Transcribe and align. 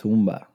Tumba. 0.00 0.50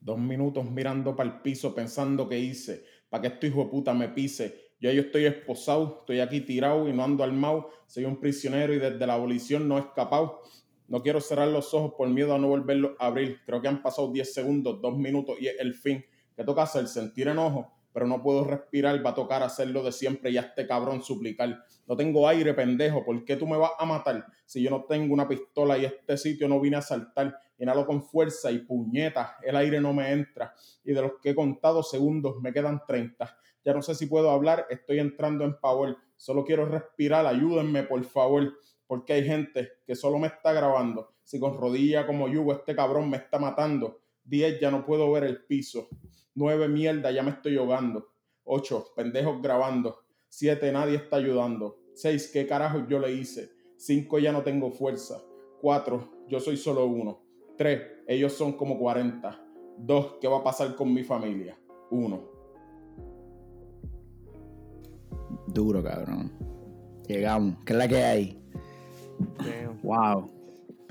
Dos 0.00 0.18
minutos 0.20 0.70
mirando 0.70 1.16
para 1.16 1.28
el 1.28 1.40
piso 1.40 1.74
pensando 1.74 2.28
qué 2.28 2.38
hice, 2.38 2.84
para 3.10 3.22
que 3.22 3.28
este 3.28 3.48
hijo 3.48 3.64
de 3.64 3.70
puta 3.70 3.92
me 3.92 4.08
pise. 4.08 4.68
Yo 4.80 4.92
yo 4.92 5.02
estoy 5.02 5.24
esposado, 5.24 5.98
estoy 6.00 6.20
aquí 6.20 6.42
tirado 6.42 6.88
y 6.88 6.92
no 6.92 7.02
ando 7.02 7.24
armado. 7.24 7.70
Soy 7.88 8.04
un 8.04 8.20
prisionero 8.20 8.72
y 8.72 8.78
desde 8.78 9.04
la 9.04 9.14
abolición 9.14 9.66
no 9.66 9.78
he 9.78 9.80
escapado. 9.80 10.42
No 10.86 11.02
quiero 11.02 11.20
cerrar 11.20 11.48
los 11.48 11.74
ojos 11.74 11.94
por 11.98 12.08
miedo 12.08 12.32
a 12.32 12.38
no 12.38 12.46
volverlos 12.46 12.92
a 13.00 13.08
abrir. 13.08 13.40
Creo 13.44 13.60
que 13.60 13.66
han 13.66 13.82
pasado 13.82 14.12
10 14.12 14.32
segundos, 14.32 14.80
2 14.80 14.96
minutos 14.96 15.36
y 15.40 15.48
es 15.48 15.58
el 15.58 15.74
fin. 15.74 16.04
¿Qué 16.36 16.44
toca 16.44 16.62
hacer? 16.62 16.86
Sentir 16.86 17.26
enojo, 17.26 17.72
pero 17.98 18.06
no 18.06 18.22
puedo 18.22 18.44
respirar. 18.44 19.04
Va 19.04 19.10
a 19.10 19.14
tocar 19.14 19.42
hacerlo 19.42 19.82
de 19.82 19.90
siempre 19.90 20.30
y 20.30 20.36
a 20.36 20.42
este 20.42 20.68
cabrón 20.68 21.02
suplicar. 21.02 21.64
No 21.88 21.96
tengo 21.96 22.28
aire, 22.28 22.54
pendejo. 22.54 23.04
¿Por 23.04 23.24
qué 23.24 23.34
tú 23.34 23.44
me 23.44 23.56
vas 23.56 23.72
a 23.76 23.84
matar? 23.86 24.24
Si 24.46 24.62
yo 24.62 24.70
no 24.70 24.84
tengo 24.84 25.12
una 25.12 25.26
pistola 25.26 25.76
y 25.76 25.84
este 25.84 26.16
sitio 26.16 26.46
no 26.46 26.60
vine 26.60 26.76
a 26.76 26.80
saltar. 26.80 27.36
Inhalo 27.58 27.84
con 27.84 28.00
fuerza 28.00 28.52
y 28.52 28.58
puñeta. 28.58 29.36
El 29.42 29.56
aire 29.56 29.80
no 29.80 29.92
me 29.92 30.12
entra. 30.12 30.54
Y 30.84 30.92
de 30.92 31.02
los 31.02 31.14
que 31.20 31.30
he 31.30 31.34
contado 31.34 31.82
segundos, 31.82 32.36
me 32.40 32.52
quedan 32.52 32.82
30. 32.86 33.36
Ya 33.64 33.74
no 33.74 33.82
sé 33.82 33.96
si 33.96 34.06
puedo 34.06 34.30
hablar. 34.30 34.68
Estoy 34.70 35.00
entrando 35.00 35.44
en 35.44 35.58
power. 35.58 35.96
Solo 36.14 36.44
quiero 36.44 36.66
respirar. 36.66 37.26
Ayúdenme, 37.26 37.82
por 37.82 38.04
favor 38.04 38.52
porque 38.86 39.12
hay 39.12 39.24
gente 39.24 39.72
que 39.84 39.96
solo 39.96 40.18
me 40.18 40.28
está 40.28 40.52
grabando. 40.52 41.14
Si 41.24 41.38
con 41.38 41.58
rodilla 41.58 42.06
como 42.06 42.28
yugo 42.28 42.54
este 42.54 42.74
cabrón 42.74 43.10
me 43.10 43.18
está 43.18 43.40
matando. 43.40 44.00
10 44.24 44.60
ya 44.60 44.70
no 44.70 44.84
puedo 44.84 45.10
ver 45.12 45.24
el 45.24 45.44
piso. 45.44 45.88
9 46.38 46.68
mierda 46.68 47.10
ya 47.10 47.22
me 47.24 47.30
estoy 47.30 47.56
ahogando. 47.56 48.12
8 48.44 48.92
pendejos 48.94 49.42
grabando. 49.42 49.96
7 50.28 50.70
nadie 50.72 50.96
está 50.96 51.16
ayudando. 51.16 51.80
6 51.94 52.30
qué 52.32 52.46
carajo 52.46 52.86
yo 52.88 53.00
le 53.00 53.12
hice. 53.12 53.50
5 53.76 54.20
ya 54.20 54.30
no 54.30 54.42
tengo 54.42 54.70
fuerza. 54.70 55.20
4 55.60 56.26
yo 56.28 56.38
soy 56.38 56.56
solo 56.56 56.86
uno. 56.86 57.24
3 57.56 58.04
ellos 58.06 58.32
son 58.34 58.52
como 58.52 58.78
40. 58.78 59.44
2 59.78 60.18
qué 60.20 60.28
va 60.28 60.38
a 60.38 60.44
pasar 60.44 60.76
con 60.76 60.94
mi 60.94 61.02
familia. 61.02 61.58
1 61.90 62.38
Duro, 65.48 65.82
cabrón. 65.82 66.30
Llegamos. 67.08 67.56
¿Qué 67.64 67.72
es 67.72 67.78
la 67.78 67.88
que 67.88 67.96
hay? 67.96 68.38
Wow. 69.82 70.30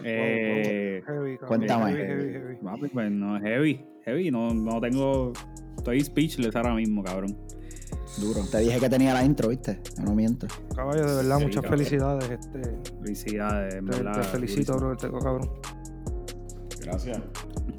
Eh, 0.03 1.01
cuéntame. 1.47 1.93
Heavy, 1.93 2.33
heavy, 2.33 2.89
pues 2.89 3.11
no, 3.11 3.39
heavy, 3.39 3.85
heavy. 4.07 4.31
No, 4.31 4.53
no 4.53 4.79
tengo. 4.79 5.33
Estoy 5.77 6.03
speechless 6.03 6.55
ahora 6.55 6.73
mismo, 6.73 7.03
cabrón. 7.03 7.37
Duro. 8.19 8.41
Te 8.49 8.59
dije 8.59 8.79
que 8.79 8.89
tenía 8.89 9.13
la 9.13 9.23
intro, 9.23 9.49
¿viste? 9.49 9.79
no 10.03 10.15
miento. 10.15 10.47
Caballo, 10.75 11.05
de 11.05 11.15
verdad, 11.17 11.39
muchas 11.39 11.65
felicidades. 11.67 12.29
Este, 12.31 12.79
felicidades, 12.99 13.75
te, 13.75 13.81
verdad. 13.81 14.13
Te 14.13 14.23
felicito, 14.23 14.75
bro, 14.75 14.95
te, 14.97 15.09
cabrón. 15.11 15.51
Gracias. 16.81 17.21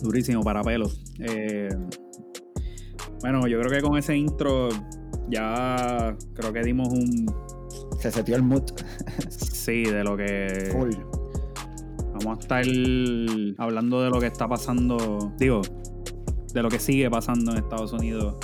Durísimo 0.01 0.43
para 0.43 0.63
pelos. 0.63 1.03
Eh, 1.19 1.69
bueno, 3.21 3.49
yo 3.49 3.59
creo 3.61 3.73
que 3.73 3.83
con 3.83 3.99
ese 3.99 4.17
intro 4.17 4.69
ya 5.29 6.17
creo 6.35 6.53
que 6.53 6.63
dimos 6.63 6.89
un. 6.89 7.27
Se 7.99 8.13
setió 8.13 8.37
el 8.37 8.43
mood. 8.43 8.63
sí, 9.29 9.83
de 9.85 10.05
lo 10.05 10.17
que. 10.17 10.71
Vamos 12.13 12.39
a 12.39 12.41
estar 12.41 12.65
hablando 13.59 14.03
de 14.03 14.11
lo 14.11 14.21
que 14.21 14.27
está 14.27 14.47
pasando. 14.47 15.33
Digo, 15.37 15.63
de 16.59 16.63
lo 16.63 16.69
que 16.69 16.81
sigue 16.81 17.09
pasando 17.09 17.53
en 17.53 17.59
Estados 17.59 17.93
Unidos 17.93 18.35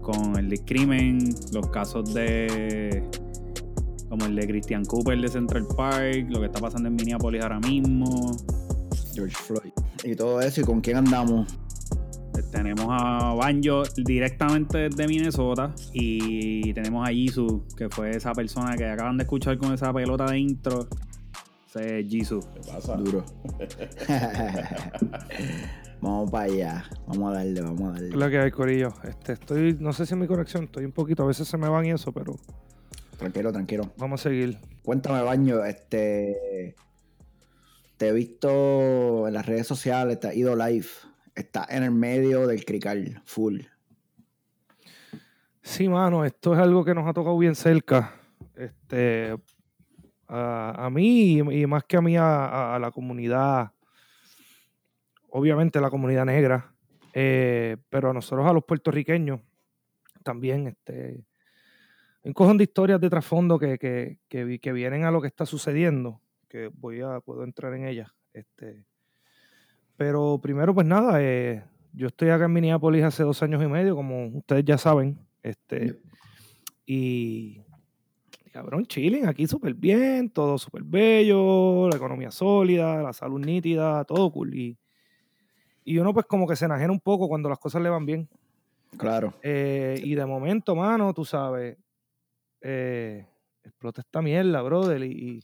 con 0.00 0.36
el 0.36 0.48
discrimen, 0.48 1.34
los 1.52 1.68
casos 1.68 2.12
de. 2.12 3.04
como 4.08 4.26
el 4.26 4.34
de 4.34 4.46
Christian 4.46 4.84
Cooper 4.84 5.20
de 5.20 5.28
Central 5.28 5.66
Park, 5.76 6.26
lo 6.28 6.40
que 6.40 6.46
está 6.46 6.60
pasando 6.60 6.88
en 6.88 6.96
Minneapolis 6.96 7.42
ahora 7.42 7.60
mismo. 7.60 8.36
George 9.14 9.36
Floyd. 9.36 9.72
Y 10.02 10.16
todo 10.16 10.40
eso, 10.40 10.62
¿y 10.62 10.64
con 10.64 10.80
quién 10.80 10.96
andamos? 10.96 11.56
Tenemos 12.50 12.86
a 12.88 13.34
Banjo 13.34 13.82
directamente 13.96 14.88
desde 14.88 15.06
Minnesota 15.06 15.72
y 15.92 16.72
tenemos 16.74 17.08
a 17.08 17.12
Jisoo, 17.12 17.64
que 17.76 17.88
fue 17.88 18.10
esa 18.10 18.32
persona 18.32 18.76
que 18.76 18.86
acaban 18.86 19.16
de 19.16 19.24
escuchar 19.24 19.58
con 19.58 19.72
esa 19.72 19.92
pelota 19.92 20.26
de 20.26 20.38
intro. 20.38 20.88
Ese 21.68 22.00
es 22.00 22.08
Jisoo. 22.08 22.40
¿Qué 22.40 22.60
pasa? 22.72 22.96
Duro. 22.96 23.24
vamos 26.02 26.30
para 26.30 26.44
allá. 26.44 26.84
Vamos 27.06 27.30
a 27.30 27.38
darle, 27.38 27.60
vamos 27.62 27.88
a 27.88 27.92
darle. 27.92 28.08
Es 28.08 28.16
la 28.16 28.28
que 28.28 28.38
hay, 28.38 28.50
Corillo. 28.50 28.92
Este, 29.04 29.32
estoy, 29.32 29.76
no 29.80 29.94
sé 29.94 30.04
si 30.04 30.12
es 30.12 30.20
mi 30.20 30.26
conexión, 30.26 30.64
estoy 30.64 30.84
un 30.84 30.92
poquito, 30.92 31.22
a 31.22 31.26
veces 31.26 31.48
se 31.48 31.56
me 31.56 31.68
van 31.68 31.86
y 31.86 31.92
eso, 31.92 32.12
pero. 32.12 32.36
Tranquilo, 33.16 33.52
tranquilo. 33.52 33.90
Vamos 33.96 34.20
a 34.20 34.24
seguir. 34.24 34.58
Cuéntame, 34.82 35.22
Baño, 35.22 35.64
este. 35.64 36.74
Te 37.96 38.08
he 38.08 38.12
visto 38.12 39.28
en 39.28 39.32
las 39.32 39.46
redes 39.46 39.66
sociales, 39.66 40.20
te 40.20 40.28
has 40.28 40.36
ido 40.36 40.56
live 40.56 40.86
está 41.34 41.66
en 41.68 41.82
el 41.82 41.90
medio 41.90 42.46
del 42.46 42.64
crical, 42.64 43.22
full. 43.24 43.60
Sí, 45.62 45.88
mano, 45.88 46.24
esto 46.24 46.54
es 46.54 46.60
algo 46.60 46.84
que 46.84 46.94
nos 46.94 47.06
ha 47.06 47.12
tocado 47.12 47.38
bien 47.38 47.54
cerca. 47.54 48.14
Este, 48.56 49.36
a, 50.28 50.88
mí 50.90 51.38
y, 51.38 51.66
más 51.66 51.84
que 51.84 51.96
a 51.96 52.02
mí, 52.02 52.16
a, 52.16 52.78
la 52.80 52.90
comunidad, 52.90 53.70
obviamente 55.32 55.80
la 55.80 55.90
comunidad 55.90 56.26
negra, 56.26 56.74
eh, 57.14 57.76
pero 57.88 58.10
a 58.10 58.12
nosotros, 58.12 58.46
a 58.46 58.52
los 58.52 58.64
puertorriqueños, 58.64 59.40
también, 60.22 60.68
este, 60.68 61.24
un 62.22 62.32
cojón 62.32 62.58
de 62.58 62.64
historias 62.64 63.00
de 63.00 63.10
trasfondo 63.10 63.58
que, 63.58 63.78
que, 63.78 64.18
que, 64.28 64.72
vienen 64.72 65.04
a 65.04 65.10
lo 65.10 65.20
que 65.20 65.28
está 65.28 65.46
sucediendo, 65.46 66.20
que 66.48 66.70
voy 66.72 67.00
a, 67.00 67.20
puedo 67.20 67.44
entrar 67.44 67.74
en 67.74 67.86
ellas. 67.86 68.10
Este, 68.32 68.84
pero 69.96 70.38
primero, 70.40 70.74
pues 70.74 70.86
nada, 70.86 71.22
eh, 71.22 71.64
yo 71.92 72.08
estoy 72.08 72.28
acá 72.28 72.44
en 72.44 72.52
Minneapolis 72.52 73.02
hace 73.02 73.22
dos 73.22 73.42
años 73.42 73.62
y 73.62 73.66
medio, 73.66 73.96
como 73.96 74.26
ustedes 74.26 74.64
ya 74.64 74.76
saben. 74.76 75.18
Este, 75.42 75.98
y 76.84 77.62
cabrón, 78.52 78.84
chilling, 78.84 79.26
aquí 79.26 79.46
súper 79.46 79.72
bien, 79.72 80.28
todo 80.28 80.58
súper 80.58 80.82
bello, 80.84 81.88
la 81.88 81.96
economía 81.96 82.30
sólida, 82.30 83.02
la 83.02 83.14
salud 83.14 83.40
nítida, 83.40 84.04
todo 84.04 84.30
cool. 84.30 84.54
Y, 84.54 84.78
y 85.84 85.98
uno 85.98 86.12
pues 86.12 86.26
como 86.26 86.46
que 86.46 86.56
se 86.56 86.64
enajena 86.64 86.92
un 86.92 87.00
poco 87.00 87.28
cuando 87.28 87.48
las 87.48 87.58
cosas 87.58 87.82
le 87.82 87.90
van 87.90 88.06
bien. 88.06 88.28
Claro. 88.96 89.34
Eh, 89.42 90.00
y 90.02 90.14
de 90.14 90.26
momento, 90.26 90.76
mano, 90.76 91.14
tú 91.14 91.24
sabes, 91.24 91.78
eh, 92.60 93.26
explota 93.64 94.02
esta 94.02 94.20
mierda, 94.20 94.60
brother, 94.62 95.02
y, 95.02 95.42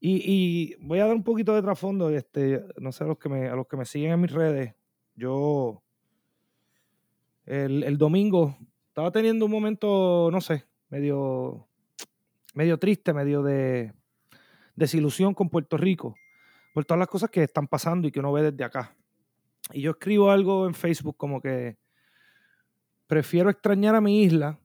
y, 0.00 0.74
voy 0.80 0.98
a 1.00 1.06
dar 1.06 1.14
un 1.14 1.22
poquito 1.22 1.54
de 1.54 1.62
trasfondo, 1.62 2.08
este, 2.10 2.64
no 2.78 2.90
sé, 2.92 3.04
a 3.04 3.08
los 3.08 3.18
que 3.18 3.28
me, 3.28 3.48
a 3.48 3.54
los 3.54 3.66
que 3.66 3.76
me 3.76 3.84
siguen 3.84 4.12
en 4.12 4.20
mis 4.20 4.32
redes. 4.32 4.74
Yo 5.14 5.82
el, 7.44 7.98
domingo 7.98 8.56
estaba 8.88 9.10
teniendo 9.10 9.44
un 9.44 9.50
momento, 9.50 10.30
no 10.32 10.40
sé, 10.40 10.64
medio, 10.88 11.68
medio 12.54 12.78
triste, 12.78 13.12
medio 13.12 13.42
de 13.42 13.92
desilusión 14.74 15.34
con 15.34 15.50
Puerto 15.50 15.76
Rico, 15.76 16.14
por 16.72 16.84
todas 16.84 17.00
las 17.00 17.08
cosas 17.08 17.28
que 17.28 17.42
están 17.42 17.68
pasando 17.68 18.08
y 18.08 18.12
que 18.12 18.20
uno 18.20 18.32
ve 18.32 18.50
desde 18.50 18.64
acá. 18.64 18.96
Y 19.72 19.82
yo 19.82 19.92
escribo 19.92 20.30
algo 20.30 20.66
en 20.66 20.74
Facebook 20.74 21.16
como 21.16 21.40
que 21.40 21.76
prefiero 23.06 23.50
extrañar 23.50 23.94
a 23.94 24.00
mi 24.00 24.22
isla 24.22 24.58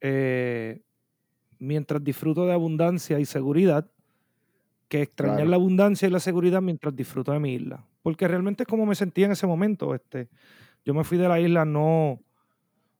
eh, 0.00 0.82
mientras 1.58 2.02
disfruto 2.02 2.46
de 2.46 2.52
abundancia 2.52 3.18
y 3.20 3.24
seguridad 3.24 3.90
que 4.88 5.02
extrañar 5.02 5.46
la 5.46 5.56
abundancia 5.56 6.08
y 6.08 6.10
la 6.10 6.20
seguridad 6.20 6.60
mientras 6.60 6.94
disfruto 6.94 7.32
de 7.32 7.40
mi 7.40 7.54
isla. 7.54 7.86
Porque 8.02 8.28
realmente 8.28 8.64
es 8.64 8.68
como 8.68 8.86
me 8.86 8.94
sentía 8.94 9.26
en 9.26 9.32
ese 9.32 9.46
momento. 9.46 9.94
Este, 9.94 10.28
yo 10.84 10.94
me 10.94 11.04
fui 11.04 11.16
de 11.16 11.28
la 11.28 11.40
isla 11.40 11.64
no 11.64 12.20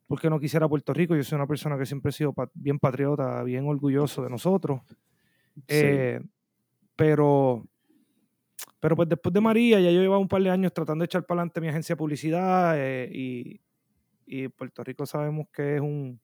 porque 0.07 0.29
no 0.31 0.39
quisiera 0.39 0.69
Puerto 0.69 0.93
Rico, 0.93 1.17
yo 1.17 1.25
soy 1.25 1.37
una 1.37 1.47
persona 1.47 1.79
que 1.79 1.87
siempre 1.87 2.11
he 2.11 2.13
sido 2.13 2.35
bien 2.55 2.79
patriota, 2.79 3.43
bien 3.43 3.67
orgulloso 3.67 4.23
de 4.23 4.31
nosotros. 4.31 4.81
Eh, 5.67 6.21
pero, 6.95 7.67
pero 8.85 8.97
pues 8.97 9.09
después 9.09 9.33
de 9.33 9.41
María, 9.41 9.81
ya 9.81 9.91
yo 9.91 10.03
llevaba 10.03 10.19
un 10.19 10.29
par 10.29 10.43
de 10.43 10.51
años 10.51 10.71
tratando 10.75 11.05
de 11.05 11.07
echar 11.07 11.25
para 11.25 11.41
adelante 11.41 11.59
mi 11.59 11.69
agencia 11.69 11.95
de 11.95 11.97
publicidad 11.97 12.75
eh, 12.77 13.09
y, 13.11 13.59
y 14.27 14.49
Puerto 14.49 14.85
Rico 14.85 15.07
sabemos 15.07 15.47
que 15.51 15.77
es 15.77 15.81
un, 15.81 16.21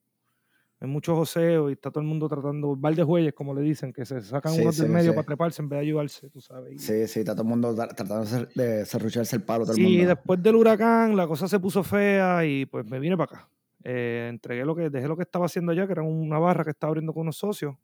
hay 0.78 0.86
muchos 0.86 1.16
joseos 1.16 1.70
y 1.70 1.72
está 1.72 1.90
todo 1.90 2.02
el 2.02 2.06
mundo 2.06 2.28
tratando, 2.28 2.76
val 2.76 2.94
de 2.94 3.02
jueyes, 3.02 3.32
como 3.32 3.54
le 3.54 3.62
dicen, 3.62 3.94
que 3.94 4.04
se 4.04 4.20
sacan 4.20 4.52
unos 4.60 4.76
del 4.76 4.90
medio 4.90 5.14
para 5.14 5.24
treparse 5.24 5.62
en 5.62 5.70
vez 5.70 5.78
de 5.78 5.86
ayudarse, 5.86 6.28
tú 6.28 6.42
sabes. 6.42 6.82
Sí, 6.82 7.06
sí, 7.06 7.20
está 7.20 7.32
todo 7.32 7.44
el 7.44 7.48
mundo 7.48 7.74
tratando 7.74 8.26
de 8.54 8.84
cerrucharse 8.84 9.36
el 9.36 9.42
palo. 9.42 9.64
Todo 9.64 9.72
sí, 9.72 9.80
el 9.80 9.88
mundo. 9.88 10.08
después 10.08 10.42
del 10.42 10.56
huracán 10.56 11.16
la 11.16 11.26
cosa 11.26 11.48
se 11.48 11.58
puso 11.60 11.82
fea 11.82 12.44
y 12.44 12.66
pues 12.66 12.84
me 12.84 12.98
vine 12.98 13.16
para 13.16 13.38
acá. 13.38 13.48
Eh, 13.84 14.26
entregué 14.28 14.66
lo 14.66 14.76
que, 14.76 14.90
dejé 14.90 15.08
lo 15.08 15.16
que 15.16 15.22
estaba 15.22 15.46
haciendo 15.46 15.72
allá, 15.72 15.86
que 15.86 15.92
era 15.92 16.02
una 16.02 16.38
barra 16.38 16.62
que 16.62 16.72
estaba 16.72 16.90
abriendo 16.90 17.14
con 17.14 17.22
unos 17.22 17.38
socios. 17.38 17.74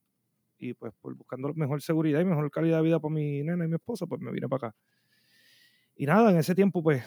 Y 0.59 0.75
pues 0.75 0.93
por 1.01 1.15
buscando 1.15 1.53
mejor 1.55 1.83
seguridad 1.83 2.21
y 2.21 2.25
mejor 2.25 2.51
calidad 2.51 2.79
de 2.79 2.85
vida 2.85 3.01
para 3.01 3.15
mi 3.15 3.43
nena 3.43 3.65
y 3.65 3.69
mi 3.69 3.75
esposa, 3.75 4.07
pues 4.07 4.21
me 4.21 4.33
vine 4.33 4.49
para 4.49 4.69
acá. 4.69 4.77
Y 5.97 6.07
nada, 6.07 6.31
en 6.31 6.39
ese 6.39 6.55
tiempo 6.55 6.83
pues 6.83 7.05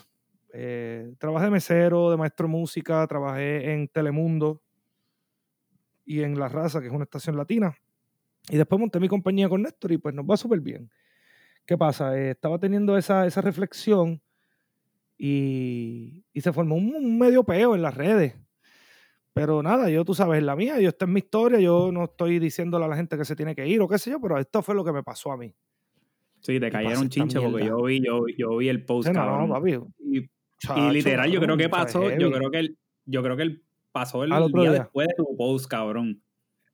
eh, 0.53 1.13
trabajé 1.17 1.45
de 1.45 1.51
mesero, 1.51 2.11
de 2.11 2.17
maestro 2.17 2.47
de 2.47 2.51
música, 2.51 3.05
trabajé 3.07 3.73
en 3.73 3.87
Telemundo, 3.87 4.61
y 6.05 6.23
en 6.23 6.39
La 6.39 6.49
Raza, 6.49 6.81
que 6.81 6.87
es 6.87 6.93
una 6.93 7.03
estación 7.03 7.37
latina. 7.37 7.77
Y 8.49 8.57
después 8.57 8.79
monté 8.79 8.99
mi 8.99 9.07
compañía 9.07 9.47
con 9.47 9.61
Néstor 9.61 9.91
y 9.91 9.99
pues 9.99 10.15
nos 10.15 10.25
va 10.25 10.37
súper 10.37 10.59
bien. 10.59 10.89
¿qué 11.69 11.77
pasa? 11.77 12.17
Eh, 12.17 12.31
estaba 12.31 12.57
teniendo 12.57 12.97
esa, 12.97 13.27
esa 13.27 13.41
reflexión 13.41 14.23
y, 15.19 16.25
y 16.33 16.41
se 16.41 16.51
formó 16.51 16.75
un, 16.75 16.95
un 16.95 17.19
medio 17.19 17.43
peo 17.43 17.75
en 17.75 17.83
las 17.83 17.93
redes. 17.93 18.33
Pero 19.39 19.63
nada, 19.63 19.89
yo 19.89 20.03
tú 20.03 20.13
sabes, 20.13 20.43
la 20.43 20.53
mía, 20.57 20.81
yo 20.81 20.89
esta 20.89 21.05
es 21.05 21.11
mi 21.11 21.19
historia, 21.19 21.61
yo 21.61 21.93
no 21.93 22.03
estoy 22.03 22.39
diciéndole 22.39 22.83
a 22.83 22.87
la 22.89 22.97
gente 22.97 23.17
que 23.17 23.23
se 23.23 23.37
tiene 23.37 23.55
que 23.55 23.65
ir 23.65 23.79
o 23.79 23.87
qué 23.87 23.97
sé 23.97 24.11
yo, 24.11 24.19
pero 24.19 24.37
esto 24.37 24.61
fue 24.61 24.75
lo 24.75 24.83
que 24.83 24.91
me 24.91 25.01
pasó 25.01 25.31
a 25.31 25.37
mí. 25.37 25.53
Sí, 26.41 26.59
te 26.59 26.69
cayeron 26.69 27.07
chinche 27.07 27.39
porque 27.39 27.65
yo 27.65 27.81
vi, 27.83 28.01
yo, 28.05 28.25
yo 28.37 28.57
vi 28.57 28.67
el 28.67 28.83
post, 28.83 29.07
Sí, 29.07 29.13
no, 29.13 29.19
cabrón. 29.21 29.47
no, 29.47 29.53
papi. 29.53 29.79
y, 30.03 30.91
literal, 30.91 31.31
yo 31.31 31.39
creo 31.39 31.55
que 31.55 31.69
pasó, 31.69 32.09
yo 32.17 32.29
creo 32.31 32.51
que 32.51 32.59
él, 32.59 32.77
yo 33.05 33.23
creo 33.23 33.37
que 33.37 33.43
él 33.43 33.63
pasó 33.93 34.25
el 34.25 34.29
día 34.29 34.61
día. 34.61 34.71
después 34.71 35.07
de 35.07 35.13
tu 35.15 35.37
post, 35.37 35.67
cabrón. 35.67 36.21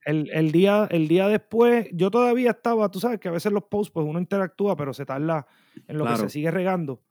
El, 0.03 0.31
el 0.31 0.51
día, 0.51 0.87
el 0.89 1.07
día 1.07 1.27
después, 1.27 1.87
yo 1.91 2.09
todavía 2.09 2.49
estaba, 2.49 2.89
tú 2.89 2.99
sabes 2.99 3.19
que 3.19 3.27
a 3.27 3.31
veces 3.31 3.51
los 3.51 3.65
posts, 3.65 3.91
pues 3.91 4.07
uno 4.07 4.17
interactúa, 4.17 4.75
pero 4.75 4.91
se 4.91 5.05
tarda 5.05 5.45
en 5.87 5.99
lo 5.99 6.05
que 6.05 6.15
se 6.15 6.29
sigue 6.29 6.49
regando. 6.49 7.03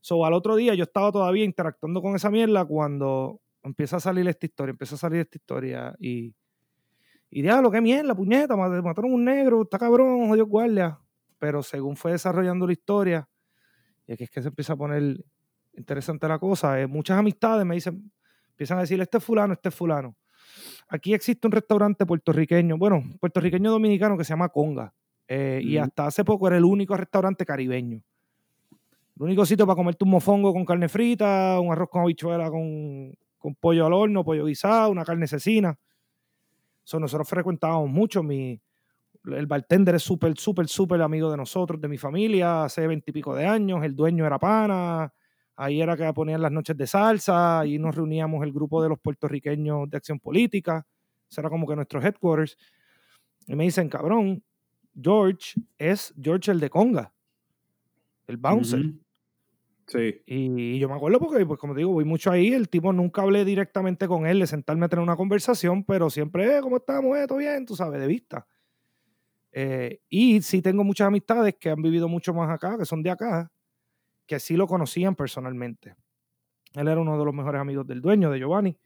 So, 0.00 0.26
al 0.26 0.32
otro 0.32 0.56
día 0.56 0.74
yo 0.74 0.82
estaba 0.82 1.12
todavía 1.12 1.44
interactuando 1.44 2.02
con 2.02 2.16
esa 2.16 2.30
mierda 2.30 2.64
cuando 2.64 3.40
empieza 3.68 3.96
a 3.96 4.00
salir 4.00 4.26
esta 4.28 4.46
historia, 4.46 4.72
empieza 4.72 4.96
a 4.96 4.98
salir 4.98 5.20
esta 5.20 5.36
historia 5.36 5.94
y, 5.98 6.34
y 7.30 7.42
diablo, 7.42 7.70
qué 7.70 7.80
mierda, 7.80 8.14
puñeta, 8.14 8.56
mat- 8.56 8.82
mataron 8.82 9.12
un 9.12 9.24
negro, 9.24 9.62
está 9.62 9.78
cabrón, 9.78 10.28
jodido 10.28 10.46
guardia. 10.46 10.98
Pero 11.38 11.62
según 11.62 11.96
fue 11.96 12.12
desarrollando 12.12 12.66
la 12.66 12.72
historia, 12.72 13.28
y 14.06 14.12
aquí 14.12 14.24
es 14.24 14.30
que 14.30 14.42
se 14.42 14.48
empieza 14.48 14.72
a 14.72 14.76
poner 14.76 15.24
interesante 15.74 16.26
la 16.26 16.38
cosa, 16.38 16.80
eh, 16.80 16.86
muchas 16.88 17.16
amistades 17.16 17.64
me 17.64 17.76
dicen, 17.76 18.10
empiezan 18.50 18.78
a 18.78 18.80
decir, 18.80 19.00
este 19.00 19.18
es 19.18 19.24
fulano, 19.24 19.52
este 19.52 19.68
es 19.68 19.74
fulano. 19.74 20.16
Aquí 20.88 21.14
existe 21.14 21.46
un 21.46 21.52
restaurante 21.52 22.04
puertorriqueño, 22.06 22.76
bueno, 22.76 23.04
puertorriqueño 23.20 23.70
dominicano 23.70 24.16
que 24.18 24.24
se 24.24 24.30
llama 24.30 24.48
Conga. 24.48 24.92
eh, 25.28 25.60
Y 25.62 25.76
hasta 25.76 26.06
hace 26.06 26.24
poco 26.24 26.48
era 26.48 26.56
el 26.56 26.64
único 26.64 26.96
restaurante 26.96 27.44
caribeño. 27.44 28.02
El 29.16 29.22
único 29.22 29.44
sitio 29.44 29.66
para 29.66 29.76
comerte 29.76 30.04
un 30.04 30.10
mofongo 30.10 30.52
con 30.52 30.64
carne 30.64 30.88
frita, 30.88 31.60
un 31.60 31.70
arroz 31.70 31.88
con 31.90 32.02
habichuela 32.02 32.50
con, 32.50 33.12
con 33.48 33.54
pollo 33.54 33.86
al 33.86 33.94
horno, 33.94 34.24
pollo 34.24 34.44
guisado, 34.44 34.90
una 34.90 35.04
carne 35.04 35.26
cecina. 35.26 35.78
So, 36.84 37.00
nosotros 37.00 37.26
frecuentábamos 37.26 37.88
mucho. 37.88 38.22
Mi, 38.22 38.60
el 39.24 39.46
bartender 39.46 39.94
es 39.94 40.02
súper, 40.02 40.36
súper, 40.36 40.68
súper 40.68 41.00
amigo 41.00 41.30
de 41.30 41.38
nosotros, 41.38 41.80
de 41.80 41.88
mi 41.88 41.96
familia, 41.96 42.64
hace 42.64 42.86
veintipico 42.86 43.34
de 43.34 43.46
años. 43.46 43.82
El 43.82 43.96
dueño 43.96 44.26
era 44.26 44.38
pana. 44.38 45.12
Ahí 45.56 45.80
era 45.80 45.96
que 45.96 46.12
ponían 46.12 46.42
las 46.42 46.52
noches 46.52 46.76
de 46.76 46.86
salsa. 46.86 47.60
Ahí 47.60 47.78
nos 47.78 47.94
reuníamos 47.94 48.44
el 48.44 48.52
grupo 48.52 48.82
de 48.82 48.90
los 48.90 48.98
puertorriqueños 48.98 49.88
de 49.88 49.96
acción 49.96 50.20
política. 50.20 50.86
Eso 51.30 51.40
era 51.40 51.48
como 51.48 51.66
que 51.66 51.74
nuestro 51.74 52.02
headquarters. 52.02 52.56
Y 53.46 53.56
me 53.56 53.64
dicen, 53.64 53.88
cabrón, 53.88 54.42
George 54.94 55.54
es 55.78 56.14
George 56.20 56.50
el 56.50 56.60
de 56.60 56.68
Conga. 56.68 57.12
El 58.26 58.36
bouncer. 58.36 58.92
Sí. 59.88 60.22
Y 60.26 60.78
yo 60.78 60.88
me 60.88 60.94
acuerdo 60.94 61.18
porque, 61.18 61.44
pues 61.46 61.58
como 61.58 61.74
digo, 61.74 61.92
voy 61.92 62.04
mucho 62.04 62.30
ahí. 62.30 62.52
El 62.52 62.68
tipo 62.68 62.92
nunca 62.92 63.22
hablé 63.22 63.44
directamente 63.44 64.06
con 64.06 64.26
él 64.26 64.38
de 64.40 64.46
sentarme 64.46 64.84
a 64.84 64.88
tener 64.88 65.02
una 65.02 65.16
conversación, 65.16 65.82
pero 65.82 66.10
siempre, 66.10 66.58
eh, 66.58 66.60
¿cómo 66.60 66.76
estamos? 66.76 67.16
Eh, 67.16 67.26
¿Todo 67.26 67.38
bien? 67.38 67.64
Tú 67.64 67.74
sabes, 67.74 67.98
de 67.98 68.06
vista. 68.06 68.46
Eh, 69.50 70.00
y 70.10 70.42
sí 70.42 70.60
tengo 70.60 70.84
muchas 70.84 71.06
amistades 71.06 71.56
que 71.58 71.70
han 71.70 71.80
vivido 71.80 72.06
mucho 72.06 72.34
más 72.34 72.50
acá, 72.50 72.76
que 72.78 72.84
son 72.84 73.02
de 73.02 73.10
acá, 73.10 73.50
que 74.26 74.38
sí 74.38 74.56
lo 74.56 74.66
conocían 74.66 75.16
personalmente. 75.16 75.94
Él 76.74 76.86
era 76.86 77.00
uno 77.00 77.18
de 77.18 77.24
los 77.24 77.34
mejores 77.34 77.60
amigos 77.60 77.86
del 77.86 78.02
dueño, 78.02 78.30
de 78.30 78.38
Giovanni. 78.38 78.78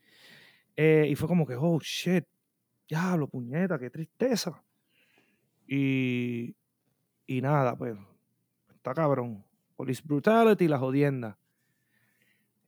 Eh, 0.75 1.07
y 1.09 1.15
fue 1.15 1.27
como 1.27 1.45
que, 1.45 1.55
oh, 1.55 1.79
shit, 1.81 2.25
diablo, 2.87 3.27
puñeta, 3.27 3.77
qué 3.77 3.89
tristeza. 3.89 4.63
Y, 5.67 6.55
y 7.27 7.41
nada, 7.41 7.75
pues, 7.75 7.97
está 8.73 8.93
cabrón. 8.93 9.43
Police 9.75 10.01
Brutality, 10.05 10.67
la 10.67 10.77
jodienda. 10.77 11.37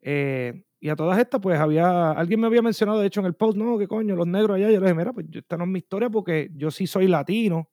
Eh, 0.01 0.63
y 0.79 0.89
a 0.89 0.95
todas 0.95 1.17
estas, 1.17 1.41
pues 1.41 1.59
había, 1.59 2.11
alguien 2.11 2.39
me 2.39 2.47
había 2.47 2.61
mencionado, 2.61 2.99
de 2.99 3.07
hecho, 3.07 3.19
en 3.19 3.25
el 3.25 3.33
post, 3.33 3.57
no, 3.57 3.77
qué 3.77 3.87
coño, 3.87 4.15
los 4.15 4.27
negros 4.27 4.55
allá. 4.57 4.69
Yo 4.69 4.79
le 4.79 4.85
dije, 4.85 4.93
mira, 4.93 5.13
pues 5.13 5.25
esta 5.33 5.57
no 5.57 5.63
es 5.63 5.69
mi 5.69 5.79
historia 5.79 6.09
porque 6.09 6.49
yo 6.53 6.69
sí 6.69 6.85
soy 6.85 7.07
latino, 7.07 7.69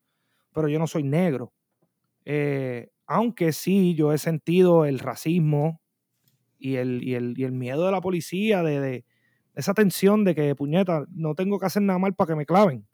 pero 0.55 0.69
yo 0.69 0.79
no 0.79 0.87
soy 0.87 1.02
negro. 1.02 1.52
Eh, 2.25 2.90
aunque 3.06 3.52
sí, 3.52 3.94
yo 3.94 4.12
he 4.12 4.19
sentido 4.19 4.84
el 4.87 4.99
racismo 4.99 5.81
y 6.58 6.76
el, 6.76 7.02
y 7.02 7.14
el, 7.14 7.35
y 7.37 7.44
el 7.44 7.52
miedo 7.52 7.85
de 7.85 7.93
la 7.93 8.00
policía, 8.00 8.62
de, 8.62 8.81
de 8.81 9.05
esa 9.55 9.75
tensión 9.75 10.25
de 10.25 10.35
que, 10.35 10.55
puñeta, 10.55 11.05
no 11.11 11.35
tengo 11.35 11.58
que 11.58 11.67
hacer 11.67 11.82
nada 11.82 11.99
mal 11.99 12.14
para 12.14 12.28
que 12.28 12.37
me 12.37 12.46
claven. 12.46 12.87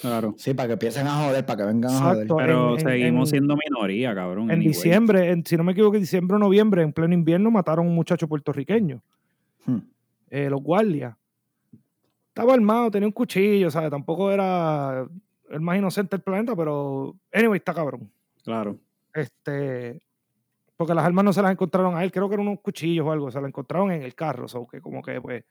Claro. 0.00 0.34
Sí, 0.36 0.54
para 0.54 0.68
que 0.68 0.72
empiecen 0.74 1.06
a 1.06 1.24
joder, 1.26 1.44
para 1.46 1.56
que 1.56 1.64
vengan 1.64 1.90
a 1.92 1.98
joder. 2.00 2.26
Pero 2.36 2.74
en- 2.74 2.80
seguimos 2.80 3.28
en- 3.28 3.30
siendo 3.38 3.56
minoría, 3.56 4.14
cabrón. 4.14 4.44
En 4.44 4.50
anyway. 4.56 4.68
diciembre, 4.68 5.30
en- 5.30 5.44
si 5.46 5.56
no 5.56 5.64
me 5.64 5.72
equivoco, 5.72 5.96
en 5.96 6.02
diciembre 6.02 6.36
o 6.36 6.38
noviembre, 6.38 6.82
en 6.82 6.92
pleno 6.92 7.14
invierno, 7.14 7.50
mataron 7.50 7.86
a 7.86 7.88
un 7.88 7.94
muchacho 7.94 8.28
puertorriqueño. 8.28 9.00
Hmm. 9.66 9.78
eh, 10.30 10.48
los 10.50 10.62
guardias. 10.62 11.16
Estaba 12.28 12.52
armado, 12.54 12.90
tenía 12.90 13.06
un 13.08 13.12
cuchillo, 13.12 13.70
¿sabes? 13.70 13.90
Tampoco 13.90 14.30
era 14.30 15.06
el 15.50 15.60
más 15.60 15.78
inocente 15.78 16.16
del 16.16 16.22
planeta, 16.22 16.54
pero 16.54 17.16
anyway, 17.32 17.56
está 17.58 17.72
cabrón. 17.74 18.10
Claro. 18.44 18.76
Este, 19.14 20.00
porque 20.76 20.94
las 20.94 21.04
armas 21.04 21.24
no 21.24 21.32
se 21.32 21.40
las 21.42 21.50
encontraron 21.50 21.96
a 21.96 22.04
él, 22.04 22.12
creo 22.12 22.28
que 22.28 22.34
eran 22.34 22.46
unos 22.46 22.60
cuchillos 22.60 23.06
o 23.06 23.10
algo, 23.12 23.30
se 23.30 23.40
las 23.40 23.48
encontraron 23.48 23.90
en 23.90 24.02
el 24.02 24.14
carro, 24.14 24.46
o 24.52 24.66
que 24.68 24.80
como 24.80 25.02
que 25.02 25.20
pues 25.20 25.44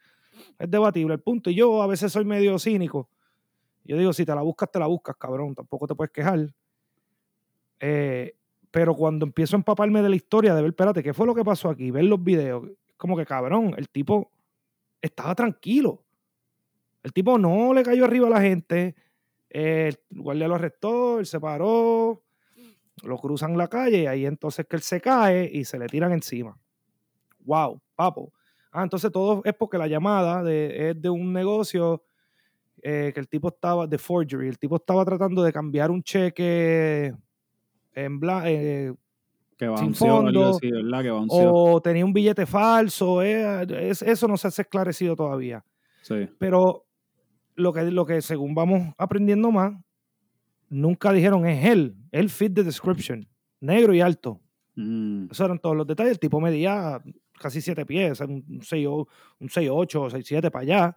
es 0.60 0.70
debatible 0.72 1.16
el 1.16 1.20
punto. 1.22 1.50
Y 1.50 1.56
yo 1.56 1.82
a 1.82 1.88
veces 1.88 2.12
soy 2.12 2.24
medio 2.24 2.58
cínico. 2.60 3.10
Yo 3.88 3.98
digo, 3.98 4.14
si 4.14 4.26
te 4.26 4.36
la 4.36 4.42
buscas, 4.42 4.72
te 4.72 4.80
la 4.80 4.88
buscas, 4.88 5.16
cabrón, 5.18 5.56
tampoco 5.56 5.88
te 5.88 5.96
puedes 5.96 6.12
quejar. 6.12 6.54
Eh, 7.80 8.36
pero 8.72 8.96
cuando 8.96 9.26
empiezo 9.26 9.56
a 9.56 9.60
empaparme 9.60 10.02
de 10.02 10.10
la 10.10 10.16
historia, 10.16 10.54
de 10.54 10.62
ver, 10.62 10.70
espérate, 10.72 11.02
¿qué 11.04 11.14
fue 11.14 11.26
lo 11.26 11.34
que 11.36 11.44
pasó 11.46 11.70
aquí? 11.70 11.92
Ver 11.92 12.06
los 12.06 12.24
videos, 12.24 12.70
como 12.98 13.16
que 13.18 13.26
cabrón, 13.26 13.74
el 13.78 13.90
tipo 13.90 14.32
estaba 15.02 15.34
tranquilo. 15.36 16.04
El 17.04 17.14
tipo 17.14 17.38
no 17.38 17.74
le 17.74 17.84
cayó 17.84 18.06
arriba 18.06 18.28
a 18.28 18.32
la 18.32 18.42
gente. 18.42 18.96
eh, 19.50 19.94
el 20.12 20.22
guardia 20.22 20.48
lo 20.48 20.56
arrestó, 20.56 21.20
él 21.20 21.26
se 21.26 21.40
paró, 21.40 22.24
lo 23.04 23.18
cruzan 23.18 23.58
la 23.58 23.68
calle 23.70 24.00
y 24.04 24.06
ahí 24.08 24.26
entonces 24.26 24.66
que 24.68 24.76
él 24.76 24.82
se 24.82 25.00
cae 25.02 25.50
y 25.52 25.66
se 25.66 25.80
le 25.80 25.88
tiran 25.88 26.12
encima. 26.12 26.58
Wow, 27.46 27.82
papo. 27.96 28.34
Ah, 28.72 28.84
entonces 28.84 29.12
todo 29.12 29.42
es 29.46 29.54
porque 29.56 29.78
la 29.78 29.88
llamada 29.88 30.44
de, 30.44 30.90
es 30.92 31.02
de 31.02 31.10
un 31.10 31.32
negocio 31.34 32.04
eh, 32.82 33.12
que 33.14 33.20
el 33.20 33.28
tipo 33.28 33.50
estaba, 33.50 33.88
de 33.88 33.98
forgery, 33.98 34.48
el 34.48 34.58
tipo 34.60 34.76
estaba 34.78 35.04
tratando 35.06 35.44
de 35.44 35.52
cambiar 35.52 35.92
un 35.92 36.02
cheque 36.04 37.14
en 37.94 38.20
blanco, 38.20 38.46
Que 39.58 39.66
Sin 39.78 39.96
fondo, 39.96 40.30
así, 40.58 40.70
o 41.42 41.82
tenía 41.82 42.06
un 42.06 42.14
billete 42.14 42.46
falso, 42.46 43.24
eh, 43.24 43.66
es- 43.90 44.04
eso 44.04 44.28
no 44.28 44.38
se 44.38 44.48
ha 44.48 44.50
esclarecido 44.50 45.16
todavía. 45.16 45.66
Sí. 46.04 46.30
Pero 46.38 46.86
lo 47.56 47.74
que, 47.74 47.84
lo 47.90 48.06
que 48.06 48.22
según 48.22 48.54
vamos 48.54 48.94
aprendiendo 49.00 49.52
más, 49.52 49.74
nunca 50.70 51.12
dijeron 51.12 51.46
es 51.48 51.66
él, 51.66 51.96
él 52.12 52.30
fit 52.30 52.54
the 52.54 52.64
description, 52.64 53.28
negro 53.60 53.96
y 53.96 54.02
alto. 54.02 54.40
Mm, 54.76 55.30
Esos 55.32 55.46
eran 55.46 55.58
todos 55.58 55.76
los 55.76 55.88
detalles. 55.88 56.12
El 56.14 56.20
tipo 56.20 56.40
medía 56.40 57.02
casi 57.40 57.60
siete 57.62 57.84
pies, 57.84 58.12
o 58.12 58.16
sea, 58.16 58.28
un 58.28 58.62
6'8", 58.62 59.08
un 59.40 59.50
6'8", 59.50 60.10
6'7 60.12 60.52
para 60.52 60.62
allá. 60.62 60.96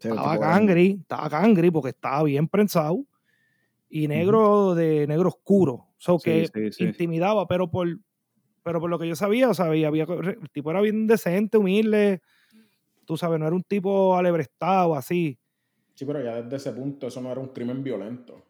Sí, 0.00 0.08
el 0.08 0.14
Estaba 0.14 0.38
cangri, 0.38 0.98
estaba 1.00 1.28
cangri 1.28 1.70
porque 1.70 1.90
estaba 1.90 2.22
bien 2.24 2.48
prensado 2.48 3.04
y 3.90 4.06
negro 4.08 4.74
de 4.74 5.06
negro 5.06 5.28
oscuro. 5.28 5.88
So 5.98 6.18
Sí, 6.18 6.30
que 6.30 6.46
sí, 6.52 6.72
sí. 6.72 6.84
intimidaba, 6.84 7.46
pero 7.48 7.70
por, 7.70 7.88
pero 8.62 8.80
por 8.80 8.90
lo 8.90 8.98
que 8.98 9.08
yo 9.08 9.16
sabía, 9.16 9.48
o 9.50 9.54
sea, 9.54 9.66
había, 9.66 9.88
había- 9.88 10.04
el 10.04 10.50
tipo 10.52 10.70
era 10.70 10.80
bien 10.80 11.06
decente, 11.06 11.58
humilde. 11.58 12.20
Tú 13.04 13.16
sabes, 13.16 13.40
no 13.40 13.46
era 13.46 13.56
un 13.56 13.62
tipo 13.64 14.16
alebrestado 14.16 14.94
así. 14.94 15.38
Sí, 15.94 16.04
pero 16.04 16.22
ya 16.22 16.42
desde 16.42 16.56
ese 16.56 16.72
punto 16.72 17.06
eso 17.08 17.20
no 17.20 17.32
era 17.32 17.40
un 17.40 17.48
crimen 17.48 17.82
violento. 17.82 18.44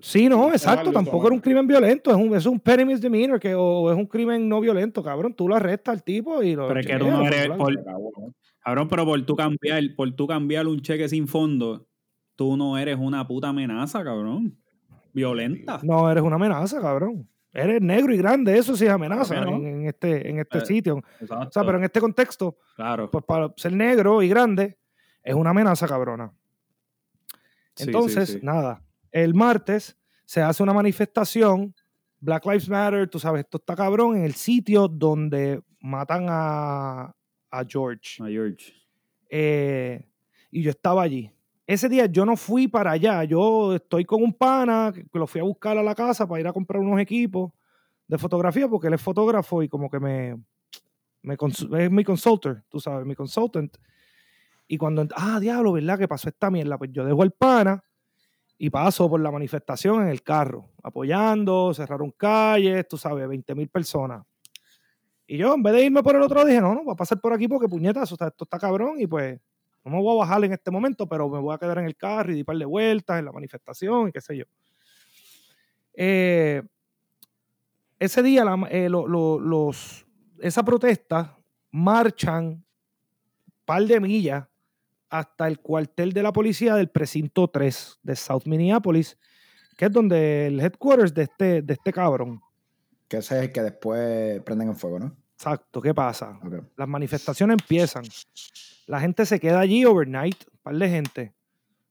Sí, 0.00 0.28
no, 0.28 0.48
exacto, 0.50 0.90
tampoco 0.92 1.26
era 1.26 1.34
un 1.34 1.40
crimen 1.42 1.66
violento, 1.66 2.10
es 2.10 2.16
un, 2.16 2.34
es 2.34 2.46
un 2.46 2.58
petty 2.58 2.84
misdemeanor 2.86 3.38
que, 3.38 3.54
o 3.54 3.90
es 3.92 3.96
un 3.96 4.06
crimen 4.06 4.48
no 4.48 4.60
violento, 4.60 5.02
cabrón. 5.02 5.34
Tú 5.34 5.46
lo 5.46 5.56
arrestas 5.56 5.92
al 5.94 6.02
tipo 6.02 6.42
y 6.42 6.54
lo. 6.56 6.68
Pero 6.68 6.80
es 6.80 6.86
que 6.86 6.96
tú 6.96 7.06
no 7.06 7.26
eres- 7.26 7.48
por-. 7.50 7.84
Cabrón, 8.62 8.88
pero 8.88 9.04
por 9.04 9.22
tú 9.26 9.36
cambiar, 9.36 9.82
por 9.96 10.10
tú 10.12 10.26
cambiar 10.26 10.66
un 10.66 10.80
cheque 10.80 11.08
sin 11.08 11.26
fondo, 11.28 11.86
tú 12.36 12.56
no 12.56 12.78
eres 12.78 12.96
una 12.98 13.26
puta 13.26 13.48
amenaza, 13.48 14.02
cabrón. 14.02 14.56
Violenta. 15.12 15.80
No, 15.82 16.10
eres 16.10 16.22
una 16.22 16.36
amenaza, 16.36 16.80
cabrón. 16.80 17.28
Eres 17.52 17.82
negro 17.82 18.14
y 18.14 18.16
grande, 18.18 18.56
eso 18.56 18.76
sí 18.76 18.84
es 18.86 18.90
amenaza 18.92 19.36
en, 19.42 19.66
en 19.66 19.86
este, 19.86 20.30
en 20.30 20.38
este 20.38 20.58
Eh, 20.58 20.66
sitio. 20.66 21.02
Exacto. 21.20 21.48
O 21.48 21.52
sea, 21.52 21.64
pero 21.64 21.78
en 21.78 21.84
este 21.84 22.00
contexto, 22.00 22.56
Claro. 22.76 23.10
pues 23.10 23.24
para 23.24 23.52
ser 23.56 23.72
negro 23.72 24.22
y 24.22 24.28
grande, 24.28 24.78
es 25.24 25.34
una 25.34 25.50
amenaza, 25.50 25.88
cabrona. 25.88 26.32
Sí, 27.74 27.84
sí, 27.84 27.84
Entonces, 27.86 28.28
sí. 28.34 28.38
nada, 28.42 28.82
el 29.10 29.34
martes 29.34 29.96
se 30.24 30.42
hace 30.42 30.62
una 30.62 30.72
manifestación, 30.72 31.74
Black 32.20 32.44
Lives 32.46 32.68
Matter, 32.68 33.08
tú 33.08 33.18
sabes, 33.18 33.40
esto 33.40 33.58
está 33.58 33.74
cabrón, 33.74 34.16
en 34.16 34.24
el 34.24 34.34
sitio 34.34 34.88
donde 34.88 35.62
matan 35.80 36.26
a, 36.28 37.14
a 37.50 37.64
George. 37.66 38.22
A 38.22 38.28
George. 38.28 38.72
Eh, 39.28 40.06
y 40.50 40.62
yo 40.62 40.70
estaba 40.70 41.02
allí. 41.02 41.30
Ese 41.66 41.88
día 41.88 42.06
yo 42.06 42.26
no 42.26 42.36
fui 42.36 42.68
para 42.68 42.92
allá, 42.92 43.24
yo 43.24 43.76
estoy 43.76 44.04
con 44.04 44.22
un 44.22 44.32
pana 44.32 44.92
que 44.92 45.18
lo 45.18 45.26
fui 45.26 45.40
a 45.40 45.44
buscar 45.44 45.78
a 45.78 45.82
la 45.82 45.94
casa 45.94 46.26
para 46.26 46.40
ir 46.40 46.46
a 46.48 46.52
comprar 46.52 46.80
unos 46.80 47.00
equipos 47.00 47.52
de 48.08 48.18
fotografía 48.18 48.68
porque 48.68 48.88
él 48.88 48.94
es 48.94 49.00
fotógrafo 49.00 49.62
y 49.62 49.68
como 49.68 49.88
que 49.88 50.00
me, 50.00 50.36
me 51.22 51.36
es 51.78 51.90
mi 51.90 52.02
consultor, 52.02 52.64
tú 52.68 52.80
sabes, 52.80 53.06
mi 53.06 53.14
consultant. 53.14 53.76
Y 54.66 54.78
cuando, 54.78 55.06
ah, 55.16 55.38
diablo, 55.40 55.72
¿verdad? 55.72 55.98
Que 55.98 56.08
pasó 56.08 56.28
esta 56.28 56.50
mierda. 56.50 56.78
Pues 56.78 56.90
yo 56.92 57.04
dejo 57.04 57.22
el 57.22 57.32
pana 57.32 57.82
y 58.62 58.68
paso 58.68 59.08
por 59.08 59.18
la 59.20 59.30
manifestación 59.30 60.02
en 60.02 60.08
el 60.08 60.22
carro, 60.22 60.68
apoyando, 60.82 61.72
cerraron 61.72 62.10
calles, 62.10 62.86
tú 62.86 62.98
sabes, 62.98 63.26
20 63.26 63.54
mil 63.54 63.70
personas. 63.70 64.22
Y 65.26 65.38
yo, 65.38 65.54
en 65.54 65.62
vez 65.62 65.72
de 65.72 65.84
irme 65.86 66.02
por 66.02 66.14
el 66.14 66.20
otro, 66.20 66.44
dije, 66.44 66.60
no, 66.60 66.74
no, 66.74 66.84
voy 66.84 66.92
a 66.92 66.96
pasar 66.96 67.18
por 67.22 67.32
aquí 67.32 67.48
porque 67.48 67.68
puñetas, 67.68 68.12
esto 68.12 68.28
está 68.44 68.58
cabrón 68.58 69.00
y 69.00 69.06
pues 69.06 69.40
no 69.82 69.92
me 69.92 70.02
voy 70.02 70.14
a 70.14 70.18
bajar 70.18 70.44
en 70.44 70.52
este 70.52 70.70
momento, 70.70 71.08
pero 71.08 71.26
me 71.30 71.38
voy 71.38 71.54
a 71.54 71.58
quedar 71.58 71.78
en 71.78 71.86
el 71.86 71.96
carro 71.96 72.32
y 72.32 72.34
di 72.34 72.44
par 72.44 72.58
de 72.58 72.66
vueltas 72.66 73.18
en 73.18 73.24
la 73.24 73.32
manifestación 73.32 74.08
y 74.10 74.12
qué 74.12 74.20
sé 74.20 74.36
yo. 74.36 74.44
Eh, 75.94 76.62
ese 77.98 78.22
día, 78.22 78.44
eh, 78.68 78.90
los, 78.90 80.06
esa 80.38 80.62
protesta 80.62 81.34
marchan 81.70 82.62
par 83.64 83.84
de 83.84 84.00
millas 84.00 84.49
hasta 85.10 85.48
el 85.48 85.58
cuartel 85.58 86.12
de 86.12 86.22
la 86.22 86.32
policía 86.32 86.76
del 86.76 86.88
precinto 86.88 87.48
3 87.48 87.98
de 88.02 88.16
South 88.16 88.44
Minneapolis, 88.46 89.18
que 89.76 89.86
es 89.86 89.92
donde 89.92 90.46
el 90.46 90.60
headquarters 90.60 91.12
de 91.12 91.22
este, 91.24 91.62
de 91.62 91.74
este 91.74 91.92
cabrón. 91.92 92.40
Que 93.08 93.18
ese 93.18 93.36
es 93.36 93.42
el 93.44 93.52
que 93.52 93.62
después 93.62 94.40
prenden 94.42 94.68
en 94.68 94.76
fuego, 94.76 95.00
¿no? 95.00 95.16
Exacto, 95.34 95.80
¿qué 95.80 95.92
pasa? 95.92 96.38
Las 96.76 96.88
manifestaciones 96.88 97.56
empiezan. 97.60 98.04
La 98.86 99.00
gente 99.00 99.26
se 99.26 99.40
queda 99.40 99.60
allí 99.60 99.84
overnight, 99.84 100.36
un 100.52 100.58
par 100.62 100.76
de 100.76 100.88
gente, 100.88 101.34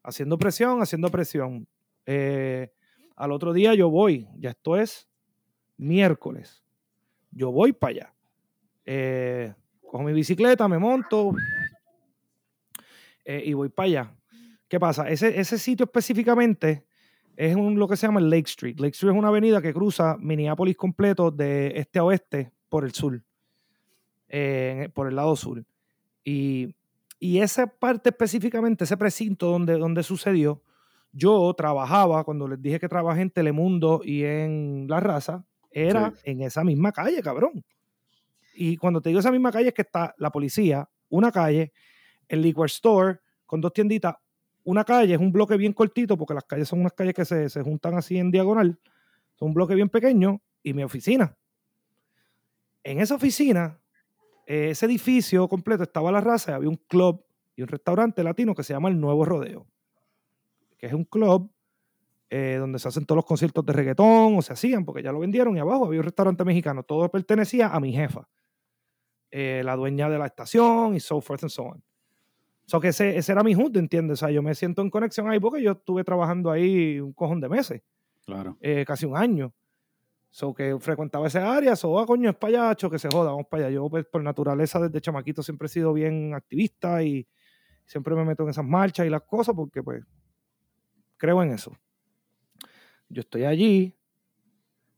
haciendo 0.04 0.38
presión, 0.38 0.82
haciendo 0.82 1.10
presión. 1.10 1.68
Eh, 2.06 2.72
al 3.16 3.32
otro 3.32 3.52
día 3.52 3.74
yo 3.74 3.90
voy, 3.90 4.28
ya 4.38 4.52
esto 4.52 4.78
es 4.78 5.10
miércoles. 5.78 6.64
Yo 7.32 7.52
voy 7.52 7.74
para 7.74 7.92
allá. 7.92 8.14
Eh, 8.86 9.54
cojo 9.82 10.04
mi 10.04 10.14
bicicleta, 10.14 10.68
me 10.68 10.78
monto 10.78 11.34
eh, 13.30 13.44
y 13.46 13.54
voy 13.54 13.70
para 13.70 13.86
allá. 13.86 14.16
¿Qué 14.68 14.80
pasa? 14.80 15.08
Ese, 15.08 15.40
ese 15.40 15.60
sitio 15.60 15.84
específicamente 15.84 16.88
es 17.38 17.56
un, 17.56 17.78
lo 17.78 17.88
que 17.88 17.96
se 17.96 18.08
llama 18.08 18.20
Lake 18.20 18.48
Street. 18.48 18.80
Lake 18.80 18.94
Street 18.94 19.14
es 19.14 19.20
una 19.20 19.28
avenida 19.28 19.62
que 19.62 19.72
cruza 19.72 20.18
Minneapolis 20.20 20.76
completo 20.76 21.30
de 21.30 21.74
este 21.76 22.00
a 22.00 22.06
oeste 22.06 22.52
por 22.70 22.84
el 22.84 22.92
sur. 22.92 23.22
Eh, 24.30 24.90
por 24.96 25.08
el 25.08 25.16
lado 25.16 25.36
sur. 25.36 25.64
Y, 26.24 26.74
esa 27.22 27.68
parte 27.68 28.10
específicamente, 28.10 28.86
ese 28.86 28.98
precinto 28.98 29.52
donde, 29.52 29.78
donde 29.78 30.02
sucedió, 30.02 30.64
yo 31.12 31.54
trabajaba, 31.56 32.24
cuando 32.24 32.48
les 32.48 32.60
dije 32.60 32.80
que 32.80 32.90
trabajé 32.90 33.22
en 33.22 33.30
Telemundo 33.30 34.02
y 34.04 34.24
en 34.24 34.88
La 34.88 35.00
Raza, 35.00 35.46
era 35.70 36.14
en 36.24 36.42
esa 36.42 36.64
misma 36.64 36.92
calle, 36.92 37.22
cabrón. 37.22 37.64
Y 38.56 38.78
cuando 38.78 39.02
te 39.02 39.10
digo 39.10 39.20
esa 39.20 39.32
misma 39.32 39.52
calle 39.52 39.68
es 39.68 39.74
que 39.76 39.84
está 39.84 40.16
la 40.18 40.32
policía, 40.32 40.90
una 41.10 41.32
calle, 41.32 41.74
el 42.30 42.42
liquor 42.42 42.68
store 42.68 43.20
con 43.46 43.60
dos 43.60 43.74
tienditas, 43.74 44.16
una 44.64 44.86
calle, 44.86 45.16
es 45.16 45.20
un 45.20 45.34
bloque 45.34 45.58
bien 45.58 45.74
cortito, 45.74 46.18
porque 46.18 46.34
las 46.34 46.46
calles 46.46 46.70
son 46.70 46.80
unas 46.80 46.94
calles 46.94 47.14
que 47.14 47.26
se, 47.26 47.50
se 47.50 47.62
juntan 47.62 47.96
así 47.96 48.18
en 48.18 48.32
diagonal, 48.32 48.80
son 49.36 49.50
un 49.50 49.54
bloque 49.54 49.76
bien 49.76 49.90
pequeño, 49.90 50.42
y 50.64 50.74
mi 50.74 50.84
oficina. 50.84 51.36
En 52.84 53.00
esa 53.00 53.16
oficina 53.16 53.80
ese 54.50 54.88
edificio 54.88 55.48
completo 55.48 55.84
estaba 55.84 56.12
la 56.12 56.22
raza 56.22 56.52
y 56.52 56.54
había 56.56 56.70
un 56.70 56.82
club 56.88 57.24
y 57.56 57.62
un 57.62 57.68
restaurante 57.68 58.24
latino 58.24 58.56
que 58.56 58.64
se 58.64 58.74
llama 58.74 58.90
El 58.90 59.00
Nuevo 59.00 59.24
Rodeo, 59.24 59.68
que 60.78 60.88
es 60.88 60.94
un 60.94 61.04
club 61.04 61.52
eh, 62.32 62.58
donde 62.60 62.80
se 62.80 62.88
hacen 62.88 63.06
todos 63.06 63.18
los 63.18 63.26
conciertos 63.26 63.64
de 63.64 63.74
reggaetón 63.74 64.38
o 64.38 64.42
se 64.42 64.54
hacían 64.54 64.86
porque 64.86 65.04
ya 65.04 65.12
lo 65.12 65.20
vendieron 65.20 65.56
y 65.56 65.60
abajo 65.60 65.86
había 65.86 66.00
un 66.00 66.06
restaurante 66.06 66.44
mexicano. 66.46 66.82
Todo 66.82 67.10
pertenecía 67.12 67.68
a 67.68 67.80
mi 67.80 67.94
jefa, 67.94 68.28
eh, 69.30 69.62
la 69.64 69.76
dueña 69.76 70.10
de 70.10 70.18
la 70.18 70.26
estación 70.26 70.96
y 70.96 71.00
so 71.00 71.22
forth 71.22 71.44
and 71.44 71.52
so 71.52 71.64
on. 71.66 71.84
So 72.70 72.80
que 72.80 72.90
ese, 72.90 73.18
ese 73.18 73.32
era 73.32 73.42
mi 73.42 73.56
junto, 73.56 73.80
¿entiendes? 73.80 74.22
O 74.22 74.28
sea, 74.28 74.30
yo 74.30 74.44
me 74.44 74.54
siento 74.54 74.84
en 74.84 74.92
conexión 74.92 75.28
ahí 75.28 75.40
porque 75.40 75.60
yo 75.60 75.72
estuve 75.72 76.04
trabajando 76.04 76.52
ahí 76.52 77.00
un 77.00 77.14
cojón 77.14 77.42
de 77.42 77.50
meses. 77.50 77.82
Claro. 78.24 78.60
Eh, 78.62 78.86
casi 78.86 79.08
un 79.08 79.18
año. 79.18 79.56
So 80.30 80.54
que 80.54 80.78
frecuentaba 80.80 81.26
esa 81.26 81.52
área, 81.52 81.76
so, 81.76 82.00
ah, 82.00 82.06
coño, 82.06 82.30
es 82.30 82.36
payacho, 82.36 82.88
que 82.88 83.00
se 83.00 83.10
joda, 83.10 83.32
vamos 83.32 83.48
para 83.50 83.66
allá. 83.66 83.74
Yo, 83.74 83.90
pues, 83.90 84.06
por 84.06 84.22
naturaleza, 84.22 84.80
desde 84.80 85.02
chamaquito 85.02 85.42
siempre 85.42 85.66
he 85.66 85.70
sido 85.70 85.94
bien 85.94 86.36
activista 86.36 87.02
y 87.02 87.28
siempre 87.88 88.14
me 88.14 88.24
meto 88.24 88.44
en 88.44 88.50
esas 88.50 88.66
marchas 88.66 89.08
y 89.08 89.10
las 89.10 89.24
cosas 89.24 89.56
porque, 89.56 89.82
pues, 89.82 90.04
creo 91.18 91.42
en 91.42 91.54
eso. 91.54 91.76
Yo 93.08 93.22
estoy 93.22 93.46
allí, 93.46 93.98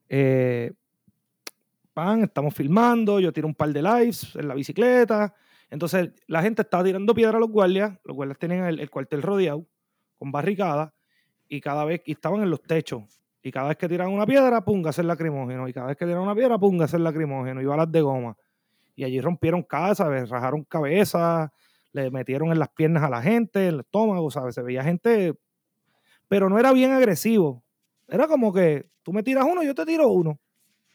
eh, 0.09 0.73
pan, 1.93 2.23
estamos 2.23 2.53
filmando, 2.53 3.21
yo 3.21 3.31
tiro 3.31 3.47
un 3.47 3.55
par 3.55 3.69
de 3.69 3.81
lives 3.81 4.35
en 4.35 4.49
la 4.49 4.55
bicicleta. 4.55 5.33
Entonces, 5.71 6.11
la 6.27 6.43
gente 6.43 6.61
estaba 6.61 6.83
tirando 6.83 7.15
piedra 7.15 7.37
a 7.37 7.39
los 7.39 7.49
guardias, 7.49 7.97
los 8.03 8.15
guardias 8.15 8.37
tenían 8.37 8.65
el, 8.65 8.79
el 8.79 8.89
cuartel 8.91 9.23
rodeado 9.23 9.65
con 10.19 10.31
barricadas 10.31 10.93
y 11.47 11.61
cada 11.61 11.83
vez 11.85 12.01
y 12.05 12.11
estaban 12.11 12.43
en 12.43 12.51
los 12.51 12.61
techos 12.61 13.21
y 13.43 13.51
cada 13.51 13.69
vez 13.69 13.77
que 13.77 13.89
tiran 13.89 14.09
una 14.09 14.25
piedra, 14.25 14.63
pum, 14.63 14.85
hacer 14.85 15.05
lacrimógeno. 15.05 15.67
Y 15.67 15.73
cada 15.73 15.87
vez 15.87 15.97
que 15.97 16.05
tiran 16.05 16.21
una 16.21 16.35
piedra, 16.35 16.59
pum, 16.59 16.79
hacer 16.81 16.99
lacrimógeno. 16.99 17.61
Y 17.61 17.65
balas 17.65 17.91
de 17.91 18.01
goma. 18.01 18.37
Y 18.95 19.03
allí 19.03 19.19
rompieron 19.19 19.63
casas, 19.63 20.29
rajaron 20.29 20.63
cabezas, 20.65 21.49
le 21.91 22.11
metieron 22.11 22.51
en 22.51 22.59
las 22.59 22.69
piernas 22.69 23.03
a 23.03 23.09
la 23.09 23.21
gente, 23.21 23.67
en 23.67 23.75
el 23.75 23.79
estómago, 23.79 24.29
¿sabes? 24.29 24.53
Se 24.53 24.61
veía 24.61 24.83
gente. 24.83 25.33
Pero 26.27 26.49
no 26.49 26.59
era 26.59 26.71
bien 26.71 26.91
agresivo. 26.91 27.63
Era 28.07 28.27
como 28.27 28.53
que 28.53 28.85
tú 29.01 29.11
me 29.11 29.23
tiras 29.23 29.45
uno, 29.45 29.63
yo 29.63 29.73
te 29.73 29.85
tiro 29.85 30.07
uno. 30.09 30.39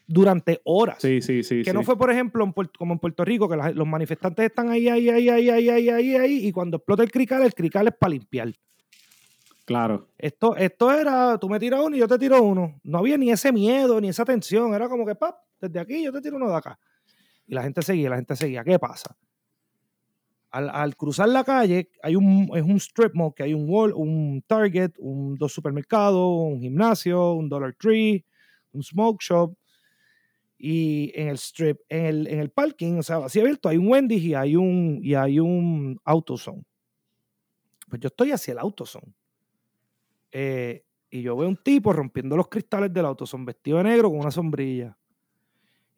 Durante 0.09 0.61
horas. 0.63 0.97
Sí, 1.01 1.21
sí, 1.21 1.43
sí. 1.43 1.63
Que 1.63 1.73
no 1.73 1.83
fue, 1.83 1.97
por 1.97 2.09
ejemplo, 2.09 2.49
como 2.77 2.93
en 2.93 2.99
Puerto 2.99 3.25
Rico, 3.25 3.49
que 3.49 3.57
los 3.57 3.87
manifestantes 3.87 4.45
están 4.45 4.69
ahí, 4.69 4.87
ahí, 4.87 5.09
ahí, 5.09 5.27
ahí, 5.29 5.49
ahí, 5.49 5.69
ahí, 5.69 5.89
ahí, 5.89 6.15
ahí, 6.15 6.47
y 6.47 6.51
cuando 6.53 6.77
explota 6.77 7.03
el 7.03 7.11
crical, 7.11 7.43
el 7.43 7.53
crical 7.53 7.87
es 7.87 7.93
para 7.93 8.11
limpiar. 8.11 8.53
Claro. 9.67 10.07
Esto, 10.17 10.55
esto 10.55 10.93
era, 10.93 11.37
tú 11.37 11.49
me 11.49 11.59
tiras 11.59 11.81
uno 11.83 11.97
y 11.97 11.99
yo 11.99 12.07
te 12.07 12.17
tiro 12.17 12.41
uno. 12.41 12.79
No 12.83 12.99
había 12.99 13.17
ni 13.17 13.31
ese 13.31 13.51
miedo, 13.51 13.99
ni 13.99 14.07
esa 14.07 14.23
tensión. 14.23 14.73
Era 14.73 14.87
como 14.87 15.05
que, 15.05 15.13
pap, 15.13 15.35
desde 15.59 15.77
aquí 15.77 16.01
yo 16.05 16.13
te 16.13 16.21
tiro 16.21 16.37
uno 16.37 16.49
de 16.49 16.55
acá. 16.55 16.79
Y 17.45 17.53
la 17.53 17.63
gente 17.63 17.81
seguía, 17.81 18.09
la 18.09 18.15
gente 18.15 18.33
seguía. 18.37 18.63
¿Qué 18.63 18.79
pasa? 18.79 19.17
Al, 20.51 20.95
cruzar 20.95 21.27
la 21.27 21.43
calle, 21.43 21.89
hay 22.01 22.15
un, 22.15 22.49
es 22.55 22.63
un 22.63 22.77
strip 22.77 23.13
mall, 23.13 23.33
que 23.35 23.43
hay 23.43 23.53
un 23.53 23.69
wall, 23.69 23.91
un 23.93 24.41
Target, 24.47 24.93
un 24.99 25.35
dos 25.35 25.51
supermercados, 25.51 26.15
un 26.15 26.61
gimnasio, 26.61 27.33
un 27.33 27.49
Dollar 27.49 27.75
Tree, 27.77 28.25
un 28.71 28.81
smoke 28.81 29.21
shop. 29.21 29.53
Y 30.57 31.11
en 31.15 31.27
el 31.27 31.35
strip, 31.35 31.79
en 31.89 32.05
el, 32.05 32.27
en 32.27 32.39
el 32.39 32.49
parking, 32.49 32.97
o 32.97 33.03
sea, 33.03 33.17
así 33.17 33.39
abierto, 33.39 33.69
hay 33.69 33.77
un 33.77 33.87
Wendy's 33.87 34.23
y 34.23 34.33
hay 34.33 34.55
un, 34.55 34.99
y 35.03 35.13
hay 35.13 35.39
un 35.39 35.99
AutoZone. 36.03 36.63
Pues 37.87 38.01
yo 38.01 38.07
estoy 38.07 38.31
hacia 38.31 38.53
el 38.53 38.59
AutoZone 38.59 39.13
eh, 40.31 40.83
y 41.09 41.21
yo 41.21 41.37
veo 41.37 41.47
un 41.47 41.57
tipo 41.57 41.93
rompiendo 41.93 42.35
los 42.35 42.47
cristales 42.47 42.93
del 42.93 43.05
auto, 43.05 43.25
son 43.25 43.45
vestido 43.45 43.77
de 43.77 43.85
negro 43.85 44.09
con 44.09 44.19
una 44.19 44.31
sombrilla. 44.31 44.97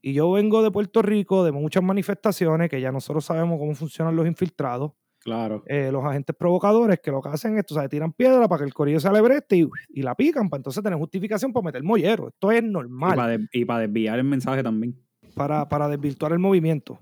Y 0.02 0.14
yo 0.14 0.32
vengo 0.32 0.64
de 0.64 0.72
Puerto 0.72 1.02
Rico, 1.02 1.44
de 1.44 1.52
muchas 1.52 1.84
manifestaciones, 1.84 2.70
que 2.70 2.80
ya 2.80 2.92
nosotros 2.92 3.26
sabemos 3.26 3.60
cómo 3.60 3.76
funcionan 3.76 4.16
los 4.16 4.28
infiltrados. 4.28 4.94
Claro. 5.20 5.64
Eh, 5.68 5.92
los 5.92 6.04
agentes 6.06 6.36
provocadores 6.36 7.00
que 7.00 7.12
lo 7.12 7.22
que 7.22 7.30
hacen 7.30 7.58
es, 7.58 7.66
tú 7.66 7.74
sabes, 7.74 7.90
tiran 7.90 8.14
piedra 8.14 8.48
para 8.48 8.60
que 8.60 8.66
el 8.66 8.74
corillo 8.74 9.00
se 9.00 9.08
alebreste 9.08 9.58
y, 9.58 9.70
y 9.90 10.02
la 10.02 10.16
pican, 10.16 10.50
para 10.50 10.60
entonces 10.60 10.82
tener 10.82 10.98
justificación 10.98 11.52
para 11.52 11.66
meter 11.66 11.84
mollero. 11.84 12.30
Esto 12.30 12.52
es 12.52 12.64
normal. 12.64 13.48
Y 13.52 13.66
para, 13.66 13.82
desviar 13.82 14.18
el 14.18 14.26
mensaje 14.26 14.64
también. 14.64 14.96
Para, 15.36 15.68
para 15.68 15.90
desvirtuar 15.90 16.32
el 16.32 16.40
movimiento. 16.40 17.00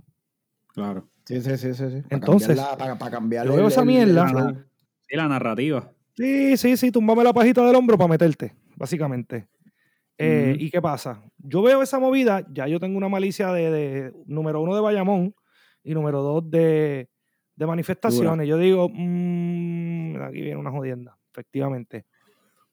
Claro. 0.74 1.08
Sí, 1.26 1.42
sí, 1.42 1.58
sí, 1.58 1.74
sí. 1.74 2.04
Entonces, 2.10 2.60
para, 2.60 2.98
cambiar 3.12 3.46
yo 3.46 3.56
veo 3.56 3.68
esa 3.68 3.84
mierda. 3.84 4.56
sí, 5.08 5.16
la 5.16 5.28
narrativa. 5.28 5.92
Sí, 6.16 6.58
sí, 6.58 6.78
sí, 6.78 6.92
tumbame 6.92 7.24
la 7.24 7.34
pajita 7.34 7.66
del 7.66 7.76
hombro 7.76 7.98
para 7.98 8.08
meterte, 8.08 8.56
básicamente. 8.76 9.48
Eh, 10.18 10.56
¿Y 10.58 10.72
qué 10.72 10.82
pasa? 10.82 11.22
Yo 11.38 11.62
veo 11.62 11.84
esa 11.84 12.00
movida, 12.00 12.46
ya 12.52 12.68
yo 12.68 12.80
tengo 12.80 12.98
una 12.98 13.10
malicia 13.10 13.52
de, 13.52 14.12
número 14.26 14.62
uno 14.62 14.74
de 14.74 14.82
Bayamón 14.82 15.36
y 15.84 15.94
número 15.94 16.24
dos 16.24 16.50
de, 16.50 17.10
manifestaciones. 17.66 18.48
Yo 18.48 18.58
digo, 18.58 18.90
mmm, 18.90 20.22
aquí 20.22 20.42
viene 20.42 20.58
una 20.58 20.72
jodienda, 20.72 21.18
efectivamente. 21.32 22.06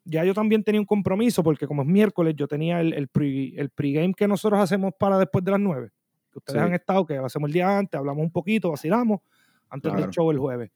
Ya 0.04 0.24
yo 0.24 0.34
también 0.34 0.62
tenía 0.62 0.80
un 0.80 0.86
compromiso 0.86 1.42
porque 1.42 1.66
como 1.66 1.82
es 1.82 1.88
miércoles, 1.88 2.34
yo 2.36 2.46
tenía 2.46 2.80
el, 2.80 2.92
el, 2.92 3.08
pregame 3.70 4.12
que 4.14 4.28
nosotros 4.28 4.60
hacemos 4.60 4.92
para 4.98 5.18
después 5.18 5.44
de 5.44 5.52
las 5.52 5.60
nueve. 5.60 5.90
Que 6.30 6.38
ustedes 6.38 6.60
han 6.60 6.74
estado, 6.74 7.06
que 7.06 7.14
lo 7.14 7.26
hacemos 7.26 7.48
el 7.48 7.54
día 7.54 7.78
antes, 7.78 7.98
hablamos 7.98 8.22
un 8.22 8.30
poquito, 8.30 8.70
vacilamos, 8.70 9.20
antes 9.70 9.94
del 9.94 10.10
show 10.10 10.30
el 10.30 10.38
jueves 10.38 10.70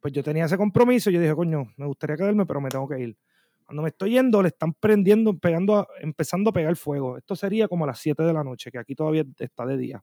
pues 0.00 0.12
yo 0.12 0.22
tenía 0.22 0.46
ese 0.46 0.56
compromiso 0.56 1.10
y 1.10 1.14
yo 1.14 1.20
dije, 1.20 1.34
coño, 1.34 1.72
me 1.76 1.86
gustaría 1.86 2.16
quedarme, 2.16 2.46
pero 2.46 2.60
me 2.60 2.70
tengo 2.70 2.88
que 2.88 2.98
ir. 2.98 3.16
Cuando 3.64 3.82
me 3.82 3.90
estoy 3.90 4.12
yendo, 4.12 4.42
le 4.42 4.48
están 4.48 4.72
prendiendo, 4.72 5.38
pegando, 5.38 5.86
empezando 6.00 6.50
a 6.50 6.52
pegar 6.52 6.74
fuego. 6.74 7.18
Esto 7.18 7.36
sería 7.36 7.68
como 7.68 7.84
a 7.84 7.88
las 7.88 8.00
7 8.00 8.22
de 8.22 8.32
la 8.32 8.42
noche, 8.42 8.70
que 8.70 8.78
aquí 8.78 8.94
todavía 8.94 9.24
está 9.38 9.64
de 9.64 9.76
día. 9.76 10.02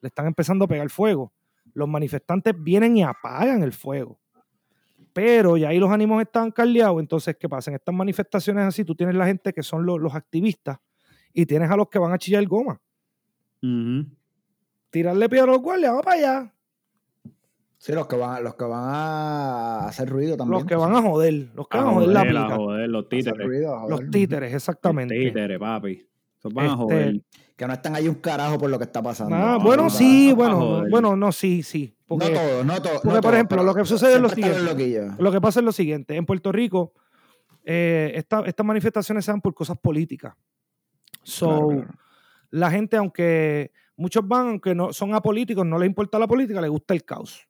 Le 0.00 0.06
están 0.08 0.26
empezando 0.26 0.64
a 0.64 0.68
pegar 0.68 0.88
fuego. 0.88 1.32
Los 1.74 1.88
manifestantes 1.88 2.54
vienen 2.56 2.96
y 2.96 3.02
apagan 3.02 3.62
el 3.62 3.72
fuego. 3.72 4.18
Pero 5.12 5.56
ya 5.56 5.68
ahí 5.68 5.78
los 5.78 5.90
ánimos 5.90 6.22
están 6.22 6.50
caldeados. 6.50 6.98
Entonces, 7.00 7.36
¿qué 7.38 7.48
pasa? 7.48 7.70
En 7.70 7.74
estas 7.76 7.94
manifestaciones 7.94 8.64
así, 8.64 8.84
tú 8.84 8.94
tienes 8.94 9.14
la 9.14 9.26
gente 9.26 9.52
que 9.52 9.62
son 9.62 9.84
los, 9.84 10.00
los 10.00 10.14
activistas 10.14 10.78
y 11.32 11.44
tienes 11.46 11.70
a 11.70 11.76
los 11.76 11.88
que 11.88 11.98
van 11.98 12.12
a 12.12 12.18
chillar 12.18 12.44
goma. 12.46 12.80
Tirarle 14.90 15.28
piedra 15.28 15.44
a 15.44 15.52
los 15.54 15.62
guardias, 15.62 15.90
vamos 15.90 16.04
para 16.04 16.16
allá. 16.16 16.54
Sí, 17.78 17.92
los 17.92 18.06
que 18.06 18.16
van, 18.16 18.44
los 18.44 18.54
que 18.54 18.64
van 18.64 18.84
a 18.84 19.86
hacer 19.88 20.08
ruido 20.08 20.36
también. 20.36 20.60
Los 20.60 20.66
que 20.66 20.76
van 20.76 20.94
a 20.94 21.02
joder, 21.02 21.50
los 21.54 21.66
que 21.68 21.78
A 21.78 21.80
van 21.82 21.88
a 21.90 21.94
joder 21.94 22.08
la 22.10 22.20
joder, 22.20 22.36
a 22.36 22.42
pica. 22.44 22.56
joder, 22.56 22.88
los 22.88 23.08
títeres. 23.08 23.46
ruido, 23.46 23.78
joder. 23.80 23.90
Los 23.90 24.10
títeres, 24.10 24.54
exactamente. 24.54 25.14
Los 25.16 25.24
títeres, 25.24 25.58
papi. 25.58 26.06
Van 26.50 26.66
a 26.66 26.68
Este, 26.70 26.76
joder. 26.76 27.20
Que 27.56 27.66
no 27.66 27.72
están 27.74 27.94
ahí 27.94 28.08
un 28.08 28.16
carajo 28.16 28.58
por 28.58 28.70
lo 28.70 28.78
que 28.78 28.84
está 28.84 29.02
pasando. 29.02 29.36
Ah, 29.36 29.56
No, 29.58 29.60
bueno, 29.60 29.84
no, 29.84 29.90
sí, 29.90 30.28
no, 30.30 30.36
bueno, 30.36 30.84
bueno, 30.90 31.16
no, 31.16 31.30
sí, 31.32 31.62
sí. 31.62 31.96
Porque 32.06 32.30
no 32.30 32.34
todo, 32.40 32.64
no 32.64 32.82
todo. 32.82 32.92
porque, 32.94 33.08
no 33.08 33.12
por 33.14 33.20
todo, 33.22 33.32
ejemplo, 33.34 33.62
lo 33.62 33.74
que 33.74 33.84
sucede 33.84 34.14
es 34.14 34.20
lo 34.20 34.28
siguiente. 34.28 35.14
Lo 35.22 35.30
que 35.32 35.40
pasa 35.40 35.60
es 35.60 35.64
lo 35.64 35.72
siguiente, 35.72 36.16
en 36.16 36.26
Puerto 36.26 36.50
Rico, 36.50 36.92
eh, 37.64 38.12
esta- 38.16 38.40
estas 38.46 38.66
manifestaciones 38.66 39.24
se 39.24 39.30
dan 39.30 39.40
por 39.40 39.54
cosas 39.54 39.78
políticas. 39.78 40.34
So, 41.22 41.46
Claro, 41.46 41.68
claro. 41.68 41.94
la 42.50 42.70
gente, 42.70 42.96
aunque 42.96 43.70
muchos 43.96 44.26
van, 44.26 44.48
aunque 44.48 44.74
no 44.74 44.92
son 44.92 45.14
apolíticos, 45.14 45.64
no 45.64 45.78
les 45.78 45.86
importa 45.86 46.18
la 46.18 46.26
política, 46.26 46.60
les 46.60 46.70
gusta 46.70 46.94
el 46.94 47.04
caos. 47.04 47.46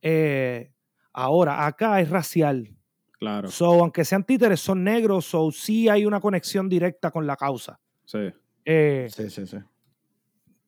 Eh, 0.00 0.72
ahora, 1.12 1.66
acá 1.66 2.00
es 2.00 2.08
racial. 2.08 2.70
Claro, 3.18 3.50
So, 3.50 3.66
aunque 3.82 4.02
sean 4.06 4.24
títeres, 4.24 4.60
son 4.60 4.82
negros, 4.82 5.26
so 5.26 5.50
sí 5.50 5.90
hay 5.90 6.06
una 6.06 6.20
conexión 6.20 6.70
directa 6.70 7.10
con 7.10 7.26
la 7.26 7.36
causa. 7.36 7.78
Sí. 8.10 8.32
Eh, 8.64 9.08
Sí, 9.10 9.30
sí, 9.30 9.46
sí. 9.46 9.56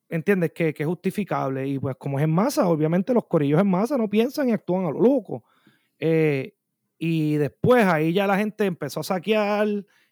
¿Entiendes? 0.09 0.51
Que, 0.51 0.73
que 0.73 0.83
es 0.83 0.87
justificable. 0.87 1.67
Y 1.67 1.79
pues 1.79 1.95
como 1.97 2.19
es 2.19 2.23
en 2.23 2.31
masa, 2.31 2.67
obviamente 2.67 3.13
los 3.13 3.25
corillos 3.25 3.59
en 3.59 3.69
masa 3.69 3.97
no 3.97 4.09
piensan 4.09 4.49
y 4.49 4.51
actúan 4.51 4.85
a 4.85 4.91
lo 4.91 5.01
loco. 5.01 5.43
Eh, 5.99 6.53
y 6.97 7.35
después 7.35 7.85
ahí 7.85 8.13
ya 8.13 8.27
la 8.27 8.37
gente 8.37 8.65
empezó 8.65 8.99
a 8.99 9.03
saquear 9.03 9.67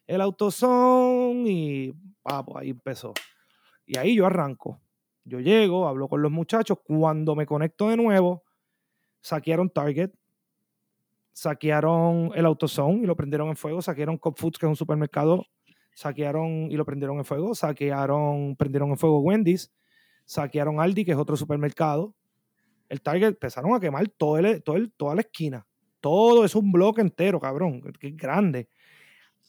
el 0.06 0.20
autosón 0.20 1.46
y 1.46 1.92
ah, 2.24 2.44
pues 2.44 2.62
ahí 2.62 2.70
empezó. 2.70 3.14
Y 3.86 3.96
ahí 3.96 4.16
yo 4.16 4.26
arranco. 4.26 4.80
Yo 5.24 5.40
llego, 5.40 5.86
hablo 5.86 6.08
con 6.08 6.20
los 6.20 6.32
muchachos. 6.32 6.78
Cuando 6.82 7.36
me 7.36 7.46
conecto 7.46 7.88
de 7.88 7.96
nuevo, 7.96 8.42
saquearon 9.20 9.70
Target, 9.70 10.10
saquearon 11.32 12.32
el 12.34 12.44
AutoZone 12.44 13.02
y 13.02 13.06
lo 13.06 13.16
prendieron 13.16 13.48
en 13.48 13.56
fuego, 13.56 13.80
saquearon 13.80 14.18
Cop 14.18 14.38
Foods, 14.38 14.58
que 14.58 14.66
es 14.66 14.70
un 14.70 14.76
supermercado, 14.76 15.46
saquearon 15.94 16.70
y 16.70 16.76
lo 16.76 16.84
prendieron 16.84 17.18
en 17.18 17.24
fuego, 17.24 17.54
saquearon, 17.54 18.56
prendieron 18.56 18.90
en 18.90 18.98
fuego 18.98 19.20
Wendy's, 19.20 19.72
saquearon 20.24 20.80
Aldi, 20.80 21.04
que 21.04 21.12
es 21.12 21.18
otro 21.18 21.36
supermercado. 21.36 22.14
El 22.88 23.00
Target 23.00 23.28
empezaron 23.28 23.74
a 23.74 23.80
quemar 23.80 24.08
todo 24.08 24.38
el, 24.38 24.62
todo 24.62 24.76
el- 24.76 24.92
toda 24.92 25.14
la 25.14 25.22
esquina. 25.22 25.66
Todo 26.00 26.44
es 26.44 26.54
un 26.54 26.72
bloque 26.72 27.00
entero, 27.00 27.40
cabrón, 27.40 27.80
que 27.98 28.08
es 28.08 28.16
grande. 28.16 28.68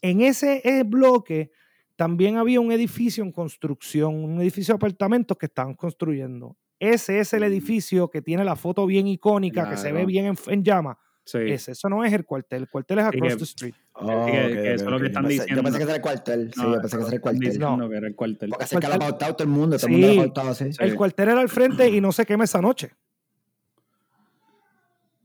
En 0.01 0.21
ese 0.21 0.61
bloque 0.85 1.51
también 1.95 2.37
había 2.37 2.59
un 2.59 2.71
edificio 2.71 3.23
en 3.23 3.31
construcción, 3.31 4.15
un 4.23 4.41
edificio 4.41 4.73
de 4.73 4.77
apartamentos 4.77 5.37
que 5.37 5.45
estaban 5.47 5.73
construyendo. 5.75 6.57
Ese 6.79 7.19
es 7.19 7.33
el 7.33 7.43
edificio 7.43 8.09
que 8.09 8.21
tiene 8.21 8.43
la 8.43 8.55
foto 8.55 8.85
bien 8.85 9.07
icónica, 9.07 9.63
que 9.69 9.77
se 9.77 9.91
ve 9.93 10.05
bien 10.05 10.25
en, 10.25 10.35
en 10.47 10.63
llama. 10.63 10.97
Sí. 11.25 11.37
Ese, 11.39 11.71
eso 11.71 11.87
no 11.89 12.03
es 12.03 12.11
el 12.11 12.25
cuartel. 12.25 12.63
El 12.63 12.69
cuartel 12.69 12.99
es 12.99 13.05
across 13.05 13.31
que- 13.31 13.37
the 13.37 13.43
street. 13.45 13.73
Oh, 13.93 14.25
que- 14.25 14.31
que 14.31 14.39
ok, 14.41 14.65
eso 14.65 14.83
es 14.85 14.91
lo 14.91 14.99
que 14.99 15.05
están 15.07 15.23
Yo 15.23 15.29
pensé- 15.29 15.41
diciendo. 15.41 15.55
Yo 15.55 15.63
pensé 15.63 15.77
que 15.77 15.83
era 15.85 15.95
el 15.95 16.01
cuartel. 16.01 16.53
Sí, 16.53 16.61
No, 16.61 16.73
yo 16.75 16.81
pensé 16.81 16.97
que 16.97 17.03
era 17.03 17.13
el 17.13 17.21
cuartel. 17.21 17.39
diciendo 17.51 17.89
que 17.89 17.95
era 17.97 18.07
el 18.07 18.15
cuartel. 18.15 18.49
Porque 18.49 18.63
así 18.65 18.75
es 18.75 18.81
que 18.81 18.87
lo 18.87 18.93
ha 18.93 18.97
Cuartel- 18.97 19.09
pautado 19.09 19.35
todo 19.35 19.43
el 19.45 19.49
mundo. 19.53 19.77
Todo 19.77 19.87
el 19.87 19.93
mundo 19.93 20.53
Sí. 20.55 20.69
El 20.79 20.95
cuartel 20.95 21.29
era 21.29 21.39
al 21.41 21.49
frente 21.49 21.89
y 21.89 22.01
no 22.01 22.11
se 22.11 22.25
quema 22.25 22.43
esa 22.43 22.61
noche. 22.61 22.91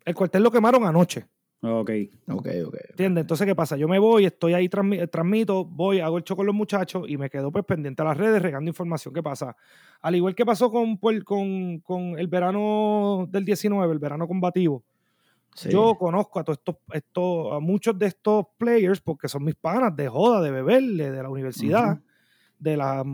El 0.04 0.14
cuartel 0.14 0.42
lo 0.42 0.50
quemaron 0.50 0.84
anoche. 0.84 1.26
Ok. 1.60 1.90
Ok, 2.28 2.48
ok. 2.66 2.76
¿Entiendes? 2.90 3.22
Entonces, 3.22 3.44
¿qué 3.46 3.54
pasa? 3.56 3.76
Yo 3.76 3.88
me 3.88 3.98
voy, 3.98 4.24
estoy 4.26 4.54
ahí, 4.54 4.66
eh, 4.92 5.06
transmito, 5.08 5.64
voy, 5.64 5.98
hago 5.98 6.16
el 6.18 6.22
show 6.22 6.36
con 6.36 6.46
los 6.46 6.54
muchachos 6.54 7.04
y 7.08 7.16
me 7.18 7.28
quedo 7.28 7.50
pues 7.50 7.64
pendiente 7.64 8.00
a 8.02 8.04
las 8.04 8.16
redes 8.16 8.40
regando 8.40 8.68
información. 8.70 9.12
¿Qué 9.12 9.22
pasa? 9.24 9.56
Al 10.00 10.14
igual 10.14 10.36
que 10.36 10.46
pasó 10.46 10.70
con, 10.70 10.96
con, 10.98 11.80
con 11.80 12.16
el 12.18 12.28
verano 12.28 13.26
del 13.28 13.44
19, 13.44 13.92
el 13.92 13.98
verano 13.98 14.28
combativo, 14.28 14.84
Sí. 15.58 15.70
yo 15.70 15.94
conozco 15.96 16.38
a 16.40 16.44
todos 16.44 16.58
estos, 16.58 16.76
estos, 16.92 17.52
a 17.52 17.58
muchos 17.60 17.98
de 17.98 18.06
estos 18.06 18.46
players 18.56 19.00
porque 19.00 19.28
son 19.28 19.44
mis 19.44 19.54
panas 19.54 19.94
de 19.96 20.08
joda, 20.08 20.40
de 20.42 20.50
beber, 20.50 20.82
de, 20.82 21.22
la 21.22 21.28
universidad, 21.28 21.98
de 22.58 22.76
las 22.76 23.04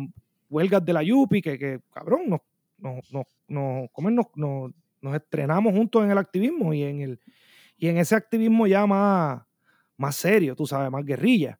huelgas 0.50 0.84
de 0.84 0.92
la 0.92 1.02
Yupi, 1.02 1.40
que, 1.42 1.58
que 1.58 1.80
cabrón, 1.92 2.28
nos, 2.28 2.40
nos, 2.78 3.12
nos, 3.12 3.26
nos- 3.48 3.90
¿cómo 3.92 4.08
es? 4.08 4.14
nos, 4.14 4.26
nos- 4.34 4.72
nos 5.00 5.14
estrenamos 5.16 5.72
juntos 5.74 6.02
en 6.04 6.10
el 6.10 6.18
activismo 6.18 6.72
y 6.72 6.82
en 6.82 7.00
el 7.00 7.20
y 7.76 7.88
en 7.88 7.98
ese 7.98 8.14
activismo 8.14 8.66
ya 8.66 8.86
más, 8.86 9.42
más 9.96 10.14
serio, 10.16 10.54
tú 10.54 10.66
sabes, 10.66 10.90
más 10.90 11.04
guerrilla. 11.04 11.58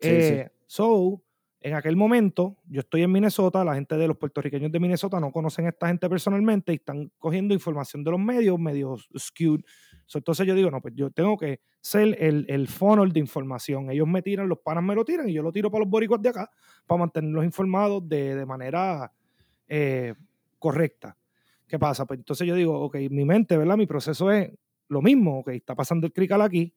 Sí, 0.00 0.08
Eh, 0.10 0.48
So, 0.66 1.20
en 1.62 1.74
aquel 1.74 1.96
momento, 1.96 2.58
yo 2.68 2.80
estoy 2.80 3.02
en 3.02 3.12
Minnesota, 3.12 3.64
la 3.64 3.74
gente 3.74 3.96
de 3.96 4.08
los 4.08 4.16
puertorriqueños 4.16 4.70
de 4.70 4.80
Minnesota 4.80 5.20
no 5.20 5.30
conocen 5.30 5.66
a 5.66 5.68
esta 5.70 5.88
gente 5.88 6.08
personalmente 6.08 6.72
y 6.72 6.76
están 6.76 7.10
cogiendo 7.18 7.54
información 7.54 8.04
de 8.04 8.10
los 8.10 8.20
medios, 8.20 8.58
medios 8.58 9.08
skewed. 9.16 9.60
Entonces 10.14 10.46
yo 10.46 10.54
digo, 10.54 10.70
no, 10.70 10.80
pues 10.80 10.94
yo 10.94 11.10
tengo 11.10 11.36
que 11.36 11.60
ser 11.80 12.16
el, 12.20 12.44
el 12.48 12.68
funnel 12.68 13.12
de 13.12 13.20
información. 13.20 13.90
Ellos 13.90 14.06
me 14.06 14.22
tiran, 14.22 14.48
los 14.48 14.58
panas 14.58 14.84
me 14.84 14.94
lo 14.94 15.04
tiran 15.04 15.28
y 15.28 15.32
yo 15.32 15.42
lo 15.42 15.52
tiro 15.52 15.70
para 15.70 15.84
los 15.84 15.90
boricuas 15.90 16.20
de 16.20 16.28
acá 16.28 16.50
para 16.86 16.98
mantenerlos 16.98 17.44
informados 17.44 18.06
de, 18.08 18.34
de 18.36 18.46
manera 18.46 19.12
eh, 19.68 20.14
correcta. 20.58 21.16
¿Qué 21.66 21.78
pasa? 21.78 22.04
Pues 22.04 22.18
entonces 22.18 22.46
yo 22.46 22.54
digo, 22.54 22.78
ok, 22.80 22.96
mi 23.10 23.24
mente, 23.24 23.56
¿verdad? 23.56 23.76
Mi 23.76 23.86
proceso 23.86 24.30
es 24.30 24.52
lo 24.88 25.00
mismo, 25.00 25.38
ok, 25.38 25.48
está 25.48 25.74
pasando 25.74 26.06
el 26.06 26.12
crical 26.12 26.42
aquí, 26.42 26.74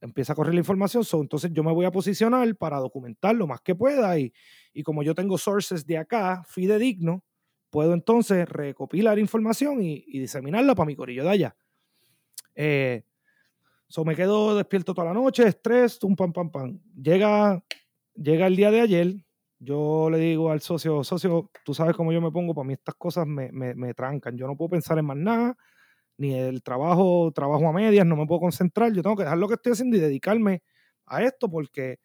empieza 0.00 0.32
a 0.32 0.36
correr 0.36 0.54
la 0.54 0.60
información, 0.60 1.04
so, 1.04 1.20
entonces 1.20 1.52
yo 1.52 1.64
me 1.64 1.72
voy 1.72 1.84
a 1.84 1.90
posicionar 1.90 2.54
para 2.56 2.78
documentar 2.78 3.34
lo 3.34 3.46
más 3.46 3.60
que 3.60 3.74
pueda 3.74 4.18
y, 4.18 4.32
y 4.72 4.82
como 4.82 5.02
yo 5.02 5.14
tengo 5.14 5.38
sources 5.38 5.86
de 5.86 5.98
acá, 5.98 6.42
fidedigno, 6.44 7.24
puedo 7.70 7.94
entonces 7.94 8.48
recopilar 8.48 9.18
información 9.18 9.82
y, 9.82 10.04
y 10.06 10.20
diseminarla 10.20 10.74
para 10.74 10.86
mi 10.86 10.96
corillo 10.96 11.24
de 11.24 11.30
allá. 11.30 11.56
Eh, 12.54 13.02
so 13.88 14.04
me 14.04 14.16
quedo 14.16 14.56
despierto 14.56 14.94
toda 14.94 15.08
la 15.08 15.14
noche, 15.14 15.46
estrés, 15.46 16.02
un 16.02 16.16
pam, 16.16 16.32
pam, 16.32 16.50
pam. 16.50 16.80
Llega, 16.94 17.62
llega 18.14 18.46
el 18.46 18.56
día 18.56 18.70
de 18.70 18.80
ayer, 18.80 19.14
yo 19.58 20.08
le 20.10 20.18
digo 20.18 20.50
al 20.50 20.60
socio, 20.60 21.02
socio, 21.02 21.50
tú 21.64 21.74
sabes 21.74 21.96
cómo 21.96 22.12
yo 22.12 22.20
me 22.20 22.30
pongo, 22.30 22.54
para 22.54 22.66
mí 22.66 22.74
estas 22.74 22.94
cosas 22.94 23.26
me, 23.26 23.50
me, 23.52 23.74
me 23.74 23.94
trancan, 23.94 24.36
yo 24.36 24.46
no 24.46 24.56
puedo 24.56 24.70
pensar 24.70 24.98
en 24.98 25.04
más 25.06 25.16
nada, 25.16 25.56
ni 26.18 26.34
el 26.34 26.62
trabajo, 26.62 27.32
trabajo 27.34 27.68
a 27.68 27.72
medias, 27.72 28.06
no 28.06 28.16
me 28.16 28.26
puedo 28.26 28.40
concentrar, 28.42 28.92
yo 28.92 29.02
tengo 29.02 29.16
que 29.16 29.24
dejar 29.24 29.38
lo 29.38 29.48
que 29.48 29.54
estoy 29.54 29.72
haciendo 29.72 29.96
y 29.96 30.00
dedicarme 30.00 30.62
a 31.06 31.22
esto 31.22 31.50
porque 31.50 31.98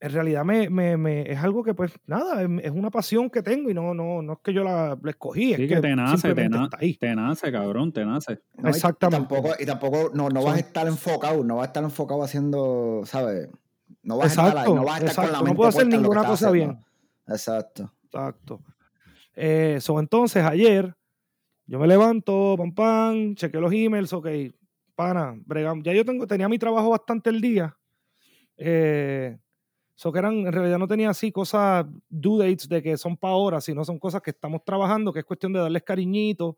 en 0.00 0.12
realidad 0.12 0.44
me, 0.44 0.70
me- 0.70 0.96
me- 0.96 1.30
es 1.32 1.38
algo 1.38 1.64
que 1.64 1.74
pues 1.74 1.92
nada, 2.06 2.42
es, 2.42 2.48
es 2.62 2.70
una 2.70 2.90
pasión 2.90 3.30
que 3.30 3.42
tengo 3.42 3.70
y 3.70 3.74
no, 3.74 3.94
no, 3.94 4.22
no 4.22 4.32
es 4.34 4.38
que 4.44 4.52
yo 4.52 4.62
la, 4.64 4.98
la 5.02 5.10
escogí, 5.10 5.52
es 5.52 5.58
Sí, 5.58 5.68
que, 5.68 5.74
que 5.74 5.80
te 5.80 5.96
nace, 5.96 6.34
te, 6.34 6.48
na- 6.48 6.64
está 6.64 6.78
ahí. 6.80 7.00
te 7.00 7.14
nace, 7.16 7.50
cabrón, 7.52 7.92
te 7.92 8.04
nace. 8.04 8.40
No, 8.54 8.68
Exactamente. 8.70 9.34
Y 9.38 9.42
tampoco, 9.42 9.62
y 9.62 9.66
tampoco 9.66 10.10
no, 10.14 10.28
no 10.28 10.42
vas 10.44 10.56
a 10.56 10.60
estar 10.60 10.86
enfocado, 10.86 11.42
no 11.44 11.56
vas 11.56 11.64
a 11.64 11.66
estar 11.68 11.84
enfocado 11.84 12.22
haciendo, 12.22 13.02
¿sabes? 13.06 13.48
No 14.02 14.18
vas 14.18 14.30
a 14.30 14.34
estar 14.34 14.56
ahí, 14.58 14.72
no 14.72 14.84
vas 14.84 14.96
a 14.96 14.98
estar 14.98 15.16
con 15.16 15.32
la 15.32 15.38
exacto, 15.38 15.44
no 15.44 15.44
mente 15.50 15.56
puedo 15.56 15.68
hacer 15.68 15.86
ninguna 15.86 16.24
cosa 16.24 16.50
haciendo. 16.50 16.50
bien. 16.50 16.84
Exacto. 17.26 17.92
Exacto. 18.04 18.60
Eh, 19.36 19.78
so, 19.80 20.00
entonces, 20.00 20.44
ayer, 20.44 20.96
yo 21.68 21.78
me 21.78 21.86
levanto, 21.86 22.56
pam, 22.56 22.74
pam, 22.74 23.34
chequeo 23.34 23.60
los 23.60 23.72
emails, 23.72 24.12
ok, 24.14 24.26
pana, 24.94 25.38
bregamos. 25.44 25.84
Ya 25.84 25.92
yo 25.92 26.02
tengo, 26.02 26.26
tenía 26.26 26.48
mi 26.48 26.58
trabajo 26.58 26.88
bastante 26.88 27.28
el 27.28 27.42
día. 27.42 27.76
Eh, 28.56 29.36
so 29.94 30.10
que 30.10 30.18
eran, 30.18 30.46
en 30.46 30.52
realidad 30.52 30.78
no 30.78 30.88
tenía 30.88 31.10
así 31.10 31.30
cosas, 31.30 31.84
due 32.08 32.38
dates 32.48 32.68
de 32.70 32.82
que 32.82 32.96
son 32.96 33.18
para 33.18 33.34
ahora, 33.34 33.60
sino 33.60 33.84
son 33.84 33.98
cosas 33.98 34.22
que 34.22 34.30
estamos 34.30 34.64
trabajando, 34.64 35.12
que 35.12 35.18
es 35.18 35.26
cuestión 35.26 35.52
de 35.52 35.60
darles 35.60 35.82
cariñito. 35.82 36.56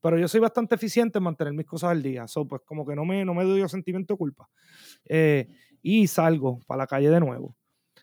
Pero 0.00 0.16
yo 0.16 0.28
soy 0.28 0.38
bastante 0.38 0.76
eficiente 0.76 1.18
en 1.18 1.24
mantener 1.24 1.52
mis 1.54 1.66
cosas 1.66 1.90
al 1.90 2.02
día. 2.02 2.28
So, 2.28 2.46
pues 2.46 2.62
como 2.64 2.86
que 2.86 2.94
no 2.94 3.04
me, 3.04 3.24
no 3.24 3.34
me 3.34 3.42
doy 3.42 3.68
sentimiento 3.68 4.14
de 4.14 4.18
culpa. 4.18 4.48
Eh, 5.04 5.48
y 5.82 6.06
salgo 6.06 6.60
para 6.68 6.78
la 6.78 6.86
calle 6.86 7.10
de 7.10 7.18
nuevo. 7.18 7.56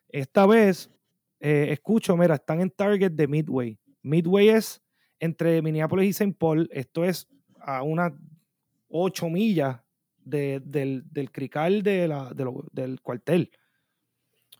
Esta 0.10 0.45
vez 0.45 0.91
eh, 1.39 1.67
escucho, 1.72 2.17
mira, 2.17 2.36
están 2.36 2.60
en 2.60 2.69
Target 2.69 3.12
de 3.12 3.28
Midway. 3.30 3.80
Midway 4.02 4.50
es 4.50 4.82
entre 5.19 5.62
Minneapolis 5.62 6.08
y 6.08 6.10
St. 6.12 6.36
Paul. 6.38 6.69
Esto 6.71 7.03
es 7.03 7.27
a 7.60 7.84
unas 7.84 8.13
8 8.89 9.29
millas 9.29 9.79
de- 10.23 10.62
del, 10.63 11.03
del 11.12 11.32
crical 11.32 11.84
de 11.84 12.08
la- 12.08 12.32
de 12.34 12.43
lo- 12.45 12.65
del 12.71 13.01
cuartel. 13.01 13.51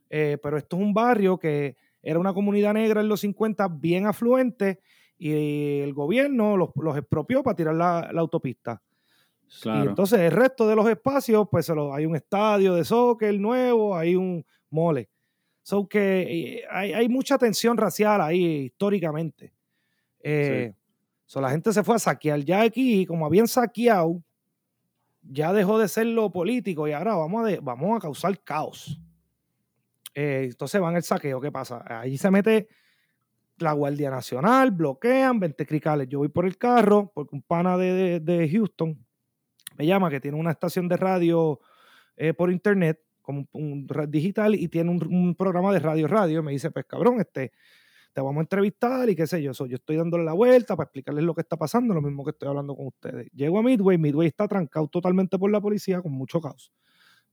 Eh, 0.10 0.38
pero 0.41 0.58
esto 0.58 0.76
es 0.78 0.82
un 0.84 0.93
barrio 0.93 1.38
que 1.38 1.76
era 2.02 2.19
una 2.19 2.34
comunidad 2.34 2.74
negra 2.74 3.02
en 3.02 3.08
los 3.08 3.19
50 3.22 3.67
bien 3.67 4.08
afluente 4.08 4.80
y 5.17 5.80
el 5.82 5.93
gobierno 5.93 6.58
los, 6.58 6.69
los 6.76 6.98
expropió 6.98 7.43
para 7.43 7.56
tirar 7.56 7.76
la, 7.76 8.10
la 8.12 8.22
autopista. 8.22 8.82
Y 9.48 9.62
Claro. 9.62 9.89
entonces 9.89 10.19
el 10.19 10.32
resto 10.32 10.67
de 10.67 10.76
los 10.76 10.88
espacios, 10.89 11.48
pues 11.50 11.65
se 11.65 11.76
lo- 11.76 11.93
hay 11.93 12.06
un 12.06 12.15
estadio 12.15 12.76
de 12.76 12.84
soccer 12.86 13.38
nuevo, 13.39 13.95
hay 13.95 14.15
un 14.15 14.45
mole. 14.69 15.10
So 15.62 15.88
que 15.88 16.22
eh, 16.22 16.63
hay, 16.69 16.93
hay 16.93 17.10
mucha 17.10 17.38
tensión 17.38 17.78
racial 17.78 18.22
ahí 18.22 18.45
históricamente. 18.65 19.52
Eh, 20.21 20.73
so 21.25 21.41
la 21.41 21.49
gente 21.49 21.71
se 21.73 21.84
fue 21.84 21.95
a 21.95 21.99
saquear. 21.99 22.39
Ya 22.41 22.62
aquí, 22.62 23.05
como 23.05 23.25
habían 23.25 23.47
saqueado, 23.47 24.23
ya 25.21 25.53
dejó 25.53 25.79
de 25.79 25.88
ser 25.88 26.08
lo 26.08 26.32
político 26.32 26.88
y 26.88 26.91
ahora 26.91 27.15
vamos 27.15 27.49
a, 27.49 27.60
vamos 27.62 27.97
a 27.97 27.99
causar 27.99 28.41
caos. 28.43 28.99
Eh, 30.15 30.47
entonces 30.49 30.82
van 30.82 30.95
el 30.95 31.03
saqueo, 31.03 31.39
¿qué 31.39 31.51
pasa? 31.51 31.84
Ahí 31.88 32.17
se 32.17 32.32
mete 32.32 32.67
la 33.58 33.73
Guardia 33.73 34.10
Nacional, 34.10 34.71
bloquean 34.71 35.39
20 35.39 35.65
cricales. 35.65 36.08
Yo 36.08 36.19
voy 36.19 36.29
por 36.29 36.45
el 36.45 36.58
carro, 36.58 37.12
porque 37.13 37.36
un 37.36 37.41
pana 37.41 37.77
de, 37.77 38.19
de, 38.19 38.49
Houston 38.49 38.97
me 39.77 39.86
llama 39.86 40.10
que 40.10 40.19
tiene 40.19 40.38
una 40.38 40.51
estación 40.51 40.88
de 40.88 40.97
radio 40.97 41.60
eh, 42.17 42.34
por 42.34 42.51
internet, 42.51 43.01
como 43.21 43.47
un, 43.51 43.88
digital, 44.08 44.55
y 44.55 44.67
tiene 44.67 44.91
un, 44.91 45.36
programa 45.36 45.71
de 45.71 45.79
radio 45.79 46.08
radio. 46.08 46.41
Me 46.41 46.51
dice, 46.51 46.71
pues 46.71 46.86
cabrón, 46.86 47.19
este, 47.19 47.51
te 48.13 48.22
vamos 48.22 48.38
a 48.38 48.41
entrevistar 48.41 49.10
y 49.10 49.15
qué 49.15 49.28
sé 49.28 49.41
yo. 49.41 49.52
yo 49.52 49.76
estoy 49.76 49.95
dándole 49.95 50.24
la 50.24 50.34
vuelta 50.34 50.76
para 50.76 50.86
explicarles 50.86 51.24
lo 51.24 51.34
que 51.34 51.41
está 51.41 51.58
pasando, 51.58 51.93
lo 51.93 52.02
mismo 52.02 52.24
que 52.24 52.32
estoy 52.32 52.50
hablando 52.50 52.76
con 52.76 52.88
ustedes. 52.88 53.30
Llego 53.32 53.60
a 53.60 53.63
Midway, 53.63 53.98
Midway 53.98 54.28
está 54.28 54.48
trancado 54.48 54.88
totalmente 54.88 55.38
por 55.38 55.52
la 55.52 55.62
policía 55.62 56.02
con 56.02 56.12
mucho 56.12 56.41
caos. 56.41 56.72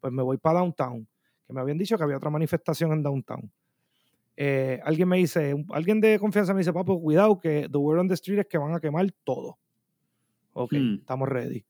Pues 0.00 0.12
me 0.12 0.22
voy 0.22 0.36
para 0.36 0.60
Downtown, 0.60 1.06
que 1.46 1.52
me 1.52 1.60
habían 1.60 1.78
dicho 1.78 1.96
que 1.96 2.04
había 2.04 2.16
otra 2.16 2.30
manifestación 2.30 2.92
en 2.92 3.02
Downtown. 3.02 3.50
Eh, 4.36 4.80
alguien 4.84 5.08
me 5.08 5.16
dice, 5.16 5.54
alguien 5.70 6.00
de 6.00 6.18
confianza 6.18 6.52
me 6.52 6.60
dice, 6.60 6.72
papo, 6.72 7.00
cuidado 7.00 7.38
que 7.38 7.68
the 7.70 7.78
word 7.78 8.00
on 8.00 8.08
the 8.08 8.14
street 8.14 8.40
es 8.40 8.46
que 8.46 8.58
van 8.58 8.74
a 8.74 8.80
quemar 8.80 9.10
todo. 9.24 9.58
Ok, 10.52 10.72
hmm. 10.72 10.94
estamos 11.00 11.28
ready. 11.28 11.64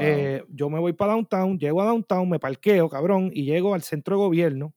Eh, 0.00 0.44
yo 0.48 0.70
me 0.70 0.78
voy 0.78 0.92
para 0.92 1.12
downtown, 1.12 1.58
llego 1.58 1.82
a 1.82 1.86
downtown, 1.86 2.28
me 2.28 2.38
parqueo, 2.38 2.88
cabrón, 2.88 3.30
y 3.32 3.44
llego 3.44 3.74
al 3.74 3.82
centro 3.82 4.16
de 4.16 4.22
gobierno. 4.22 4.74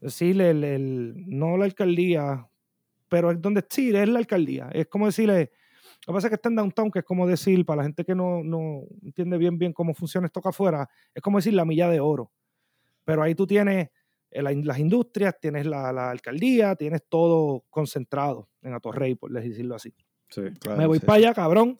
Decirle, 0.00 0.50
el, 0.50 1.14
no 1.26 1.56
la 1.56 1.64
alcaldía, 1.64 2.48
pero 3.12 3.30
es 3.30 3.42
donde 3.42 3.62
sí, 3.68 3.94
es 3.94 4.08
la 4.08 4.20
alcaldía. 4.20 4.70
Es 4.72 4.86
como 4.86 5.04
decirle, 5.04 5.52
lo 6.06 6.12
que 6.12 6.16
pasa 6.16 6.28
es 6.28 6.30
que 6.30 6.36
está 6.36 6.48
en 6.48 6.56
downtown, 6.56 6.90
que 6.90 7.00
es 7.00 7.04
como 7.04 7.26
decir, 7.26 7.62
para 7.66 7.76
la 7.76 7.82
gente 7.82 8.06
que 8.06 8.14
no, 8.14 8.42
no 8.42 8.84
entiende 9.02 9.36
bien 9.36 9.58
bien 9.58 9.74
cómo 9.74 9.92
funciona 9.92 10.28
esto 10.28 10.40
acá 10.40 10.48
afuera, 10.48 10.88
es 11.14 11.20
como 11.20 11.36
decir 11.36 11.52
la 11.52 11.66
milla 11.66 11.90
de 11.90 12.00
oro. 12.00 12.32
Pero 13.04 13.22
ahí 13.22 13.34
tú 13.34 13.46
tienes 13.46 13.90
las 14.30 14.78
industrias, 14.78 15.38
tienes 15.38 15.66
la, 15.66 16.10
alcaldía, 16.10 16.74
tienes 16.74 17.02
todo 17.06 17.66
concentrado 17.68 18.48
en 18.62 18.72
Atorrey, 18.72 19.14
por 19.14 19.30
decirlo 19.30 19.74
así. 19.74 19.94
Me 20.74 20.86
voy 20.86 20.98
para 20.98 21.18
allá, 21.18 21.34
cabrón, 21.34 21.78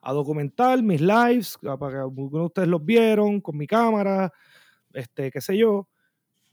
a 0.00 0.12
documentar 0.12 0.82
mis 0.82 1.00
lives, 1.00 1.58
para 1.62 1.92
que 1.92 1.98
algunos 1.98 2.32
de 2.32 2.46
ustedes 2.46 2.68
los 2.68 2.84
vieron 2.84 3.40
con 3.40 3.56
mi 3.56 3.68
cámara, 3.68 4.32
este, 4.92 5.30
qué 5.30 5.40
sé 5.40 5.56
yo. 5.56 5.88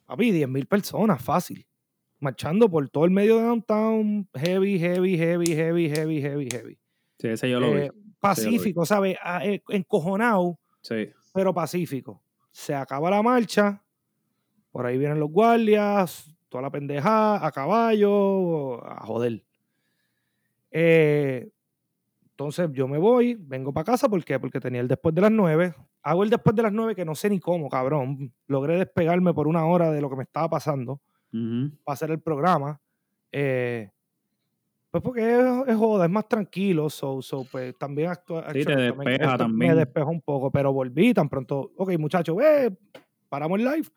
Papi, 0.05 0.29
10 0.29 0.47
mil 0.49 0.67
personas, 0.67 1.19
fácil. 1.19 1.65
Marchando 2.19 2.69
por 2.69 2.89
todo 2.89 3.05
el 3.05 3.11
medio 3.11 3.37
de 3.37 3.43
downtown, 3.43 4.27
heavy, 4.33 4.77
heavy, 4.77 5.17
heavy, 5.17 5.55
heavy, 5.55 5.89
heavy, 5.89 6.21
heavy, 6.21 6.49
heavy. 6.51 6.79
Sí, 7.17 7.27
ese 7.29 7.49
yo 7.49 7.59
lo 7.59 7.71
vi. 7.71 7.81
Eh, 7.81 7.91
pacífico, 8.19 8.85
¿sabes? 8.85 9.17
Ah, 9.23 9.45
eh, 9.45 9.61
encojonado, 9.69 10.59
sí. 10.81 11.09
pero 11.33 11.53
pacífico. 11.53 12.21
Se 12.51 12.75
acaba 12.75 13.09
la 13.09 13.21
marcha, 13.21 13.81
por 14.71 14.85
ahí 14.85 14.97
vienen 14.97 15.19
los 15.19 15.29
guardias, 15.29 16.35
toda 16.49 16.63
la 16.63 16.69
pendeja, 16.69 17.45
a 17.45 17.51
caballo, 17.51 18.85
a 18.85 19.05
joder. 19.05 19.43
Eh, 20.71 21.49
entonces 22.31 22.69
yo 22.73 22.87
me 22.87 22.97
voy, 22.97 23.35
vengo 23.39 23.71
para 23.71 23.85
casa, 23.85 24.09
¿por 24.09 24.23
qué? 24.25 24.39
Porque 24.39 24.59
tenía 24.59 24.81
el 24.81 24.87
después 24.89 25.15
de 25.15 25.21
las 25.21 25.31
nueve. 25.31 25.73
Hago 26.01 26.23
el 26.23 26.29
después 26.29 26.55
de 26.55 26.63
las 26.63 26.73
nueve 26.73 26.95
que 26.95 27.05
no 27.05 27.15
sé 27.15 27.29
ni 27.29 27.39
cómo, 27.39 27.69
cabrón. 27.69 28.33
Logré 28.47 28.77
despegarme 28.77 29.33
por 29.33 29.47
una 29.47 29.65
hora 29.65 29.91
de 29.91 30.01
lo 30.01 30.09
que 30.09 30.17
me 30.17 30.23
estaba 30.23 30.49
pasando 30.49 30.99
para 31.31 31.93
hacer 31.93 32.11
el 32.11 32.19
programa. 32.19 32.79
Eh, 33.31 33.89
pues 34.91 35.03
porque 35.03 35.39
es, 35.67 35.75
joda, 35.75 36.05
es 36.05 36.11
más 36.11 36.27
tranquilo, 36.27 36.89
so, 36.89 37.21
so 37.21 37.45
pues 37.51 37.77
también 37.77 38.09
actúa. 38.09 38.51
Sí, 38.53 38.65
te 38.65 38.75
despeja 38.75 39.37
también. 39.37 39.71
Me 39.73 39.75
despejo 39.75 40.09
un 40.09 40.21
poco, 40.21 40.51
pero 40.51 40.73
volví 40.73 41.13
tan 41.13 41.29
pronto. 41.29 41.71
Ok, 41.77 41.97
muchachos, 41.99 42.35
eh, 42.41 42.71
paramos 43.29 43.59
el 43.59 43.65
live 43.65 43.87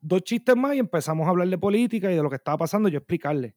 dos 0.00 0.22
chistes 0.22 0.56
más 0.56 0.74
y 0.74 0.78
empezamos 0.78 1.26
a 1.26 1.30
hablar 1.30 1.48
de 1.48 1.58
política 1.58 2.10
y 2.10 2.16
de 2.16 2.22
lo 2.22 2.30
que 2.30 2.36
estaba 2.36 2.58
pasando, 2.58 2.88
yo 2.88 2.98
explicarle. 2.98 3.54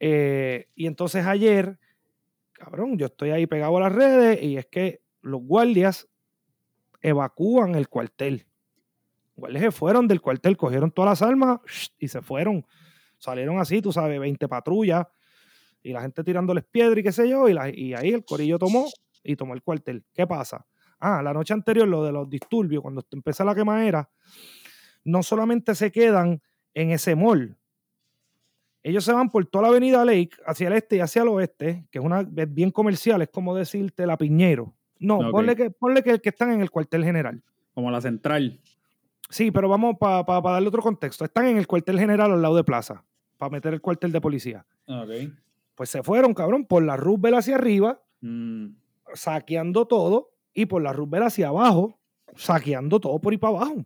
Eh, 0.00 0.68
y 0.74 0.86
entonces 0.86 1.24
ayer, 1.26 1.78
cabrón, 2.52 2.98
yo 2.98 3.06
estoy 3.06 3.30
ahí 3.30 3.46
pegado 3.46 3.76
a 3.76 3.80
las 3.80 3.92
redes 3.92 4.42
y 4.42 4.56
es 4.56 4.66
que 4.66 5.00
los 5.22 5.42
guardias 5.42 6.08
evacúan 7.00 7.74
el 7.74 7.88
cuartel. 7.88 8.46
Guardias 9.38 9.62
se 9.62 9.70
fueron 9.70 10.08
del 10.08 10.20
cuartel, 10.20 10.56
cogieron 10.56 10.90
todas 10.90 11.20
las 11.20 11.28
armas 11.28 11.60
y 11.98 12.08
se 12.08 12.20
fueron. 12.20 12.66
Salieron 13.18 13.58
así, 13.58 13.80
tú 13.80 13.92
sabes, 13.92 14.18
20 14.18 14.48
patrullas 14.48 15.06
y 15.82 15.92
la 15.92 16.02
gente 16.02 16.24
tirándoles 16.24 16.64
piedra 16.64 16.98
y 16.98 17.02
qué 17.02 17.12
sé 17.12 17.28
yo, 17.28 17.48
y, 17.48 17.56
y 17.74 17.94
ahí 17.94 18.10
el 18.10 18.24
corillo 18.24 18.58
tomó 18.58 18.86
y 19.22 19.36
tomó 19.36 19.54
el 19.54 19.62
cuartel. 19.62 20.04
¿Qué 20.12 20.26
pasa? 20.26 20.66
Ah, 20.98 21.22
la 21.22 21.32
noche 21.32 21.54
anterior, 21.54 21.86
lo 21.86 22.04
de 22.04 22.10
los 22.10 22.28
disturbios, 22.28 22.82
cuando 22.82 23.04
empieza 23.12 23.44
la 23.44 23.54
quemadera, 23.54 24.10
no 25.04 25.22
solamente 25.22 25.74
se 25.74 25.92
quedan 25.92 26.42
en 26.74 26.90
ese 26.90 27.14
mall. 27.14 27.56
Ellos 28.82 29.04
se 29.04 29.12
van 29.12 29.30
por 29.30 29.46
toda 29.46 29.62
la 29.62 29.68
avenida 29.68 30.04
Lake, 30.04 30.30
hacia 30.46 30.68
el 30.68 30.74
este 30.74 30.96
y 30.96 31.00
hacia 31.00 31.22
el 31.22 31.28
oeste, 31.28 31.86
que 31.90 31.98
es 31.98 32.04
una 32.04 32.22
bien 32.22 32.70
comercial, 32.70 33.22
es 33.22 33.28
como 33.28 33.54
decirte 33.54 34.06
la 34.06 34.16
Piñero. 34.16 34.74
No, 34.98 35.30
ponle, 35.30 35.54
que, 35.54 35.70
ponle 35.70 36.02
que, 36.02 36.18
que 36.18 36.28
están 36.28 36.50
en 36.50 36.60
el 36.60 36.70
cuartel 36.70 37.04
general. 37.04 37.42
Como 37.72 37.90
la 37.90 38.00
central. 38.00 38.60
Sí, 39.28 39.50
pero 39.50 39.68
vamos 39.68 39.96
para 39.98 40.40
darle 40.40 40.68
otro 40.68 40.82
contexto. 40.82 41.24
Están 41.24 41.46
en 41.46 41.58
el 41.58 41.66
cuartel 41.66 41.98
general 41.98 42.32
al 42.32 42.42
lado 42.42 42.56
de 42.56 42.64
Plaza, 42.64 43.04
para 43.36 43.50
meter 43.50 43.74
el 43.74 43.80
cuartel 43.80 44.12
de 44.12 44.20
policía. 44.20 44.66
Okay. 44.86 45.32
Pues 45.74 45.90
se 45.90 46.02
fueron, 46.02 46.34
cabrón, 46.34 46.64
por 46.64 46.82
la 46.82 46.96
Roosevelt 46.96 47.38
hacia 47.38 47.56
arriba, 47.56 48.02
mm. 48.20 48.66
saqueando 49.14 49.86
todo, 49.86 50.30
y 50.54 50.66
por 50.66 50.82
la 50.82 50.92
Roosevelt 50.92 51.26
hacia 51.26 51.48
abajo, 51.48 51.98
saqueando 52.36 53.00
todo 53.00 53.18
por 53.18 53.32
ahí 53.32 53.38
para 53.38 53.56
abajo. 53.56 53.84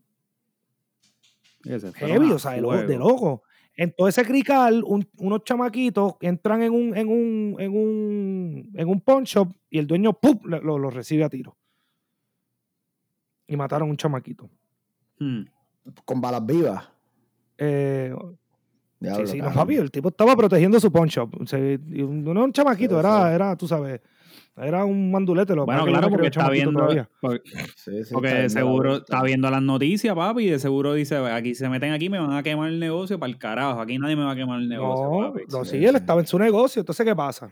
Heavy, 1.94 2.32
o 2.32 2.38
sea, 2.38 2.52
de, 2.52 2.86
de 2.86 2.96
loco. 2.96 3.42
En 3.74 3.92
todo 3.92 4.06
ese 4.06 4.24
crical, 4.24 4.84
unos 4.84 5.44
chamaquitos 5.44 6.14
entran 6.20 6.62
en 6.62 6.72
un, 6.72 6.96
en 6.96 7.08
un, 7.08 7.56
en 7.58 7.74
un, 7.74 8.70
en 8.74 8.88
un 8.88 9.00
pawn 9.00 9.24
shop 9.24 9.48
y 9.70 9.78
el 9.78 9.86
dueño 9.86 10.12
¡pum! 10.12 10.40
Lo, 10.44 10.90
recibe 10.90 11.24
a 11.24 11.30
tiro. 11.30 11.56
Y 13.46 13.56
mataron 13.56 13.88
a 13.88 13.90
un 13.90 13.96
chamaquito. 13.96 14.50
Hmm. 15.22 15.44
Con 16.04 16.20
balas 16.20 16.44
vivas. 16.44 16.84
Eh, 17.58 18.14
sí, 19.00 19.26
sí, 19.26 19.38
no, 19.38 19.52
papi, 19.52 19.76
el 19.76 19.90
tipo 19.90 20.08
estaba 20.08 20.36
protegiendo 20.36 20.80
su 20.80 20.90
pawn 20.90 21.08
shop. 21.08 21.30
no 21.40 22.30
era 22.30 22.42
un 22.42 22.52
chamaquito, 22.52 22.98
era, 22.98 23.32
era, 23.32 23.56
tú 23.56 23.68
sabes, 23.68 24.00
era 24.56 24.84
un 24.84 25.10
mandulete. 25.10 25.54
Lo 25.54 25.64
bueno, 25.64 25.84
claro, 25.84 26.10
porque 26.10 26.26
está 26.26 26.50
viendo. 26.50 26.86
Porque, 27.20 28.48
seguro 28.48 28.96
está 28.96 29.22
viendo 29.22 29.50
las 29.50 29.62
noticias, 29.62 30.14
papi, 30.14 30.44
y 30.44 30.50
de 30.50 30.58
seguro 30.58 30.94
dice: 30.94 31.16
aquí 31.16 31.54
se 31.54 31.68
meten 31.68 31.92
aquí, 31.92 32.08
me 32.08 32.18
van 32.18 32.32
a 32.32 32.42
quemar 32.42 32.68
el 32.68 32.80
negocio 32.80 33.18
para 33.18 33.30
el 33.30 33.38
carajo. 33.38 33.80
Aquí 33.80 33.98
nadie 33.98 34.16
me 34.16 34.24
va 34.24 34.32
a 34.32 34.36
quemar 34.36 34.60
el 34.60 34.68
negocio. 34.68 35.04
No, 35.04 35.58
no 35.58 35.64
sí, 35.64 35.84
él 35.84 35.96
estaba 35.96 36.20
en 36.20 36.26
su 36.26 36.38
negocio. 36.38 36.80
Entonces, 36.80 37.06
¿qué 37.06 37.14
pasa? 37.14 37.50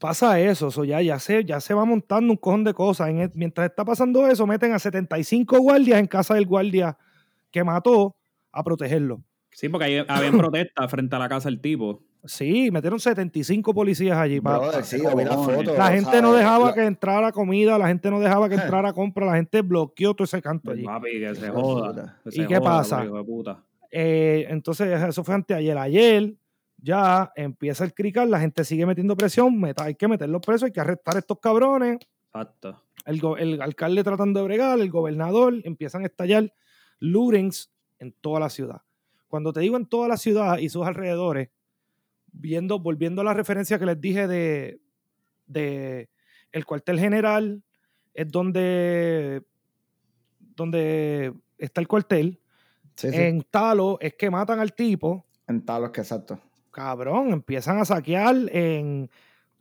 Pasa 0.00 0.40
eso, 0.40 0.68
eso 0.68 0.82
ya, 0.84 1.02
ya, 1.02 1.18
se, 1.18 1.44
ya 1.44 1.60
se 1.60 1.74
va 1.74 1.84
montando 1.84 2.32
un 2.32 2.38
cojón 2.38 2.64
de 2.64 2.72
cosas. 2.72 3.10
E, 3.10 3.30
mientras 3.34 3.68
está 3.68 3.84
pasando 3.84 4.26
eso, 4.26 4.46
meten 4.46 4.72
a 4.72 4.78
75 4.78 5.58
guardias 5.58 6.00
en 6.00 6.06
casa 6.06 6.34
del 6.34 6.46
guardia 6.46 6.96
que 7.50 7.62
mató 7.62 8.16
a 8.50 8.64
protegerlo. 8.64 9.22
Sí, 9.52 9.68
porque 9.68 9.84
ahí 9.84 10.04
había 10.08 10.30
protesta 10.32 10.88
frente 10.88 11.14
a 11.16 11.18
la 11.18 11.28
casa 11.28 11.50
del 11.50 11.60
tipo. 11.60 12.02
Sí, 12.24 12.70
metieron 12.70 12.98
75 12.98 13.74
policías 13.74 14.16
allí. 14.16 14.40
Para, 14.40 14.58
la 14.66 15.92
gente 15.92 16.22
no 16.22 16.32
dejaba 16.32 16.72
que 16.72 16.86
entrara 16.86 17.30
comida, 17.30 17.76
la 17.76 17.88
gente 17.88 18.10
no 18.10 18.20
dejaba 18.20 18.48
que 18.48 18.54
entrara 18.54 18.94
compra, 18.94 19.26
la 19.26 19.36
gente 19.36 19.60
bloqueó 19.60 20.14
todo 20.14 20.24
ese 20.24 20.40
canto 20.40 20.70
allí. 20.70 20.82
Papi, 20.84 21.20
que 21.20 21.34
se 21.34 21.50
joda. 21.50 22.18
¿Y 22.24 22.46
qué 22.46 22.58
pasa? 22.58 23.04
Eh, 23.90 24.46
entonces, 24.48 25.02
eso 25.02 25.22
fue 25.24 25.34
anteayer. 25.34 25.76
Ayer 25.76 26.34
ya 26.82 27.32
empieza 27.36 27.84
el 27.84 27.94
crical, 27.94 28.30
la 28.30 28.40
gente 28.40 28.64
sigue 28.64 28.86
metiendo 28.86 29.16
presión, 29.16 29.62
hay 29.76 29.94
que 29.94 30.08
meterlos 30.08 30.40
presos, 30.44 30.64
hay 30.64 30.72
que 30.72 30.80
arrestar 30.80 31.16
a 31.16 31.18
estos 31.20 31.38
cabrones. 31.38 31.98
Exacto. 32.26 32.82
El, 33.04 33.20
el 33.38 33.62
alcalde 33.62 34.04
tratando 34.04 34.40
de 34.40 34.44
bregar, 34.44 34.78
el 34.78 34.90
gobernador, 34.90 35.54
empiezan 35.64 36.02
a 36.02 36.06
estallar 36.06 36.52
lootings 36.98 37.70
en 37.98 38.12
toda 38.12 38.40
la 38.40 38.50
ciudad. 38.50 38.82
Cuando 39.28 39.52
te 39.52 39.60
digo 39.60 39.76
en 39.76 39.86
toda 39.86 40.08
la 40.08 40.16
ciudad 40.16 40.58
y 40.58 40.68
sus 40.68 40.86
alrededores, 40.86 41.50
viendo, 42.32 42.78
volviendo 42.78 43.20
a 43.22 43.24
la 43.24 43.34
referencia 43.34 43.78
que 43.78 43.86
les 43.86 44.00
dije 44.00 44.26
de, 44.26 44.80
de 45.46 46.08
el 46.52 46.64
cuartel 46.64 46.98
general, 46.98 47.62
es 48.14 48.28
donde, 48.28 49.42
donde 50.38 51.32
está 51.58 51.80
el 51.80 51.88
cuartel. 51.88 52.40
En 53.02 53.42
Talo 53.42 53.98
es 54.00 54.14
que 54.14 54.30
matan 54.30 54.58
al 54.58 54.74
tipo. 54.74 55.24
En 55.46 55.64
Talo 55.64 55.86
es 55.86 55.92
que 55.92 56.00
exacto. 56.00 56.40
Cabrón, 56.70 57.32
empiezan 57.32 57.78
a 57.78 57.84
saquear 57.84 58.36
en 58.52 59.10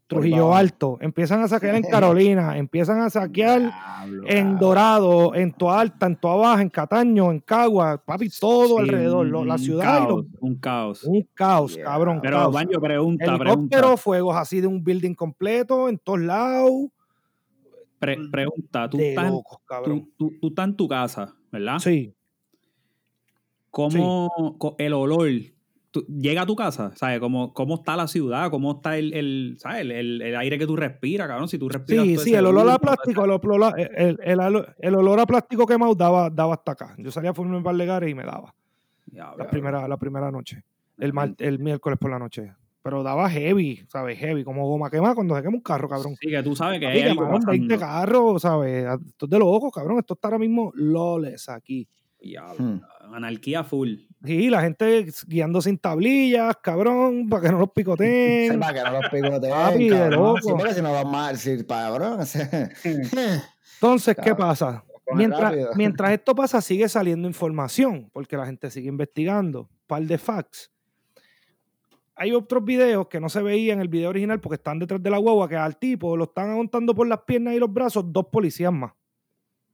Trujillo 0.09 0.55
Alto, 0.55 0.97
empiezan 1.01 1.43
a 1.43 1.47
saquear 1.47 1.75
en 1.75 1.83
Carolina, 1.89 2.57
empiezan 2.57 2.99
a 3.01 3.11
saquear 3.11 3.71
en 4.25 4.57
Dorado, 4.57 5.35
en 5.35 5.53
Toa 5.53 5.81
Alta, 5.81 6.07
en 6.07 6.15
Toa 6.15 6.35
Baja, 6.35 6.63
en 6.63 6.69
Cataño, 6.69 7.31
en 7.31 7.39
Cagua, 7.41 8.03
papi, 8.03 8.27
todo 8.39 8.79
alrededor, 8.79 9.27
la 9.45 9.57
ciudad. 9.59 10.07
un 10.39 10.55
caos. 10.55 11.03
Un 11.03 11.27
caos, 11.35 11.77
cabrón. 11.77 12.19
Pero 12.23 12.51
Baño 12.51 12.81
pregunta, 12.81 13.35
Helicóptero, 13.35 13.97
fuegos 13.97 14.35
así 14.35 14.61
de 14.61 14.67
un 14.67 14.83
building 14.83 15.13
completo, 15.13 15.87
en 15.87 15.99
todos 15.99 16.21
lados. 16.21 16.87
pregunta, 17.99 18.89
tú 18.89 18.99
estás, 18.99 19.31
tú, 20.17 20.37
tú 20.41 20.47
estás 20.47 20.65
en 20.69 20.75
tu 20.75 20.87
casa, 20.87 21.35
¿verdad? 21.51 21.77
Sí. 21.77 22.15
cómo 23.69 24.57
el 24.79 24.93
olor 24.93 25.29
tú- 25.91 26.05
llega 26.07 26.41
a 26.43 26.45
tu 26.45 26.55
casa, 26.55 26.91
¿sabes? 26.95 27.19
Cómo, 27.19 27.53
cómo 27.53 27.75
está 27.75 27.95
la 27.95 28.07
ciudad, 28.07 28.49
cómo 28.49 28.73
está 28.77 28.97
el, 28.97 29.13
el, 29.13 29.55
¿sabes? 29.59 29.81
El, 29.81 29.91
el- 29.91 30.21
el 30.21 30.35
aire 30.35 30.57
que 30.57 30.65
tú 30.67 30.75
respiras, 30.75 31.27
cabrón. 31.27 31.47
Si 31.47 31.57
tú 31.57 31.69
respiras. 31.69 32.05
Sí, 32.05 32.17
sí, 32.17 32.33
el 32.33 32.45
olor 32.45 32.69
a 32.69 32.77
plástico, 32.79 33.23
el, 33.25 33.31
olor 33.31 33.75
el, 34.79 34.95
olor 34.95 35.19
a 35.19 35.25
plástico 35.25 35.65
quemado 35.65 35.95
daba, 35.95 36.29
daba 36.29 36.53
hasta 36.55 36.71
acá. 36.73 36.95
Yo 36.97 37.11
salía 37.11 37.31
a 37.35 37.41
un 37.41 37.63
par 37.63 37.75
de 37.75 37.85
gares 37.85 38.09
y 38.09 38.15
me 38.15 38.23
daba. 38.23 38.53
La 39.11 39.47
primera, 39.49 39.87
la 39.87 39.97
primera 39.97 40.31
noche. 40.31 40.63
El, 40.97 41.13
mar- 41.13 41.33
el 41.39 41.59
miércoles 41.59 41.97
por 41.99 42.11
la 42.11 42.19
noche. 42.19 42.53
Pero 42.81 43.03
daba 43.03 43.29
heavy, 43.29 43.85
¿sabes? 43.89 44.17
Heavy, 44.19 44.43
como 44.43 44.65
goma 44.67 44.89
quemada 44.89 45.13
cuando 45.15 45.35
se 45.35 45.41
quema 45.41 45.55
un 45.55 45.61
carro, 45.61 45.89
cabrón. 45.89 46.15
Sí, 46.19 46.29
que 46.29 46.41
tú 46.43 46.55
sabes 46.55 46.79
que 46.79 46.87
hay 46.87 47.01
algo 47.01 47.23
quemaron 47.23 47.45
20 47.45 47.75
pasando. 47.75 47.93
carros, 48.01 48.41
¿sabes? 48.41 48.85
Esto 49.05 49.25
es 49.25 49.29
de 49.29 49.39
locos, 49.39 49.73
cabrón. 49.73 49.99
Esto 49.99 50.13
está 50.13 50.29
ahora 50.29 50.39
mismo 50.39 50.71
loles 50.75 51.49
aquí. 51.49 51.87
Hmm. 52.21 52.81
Anarquía 53.13 53.63
full. 53.63 53.95
Sí, 54.23 54.49
la 54.49 54.61
gente 54.61 55.07
guiando 55.27 55.61
sin 55.61 55.77
tablillas, 55.77 56.57
cabrón, 56.61 57.29
para 57.29 57.43
que 57.43 57.51
no 57.51 57.59
los 57.59 57.69
Sí, 57.69 57.73
picoteen. 57.75 58.59
para 58.59 58.73
que 58.73 58.89
no 58.89 59.01
los 59.01 59.09
picoteen, 59.09 59.51
Papi, 59.51 59.89
de 59.89 60.11
loco. 60.11 60.41
Sí, 60.41 60.49
porque 60.49 60.73
si 60.73 60.81
no 60.81 60.91
van 60.91 61.09
mal, 61.09 61.37
sí, 61.37 61.65
cabrón. 61.65 62.19
Entonces, 63.75 64.17
¿qué 64.21 64.35
pasa? 64.35 64.83
Mientras, 65.13 65.75
mientras 65.75 66.11
esto 66.11 66.35
pasa, 66.35 66.61
sigue 66.61 66.87
saliendo 66.87 67.27
información, 67.27 68.09
porque 68.13 68.37
la 68.37 68.45
gente 68.45 68.69
sigue 68.69 68.89
investigando. 68.89 69.69
Par 69.87 70.03
de 70.03 70.17
facts. 70.17 70.71
Hay 72.15 72.33
otros 72.33 72.63
videos 72.63 73.07
que 73.07 73.19
no 73.19 73.29
se 73.29 73.41
veían 73.41 73.77
en 73.77 73.81
el 73.81 73.87
video 73.87 74.09
original 74.09 74.41
porque 74.41 74.55
están 74.55 74.77
detrás 74.77 75.01
de 75.01 75.09
la 75.09 75.17
guagua, 75.17 75.47
que 75.47 75.55
al 75.55 75.77
tipo 75.77 76.17
lo 76.17 76.25
están 76.25 76.51
aguantando 76.51 76.93
por 76.93 77.07
las 77.07 77.21
piernas 77.21 77.55
y 77.55 77.59
los 77.59 77.71
brazos 77.71 78.03
dos 78.11 78.27
policías 78.29 78.73
más. 78.73 78.91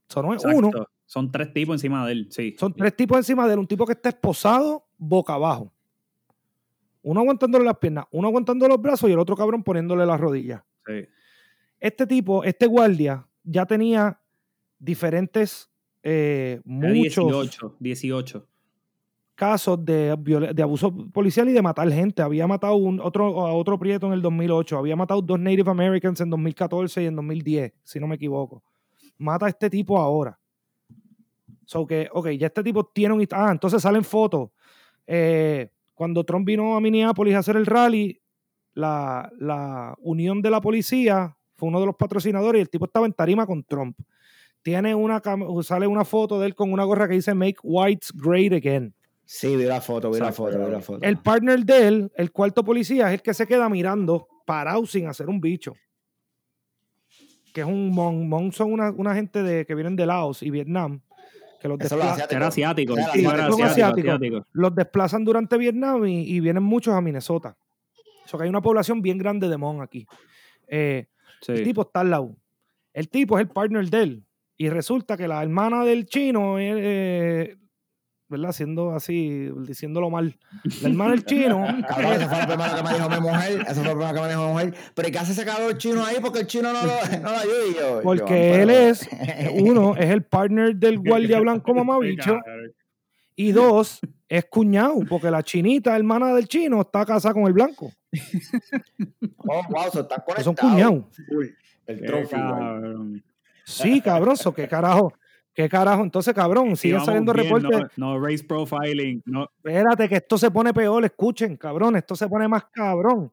Eso 0.08 0.22
no 0.22 0.32
es 0.32 0.44
uno. 0.44 0.70
Son 1.06 1.30
tres 1.30 1.52
tipos 1.52 1.76
encima 1.76 2.04
de 2.04 2.12
él, 2.12 2.26
sí. 2.30 2.56
son 2.58 2.74
tres 2.74 2.94
tipos 2.94 3.16
encima 3.16 3.46
de 3.46 3.54
él. 3.54 3.60
Un 3.60 3.66
tipo 3.66 3.86
que 3.86 3.92
está 3.92 4.08
esposado 4.08 4.84
boca 4.98 5.34
abajo. 5.34 5.72
Uno 7.02 7.20
aguantándole 7.20 7.64
las 7.64 7.78
piernas, 7.78 8.06
uno 8.10 8.26
aguantando 8.26 8.66
los 8.66 8.82
brazos 8.82 9.08
y 9.08 9.12
el 9.12 9.18
otro 9.20 9.36
cabrón 9.36 9.62
poniéndole 9.62 10.04
las 10.04 10.20
rodillas. 10.20 10.62
Sí. 10.84 11.06
Este 11.78 12.06
tipo, 12.06 12.42
este 12.42 12.66
guardia, 12.66 13.24
ya 13.44 13.64
tenía 13.64 14.18
diferentes, 14.78 15.70
eh, 16.02 16.60
muchos 16.64 17.26
18, 17.26 17.76
18. 17.78 18.46
casos 19.36 19.84
de 19.84 20.62
abuso 20.62 20.92
policial 21.12 21.48
y 21.48 21.52
de 21.52 21.62
matar 21.62 21.90
gente. 21.92 22.22
Había 22.22 22.46
matado 22.46 22.74
un, 22.74 23.00
otro, 23.00 23.46
a 23.46 23.52
otro 23.52 23.78
prieto 23.78 24.08
en 24.08 24.14
el 24.14 24.22
2008. 24.22 24.78
Había 24.78 24.96
matado 24.96 25.22
dos 25.22 25.38
Native 25.38 25.70
Americans 25.70 26.20
en 26.20 26.30
2014 26.30 27.02
y 27.02 27.06
en 27.06 27.16
2010, 27.16 27.72
si 27.84 28.00
no 28.00 28.08
me 28.08 28.16
equivoco. 28.16 28.64
Mata 29.18 29.46
a 29.46 29.48
este 29.48 29.70
tipo 29.70 29.98
ahora. 29.98 30.38
So 31.66 31.86
que, 31.86 32.08
ok, 32.10 32.28
ya 32.30 32.46
este 32.46 32.62
tipo 32.62 32.86
tiene 32.86 33.14
un... 33.14 33.26
Ah, 33.32 33.50
entonces 33.52 33.82
salen 33.82 34.04
fotos. 34.04 34.50
Eh, 35.06 35.68
cuando 35.92 36.24
Trump 36.24 36.46
vino 36.46 36.76
a 36.76 36.80
Minneapolis 36.80 37.34
a 37.34 37.40
hacer 37.40 37.56
el 37.56 37.66
rally, 37.66 38.18
la, 38.72 39.30
la 39.38 39.94
unión 39.98 40.40
de 40.40 40.50
la 40.50 40.60
policía 40.60 41.36
fue 41.56 41.68
uno 41.68 41.80
de 41.80 41.86
los 41.86 41.96
patrocinadores 41.96 42.60
y 42.60 42.62
el 42.62 42.70
tipo 42.70 42.84
estaba 42.86 43.06
en 43.06 43.12
tarima 43.12 43.46
con 43.46 43.64
Trump. 43.64 43.98
Tiene 44.62 44.94
una, 44.94 45.22
sale 45.62 45.86
una 45.86 46.04
foto 46.04 46.40
de 46.40 46.46
él 46.46 46.54
con 46.54 46.72
una 46.72 46.84
gorra 46.84 47.08
que 47.08 47.14
dice 47.14 47.34
Make 47.34 47.58
Whites 47.62 48.12
Great 48.14 48.52
Again. 48.52 48.94
Sí, 49.24 49.56
vi 49.56 49.64
la 49.64 49.80
foto, 49.80 50.10
vi 50.10 50.20
la 50.20 50.32
foto, 50.32 50.58
vi 50.64 50.70
la 50.70 50.80
foto. 50.80 51.04
El 51.04 51.18
partner 51.18 51.64
de 51.64 51.88
él, 51.88 52.12
el 52.16 52.30
cuarto 52.30 52.64
policía, 52.64 53.08
es 53.08 53.14
el 53.14 53.22
que 53.22 53.34
se 53.34 53.46
queda 53.46 53.68
mirando 53.68 54.28
parado 54.44 54.86
sin 54.86 55.08
hacer 55.08 55.28
un 55.28 55.40
bicho. 55.40 55.74
Que 57.52 57.62
es 57.62 57.66
un 57.66 57.90
mon. 57.90 58.28
Mon 58.28 58.52
son 58.52 58.72
una, 58.72 58.90
una 58.90 59.14
gente 59.14 59.42
de, 59.42 59.66
que 59.66 59.74
vienen 59.74 59.96
de 59.96 60.06
Laos 60.06 60.42
y 60.42 60.50
Vietnam. 60.50 61.00
Que 61.66 61.68
los, 61.68 61.80
Eso 61.80 61.96
lo 61.96 62.02
despla- 62.02 62.12
hacía 62.24 62.36
Era 62.36 62.46
asiático. 62.48 62.92
Era 62.94 63.06
el 63.06 63.12
tipo 63.12 63.30
era 63.32 63.46
asiático. 63.46 63.64
asiático, 63.66 63.86
Asiático. 63.86 64.08
asiático. 64.36 64.46
los 64.52 64.74
desplazan 64.74 65.24
durante 65.24 65.56
Vietnam 65.58 66.06
y, 66.06 66.22
y 66.28 66.40
vienen 66.40 66.62
muchos 66.62 66.94
a 66.94 67.00
Minnesota. 67.00 67.56
O 68.24 68.28
sea 68.28 68.38
que 68.38 68.44
hay 68.44 68.48
una 68.50 68.62
población 68.62 69.02
bien 69.02 69.18
grande 69.18 69.48
de 69.48 69.56
Mon 69.56 69.80
aquí. 69.82 70.06
Eh, 70.68 71.06
Sí. 71.42 71.52
El 71.52 71.64
tipo 71.64 71.82
está 71.82 72.00
al 72.00 72.10
lado. 72.10 72.34
El 72.94 73.08
tipo 73.10 73.38
es 73.38 73.42
el 73.46 73.48
partner 73.52 73.88
de 73.90 74.02
él. 74.02 74.24
Y 74.56 74.70
resulta 74.70 75.16
que 75.18 75.28
la 75.28 75.42
hermana 75.42 75.84
del 75.84 76.06
chino, 76.06 76.58
eh, 76.58 76.72
eh, 76.74 77.56
¿verdad? 78.28 78.52
Siendo 78.52 78.92
así, 78.94 79.50
diciéndolo 79.66 80.10
mal. 80.10 80.36
La 80.82 80.88
hermana 80.88 81.10
del 81.12 81.24
chino. 81.24 81.64
Cabrón, 81.88 82.12
eso 82.12 82.28
fue 82.28 82.38
lo 82.40 82.46
primero 82.46 82.76
que 82.76 82.82
me 82.82 82.94
dijo 82.94 83.08
mi 83.08 83.20
mujer. 83.20 83.60
Eso 83.62 83.74
fue 83.74 83.84
lo 83.84 83.90
primero 83.92 84.14
que 84.14 84.20
me 84.20 84.28
dijo 84.28 84.46
mi 84.46 84.52
mujer. 84.52 84.74
Pero 84.94 85.08
¿y 85.08 85.12
qué 85.12 85.18
hace 85.18 85.32
ese 85.32 85.44
cabrón 85.44 85.78
chino 85.78 86.04
ahí? 86.04 86.16
Porque 86.20 86.40
el 86.40 86.46
chino 86.46 86.72
no 86.72 86.80
lo, 86.82 86.92
no 87.22 87.30
lo 87.30 87.38
ayuda. 87.38 87.66
Y 87.70 87.74
yo, 87.74 88.00
Porque 88.02 88.48
yo, 88.56 88.62
él 88.62 88.70
es, 88.70 89.08
uno, 89.54 89.96
es 89.96 90.10
el 90.10 90.22
partner 90.22 90.76
del 90.76 90.98
guardia 90.98 91.40
blanco 91.40 91.74
mamabicho. 91.74 92.38
Y 93.38 93.52
dos, 93.52 94.00
es 94.30 94.46
cuñado, 94.46 95.00
porque 95.06 95.30
la 95.30 95.42
chinita, 95.42 95.94
hermana 95.94 96.32
del 96.32 96.48
chino, 96.48 96.80
está 96.80 97.04
casada 97.04 97.34
con 97.34 97.44
el 97.46 97.52
blanco. 97.52 97.92
Oh, 99.36 99.62
wow, 99.68 99.90
so 99.92 100.00
están 100.00 100.22
Son 100.42 100.54
conectados. 100.54 100.56
cuñados. 100.58 101.04
El 101.86 102.28
cabrón. 102.30 103.22
Sí, 103.66 104.00
cabrón, 104.00 104.38
so, 104.38 104.54
qué 104.54 104.66
carajo. 104.66 105.12
¿Qué 105.56 105.68
carajo? 105.70 106.02
Entonces, 106.02 106.34
cabrón, 106.34 106.76
siguen 106.76 107.00
saliendo 107.00 107.32
bien, 107.32 107.46
reportes. 107.46 107.80
No, 107.96 108.12
no 108.12 108.20
race 108.22 108.44
profiling. 108.44 109.22
No, 109.24 109.48
Espérate, 109.56 110.06
que 110.06 110.16
esto 110.16 110.36
se 110.36 110.50
pone 110.50 110.74
peor, 110.74 111.02
escuchen, 111.02 111.56
cabrón, 111.56 111.96
esto 111.96 112.14
se 112.14 112.28
pone 112.28 112.46
más 112.46 112.64
cabrón. 112.70 113.32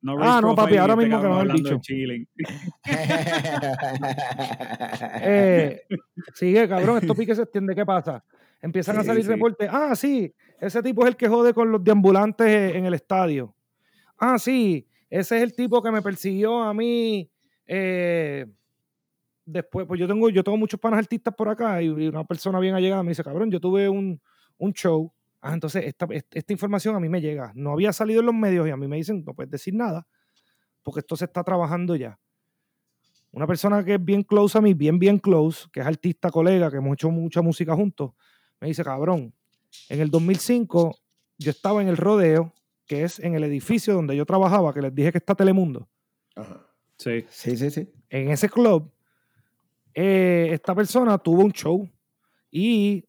no 0.00 0.16
Ah, 0.20 0.40
no, 0.42 0.56
papi, 0.56 0.78
ahora 0.78 0.94
este 0.94 1.06
mismo 1.06 1.22
que 1.22 1.28
me 1.28 1.54
dicho. 1.54 1.78
Eh, 5.24 5.82
sigue, 6.34 6.68
cabrón, 6.68 6.98
esto 6.98 7.14
pique 7.14 7.36
se 7.36 7.42
extiende, 7.42 7.76
¿qué 7.76 7.86
pasa? 7.86 8.24
Empiezan 8.60 8.98
a 8.98 9.04
salir 9.04 9.22
sí. 9.22 9.28
reportes. 9.28 9.68
Ah, 9.70 9.94
sí, 9.94 10.34
ese 10.60 10.82
tipo 10.82 11.02
es 11.02 11.08
el 11.10 11.16
que 11.16 11.28
jode 11.28 11.54
con 11.54 11.70
los 11.70 11.84
deambulantes 11.84 12.74
en 12.74 12.84
el 12.84 12.94
estadio. 12.94 13.54
Ah, 14.18 14.40
sí, 14.40 14.88
ese 15.08 15.36
es 15.36 15.42
el 15.44 15.54
tipo 15.54 15.80
que 15.80 15.92
me 15.92 16.02
persiguió 16.02 16.64
a 16.64 16.74
mí. 16.74 17.30
eh, 17.68 18.44
después, 19.44 19.86
pues 19.86 19.98
yo 20.00 20.06
tengo, 20.08 20.28
yo 20.30 20.42
tengo 20.44 20.56
muchos 20.58 20.78
panas 20.80 20.98
artistas 20.98 21.34
por 21.34 21.48
acá 21.48 21.82
y 21.82 21.86
y 21.86 22.08
una 22.08 22.24
persona 22.24 22.58
bien 22.60 22.74
allegada 22.74 23.02
me 23.02 23.10
dice, 23.10 23.24
cabrón, 23.24 23.50
yo 23.50 23.60
tuve 23.60 23.88
un, 23.88 24.20
un 24.58 24.72
show. 24.72 25.12
Ah, 25.40 25.54
entonces 25.54 25.84
esta, 25.86 26.06
est- 26.10 26.34
esta 26.36 26.52
información 26.52 26.94
a 26.94 27.00
mí 27.00 27.08
me 27.08 27.20
llega. 27.20 27.52
No 27.54 27.72
había 27.72 27.92
salido 27.92 28.20
en 28.20 28.26
los 28.26 28.34
medios 28.34 28.66
y 28.68 28.70
a 28.70 28.76
mí 28.76 28.86
me 28.88 28.96
dicen, 28.96 29.24
no 29.26 29.34
puedes 29.34 29.50
decir 29.50 29.74
nada, 29.74 30.06
porque 30.82 31.00
esto 31.00 31.16
se 31.16 31.24
está 31.24 31.42
trabajando 31.42 31.96
ya. 31.96 32.18
Una 33.32 33.46
persona 33.46 33.82
que 33.84 33.94
es 33.94 34.04
bien 34.04 34.22
close 34.22 34.58
a 34.58 34.60
mí, 34.60 34.74
bien, 34.74 34.98
bien 34.98 35.18
close, 35.18 35.66
que 35.72 35.80
es 35.80 35.86
artista, 35.86 36.30
colega, 36.30 36.70
que 36.70 36.76
hemos 36.76 36.94
hecho 36.94 37.10
mucha 37.10 37.40
música 37.40 37.74
juntos, 37.74 38.12
me 38.60 38.68
dice, 38.68 38.84
cabrón, 38.84 39.34
en 39.88 40.00
el 40.00 40.10
2005 40.10 40.94
yo 41.38 41.50
estaba 41.50 41.80
en 41.80 41.88
el 41.88 41.96
rodeo, 41.96 42.52
que 42.86 43.04
es 43.04 43.18
en 43.18 43.34
el 43.34 43.42
edificio 43.44 43.94
donde 43.94 44.14
yo 44.16 44.26
trabajaba, 44.26 44.74
que 44.74 44.82
les 44.82 44.94
dije 44.94 45.10
que 45.12 45.18
está 45.18 45.34
Telemundo. 45.34 45.88
Ajá. 46.36 46.66
Sí. 46.98 47.24
Sí, 47.30 47.56
sí, 47.56 47.70
sí. 47.70 47.90
En 48.10 48.30
ese 48.30 48.48
club, 48.50 48.91
eh, 49.94 50.48
esta 50.52 50.74
persona 50.74 51.18
tuvo 51.18 51.42
un 51.42 51.52
show 51.52 51.88
y 52.50 53.04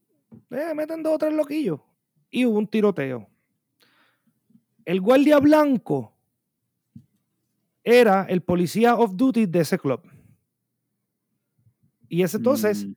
eh, 0.50 0.74
meten 0.76 1.04
dos 1.04 1.13
o 1.13 1.17
tres 1.17 1.34
loquillos 1.34 1.80
y 2.30 2.46
hubo 2.46 2.58
un 2.58 2.67
tiroteo. 2.67 3.28
El 4.86 5.00
guardia 5.00 5.39
blanco 5.39 6.13
era 7.84 8.26
el 8.30 8.41
policía 8.41 8.96
off 8.96 9.12
duty 9.13 9.46
de 9.46 9.60
ese 9.60 9.78
club. 9.78 10.02
Y 12.10 12.24
ese 12.24 12.38
entonces, 12.38 12.86
Mm, 12.86 12.93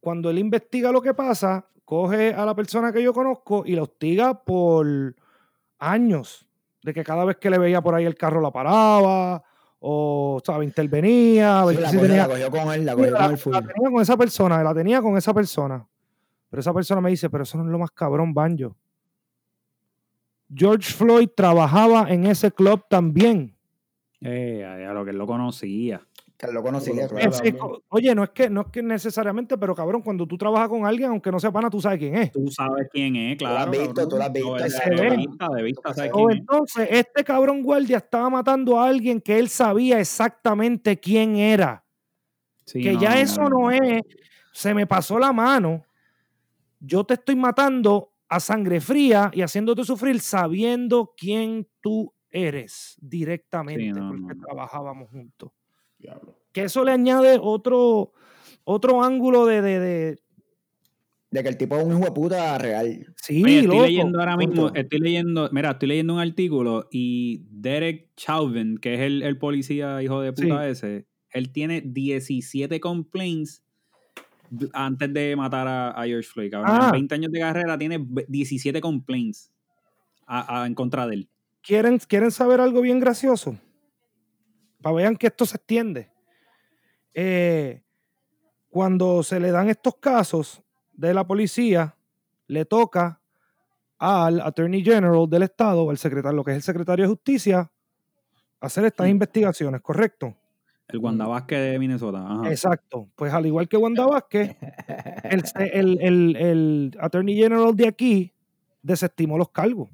cuando 0.00 0.30
él 0.30 0.38
investiga 0.38 0.90
lo 0.90 1.02
que 1.02 1.14
pasa, 1.14 1.68
coge 1.84 2.32
a 2.34 2.44
la 2.44 2.54
persona 2.54 2.92
que 2.92 3.02
yo 3.02 3.12
conozco 3.12 3.64
y 3.66 3.74
la 3.74 3.82
hostiga 3.82 4.42
por 4.42 5.16
años. 5.78 6.46
De 6.82 6.92
que 6.92 7.04
cada 7.04 7.24
vez 7.24 7.36
que 7.36 7.50
le 7.50 7.58
veía 7.58 7.80
por 7.80 7.94
ahí 7.94 8.04
el 8.04 8.16
carro 8.16 8.40
la 8.40 8.50
paraba 8.50 9.44
o, 9.84 10.40
¿sabe? 10.44 10.64
Intervenía. 10.64 11.60
A 11.60 11.64
ver 11.66 11.76
Sí, 11.76 11.82
la, 11.82 11.88
si 11.90 11.96
cogió, 11.96 12.08
tenía- 12.08 12.26
la 12.28 12.32
cogió 12.34 12.50
con 12.50 12.72
él, 12.72 12.84
la 12.86 12.92
Sí, 12.92 12.96
cogió 12.98 13.10
la, 13.12 13.18
con 13.18 13.30
él 13.32 13.38
full. 13.38 13.52
la 13.52 13.60
tenía 13.62 13.90
con 13.90 14.02
esa 14.02 14.16
persona, 14.16 14.62
la 14.62 14.74
tenía 14.74 15.02
con 15.02 15.16
esa 15.16 15.34
persona. 15.34 15.86
Pero 16.50 16.60
esa 16.60 16.72
persona 16.74 17.00
me 17.00 17.10
dice, 17.10 17.28
pero 17.30 17.42
eso 17.44 17.58
no 17.58 17.64
es 17.64 17.70
lo 17.70 17.78
más 17.78 17.90
cabrón, 17.90 18.32
Banjo. 18.32 18.76
George 20.54 20.92
Floyd 20.92 21.28
trabajaba 21.34 22.10
en 22.10 22.26
ese 22.26 22.52
club 22.52 22.82
también. 22.88 23.56
eh, 24.20 24.64
a, 24.64 24.90
a 24.90 24.94
lo 24.94 25.04
que 25.04 25.10
él 25.10 25.18
lo 25.18 25.26
conocía. 25.26 26.00
Lo 26.50 26.60
Claro, 26.60 26.80
claro. 26.80 27.30
También. 27.30 27.56
oye, 27.88 28.14
no 28.16 28.24
es, 28.24 28.30
que, 28.30 28.50
no 28.50 28.62
es 28.62 28.66
que 28.72 28.82
necesariamente, 28.82 29.56
pero 29.56 29.76
cabrón, 29.76 30.02
cuando 30.02 30.26
tú 30.26 30.36
trabajas 30.36 30.68
con 30.68 30.84
alguien, 30.84 31.10
aunque 31.10 31.30
no 31.30 31.38
sea 31.38 31.52
pana, 31.52 31.70
tú 31.70 31.80
sabes 31.80 32.00
quién 32.00 32.16
es. 32.16 32.32
Tú 32.32 32.48
sabes 32.50 32.88
quién 32.90 33.14
es, 33.14 33.38
Tú 33.38 33.44
lo 33.44 33.50
has 33.52 33.66
claro. 33.66 33.70
visto, 33.70 33.94
cabrón. 33.94 34.08
tú 34.10 34.16
lo 34.16 34.22
has 34.24 34.32
visto, 34.32 34.50
No, 34.50 34.56
de- 34.56 34.70
se 34.70 34.90
de 34.90 34.96
ve. 35.10 35.16
vista, 35.18 35.48
de 35.54 35.62
vista, 35.62 35.94
sabes 35.94 36.10
O 36.14 36.30
entonces, 36.32 36.88
este 36.90 37.22
cabrón 37.22 37.62
guardia 37.62 37.98
estaba 37.98 38.28
matando 38.28 38.76
a 38.80 38.88
alguien 38.88 39.20
que 39.20 39.38
él 39.38 39.48
sabía 39.48 40.00
exactamente 40.00 40.98
quién 40.98 41.36
era. 41.36 41.84
Sí, 42.66 42.80
que 42.82 42.92
no, 42.94 43.00
ya 43.00 43.10
no, 43.10 43.16
eso 43.20 43.42
no, 43.42 43.48
no 43.48 43.60
no. 43.60 43.70
es, 43.70 44.02
se 44.52 44.74
me 44.74 44.84
pasó 44.86 45.20
la 45.20 45.32
mano, 45.32 45.84
yo 46.80 47.04
te 47.04 47.14
estoy 47.14 47.36
matando 47.36 48.14
a 48.28 48.40
sangre 48.40 48.80
fría 48.80 49.30
y 49.32 49.42
haciéndote 49.42 49.84
sufrir 49.84 50.18
sabiendo 50.20 51.14
quién 51.16 51.68
tú 51.80 52.12
eres 52.30 52.96
directamente, 53.00 53.84
Sí, 53.84 53.90
no, 53.92 54.08
porque 54.08 54.22
no, 54.22 54.34
no. 54.34 54.44
trabajábamos 54.46 55.08
juntos. 55.10 55.52
Diablo. 56.02 56.36
Que 56.52 56.64
eso 56.64 56.84
le 56.84 56.92
añade 56.92 57.38
otro, 57.40 58.12
otro 58.64 59.02
ángulo 59.02 59.46
de, 59.46 59.62
de, 59.62 59.78
de- 59.80 60.18
De 61.30 61.42
que 61.42 61.48
el 61.48 61.56
tipo 61.56 61.76
es 61.78 61.84
un 61.84 61.92
hijo 61.92 62.04
de 62.04 62.12
puta 62.12 62.58
real. 62.58 63.06
Sí, 63.16 63.42
Oye, 63.42 63.60
estoy 63.60 63.66
loco. 63.76 63.86
leyendo 63.86 64.18
ahora 64.18 64.36
mismo, 64.36 64.64
punto. 64.64 64.74
estoy 64.78 64.98
leyendo, 64.98 65.48
mira, 65.52 65.70
estoy 65.70 65.88
leyendo 65.88 66.12
un 66.14 66.20
artículo 66.20 66.88
y 66.90 67.42
Derek 67.50 68.10
Chauvin, 68.16 68.76
que 68.76 68.94
es 68.94 69.00
el, 69.00 69.22
el 69.22 69.38
policía 69.38 70.02
hijo 70.02 70.20
de 70.20 70.32
puta 70.34 70.68
ese, 70.68 71.06
él 71.30 71.50
tiene 71.52 71.80
17 71.80 72.78
complaints 72.80 73.62
antes 74.74 75.10
de 75.14 75.34
matar 75.34 75.66
a, 75.66 75.90
a 75.92 76.04
George 76.04 76.28
Floyd. 76.28 76.50
cabrón. 76.50 76.76
Ah. 76.78 76.86
En 76.88 76.92
20 76.92 77.14
años 77.14 77.32
de 77.32 77.40
carrera 77.40 77.78
tiene 77.78 77.98
ve- 77.98 78.26
17 78.28 78.80
complaints 78.82 79.50
a- 80.26 80.62
a- 80.62 80.66
en 80.66 80.74
contra 80.74 81.06
de 81.06 81.14
él. 81.14 81.28
¿Quieren, 81.62 81.98
¿Quieren 81.98 82.30
saber 82.30 82.60
algo 82.60 82.82
bien 82.82 82.98
gracioso? 83.00 83.56
Para 84.82 84.96
vean 84.96 85.16
que 85.16 85.28
esto 85.28 85.46
se 85.46 85.56
extiende. 85.56 86.10
Eh, 87.14 87.82
cuando 88.68 89.22
se 89.22 89.38
le 89.40 89.50
dan 89.50 89.68
estos 89.68 89.96
casos 89.96 90.62
de 90.92 91.12
la 91.14 91.26
policía, 91.26 91.96
le 92.46 92.64
toca 92.64 93.20
al 93.98 94.40
Attorney 94.40 94.82
General 94.82 95.28
del 95.28 95.42
Estado, 95.44 95.88
al 95.90 95.98
secretario, 95.98 96.36
lo 96.36 96.44
que 96.44 96.52
es 96.52 96.56
el 96.56 96.62
secretario 96.62 97.04
de 97.04 97.08
Justicia, 97.10 97.70
hacer 98.60 98.84
estas 98.86 99.08
investigaciones, 99.08 99.80
¿correcto? 99.80 100.34
El 100.88 100.98
Wanda 100.98 101.26
Vázquez 101.26 101.58
de 101.72 101.78
Minnesota. 101.78 102.18
Ajá. 102.26 102.50
Exacto. 102.50 103.08
Pues 103.14 103.32
al 103.32 103.46
igual 103.46 103.68
que 103.68 103.76
Wanda 103.76 104.06
Vázquez, 104.06 104.56
el, 105.24 105.42
el- 105.72 105.98
el- 106.00 106.36
el 106.36 106.96
Attorney 107.00 107.36
General 107.36 107.74
de 107.76 107.86
aquí 107.88 108.32
desestimó 108.82 109.38
los 109.38 109.50
cargos. 109.50 109.88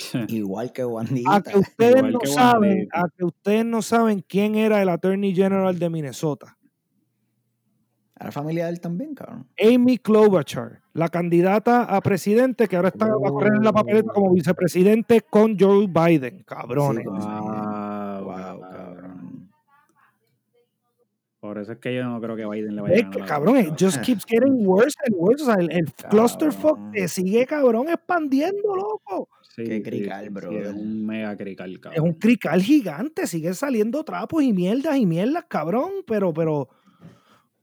Igual 0.28 0.72
que 0.72 0.82
A 0.82 0.86
Wandita. 0.86 1.42
que 1.42 1.58
ustedes 1.58 1.96
Igual 1.96 2.12
no 2.12 2.18
que 2.20 2.26
saben, 2.26 2.88
a 2.92 3.08
que 3.16 3.24
ustedes 3.24 3.64
no 3.64 3.82
saben 3.82 4.24
quién 4.26 4.54
era 4.54 4.80
el 4.82 4.88
Attorney 4.88 5.34
General 5.34 5.78
de 5.78 5.90
Minnesota. 5.90 6.56
Era 8.18 8.30
familia 8.32 8.66
de 8.66 8.72
él 8.72 8.80
también, 8.80 9.14
cabrón. 9.14 9.46
Amy 9.58 9.96
Klobuchar, 9.96 10.82
la 10.92 11.08
candidata 11.08 11.84
a 11.84 12.00
presidente 12.02 12.68
que 12.68 12.76
ahora 12.76 12.88
está 12.88 13.06
va 13.06 13.28
a 13.28 13.30
correr 13.30 13.54
en 13.56 13.64
la 13.64 13.72
papeleta 13.72 14.12
como 14.12 14.32
vicepresidente 14.34 15.22
con 15.22 15.56
Joe 15.58 15.86
Biden. 15.86 16.42
Cabrones. 16.44 17.04
Sí, 17.04 17.08
Wow, 17.08 18.24
Wow, 18.24 18.60
cabrón. 18.60 19.50
Por 21.40 21.56
eso 21.56 21.72
es 21.72 21.78
que 21.78 21.94
yo 21.94 22.04
no 22.04 22.20
creo 22.20 22.36
que 22.36 22.44
Biden 22.46 22.76
le 22.76 22.82
vaya 22.82 22.94
a 22.94 22.98
Es 22.98 23.02
ganar. 23.04 23.20
la- 23.20 23.26
cabrón, 23.26 23.56
it 23.58 23.72
just 23.80 24.02
keeps 24.02 24.26
getting 24.26 24.66
worse 24.66 24.94
and 25.06 25.16
worse. 25.16 25.42
O 25.42 25.46
sea, 25.46 25.54
el, 25.54 25.72
el 25.72 25.86
clusterfuck 26.10 26.78
se 26.94 27.08
sigue, 27.08 27.46
cabrón, 27.46 27.88
expandiendo, 27.88 28.76
loco. 28.76 29.30
Sí, 29.64 29.68
Qué 29.68 29.82
crical, 29.82 30.24
sí, 30.24 30.28
sí, 30.28 30.32
brother. 30.34 30.66
es 30.66 30.72
un 30.72 31.06
mega 31.06 31.36
crical, 31.36 31.72
Es 31.74 31.80
cabrón. 31.80 32.04
un 32.08 32.14
crical 32.14 32.62
gigante, 32.62 33.26
sigue 33.26 33.52
saliendo 33.54 34.02
trapos 34.04 34.42
y 34.42 34.52
mierdas 34.52 34.96
y 34.96 35.06
mierdas, 35.06 35.44
cabrón, 35.48 35.90
pero, 36.06 36.32
pero 36.32 36.68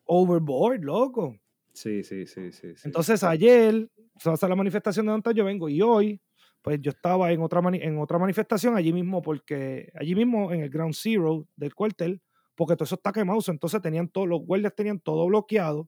overboard, 0.05 0.83
loco. 0.83 1.37
Sí, 1.73 2.03
sí, 2.03 2.25
sí, 2.25 2.51
sí. 2.51 2.75
sí. 2.75 2.81
Entonces 2.85 3.23
ayer 3.23 3.89
se 4.17 4.29
va 4.29 4.31
a 4.31 4.35
hacer 4.35 4.49
la 4.49 4.55
manifestación 4.55 5.05
de 5.05 5.11
donde 5.11 5.33
yo 5.33 5.45
vengo 5.45 5.69
y 5.69 5.81
hoy, 5.81 6.19
pues 6.61 6.79
yo 6.81 6.89
estaba 6.91 7.31
en 7.31 7.41
otra, 7.41 7.61
mani- 7.61 7.81
en 7.83 7.97
otra 7.99 8.17
manifestación 8.17 8.75
allí 8.75 8.91
mismo, 8.91 9.21
porque 9.21 9.91
allí 9.95 10.15
mismo 10.15 10.51
en 10.51 10.61
el 10.61 10.69
Ground 10.69 10.95
Zero 10.95 11.47
del 11.55 11.75
cuartel, 11.75 12.21
porque 12.55 12.75
todo 12.75 12.85
eso 12.85 12.95
está 12.95 13.11
quemado, 13.11 13.39
entonces 13.47 13.81
tenían 13.81 14.07
todos, 14.09 14.27
los 14.27 14.41
guardias 14.41 14.73
tenían 14.75 14.99
todo 14.99 15.27
bloqueado 15.27 15.87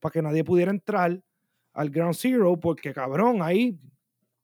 para 0.00 0.12
que 0.12 0.22
nadie 0.22 0.44
pudiera 0.44 0.70
entrar 0.70 1.20
al 1.74 1.90
Ground 1.90 2.14
Zero, 2.14 2.58
porque 2.58 2.94
cabrón, 2.94 3.42
hay 3.42 3.78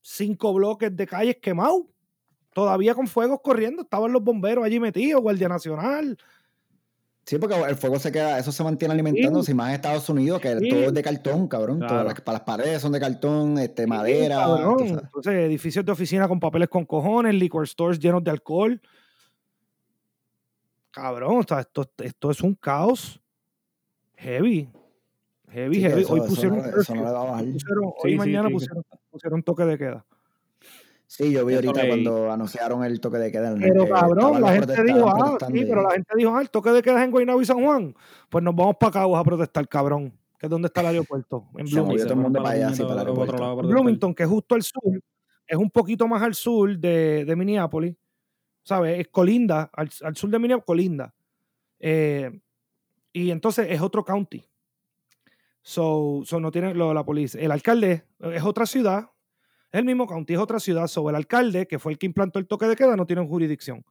cinco 0.06 0.52
bloques 0.52 0.94
de 0.94 1.06
calles 1.06 1.38
quemados, 1.40 1.82
todavía 2.52 2.94
con 2.94 3.06
fuegos 3.06 3.40
corriendo, 3.42 3.82
estaban 3.82 4.12
los 4.12 4.22
bomberos 4.22 4.62
allí 4.64 4.78
metidos, 4.78 5.22
Guardia 5.22 5.48
Nacional, 5.48 6.18
Sí, 7.26 7.38
porque 7.38 7.58
el 7.58 7.76
fuego 7.76 7.98
se 7.98 8.12
queda, 8.12 8.38
eso 8.38 8.52
se 8.52 8.62
mantiene 8.62 8.92
alimentándose, 8.92 9.52
y 9.52 9.54
más 9.54 9.70
en 9.70 9.76
Estados 9.76 10.06
Unidos, 10.10 10.42
que 10.42 10.58
Sí. 10.58 10.68
todo 10.68 10.80
es 10.80 10.92
de 10.92 11.02
cartón, 11.02 11.48
cabrón. 11.48 11.78
Claro. 11.78 11.94
Todas 11.94 12.04
las, 12.04 12.20
para 12.20 12.36
las 12.36 12.44
paredes 12.46 12.82
son 12.82 12.92
de 12.92 13.00
cartón, 13.00 13.56
este, 13.58 13.84
Sí, 13.84 13.88
madera. 13.88 14.40
sabes. 14.44 14.90
Entonces, 14.90 15.32
edificios 15.32 15.86
de 15.86 15.92
oficina 15.92 16.28
con 16.28 16.38
papeles 16.38 16.68
con 16.68 16.84
cojones, 16.84 17.34
liquor 17.34 17.66
stores 17.66 17.98
llenos 17.98 18.22
de 18.22 18.30
alcohol. 18.30 18.78
Cabrón, 20.90 21.38
o 21.38 21.42
sea, 21.48 21.60
esto, 21.60 21.90
esto 22.02 22.30
es 22.30 22.42
un 22.42 22.54
caos 22.54 23.18
heavy. 24.16 24.68
Heavy, 25.54 25.74
Sí, 25.76 25.80
que 25.82 25.88
heavy. 25.88 26.02
eso- 26.02 26.12
hoy 26.14 26.20
eso 26.20 26.28
pusieron, 26.28 26.58
no- 26.58 26.64
eso 26.80 26.94
no 26.94 27.04
le 27.04 27.10
va 27.10 27.20
a 27.22 27.24
bajar. 27.24 27.44
pusieron- 27.44 27.84
Sí, 27.84 28.00
hoy 28.04 28.10
sí, 28.12 28.16
mañana 28.18 28.42
sí, 28.48 28.48
sí. 28.48 28.54
pusieron, 28.54 28.84
pusieron 29.10 29.42
toque 29.42 29.64
de 29.64 29.78
queda. 29.78 30.04
Sí, 31.06 31.30
yo 31.32 31.44
vi 31.46 31.54
ahorita 31.54 31.86
cuando 31.86 32.32
anunciaron 32.32 32.82
el 32.84 32.98
toque 33.00 33.18
de 33.18 33.30
queda. 33.30 33.52
en 33.52 33.62
el 33.62 33.68
Pero 33.70 33.84
que 33.84 33.90
cabrón, 33.90 34.40
la 34.42 34.52
gente 34.52 34.82
dijo, 34.82 35.08
ah, 35.08 35.38
sí, 35.46 35.58
y- 35.58 35.64
pero 35.64 35.82
la 35.82 35.90
gente 35.92 36.12
dijo, 36.16 36.36
ah, 36.36 36.40
el 36.42 36.50
toque 36.50 36.70
de 36.70 36.82
queda 36.82 36.98
es 36.98 37.04
en 37.04 37.10
Guaynabo 37.12 37.40
y 37.40 37.44
San 37.44 37.62
Juan. 37.62 37.94
Pues 38.28 38.42
nos 38.42 38.56
vamos 38.56 38.76
para 38.80 38.92
Caguas 38.92 39.20
a 39.20 39.24
protestar, 39.24 39.68
cabrón. 39.68 40.12
Que 40.38 40.46
es 40.46 40.50
donde 40.50 40.66
está 40.66 40.80
el 40.80 40.88
aeropuerto, 40.88 41.46
en. 41.56 41.66
Bloomington, 43.68 44.14
que 44.14 44.22
es 44.24 44.28
justo 44.28 44.54
al 44.54 44.62
sur, 44.62 45.00
es 45.46 45.56
un 45.56 45.70
poquito 45.70 46.08
más 46.08 46.22
al 46.22 46.34
sur 46.34 46.76
de, 46.78 47.24
de 47.24 47.36
Minneapolis, 47.36 47.94
¿sabes? 48.62 48.98
Es 48.98 49.08
colinda, 49.08 49.70
al, 49.72 49.88
al 50.02 50.16
sur 50.16 50.30
de 50.30 50.38
Minneapolis, 50.38 50.66
colinda. 50.66 51.14
Eh, 51.78 52.40
y 53.12 53.30
entonces 53.30 53.66
es 53.70 53.80
otro 53.80 54.04
county. 54.04 54.42
So, 55.66 56.20
so 56.26 56.40
no 56.40 56.50
tiene 56.50 56.74
lo 56.74 56.88
de 56.88 56.94
la 56.94 57.04
policía. 57.06 57.40
El 57.40 57.50
alcalde 57.50 58.04
es 58.20 58.42
otra 58.42 58.66
ciudad, 58.66 59.08
es 59.72 59.78
el 59.78 59.86
mismo 59.86 60.06
county, 60.06 60.34
es 60.34 60.38
otra 60.38 60.60
ciudad. 60.60 60.86
So, 60.88 61.08
el 61.08 61.16
alcalde, 61.16 61.66
que 61.66 61.78
fue 61.78 61.92
el 61.92 61.98
que 61.98 62.04
implantó 62.04 62.38
el 62.38 62.46
toque 62.46 62.66
de 62.66 62.76
queda, 62.76 62.96
no 62.96 63.06
tiene 63.06 63.26
jurisdicción. 63.26 63.82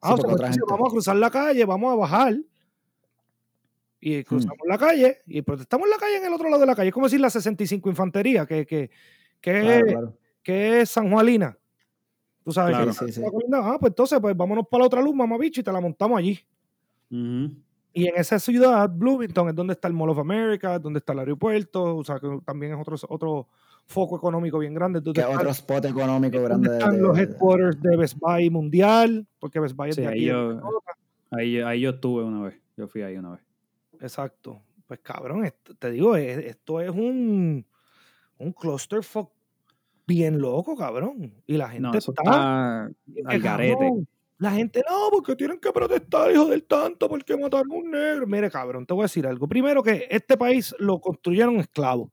Ah, 0.00 0.14
o 0.14 0.16
sea, 0.16 0.30
entonces 0.30 0.62
vamos 0.66 0.88
a 0.88 0.90
cruzar 0.90 1.16
la 1.16 1.30
calle, 1.30 1.62
vamos 1.66 1.92
a 1.92 1.96
bajar. 1.96 2.36
Y 4.00 4.24
cruzamos 4.24 4.66
la 4.66 4.78
calle 4.78 5.18
y 5.26 5.42
protestamos 5.42 5.84
en 5.84 5.90
la 5.90 5.98
calle 5.98 6.16
en 6.16 6.24
el 6.24 6.32
otro 6.32 6.48
lado 6.48 6.60
de 6.62 6.66
la 6.66 6.74
calle. 6.74 6.88
Es 6.88 6.94
como 6.94 7.04
decir 7.04 7.20
la 7.20 7.28
65 7.28 7.90
Infantería, 7.90 8.46
que, 8.46 8.64
que, 8.64 8.90
que, 9.42 9.60
Claro, 9.60 9.86
claro. 9.86 10.16
que 10.42 10.80
es 10.80 10.88
San 10.90 11.10
Juanina. 11.10 11.54
Tú 12.42 12.50
sabes 12.50 12.74
Claro. 12.74 12.92
que 12.92 13.12
Sí, 13.12 13.12
sí, 13.12 13.22
ah, 13.52 13.76
pues 13.78 13.90
entonces, 13.90 14.18
pues 14.20 14.34
vámonos 14.34 14.66
para 14.70 14.84
la 14.84 14.86
otra 14.86 15.02
luz, 15.02 15.14
mamá 15.14 15.36
bicho, 15.36 15.60
y 15.60 15.64
te 15.64 15.70
la 15.70 15.82
montamos 15.82 16.18
allí. 16.18 16.40
Y 17.92 18.06
en 18.06 18.14
esa 18.16 18.38
ciudad, 18.38 18.88
Bloomington, 18.88 19.48
es 19.48 19.54
donde 19.54 19.72
está 19.72 19.88
el 19.88 19.94
Mall 19.94 20.10
of 20.10 20.18
America, 20.18 20.76
es 20.76 20.82
donde 20.82 20.98
está 20.98 21.12
el 21.12 21.18
aeropuerto, 21.20 21.96
o 21.96 22.04
sea, 22.04 22.20
que 22.20 22.38
también 22.44 22.72
es 22.74 22.78
otro, 22.80 22.96
otro 23.08 23.48
foco 23.86 24.16
económico 24.16 24.58
bien 24.60 24.74
grande. 24.74 25.02
Que 25.02 25.20
están- 25.20 25.36
otro 25.36 25.50
spot 25.50 25.84
económico 25.86 26.36
es 26.36 26.42
grande. 26.44 26.68
de- 26.70 26.78
están 26.78 26.94
de- 26.96 27.02
los 27.02 27.18
headquarters 27.18 27.80
de 27.82 27.96
Best 27.96 28.16
Buy 28.20 28.48
Mundial, 28.50 29.26
porque 29.40 29.58
Best 29.58 29.74
Buy 29.74 29.88
es 29.90 29.96
Sí, 29.96 30.02
de 30.02 30.06
ahí 30.08 30.14
aquí. 30.18 30.24
yo-. 30.26 30.60
Ahí, 31.32 31.60
ahí 31.60 31.80
yo 31.80 31.90
estuve 31.90 32.22
una 32.22 32.42
vez. 32.42 32.54
Yo 32.76 32.86
fui 32.86 33.02
ahí 33.02 33.16
una 33.16 33.32
vez. 33.32 33.40
Exacto. 34.00 34.60
Pues 34.86 35.00
cabrón, 35.00 35.44
esto- 35.44 35.74
te 35.74 35.90
digo, 35.90 36.14
es- 36.16 36.38
esto 36.44 36.80
es 36.80 36.90
un, 36.90 37.64
un 38.38 38.52
clusterfuck 38.52 39.30
bien 40.06 40.40
loco, 40.40 40.76
cabrón. 40.76 41.32
Y 41.46 41.56
la 41.56 41.68
gente 41.68 41.82
No, 41.88 41.94
eso 41.94 42.12
está... 42.12 42.90
está 43.16 43.30
al 43.30 43.40
garete. 43.40 43.72
cabrón, 43.74 44.08
La 44.40 44.50
gente, 44.52 44.82
no, 44.88 45.10
porque 45.10 45.36
tienen 45.36 45.58
que 45.60 45.70
protestar, 45.70 46.32
hijo 46.32 46.46
del 46.46 46.64
tanto, 46.64 47.08
porque 47.10 47.36
mataron 47.36 47.70
a 47.70 47.74
un 47.74 47.90
negro. 47.90 48.26
Mire, 48.26 48.50
cabrón, 48.50 48.86
te 48.86 48.94
voy 48.94 49.02
a 49.02 49.04
decir 49.04 49.26
algo. 49.26 49.46
Primero 49.46 49.82
que 49.82 50.06
este 50.10 50.36
país 50.38 50.74
lo 50.78 50.98
construyeron 50.98 51.56
esclavos. 51.56 52.10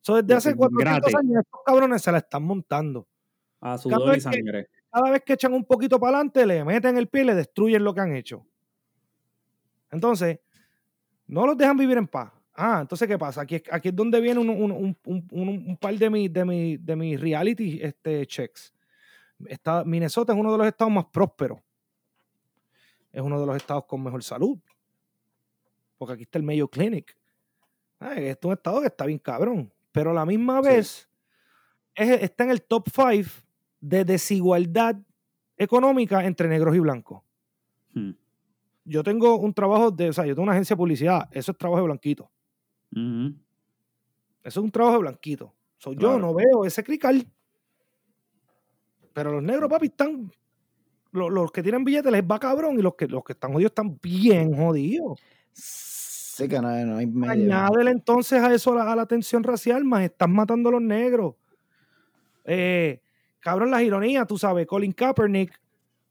So, 0.00 0.16
desde 0.20 0.34
hace 0.34 0.56
400 0.56 1.00
Gratis. 1.00 1.14
años 1.14 1.42
estos 1.44 1.60
cabrones 1.64 2.02
se 2.02 2.10
la 2.10 2.18
están 2.18 2.42
montando. 2.42 3.06
A 3.60 3.66
Cada 3.76 3.78
sudor 3.78 4.02
y 4.02 4.10
vez 4.10 4.16
que- 4.16 4.20
sangre. 4.32 4.66
Cada 4.90 5.10
vez 5.12 5.22
que 5.24 5.32
echan 5.34 5.54
un 5.54 5.64
poquito 5.64 6.00
para 6.00 6.16
adelante, 6.16 6.44
le 6.44 6.64
meten 6.64 6.98
el 6.98 7.08
pie 7.08 7.22
y 7.22 7.26
le 7.26 7.34
destruyen 7.36 7.84
lo 7.84 7.94
que 7.94 8.00
han 8.00 8.14
hecho. 8.16 8.44
Entonces, 9.90 10.40
no 11.28 11.46
los 11.46 11.56
dejan 11.56 11.76
vivir 11.76 11.96
en 11.96 12.08
paz. 12.08 12.32
Ah, 12.54 12.78
entonces, 12.82 13.06
¿qué 13.08 13.16
pasa? 13.18 13.42
Aquí, 13.42 13.54
es- 13.54 13.62
aquí 13.70 13.88
es 13.88 13.96
donde 13.96 14.20
viene 14.20 14.40
un, 14.40 14.50
un- 14.50 14.72
un- 14.72 14.98
un- 15.06 15.28
un- 15.30 15.48
un 15.68 15.76
par 15.78 15.94
de 15.94 16.10
mis 16.10 16.30
de 16.32 16.44
mi, 16.44 16.76
de 16.76 16.96
mis 16.96 17.20
reality 17.20 17.78
este, 17.82 18.26
checks. 18.26 18.74
Está, 19.46 19.84
Minnesota 19.84 20.32
es 20.32 20.38
uno 20.38 20.52
de 20.52 20.58
los 20.58 20.66
estados 20.66 20.92
más 20.92 21.06
prósperos. 21.06 21.58
Es 23.12 23.20
uno 23.22 23.38
de 23.40 23.46
los 23.46 23.56
estados 23.56 23.84
con 23.86 24.02
mejor 24.02 24.22
salud. 24.22 24.58
Porque 25.98 26.14
aquí 26.14 26.22
está 26.22 26.38
el 26.38 26.44
Mayo 26.44 26.68
Clinic. 26.68 27.16
Ah, 28.00 28.14
Este 28.14 28.30
es 28.30 28.38
un 28.44 28.52
estado 28.52 28.80
que 28.80 28.86
está 28.88 29.06
bien 29.06 29.18
cabrón. 29.18 29.72
Pero 29.92 30.10
a 30.10 30.14
la 30.14 30.24
misma 30.26 30.60
Sí. 30.62 30.68
vez 30.68 31.08
es- 31.94 32.22
está 32.22 32.44
en 32.44 32.50
el 32.50 32.62
top 32.62 32.88
5 32.88 33.30
de 33.80 34.04
desigualdad 34.04 34.96
económica 35.56 36.24
entre 36.24 36.48
negros 36.48 36.74
y 36.74 36.80
blancos. 36.80 37.22
Hmm. 37.94 38.12
Yo 38.84 39.02
tengo 39.04 39.36
un 39.36 39.52
trabajo 39.54 39.90
de, 39.90 40.08
o 40.08 40.12
sea, 40.12 40.24
yo 40.26 40.34
tengo 40.34 40.42
una 40.44 40.52
agencia 40.52 40.74
de 40.74 40.78
publicidad, 40.78 41.28
eso 41.30 41.52
es 41.52 41.58
trabajo 41.58 41.80
de 41.82 41.86
blanquito. 41.86 42.30
Eso 42.90 43.34
es 44.42 44.56
un 44.56 44.70
trabajo 44.70 44.96
de 44.96 45.02
blanquito. 45.02 45.54
So, 45.78 45.92
Yo 45.92 46.18
no 46.18 46.34
veo 46.34 46.64
ese 46.64 46.82
crical. 46.82 47.26
Pero 49.12 49.32
los 49.32 49.42
negros, 49.42 49.68
papi, 49.70 49.86
están. 49.86 50.32
Los, 51.12 51.30
los 51.30 51.52
que 51.52 51.62
tienen 51.62 51.84
billetes 51.84 52.10
les 52.10 52.22
va 52.22 52.38
cabrón 52.38 52.78
y 52.78 52.82
los 52.82 52.94
que, 52.94 53.06
los 53.06 53.22
que 53.22 53.34
están 53.34 53.52
jodidos 53.52 53.70
están 53.72 53.98
bien 54.02 54.54
jodidos. 54.56 55.20
Sí, 55.52 56.48
que 56.48 56.58
no, 56.60 56.68
hay- 56.68 56.84
no 56.86 56.96
hay 56.96 57.06
medio. 57.06 57.30
Añádele 57.32 57.90
entonces 57.90 58.40
a 58.42 58.52
eso 58.54 58.72
a 58.72 58.76
la, 58.84 58.92
a 58.92 58.96
la 58.96 59.04
tensión 59.06 59.42
racial, 59.42 59.84
más 59.84 60.02
están 60.04 60.32
matando 60.32 60.70
a 60.70 60.72
los 60.72 60.80
negros. 60.82 61.34
Eh, 62.44 63.00
cabrón, 63.40 63.70
las 63.70 63.82
ironías, 63.82 64.26
tú 64.26 64.38
sabes, 64.38 64.66
Colin 64.66 64.92
Kaepernick 64.92 65.52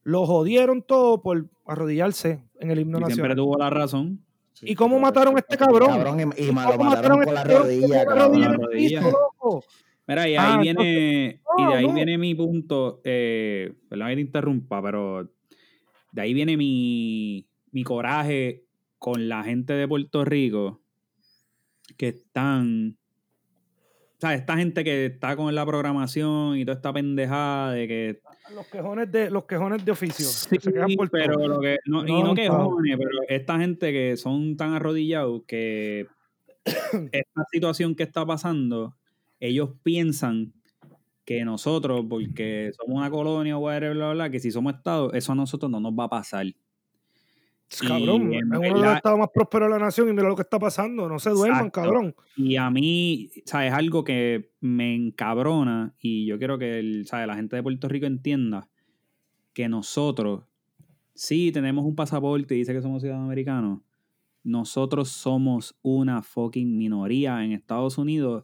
lo 0.04 0.26
jodieron 0.28 0.84
todo 0.84 1.22
por 1.22 1.46
arrodillarse 1.66 2.44
en 2.60 2.70
el 2.72 2.80
himno 2.80 3.00
Y 3.00 3.06
siempre 3.06 3.30
nacional. 3.30 3.38
tuvo 3.38 3.58
la 3.58 3.70
razón. 3.72 4.24
¿Y 4.62 4.76
cómo 4.76 5.00
mataron 5.00 5.36
a 5.36 5.40
este 5.40 5.58
cabrón? 5.58 5.88
Cabrón, 5.90 6.20
y, 6.38 6.44
y 6.44 6.46
lo 6.52 6.54
¿Cómo 6.54 6.84
mataron 6.84 6.84
con 6.84 6.88
la 6.90 6.94
este 6.94 7.04
cabrón? 7.08 7.26
Con 7.26 7.34
la 7.34 7.44
cabrón. 7.44 7.64
rodilla 7.64 8.06
Con 8.06 8.18
la 8.42 8.48
rodilla. 8.54 9.02
Mira, 10.12 10.30
y 10.30 10.36
ahí 10.36 10.38
Ah, 10.40 10.60
viene, 10.62 11.42
y 11.58 11.62
de 11.62 11.68
no, 11.68 11.74
ahí 11.74 11.88
no. 11.88 11.94
viene 11.94 12.18
mi 12.18 12.36
punto, 12.36 13.02
eh, 13.04 13.74
perdón 13.90 14.08
que 14.10 14.16
te 14.16 14.22
interrumpa, 14.22 14.82
pero 14.82 15.32
de 16.12 16.22
ahí 16.22 16.34
viene 16.34 16.58
mi, 16.58 17.48
mi 17.72 17.84
coraje 17.84 18.64
con 19.00 19.28
la 19.30 19.44
gente 19.44 19.74
de 19.74 19.88
Puerto 19.88 20.24
Rico 20.26 20.82
que 21.98 22.10
están, 22.10 22.98
o 22.98 24.20
sea, 24.20 24.34
esta 24.36 24.56
gente 24.58 24.84
que 24.84 25.06
está 25.08 25.36
con 25.36 25.54
la 25.56 25.66
programación 25.66 26.58
y 26.58 26.66
toda 26.66 26.76
esta 26.76 26.94
pendejada 26.94 27.74
de 27.74 27.88
que 27.88 28.20
Los 28.56 28.68
quejones 28.68 29.12
de, 29.12 29.30
los 29.30 29.46
quejones 29.46 29.84
de 29.86 29.92
oficio. 29.92 30.26
Sí, 30.26 30.58
que 30.58 30.62
se 30.62 30.74
quejan 30.74 30.94
por 30.96 31.10
todo. 31.10 31.22
pero 31.22 31.48
lo 31.48 31.60
que, 31.60 31.78
no, 31.86 32.06
y 32.06 32.12
No, 32.12 32.24
no 32.26 32.36
que 32.36 32.48
pavo. 32.48 32.72
jóvenes, 32.72 32.98
pero 32.98 33.10
esta 33.30 33.58
gente 33.60 33.92
que 33.92 34.18
son 34.18 34.56
tan 34.58 34.74
arrodillados 34.74 35.44
que 35.48 36.08
esta 37.12 37.44
situación 37.52 37.96
que 37.96 38.04
está 38.04 38.26
pasando, 38.26 38.96
ellos 39.42 39.72
piensan 39.84 40.54
que 41.26 41.44
nosotros, 41.44 42.06
porque 42.10 42.72
somos 42.78 42.98
una 42.98 43.12
colonia 43.12 43.58
o 43.58 43.60
whatever, 43.60 43.96
bla, 43.96 44.06
bla, 44.06 44.14
bla, 44.14 44.30
que 44.30 44.40
si 44.40 44.52
somos 44.52 44.76
Estado, 44.76 45.12
eso 45.12 45.34
a 45.34 45.36
nosotros 45.36 45.70
no 45.70 45.80
nos 45.80 45.94
va 45.94 46.06
a 46.06 46.10
pasar. 46.10 46.46
Cabrón, 47.88 48.34
y 48.34 48.38
es 48.38 48.44
uno 48.44 48.60
de 48.60 48.70
los 48.70 48.96
estados 48.96 49.18
más 49.18 49.30
prósperos 49.34 49.70
de 49.70 49.80
la 49.80 49.86
nación 49.86 50.10
y 50.10 50.14
mira 50.14 50.28
lo 50.28 50.36
que 50.36 50.42
está 50.42 50.60
pasando. 50.60 51.08
No 51.08 51.20
se 51.20 51.30
duerman, 51.30 51.68
Exacto. 51.68 51.82
cabrón. 51.82 52.16
Y 52.36 52.58
a 52.58 52.70
mí, 52.70 53.30
sea, 53.46 53.66
es 53.66 53.74
algo 53.74 54.04
que 54.04 54.52
me 54.60 54.94
encabrona 54.94 55.96
y 56.00 56.26
yo 56.26 56.38
quiero 56.38 56.58
que 56.58 56.80
el, 56.80 57.08
¿sabe? 57.08 57.28
la 57.28 57.36
gente 57.36 57.56
de 57.56 57.64
Puerto 57.64 57.88
Rico 57.88 58.06
entienda 58.06 58.70
que 59.54 59.70
nosotros, 59.70 60.44
sí 61.14 61.52
tenemos 61.54 61.86
un 61.86 61.96
pasaporte 61.96 62.56
y 62.56 62.60
dice 62.60 62.74
que 62.74 62.82
somos 62.82 63.02
ciudadanos 63.02 63.28
americanos, 63.28 63.80
nosotros 64.44 65.10
somos 65.10 65.78
una 65.82 66.24
fucking 66.24 66.78
minoría 66.78 67.44
en 67.44 67.54
Estados 67.54 67.98
Unidos. 67.98 68.44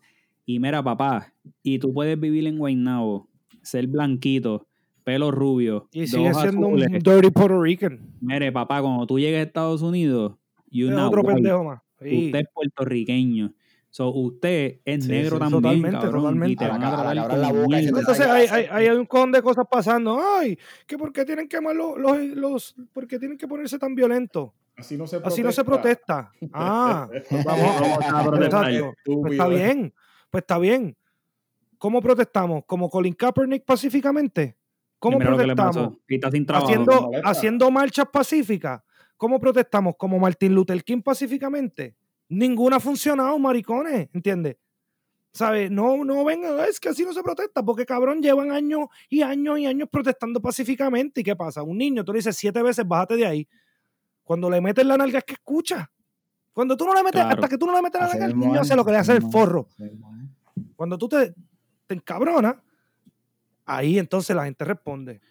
Y 0.50 0.60
mira, 0.62 0.82
papá, 0.82 1.34
y 1.62 1.78
tú 1.78 1.94
puedes 1.94 2.18
vivir 2.18 2.48
en 2.48 2.58
Guaynabo, 2.58 3.28
ser 3.62 3.86
blanquito, 3.88 4.66
pelo 5.04 5.30
rubio, 5.30 5.90
Y 5.92 6.08
sigue 6.08 6.34
siendo 6.34 6.68
un 6.68 6.82
azules. 6.84 7.04
dirty 7.04 7.32
Puerto 7.32 7.62
Rican. 7.62 8.00
Mire, 8.22 8.50
papá, 8.54 8.82
cuando 8.82 9.06
tú 9.06 9.20
llegues 9.20 9.40
a 9.40 9.42
Estados 9.44 9.82
Unidos, 9.82 10.36
y 10.72 10.84
otro 10.86 11.22
white, 11.22 11.34
pendejo 11.34 11.64
más. 11.66 11.82
Sí. 12.02 12.28
Usted 12.28 12.40
es 12.40 12.46
puertorriqueño. 12.54 13.54
So, 13.90 14.10
usted 14.14 14.80
es 14.86 15.04
Sí, 15.04 15.10
negro 15.12 15.36
sí, 15.36 15.40
también, 15.40 15.62
totalmente, 15.62 15.98
cabrón, 15.98 16.22
totalmente. 16.22 16.52
Y 16.52 16.56
te 16.56 16.68
van 16.68 16.84
a 16.84 16.90
ca- 16.92 17.10
a 17.10 17.14
la 17.14 17.22
tratar 17.28 17.40
la 17.40 17.52
boca. 17.52 17.80
Entonces 17.80 18.20
Ay, 18.28 18.48
hay, 18.52 18.66
hay, 18.72 18.86
hay 18.88 18.96
un 18.98 19.06
con 19.06 19.32
de 19.34 19.42
cosas 19.42 19.66
pasando. 19.70 20.20
Ay, 20.38 20.58
que 20.86 20.98
por 20.98 21.12
qué 21.12 21.26
tienen 21.26 21.50
que, 21.50 21.60
los, 21.60 21.98
los, 21.98 22.18
los, 22.36 22.76
por 22.94 23.06
qué 23.08 23.20
tienen 23.20 23.38
que 23.38 23.48
ponerse 23.48 23.78
tan 23.80 23.96
violentos. 23.96 24.52
Así 24.78 24.96
no 24.98 25.08
se 25.08 25.18
Así 25.24 25.42
no 25.42 25.52
se 25.52 25.64
protesta. 25.64 26.32
Ah, 26.54 27.10
vamos, 27.46 27.46
Vamos 27.82 28.06
a 28.14 28.24
protestar. 28.26 28.94
Pues 29.04 29.32
está 29.32 29.48
bien, 29.48 29.94
pues 30.30 30.44
está 30.44 30.58
bien. 30.58 30.98
¿Cómo 31.78 32.02
protestamos? 32.02 32.64
¿Como 32.66 32.90
Colin 32.90 33.14
Kaepernick 33.14 33.64
pacíficamente? 33.66 34.58
¿Cómo 35.00 35.20
protestamos? 35.20 35.98
trabajo. 36.46 37.12
Haciendo 37.24 37.72
marchas 37.72 38.08
pacíficas. 38.12 38.82
¿Cómo 39.16 39.40
protestamos? 39.40 39.96
¿Como 39.98 40.20
Martin 40.20 40.54
Luther 40.54 40.84
King 40.84 41.02
pacíficamente? 41.02 41.96
Ninguna 42.30 42.78
ha 42.78 42.80
funcionado, 42.80 43.38
maricones, 43.40 44.10
¿entiendes? 44.14 44.58
¿Sabes? 45.34 45.70
No, 45.70 46.04
no 46.04 46.24
vengan, 46.26 46.60
es 46.62 46.80
que 46.80 46.90
así 46.90 47.04
no 47.04 47.14
se 47.14 47.22
protesta, 47.22 47.64
porque 47.64 47.86
cabrón 47.86 48.22
llevan 48.22 48.52
años 48.52 48.88
y 49.10 49.22
años 49.22 49.60
y 49.60 49.66
años 49.68 49.88
protestando 49.92 50.42
pacíficamente. 50.42 51.22
¿Y 51.22 51.24
qué 51.24 51.36
pasa? 51.36 51.62
Un 51.62 51.78
niño, 51.78 52.04
tú 52.04 52.12
le 52.12 52.20
dices 52.20 52.36
siete 52.36 52.62
veces, 52.62 52.88
bájate 52.88 53.18
de 53.18 53.26
ahí. 53.26 53.48
Cuando 54.24 54.50
le 54.50 54.62
metes 54.62 54.86
la 54.86 54.98
nalga 54.98 55.20
es 55.20 55.26
que 55.26 55.34
escucha. 55.34 55.92
Cuando 56.58 56.76
tú 56.76 56.86
no 56.88 56.96
le 56.96 57.04
metes, 57.04 57.22
Claro. 57.22 57.36
hasta 57.36 57.50
que 57.50 57.56
tú 57.60 57.68
no 57.68 57.74
le 57.76 57.84
metes 57.84 58.02
nalga, 58.02 58.26
el 58.26 58.36
niño 58.36 58.60
hace 58.62 58.76
lo 58.76 58.84
que 58.84 58.90
le 58.92 58.98
hace 58.98 59.12
el 59.14 59.22
forro. 59.30 59.68
Cuando 60.76 60.98
tú 60.98 61.08
te, 61.08 61.36
te 61.86 61.94
encabronas, 61.94 62.56
ahí 63.64 64.00
entonces 64.00 64.36
la 64.36 64.46
gente 64.46 64.66
responde. 64.66 65.22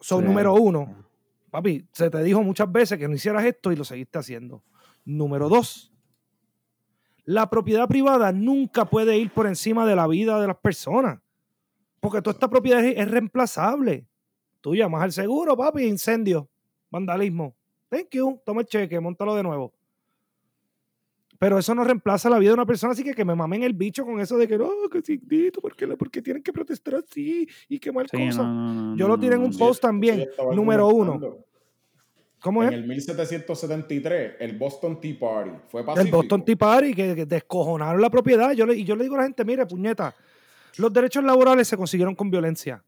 Son 0.00 0.24
número 0.24 0.54
uno. 0.54 1.04
Papi, 1.50 1.86
se 1.92 2.08
te 2.08 2.22
dijo 2.22 2.42
muchas 2.42 2.72
veces 2.72 2.98
que 2.98 3.06
no 3.06 3.14
hicieras 3.14 3.44
esto 3.44 3.70
y 3.70 3.76
lo 3.76 3.84
seguiste 3.84 4.18
haciendo. 4.18 4.62
Número 5.04 5.50
dos. 5.50 5.92
La 7.26 7.50
propiedad 7.50 7.86
privada 7.86 8.32
nunca 8.32 8.86
puede 8.86 9.18
ir 9.18 9.30
por 9.30 9.46
encima 9.46 9.84
de 9.84 9.94
la 9.94 10.06
vida 10.06 10.40
de 10.40 10.46
las 10.46 10.56
personas. 10.56 11.20
Porque 12.00 12.22
toda 12.22 12.32
esta 12.32 12.48
propiedad 12.48 12.82
es, 12.82 12.96
es 12.96 13.10
reemplazable. 13.10 14.08
Tú 14.62 14.74
llamas 14.74 15.02
al 15.02 15.12
seguro, 15.12 15.54
papi, 15.54 15.82
incendio, 15.84 16.48
vandalismo. 16.90 17.54
Thank 17.90 18.08
you, 18.12 18.40
toma 18.42 18.62
el 18.62 18.66
cheque, 18.68 18.98
montalo 19.00 19.34
de 19.34 19.42
nuevo. 19.42 19.74
Pero 21.42 21.58
eso 21.58 21.74
no 21.74 21.82
reemplaza 21.82 22.30
la 22.30 22.38
vida 22.38 22.50
de 22.50 22.54
una 22.54 22.66
persona, 22.66 22.92
así 22.92 23.02
que 23.02 23.14
que 23.14 23.24
me 23.24 23.34
mamen 23.34 23.64
el 23.64 23.72
bicho 23.72 24.04
con 24.04 24.20
eso 24.20 24.38
de 24.38 24.46
que 24.46 24.56
no, 24.56 24.70
que 24.88 25.02
sí, 25.02 25.20
dito, 25.20 25.60
porque, 25.60 25.88
porque 25.96 26.22
tienen 26.22 26.40
que 26.40 26.52
protestar 26.52 26.94
así 26.94 27.48
y 27.68 27.80
qué 27.80 27.90
mal 27.90 28.06
Sí, 28.08 28.16
cosa. 28.28 28.44
no, 28.44 28.72
no, 28.72 28.82
no, 28.92 28.96
Yo 28.96 29.08
no, 29.08 29.16
lo 29.16 29.20
tiré 29.20 29.34
en 29.34 29.42
un 29.42 29.58
post 29.58 29.82
también, 29.82 30.28
número 30.54 30.86
uno. 30.86 31.38
¿Cómo 32.40 32.62
En 32.62 32.68
es? 32.68 32.74
el 32.76 32.86
1773, 32.86 34.34
el 34.38 34.56
Boston 34.56 35.00
Tea 35.00 35.16
Party 35.18 35.50
fue 35.68 35.80
El 35.80 35.86
pacífico. 35.88 36.16
Boston 36.18 36.44
Tea 36.44 36.54
Party, 36.56 36.94
que, 36.94 37.14
que 37.16 37.26
descojonaron 37.26 38.00
la 38.00 38.08
propiedad. 38.08 38.52
Yo 38.52 38.64
le, 38.64 38.76
y 38.76 38.84
yo 38.84 38.94
le 38.94 39.02
digo 39.02 39.16
a 39.16 39.18
la 39.18 39.24
gente, 39.24 39.44
mire, 39.44 39.66
puñeta, 39.66 40.14
los 40.76 40.92
derechos 40.92 41.24
laborales 41.24 41.66
se 41.66 41.76
consiguieron 41.76 42.14
con 42.14 42.30
violencia. 42.30 42.84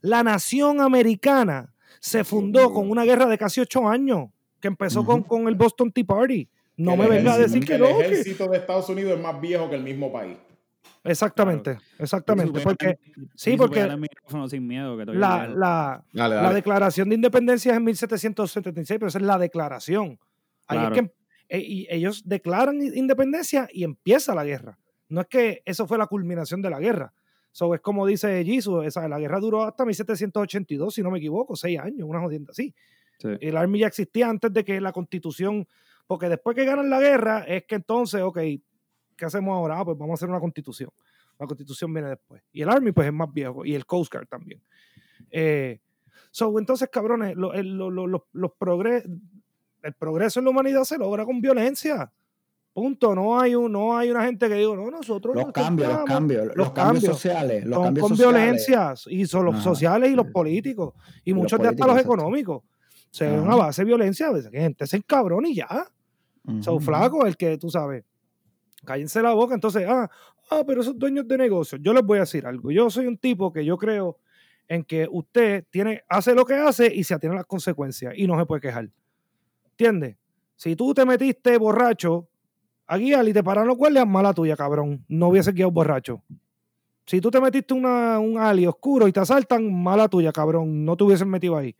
La 0.00 0.22
nación 0.22 0.80
americana 0.80 1.74
se 2.00 2.24
fundó 2.24 2.72
con 2.72 2.90
una 2.90 3.04
guerra 3.04 3.26
de 3.26 3.36
casi 3.36 3.60
ocho 3.60 3.86
años, 3.86 4.30
que 4.60 4.68
empezó 4.68 5.04
con, 5.04 5.22
con 5.24 5.46
el 5.46 5.56
Boston 5.56 5.92
Tea 5.92 6.04
Party. 6.04 6.48
No 6.78 6.92
El 6.94 6.98
me 6.98 7.08
venga 7.08 7.34
a 7.34 7.38
decir 7.38 7.64
que 7.64 7.74
el 7.74 7.80
no. 7.82 7.98
que- 7.98 8.06
ejército 8.06 8.46
de 8.48 8.56
Estados 8.56 8.88
Unidos 8.88 9.12
es 9.16 9.20
más 9.22 9.38
viejo 9.40 9.68
que 9.68 9.76
el 9.76 9.82
mismo 9.82 10.10
país. 10.10 10.36
Exactamente, 11.04 11.78
exactamente. 11.98 12.60
Porque 12.60 12.98
sí, 13.34 13.56
porque 13.56 13.80
el 13.80 14.08
sin 14.48 14.66
miedo, 14.66 14.96
que 14.96 15.04
la, 15.06 15.46
la, 15.48 16.04
Dale, 16.12 16.34
la 16.36 16.52
declaración 16.52 17.08
de 17.08 17.14
independencia 17.16 17.72
es 17.72 17.76
en 17.78 17.84
1776, 17.84 18.98
pero 18.98 19.08
esa 19.08 19.18
es 19.18 19.24
la 19.24 19.38
declaración. 19.38 20.18
Ahí 20.66 20.78
Claro. 20.78 20.94
es 20.94 21.00
que 21.02 21.12
eh, 21.50 21.60
y 21.60 21.86
ellos 21.90 22.22
declaran 22.26 22.80
independencia 22.82 23.68
y 23.72 23.84
empieza 23.84 24.34
la 24.34 24.44
guerra. 24.44 24.78
No 25.08 25.22
es 25.22 25.26
que 25.28 25.62
eso 25.64 25.86
fue 25.86 25.96
la 25.98 26.06
culminación 26.06 26.60
de 26.60 26.68
la 26.70 26.78
guerra. 26.78 27.12
So, 27.52 27.74
es 27.74 27.80
como 27.80 28.06
dice 28.06 28.44
Jesus, 28.44 28.84
esa, 28.86 29.08
la 29.08 29.18
guerra 29.18 29.40
duró 29.40 29.64
hasta 29.64 29.84
1782, 29.86 30.94
si 30.94 31.02
no 31.02 31.10
me 31.10 31.18
equivoco, 31.18 31.56
seis 31.56 31.78
años, 31.78 32.06
una 32.08 32.20
jodienda 32.20 32.50
así. 32.50 32.74
Sí. 33.18 33.28
El 33.40 33.56
Army 33.56 33.78
ya 33.80 33.86
existía 33.86 34.28
antes 34.28 34.52
de 34.52 34.62
que 34.64 34.80
la 34.80 34.92
constitución, 34.92 35.66
porque 36.08 36.28
después 36.28 36.56
que 36.56 36.64
ganan 36.64 36.90
la 36.90 36.98
guerra, 36.98 37.44
es 37.46 37.64
que 37.66 37.76
entonces, 37.76 38.20
ok, 38.22 38.38
¿qué 39.16 39.24
hacemos 39.24 39.52
ahora? 39.54 39.78
Ah, 39.78 39.84
pues 39.84 39.96
vamos 39.96 40.12
a 40.12 40.14
hacer 40.14 40.28
una 40.28 40.40
constitución. 40.40 40.90
La 41.38 41.46
constitución 41.46 41.92
viene 41.94 42.08
después. 42.08 42.42
Y 42.52 42.62
el 42.62 42.68
Army, 42.68 42.90
pues 42.90 43.06
es 43.06 43.12
más 43.12 43.32
viejo, 43.32 43.64
y 43.64 43.76
el 43.76 43.86
Coast 43.86 44.12
Guard 44.12 44.26
también. 44.26 44.60
Eh, 45.30 45.78
so, 46.32 46.58
entonces, 46.58 46.88
cabrones, 46.90 47.36
lo- 47.36 47.52
el, 47.52 47.76
lo- 47.76 47.90
lo- 47.90 48.06
lo- 48.08 48.26
los 48.32 48.50
progre- 48.58 49.04
el 49.82 49.94
progreso 49.94 50.40
en 50.40 50.44
la 50.46 50.50
humanidad 50.50 50.82
se 50.82 50.98
logra 50.98 51.24
con 51.24 51.40
violencia. 51.40 52.10
Punto. 52.72 53.14
No 53.14 53.38
hay, 53.40 53.54
un, 53.54 53.72
no 53.72 53.96
hay 53.96 54.10
una 54.10 54.24
gente 54.24 54.48
que 54.48 54.54
diga, 54.54 54.74
no, 54.76 54.90
nosotros 54.90 55.34
Los 55.34 55.44
nos 55.46 55.52
cambios, 55.52 55.88
los 55.88 55.98
intentamos". 56.00 56.04
cambios, 56.18 56.46
los, 56.46 56.56
los 56.56 56.70
cambios, 56.72 56.84
cambios 57.04 57.04
sociales, 57.16 57.64
los 57.66 57.82
cambios 57.82 58.08
con 58.08 58.16
sociales. 58.16 58.40
violencias 58.42 59.04
y 59.08 59.26
son 59.26 59.44
los 59.46 59.54
Ajá. 59.56 59.64
sociales 59.64 60.10
y 60.10 60.14
los 60.14 60.26
políticos 60.28 60.94
y, 61.24 61.30
Y 61.30 61.34
los 61.34 61.42
muchos 61.42 61.60
de 61.60 61.68
hasta 61.68 61.86
los 61.86 61.98
económicos 62.00 62.62
se 63.10 63.26
ven 63.28 63.40
Ajá. 63.40 63.52
a 63.52 63.56
base 63.56 63.82
de 63.82 63.86
violencia 63.86 64.28
a 64.28 64.32
veces 64.32 64.50
que 64.50 64.60
gente 64.60 64.86
se 64.86 64.96
encabrona 64.98 65.48
y 65.48 65.56
ya 65.56 65.88
Flacos 66.80 67.26
el 67.26 67.36
que 67.36 67.58
tú 67.58 67.70
sabes 67.70 68.04
cállense 68.84 69.20
la 69.20 69.32
boca 69.34 69.54
entonces 69.54 69.84
ah 69.88 70.08
ah 70.50 70.62
pero 70.66 70.80
esos 70.80 70.98
dueños 70.98 71.26
de 71.26 71.36
negocios 71.36 71.80
yo 71.82 71.92
les 71.92 72.02
voy 72.02 72.18
a 72.18 72.20
decir 72.20 72.46
algo 72.46 72.70
yo 72.70 72.88
soy 72.90 73.06
un 73.06 73.18
tipo 73.18 73.52
que 73.52 73.64
yo 73.64 73.76
creo 73.76 74.18
en 74.66 74.84
que 74.84 75.08
usted 75.10 75.64
tiene 75.70 76.02
hace 76.08 76.34
lo 76.34 76.44
que 76.44 76.54
hace 76.54 76.92
y 76.94 77.04
se 77.04 77.14
atiene 77.14 77.34
a 77.34 77.38
las 77.38 77.46
consecuencias 77.46 78.14
y 78.16 78.26
no 78.26 78.38
se 78.38 78.46
puede 78.46 78.60
quejar 78.60 78.88
¿entiendes? 79.70 80.16
si 80.56 80.76
tú 80.76 80.94
te 80.94 81.04
metiste 81.04 81.58
borracho 81.58 82.28
a 82.86 82.96
guiar 82.96 83.28
y 83.28 83.32
te 83.32 83.42
paran 83.42 83.66
los 83.66 83.76
guardias 83.76 84.06
mala 84.06 84.32
tuya 84.32 84.56
cabrón 84.56 85.04
no 85.08 85.28
hubiese 85.28 85.52
guiado 85.52 85.72
borracho 85.72 86.22
si 87.08 87.22
tú 87.22 87.30
te 87.30 87.40
metiste 87.40 87.72
una, 87.72 88.18
un 88.18 88.36
ali 88.36 88.66
oscuro 88.66 89.08
y 89.08 89.12
te 89.12 89.20
asaltan, 89.20 89.72
mala 89.72 90.08
tuya, 90.08 90.30
cabrón. 90.30 90.84
No 90.84 90.94
te 90.94 91.04
hubiesen 91.04 91.30
metido 91.30 91.56
ahí. 91.56 91.74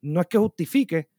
No 0.00 0.22
es 0.22 0.26
que 0.26 0.38
justifique, 0.38 1.10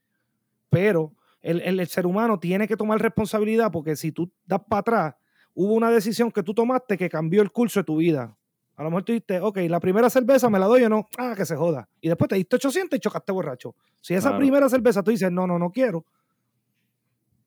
pero 0.68 1.14
el, 1.46 1.62
el- 1.62 1.80
el 1.80 1.88
ser 1.88 2.06
humano 2.08 2.40
tiene 2.40 2.68
que 2.68 2.76
tomar 2.76 3.00
responsabilidad 3.02 3.72
porque 3.72 3.96
si 3.96 4.12
tú 4.12 4.32
das 4.46 4.62
para 4.68 4.80
atrás, 4.80 5.16
hubo 5.54 5.74
una 5.74 5.90
decisión 5.92 6.32
que 6.32 6.42
tú 6.44 6.54
tomaste 6.54 6.98
que 6.98 7.08
cambió 7.10 7.42
el 7.42 7.52
curso 7.52 7.80
de 7.80 7.84
tu 7.84 7.98
vida. 7.98 8.36
A 8.76 8.84
lo 8.84 8.90
mejor 8.90 9.04
tú 9.04 9.12
dijiste, 9.14 9.40
ok, 9.40 9.58
la 9.70 9.80
primera 9.80 10.10
cerveza 10.10 10.50
me 10.50 10.60
la 10.60 10.66
doy 10.66 10.84
o 10.84 10.90
no, 10.90 11.06
ah, 11.18 11.34
que 11.38 11.46
se 11.46 11.56
joda. 11.56 11.88
Y 12.02 12.08
después 12.10 12.28
te 12.30 12.36
diste 12.36 12.56
800 12.58 12.98
y 12.98 13.00
chocaste 13.00 13.32
borracho. 13.32 13.76
Si 14.02 14.14
esa 14.14 14.30
Claro. 14.30 14.40
primera 14.40 14.68
cerveza 14.68 15.02
tú 15.04 15.12
dices, 15.12 15.32
no, 15.32 15.46
no, 15.48 15.58
no 15.60 15.70
quiero, 15.72 16.04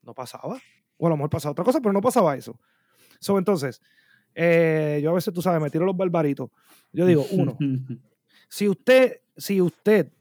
no 0.03 0.13
pasaba. 0.13 0.57
O 0.97 1.05
a 1.07 1.09
lo 1.09 1.15
mejor 1.17 1.29
pasaba 1.29 1.51
otra 1.51 1.63
cosa, 1.63 1.79
pero 1.79 1.93
no 1.93 2.01
pasaba 2.01 2.35
eso. 2.35 2.57
So, 3.19 3.37
entonces, 3.37 3.81
eh, 4.33 4.99
yo 5.03 5.11
a 5.11 5.13
veces, 5.13 5.33
tú 5.33 5.41
sabes, 5.41 5.61
me 5.61 5.69
tiro 5.69 5.85
los 5.85 5.95
barbaritos. 5.95 6.49
Yo 6.91 7.05
digo, 7.05 7.25
uno, 7.31 7.57
si 8.49 8.67
usted, 8.67 9.21
si 9.37 9.61
usted 9.61 10.11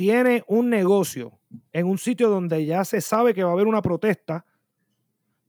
tiene 0.00 0.42
un 0.46 0.70
negocio 0.70 1.38
en 1.74 1.86
un 1.86 1.98
sitio 1.98 2.30
donde 2.30 2.64
ya 2.64 2.86
se 2.86 3.02
sabe 3.02 3.34
que 3.34 3.44
va 3.44 3.50
a 3.50 3.52
haber 3.52 3.66
una 3.66 3.82
protesta, 3.82 4.46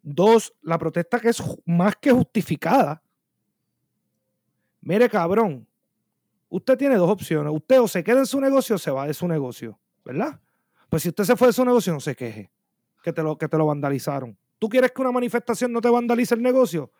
dos, 0.02 0.54
la 0.62 0.78
protesta 0.78 1.22
que 1.22 1.30
es 1.30 1.42
más 1.66 1.96
que 1.96 2.12
justificada. 2.12 3.02
Mire, 4.82 5.10
cabrón, 5.10 5.66
usted 6.50 6.78
tiene 6.78 6.98
dos 6.98 7.10
opciones. 7.10 7.54
Usted 7.56 7.80
o 7.80 7.88
se 7.88 8.04
queda 8.04 8.20
en 8.20 8.26
su 8.26 8.42
negocio 8.42 8.76
o 8.76 8.78
se 8.78 8.92
va 8.92 9.08
de 9.08 9.14
su 9.14 9.26
negocio, 9.26 9.80
¿verdad? 10.04 10.42
Pues 10.90 11.04
si 11.04 11.08
usted 11.08 11.24
se 11.24 11.38
fue 11.38 11.48
de 11.48 11.54
su 11.54 11.64
negocio, 11.64 11.94
no 11.94 12.02
se 12.02 12.14
queje, 12.14 12.52
que 13.02 13.14
te 13.14 13.24
lo, 13.24 13.38
que 13.38 13.48
te 13.48 13.58
lo 13.58 13.66
vandalizaron. 13.68 14.38
¿Tú 14.60 14.68
quieres 14.68 14.92
que 14.92 15.02
una 15.02 15.14
manifestación 15.14 15.72
no 15.72 15.80
te 15.80 15.90
vandalice 15.90 16.36
el 16.36 16.42
negocio? 16.42 16.92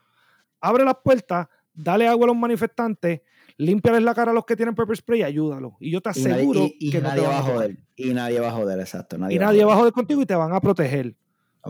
Abre 0.62 0.86
las 0.86 0.96
puertas, 1.04 1.50
dale 1.74 2.08
agua 2.08 2.28
a 2.28 2.28
los 2.28 2.38
manifestantes, 2.38 3.20
límpiales 3.62 4.02
la 4.02 4.16
cara 4.16 4.32
a 4.32 4.34
los 4.34 4.46
que 4.46 4.56
tienen 4.56 4.76
pepper 4.76 4.98
spray 4.98 5.20
y 5.20 5.24
ayúdalo. 5.24 5.78
Y 5.80 5.92
yo 5.92 6.02
te 6.02 6.10
aseguro 6.10 6.70
que 6.80 7.02
nadie 7.02 7.22
va 7.22 7.40
a 7.40 7.44
joder. 7.44 7.78
Y 7.96 8.14
nadie 8.14 8.40
va 8.40 8.50
a 8.50 8.52
joder, 8.52 8.80
exacto. 8.80 9.18
y 9.30 9.38
nadie 9.38 9.64
va 9.64 9.74
a 9.74 9.78
joder 9.78 9.94
contigo 9.94 10.22
y 10.22 10.26
te 10.26 10.36
van 10.36 10.54
a 10.54 10.60
proteger. 10.60 11.16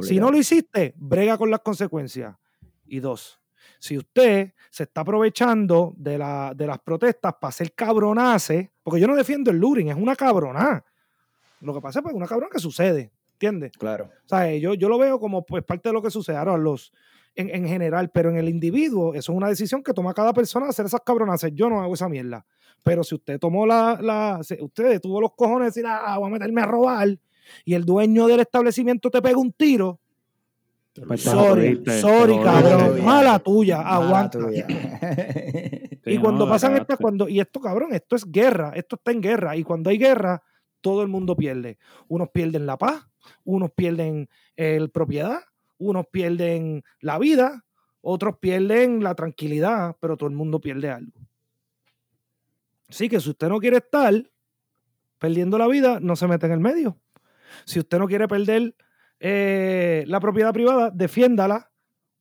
Si 0.02 0.20
no 0.20 0.32
lo 0.32 0.38
hiciste, 0.38 0.94
brega 0.98 1.38
con 1.38 1.52
las 1.52 1.60
consecuencias. 1.60 2.36
Y 2.86 3.00
dos, 3.00 3.39
si 3.80 3.98
usted 3.98 4.54
se 4.70 4.84
está 4.84 5.02
aprovechando 5.02 5.94
de, 5.98 6.18
la, 6.18 6.54
de 6.56 6.68
las 6.68 6.80
protestas 6.80 7.34
para 7.39 7.50
hacer 7.50 7.74
cabronace, 7.74 8.72
porque 8.84 9.00
yo 9.00 9.08
no 9.08 9.16
defiendo 9.16 9.52
el 9.52 9.58
luring, 9.58 9.89
es 9.89 9.96
una 9.96 10.16
cabroná. 10.16 10.84
Lo 11.60 11.74
que 11.74 11.82
pasa 11.82 12.00
es 12.00 12.04
que 12.06 12.10
es 12.12 12.16
una 12.16 12.28
cabrona 12.28 12.52
que 12.52 12.60
sucede, 12.60 13.12
¿entiendes? 13.34 13.74
Claro. 13.78 14.10
O 14.26 14.28
sea, 14.30 14.56
yo, 14.56 14.74
yo 14.76 14.88
lo 14.88 14.98
veo 14.98 15.20
como 15.20 15.46
pues 15.46 15.64
parte 15.64 15.89
de 15.89 15.94
lo 15.94 16.02
que 16.02 16.10
sucede. 16.10 16.38
Ahora, 16.38 16.58
los, 16.58 16.94
en, 17.36 17.68
general, 17.68 18.10
pero 18.12 18.30
en 18.30 18.38
el 18.38 18.50
individuo, 18.50 19.14
eso 19.14 19.32
es 19.32 19.38
una 19.38 19.48
decisión 19.48 19.84
que 19.84 19.94
toma 19.94 20.14
cada 20.14 20.34
persona 20.34 20.68
hacer 20.68 20.86
esas 20.86 21.02
cabronaces. 21.06 21.52
Yo 21.54 21.70
no 21.70 21.82
hago 21.82 21.94
esa 21.94 22.10
mierda. 22.10 22.46
Pero 22.84 23.04
si 23.04 23.16
usted 23.16 23.40
tomó 23.40 23.66
la, 23.66 24.00
la 24.02 24.42
usted 24.60 25.00
tuvo 25.00 25.22
los 25.22 25.34
cojones 25.36 25.74
de 25.74 25.82
decir, 25.82 25.86
ah, 25.88 26.18
voy 26.18 26.28
a 26.28 26.34
meterme 26.34 26.62
a 26.62 26.66
robar, 26.66 27.18
y 27.66 27.74
el 27.74 27.86
dueño 27.86 28.28
del 28.28 28.40
establecimiento 28.40 29.10
te 29.10 29.22
pega 29.22 29.38
un 29.38 29.52
tiro, 29.52 30.00
pues 31.08 31.22
sorry, 31.22 31.82
sorry, 32.02 32.38
cabrón, 32.40 33.06
mala 33.06 33.40
tuya, 33.40 33.80
aguanta. 33.80 34.40
y 36.06 36.18
cuando 36.18 36.50
pasan 36.50 36.76
estas, 36.76 36.98
cuando, 36.98 37.30
y 37.30 37.40
esto, 37.40 37.62
cabrón, 37.62 37.94
esto 37.94 38.18
es 38.18 38.30
guerra, 38.30 38.74
esto 38.76 38.98
está 38.98 39.12
en 39.12 39.22
guerra, 39.22 39.56
y 39.56 39.64
cuando 39.64 39.90
hay 39.90 39.98
guerra, 39.98 40.44
todo 40.82 41.02
el 41.02 41.08
mundo 41.08 41.38
pierde. 41.38 41.78
Unos 42.10 42.30
pierden 42.30 42.66
la 42.66 42.78
paz, 42.78 43.08
unos 43.46 43.72
pierden 43.72 44.28
el 44.58 44.90
propiedad, 44.90 45.40
unos 45.82 46.08
pierden 46.08 46.84
la 47.00 47.18
vida, 47.18 47.66
otros 48.02 48.38
pierden 48.38 49.04
la 49.04 49.16
tranquilidad, 49.16 49.98
pero 50.00 50.16
todo 50.16 50.30
el 50.30 50.36
mundo 50.36 50.62
pierde 50.62 50.90
algo. 50.90 51.20
Así 52.90 53.10
que 53.10 53.20
si 53.20 53.30
usted 53.30 53.50
no 53.50 53.60
quiere 53.60 53.78
estar 53.78 54.14
perdiendo 55.18 55.58
la 55.58 55.68
vida, 55.68 56.00
no 56.00 56.16
se 56.16 56.28
mete 56.28 56.46
en 56.46 56.52
el 56.54 56.60
medio. 56.60 56.98
Si 57.66 57.80
usted 57.80 58.00
no 58.00 58.08
quiere 58.08 58.28
perder 58.28 58.76
eh, 59.20 60.04
la 60.08 60.20
propiedad 60.20 60.54
privada, 60.54 60.90
defiéndala 60.90 61.72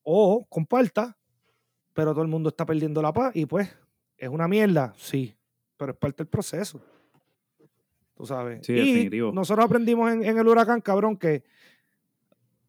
o 0.03 0.47
comparta, 0.49 1.17
pero 1.93 2.13
todo 2.13 2.23
el 2.23 2.29
mundo 2.29 2.51
está 2.51 2.65
perdiendo 2.65 3.03
la 3.03 3.13
paz 3.13 3.35
y 3.35 3.47
pues 3.47 3.69
es 4.17 4.29
una 4.29 4.47
mierda, 4.49 4.93
sí, 4.97 5.35
pero 5.77 5.93
es 5.93 5.99
parte 5.99 6.23
del 6.23 6.29
proceso. 6.29 6.81
Tú 8.15 8.27
sabes. 8.27 8.67
Sí, 8.67 9.09
y 9.11 9.33
nosotros 9.33 9.65
aprendimos 9.65 10.13
en, 10.13 10.39
el 10.39 10.47
huracán, 10.47 10.83
cabrón, 10.83 11.17
que 11.17 11.43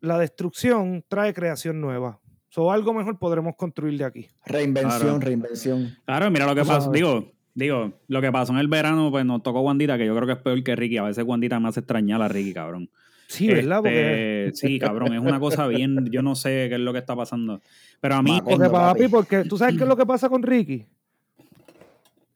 la 0.01 0.17
destrucción 0.17 1.05
trae 1.07 1.33
creación 1.33 1.79
nueva. 1.79 2.19
O 2.55 2.71
algo 2.71 2.93
mejor 2.93 3.17
podremos 3.17 3.55
construir 3.55 3.97
de 3.97 4.03
aquí. 4.03 4.27
Reinvención, 4.45 5.21
reinvención. 5.21 5.95
Claro, 6.03 6.29
mira 6.29 6.45
lo 6.45 6.53
que 6.53 6.65
pasó. 6.65 6.91
Digo, 6.91 7.31
digo, 7.53 7.93
lo 8.07 8.21
que 8.21 8.29
pasó 8.29 8.51
en 8.51 8.59
el 8.59 8.67
verano, 8.67 9.09
pues 9.09 9.25
nos 9.25 9.41
tocó 9.41 9.61
Wandita, 9.61 9.97
que 9.97 10.05
yo 10.05 10.13
creo 10.13 10.27
que 10.27 10.33
es 10.33 10.39
peor 10.39 10.61
que 10.61 10.75
Ricky. 10.75 10.97
A 10.97 11.03
veces 11.03 11.23
Wandita 11.23 11.59
me 11.61 11.69
hace 11.69 11.79
extrañar 11.79 12.21
a 12.21 12.27
Ricky, 12.27 12.53
cabrón. 12.53 12.89
Sí, 13.27 13.47
¿verdad? 13.47 13.77
Porque... 13.77 14.51
Sí, 14.53 14.77
cabrón, 14.79 15.13
es 15.13 15.21
una 15.21 15.39
cosa 15.39 15.65
bien, 15.67 16.09
yo 16.11 16.21
no 16.21 16.35
sé 16.35 16.67
qué 16.67 16.75
es 16.75 16.81
lo 16.81 16.91
que 16.91 16.99
está 16.99 17.15
pasando. 17.15 17.61
Pero 18.01 18.15
a 18.15 18.21
mí... 18.21 18.41
Porque, 18.43 18.69
papi, 18.69 19.07
porque 19.07 19.45
tú 19.45 19.57
sabes 19.57 19.77
qué 19.77 19.83
es 19.83 19.87
lo 19.87 19.95
que 19.95 20.05
pasa 20.05 20.27
con 20.27 20.43
Ricky. 20.43 20.85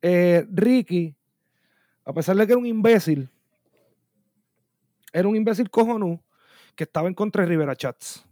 Eh, 0.02 0.46
Ricky, 0.50 1.14
a 2.06 2.14
pesar 2.14 2.38
de 2.38 2.46
que 2.46 2.54
era 2.54 2.60
un 2.60 2.66
imbécil, 2.66 3.28
era 5.12 5.28
un 5.28 5.36
imbécil 5.36 5.70
cojonú, 5.70 6.22
que 6.76 6.84
estaba 6.84 7.08
en 7.08 7.14
contra 7.14 7.44
de 7.44 7.50
Rivera 7.50 7.76
Chats. 7.76 8.26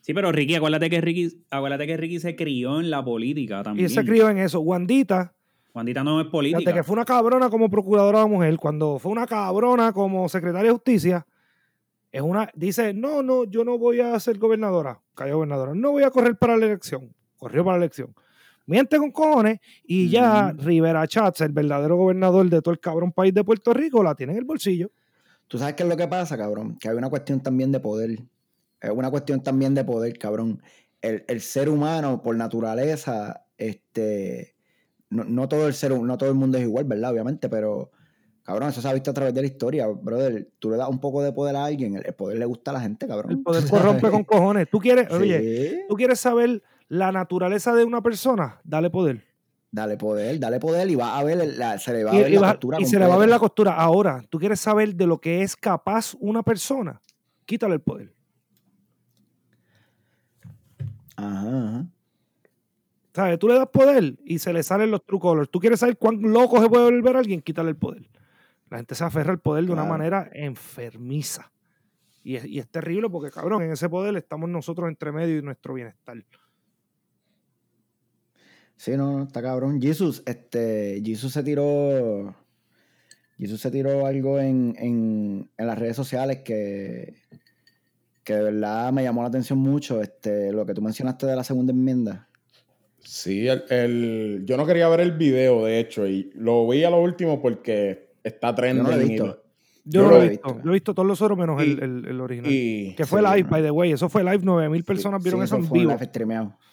Sí, 0.00 0.12
pero 0.12 0.30
Ricky, 0.32 0.54
acuérdate 0.54 0.90
que 0.90 1.00
Ricky, 1.00 1.44
acuérdate 1.50 1.86
que 1.86 1.96
Ricky 1.96 2.20
se 2.20 2.36
crió 2.36 2.78
en 2.78 2.90
la 2.90 3.02
política 3.02 3.62
también. 3.62 3.86
Y 3.86 3.88
se 3.88 4.04
crió 4.04 4.28
en 4.28 4.38
eso. 4.38 4.60
Wandita. 4.60 5.34
Wandita 5.72 6.04
no 6.04 6.20
es 6.20 6.26
política. 6.26 6.58
Desde 6.58 6.74
que 6.74 6.82
fue 6.82 6.92
una 6.92 7.06
cabrona 7.06 7.48
como 7.48 7.70
procuradora 7.70 8.20
de 8.20 8.26
mujer, 8.26 8.58
cuando 8.58 8.98
fue 8.98 9.10
una 9.10 9.26
cabrona 9.26 9.92
como 9.92 10.28
secretaria 10.28 10.68
de 10.68 10.72
justicia, 10.72 11.26
es 12.12 12.20
una, 12.22 12.50
dice, 12.54 12.92
no, 12.92 13.22
no, 13.22 13.44
yo 13.44 13.64
no 13.64 13.78
voy 13.78 14.00
a 14.00 14.20
ser 14.20 14.38
gobernadora. 14.38 15.00
Cayó 15.14 15.36
gobernadora. 15.36 15.74
No 15.74 15.92
voy 15.92 16.02
a 16.02 16.10
correr 16.10 16.36
para 16.36 16.56
la 16.56 16.66
elección. 16.66 17.12
Corrió 17.36 17.64
para 17.64 17.78
la 17.78 17.84
elección. 17.84 18.14
Miente 18.66 18.98
con 18.98 19.10
cojones 19.10 19.58
y 19.84 20.08
ya 20.08 20.52
Rivera 20.52 21.06
Chats, 21.06 21.40
el 21.40 21.52
verdadero 21.52 21.96
gobernador 21.96 22.48
de 22.48 22.62
todo 22.62 22.72
el 22.72 22.78
cabrón 22.80 23.12
país 23.12 23.34
de 23.34 23.42
Puerto 23.42 23.74
Rico, 23.74 24.02
la 24.02 24.14
tiene 24.14 24.32
en 24.32 24.38
el 24.38 24.44
bolsillo. 24.44 24.90
Tú 25.48 25.58
sabes 25.58 25.74
qué 25.74 25.82
es 25.82 25.88
lo 25.88 25.96
que 25.96 26.08
pasa, 26.08 26.36
cabrón. 26.36 26.76
Que 26.78 26.88
hay 26.88 26.96
una 26.96 27.10
cuestión 27.10 27.40
también 27.40 27.72
de 27.72 27.80
poder. 27.80 28.18
Es 28.80 28.90
una 28.90 29.10
cuestión 29.10 29.42
también 29.42 29.74
de 29.74 29.84
poder, 29.84 30.18
cabrón. 30.18 30.62
El, 31.00 31.40
ser 31.40 31.68
humano, 31.68 32.22
por 32.22 32.36
naturaleza, 32.36 33.46
este. 33.58 34.54
No, 35.10 35.48
todo 35.48 35.68
el 35.68 35.74
ser, 35.74 35.92
no 35.92 36.18
todo 36.18 36.30
el 36.30 36.34
mundo 36.34 36.58
es 36.58 36.64
igual, 36.64 36.84
¿verdad? 36.84 37.12
Obviamente, 37.12 37.48
pero. 37.48 37.90
Cabrón, 38.42 38.68
eso 38.68 38.82
se 38.82 38.88
ha 38.88 38.92
visto 38.92 39.10
a 39.10 39.14
través 39.14 39.32
de 39.32 39.40
la 39.40 39.46
historia, 39.46 39.86
brother. 39.86 40.50
Tú 40.58 40.70
le 40.70 40.76
das 40.76 40.88
un 40.88 41.00
poco 41.00 41.22
de 41.22 41.32
poder 41.32 41.56
a 41.56 41.64
alguien, 41.64 41.96
el, 41.96 42.12
poder 42.14 42.38
le 42.38 42.44
gusta 42.44 42.72
a 42.72 42.74
la 42.74 42.80
gente, 42.80 43.06
cabrón. 43.06 43.32
El 43.32 43.42
poder 43.42 43.64
corrompe 43.70 44.10
con 44.10 44.24
cojones. 44.24 44.68
Tú 44.70 44.80
quieres, 44.80 45.10
oye, 45.10 45.86
tú 45.88 45.94
quieres 45.94 46.20
saber 46.20 46.62
la 46.88 47.10
naturaleza 47.10 47.74
de 47.74 47.84
una 47.84 48.02
persona, 48.02 48.60
dale 48.64 48.90
poder. 48.90 49.33
Dale 49.74 49.96
poder, 49.96 50.38
dale 50.38 50.60
poder 50.60 50.88
y 50.88 50.94
va 50.94 51.18
a 51.18 51.24
ver 51.24 51.58
la, 51.58 51.80
se 51.80 51.92
le 51.92 52.04
va 52.04 52.12
a 52.12 52.14
ver 52.14 52.30
la 52.30 52.52
costura. 52.52 52.80
Y 52.80 52.84
se 52.84 52.96
le 52.96 53.08
va 53.08 53.14
a 53.14 53.18
ver 53.18 53.28
la 53.28 53.40
costura. 53.40 53.74
Ahora, 53.74 54.22
tú 54.30 54.38
quieres 54.38 54.60
saber 54.60 54.94
de 54.94 55.04
lo 55.04 55.20
que 55.20 55.42
es 55.42 55.56
capaz 55.56 56.14
una 56.20 56.44
persona, 56.44 57.00
quítale 57.44 57.74
el 57.74 57.80
poder. 57.80 58.14
Ajá. 61.16 61.86
¿Sabes? 63.14 63.36
Tú 63.40 63.48
le 63.48 63.54
das 63.54 63.66
poder 63.66 64.16
y 64.24 64.38
se 64.38 64.52
le 64.52 64.62
salen 64.62 64.92
los 64.92 65.04
true 65.04 65.18
colors. 65.18 65.50
Tú 65.50 65.58
quieres 65.58 65.80
saber 65.80 65.98
cuán 65.98 66.22
loco 66.22 66.62
se 66.62 66.68
puede 66.68 66.84
volver 66.84 67.16
a 67.16 67.18
alguien, 67.18 67.42
quítale 67.42 67.70
el 67.70 67.76
poder. 67.76 68.08
La 68.70 68.76
gente 68.76 68.94
se 68.94 69.02
aferra 69.02 69.32
al 69.32 69.40
poder 69.40 69.66
de 69.66 69.72
una 69.72 69.84
manera 69.84 70.30
enfermiza. 70.32 71.50
Y 72.22 72.36
es, 72.36 72.44
y 72.44 72.60
es 72.60 72.68
terrible 72.68 73.10
porque, 73.10 73.32
cabrón, 73.32 73.64
en 73.64 73.72
ese 73.72 73.88
poder 73.88 74.16
estamos 74.16 74.48
nosotros 74.48 74.88
entre 74.88 75.10
medio 75.10 75.36
y 75.36 75.42
nuestro 75.42 75.74
bienestar. 75.74 76.24
Sí, 78.76 78.96
no, 78.96 79.24
está 79.24 79.40
cabrón. 79.42 79.80
Jesus, 79.80 80.22
este, 80.26 81.00
Jesus 81.04 81.32
se 81.32 81.42
tiró. 81.42 82.34
Jesus 83.38 83.60
se 83.60 83.70
tiró 83.70 84.06
algo 84.06 84.38
en, 84.38 84.74
en, 84.78 85.50
en, 85.56 85.66
las 85.66 85.78
redes 85.78 85.96
sociales 85.96 86.40
que, 86.44 87.14
que 88.22 88.34
de 88.34 88.42
verdad 88.42 88.92
me 88.92 89.02
llamó 89.02 89.22
la 89.22 89.28
atención 89.28 89.58
mucho. 89.58 90.00
Este, 90.02 90.52
lo 90.52 90.64
que 90.66 90.74
tú 90.74 90.82
mencionaste 90.82 91.26
de 91.26 91.36
la 91.36 91.44
segunda 91.44 91.72
enmienda. 91.72 92.28
Sí, 93.04 93.46
el, 93.48 94.42
yo 94.44 94.56
no 94.56 94.66
quería 94.66 94.88
ver 94.88 95.00
el 95.00 95.12
video, 95.12 95.66
de 95.66 95.78
hecho, 95.78 96.06
y 96.06 96.30
lo 96.34 96.66
vi 96.66 96.84
a 96.84 96.90
lo 96.90 97.02
último 97.02 97.40
porque 97.40 98.14
está 98.22 98.54
trending. 98.54 98.84
Yo 98.84 98.90
no 98.90 98.96
lo 98.96 99.02
he 99.02 99.08
visto. 99.08 99.43
Yo, 99.84 100.02
no 100.02 100.10
lo 100.10 100.22
he 100.22 100.28
visto. 100.30 100.60
Yo 100.64 100.70
he 100.70 100.72
visto 100.72 100.94
todos 100.94 101.06
los 101.06 101.20
otros 101.20 101.38
menos 101.38 101.62
el, 101.62 102.06
el, 102.06 102.20
original. 102.20 102.50
que 102.96 103.04
fue 103.06 103.20
live, 103.20 103.48
by 103.48 103.62
the 103.62 103.70
way. 103.70 103.92
Eso 103.92 104.08
fue 104.08 104.24
live. 104.24 104.38
9000 104.38 104.84
personas 104.84 105.22
vieron 105.22 105.42
eso, 105.42 105.56
en 105.56 105.70
vivo. 105.70 105.96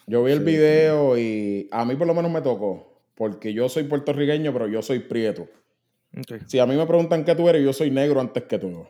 Yo 0.06 0.24
vi 0.24 0.32
el 0.32 0.40
video 0.40 1.18
y 1.18 1.68
a 1.70 1.84
mí 1.84 1.94
por 1.94 2.06
lo 2.06 2.14
menos 2.14 2.30
me 2.32 2.40
tocó. 2.40 3.00
Porque 3.14 3.52
yo 3.52 3.68
soy 3.68 3.84
puertorriqueño, 3.84 4.52
pero 4.52 4.66
yo 4.66 4.80
soy 4.80 5.00
prieto. 5.00 5.46
Si 6.46 6.58
a 6.58 6.66
mí 6.66 6.74
me 6.74 6.86
preguntan 6.86 7.24
qué 7.24 7.34
tú 7.34 7.48
eres, 7.48 7.62
yo 7.62 7.72
soy 7.72 7.90
negro 7.90 8.20
antes 8.20 8.44
que 8.44 8.58
tú. 8.58 8.86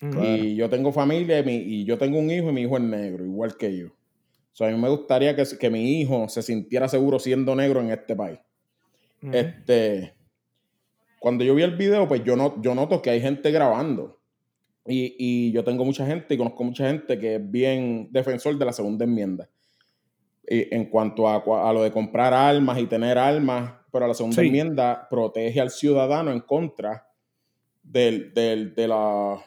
Y 0.00 0.56
yo 0.56 0.68
tengo 0.68 0.92
familia 0.92 1.40
y, 1.40 1.84
yo 1.84 1.96
tengo 1.98 2.18
un 2.18 2.30
hijo 2.30 2.50
y 2.50 2.52
mi 2.52 2.62
hijo 2.62 2.76
es 2.76 2.82
negro, 2.82 3.24
igual 3.24 3.56
que 3.56 3.76
yo. 3.76 3.86
O 3.88 4.54
sea, 4.54 4.68
a 4.68 4.70
mí 4.70 4.76
me 4.76 4.88
gustaría 4.88 5.36
que, 5.36 5.44
que 5.58 5.70
mi 5.70 6.00
hijo 6.00 6.28
se 6.28 6.42
sintiera 6.42 6.88
seguro 6.88 7.18
siendo 7.18 7.54
negro 7.54 7.80
en 7.80 7.90
este 7.90 8.16
país. 8.16 8.40
Este 9.30 10.14
cuando 11.22 11.44
yo 11.44 11.54
vi 11.54 11.62
el 11.62 11.76
video, 11.76 12.08
pues 12.08 12.24
yo, 12.24 12.34
no, 12.34 12.60
yo 12.60 12.74
noto 12.74 13.00
que 13.00 13.08
hay 13.08 13.20
gente 13.20 13.52
grabando. 13.52 14.18
Y, 14.84 15.52
yo 15.52 15.62
tengo 15.62 15.84
mucha 15.84 16.04
gente 16.04 16.34
y 16.34 16.36
conozco 16.36 16.64
mucha 16.64 16.88
gente 16.88 17.16
que 17.16 17.36
es 17.36 17.50
bien 17.50 18.08
defensor 18.10 18.58
de 18.58 18.64
la 18.64 18.72
segunda 18.72 19.04
enmienda. 19.04 19.48
en 20.44 20.86
cuanto 20.86 21.28
a, 21.28 21.72
lo 21.72 21.84
de 21.84 21.92
comprar 21.92 22.34
armas 22.34 22.80
y 22.80 22.86
tener 22.86 23.18
armas, 23.18 23.72
pero 23.92 24.08
la 24.08 24.14
segunda 24.14 24.42
enmienda 24.42 25.06
protege 25.08 25.60
al 25.60 25.70
ciudadano 25.70 26.32
en 26.32 26.40
contra 26.40 27.06
del, 27.84 28.34
de, 28.34 28.88
la, 28.88 29.40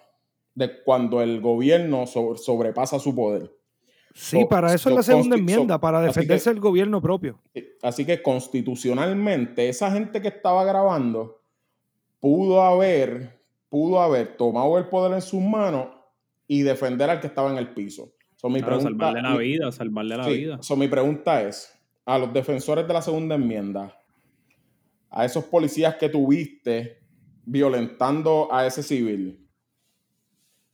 de 0.53 0.81
cuando 0.81 1.21
el 1.21 1.41
gobierno 1.41 2.05
sobrepasa 2.07 2.99
su 2.99 3.13
poder. 3.13 3.51
Sí, 4.13 4.45
para 4.49 4.73
eso 4.73 4.87
es 4.87 4.95
la 4.95 5.03
segunda 5.03 5.35
enmienda, 5.35 5.77
para 5.77 5.99
defenderse 5.99 6.51
el 6.51 6.61
gobierno 6.61 7.01
propio. 7.01 7.41
Así 7.81 8.05
que 8.05 8.21
constitucionalmente, 8.21 9.67
esa 9.67 9.91
gente 9.91 10.21
que 10.21 10.29
estaba 10.29 10.63
grabando 10.63 11.34
pudo 12.19 12.61
haber 12.61 13.35
pudo 13.69 13.99
haber 14.01 14.37
tomado 14.37 14.77
el 14.77 14.87
poder 14.87 15.13
en 15.13 15.21
sus 15.21 15.41
manos 15.41 15.87
y 16.47 16.61
defender 16.61 17.09
al 17.09 17.19
que 17.19 17.27
estaba 17.27 17.51
en 17.51 17.57
el 17.57 17.73
piso. 17.73 18.13
So, 18.35 18.47
mi 18.49 18.59
Claro, 18.61 18.77
pregunta, 18.77 18.89
salvarle 19.07 19.21
la 19.21 19.37
vida, 19.37 19.71
salvarle 19.71 20.15
la 20.17 20.25
sí, 20.25 20.33
vida. 20.37 20.57
so, 20.61 20.75
mi 20.77 20.87
pregunta 20.87 21.41
es, 21.41 21.73
a 22.05 22.17
los 22.17 22.31
defensores 22.31 22.87
de 22.87 22.93
la 22.93 23.01
segunda 23.01 23.35
enmienda, 23.35 23.97
a 25.09 25.25
esos 25.25 25.43
policías 25.45 25.95
que 25.95 26.07
tuviste 26.09 26.99
violentando 27.45 28.47
a 28.51 28.65
ese 28.65 28.81
civil, 28.83 29.45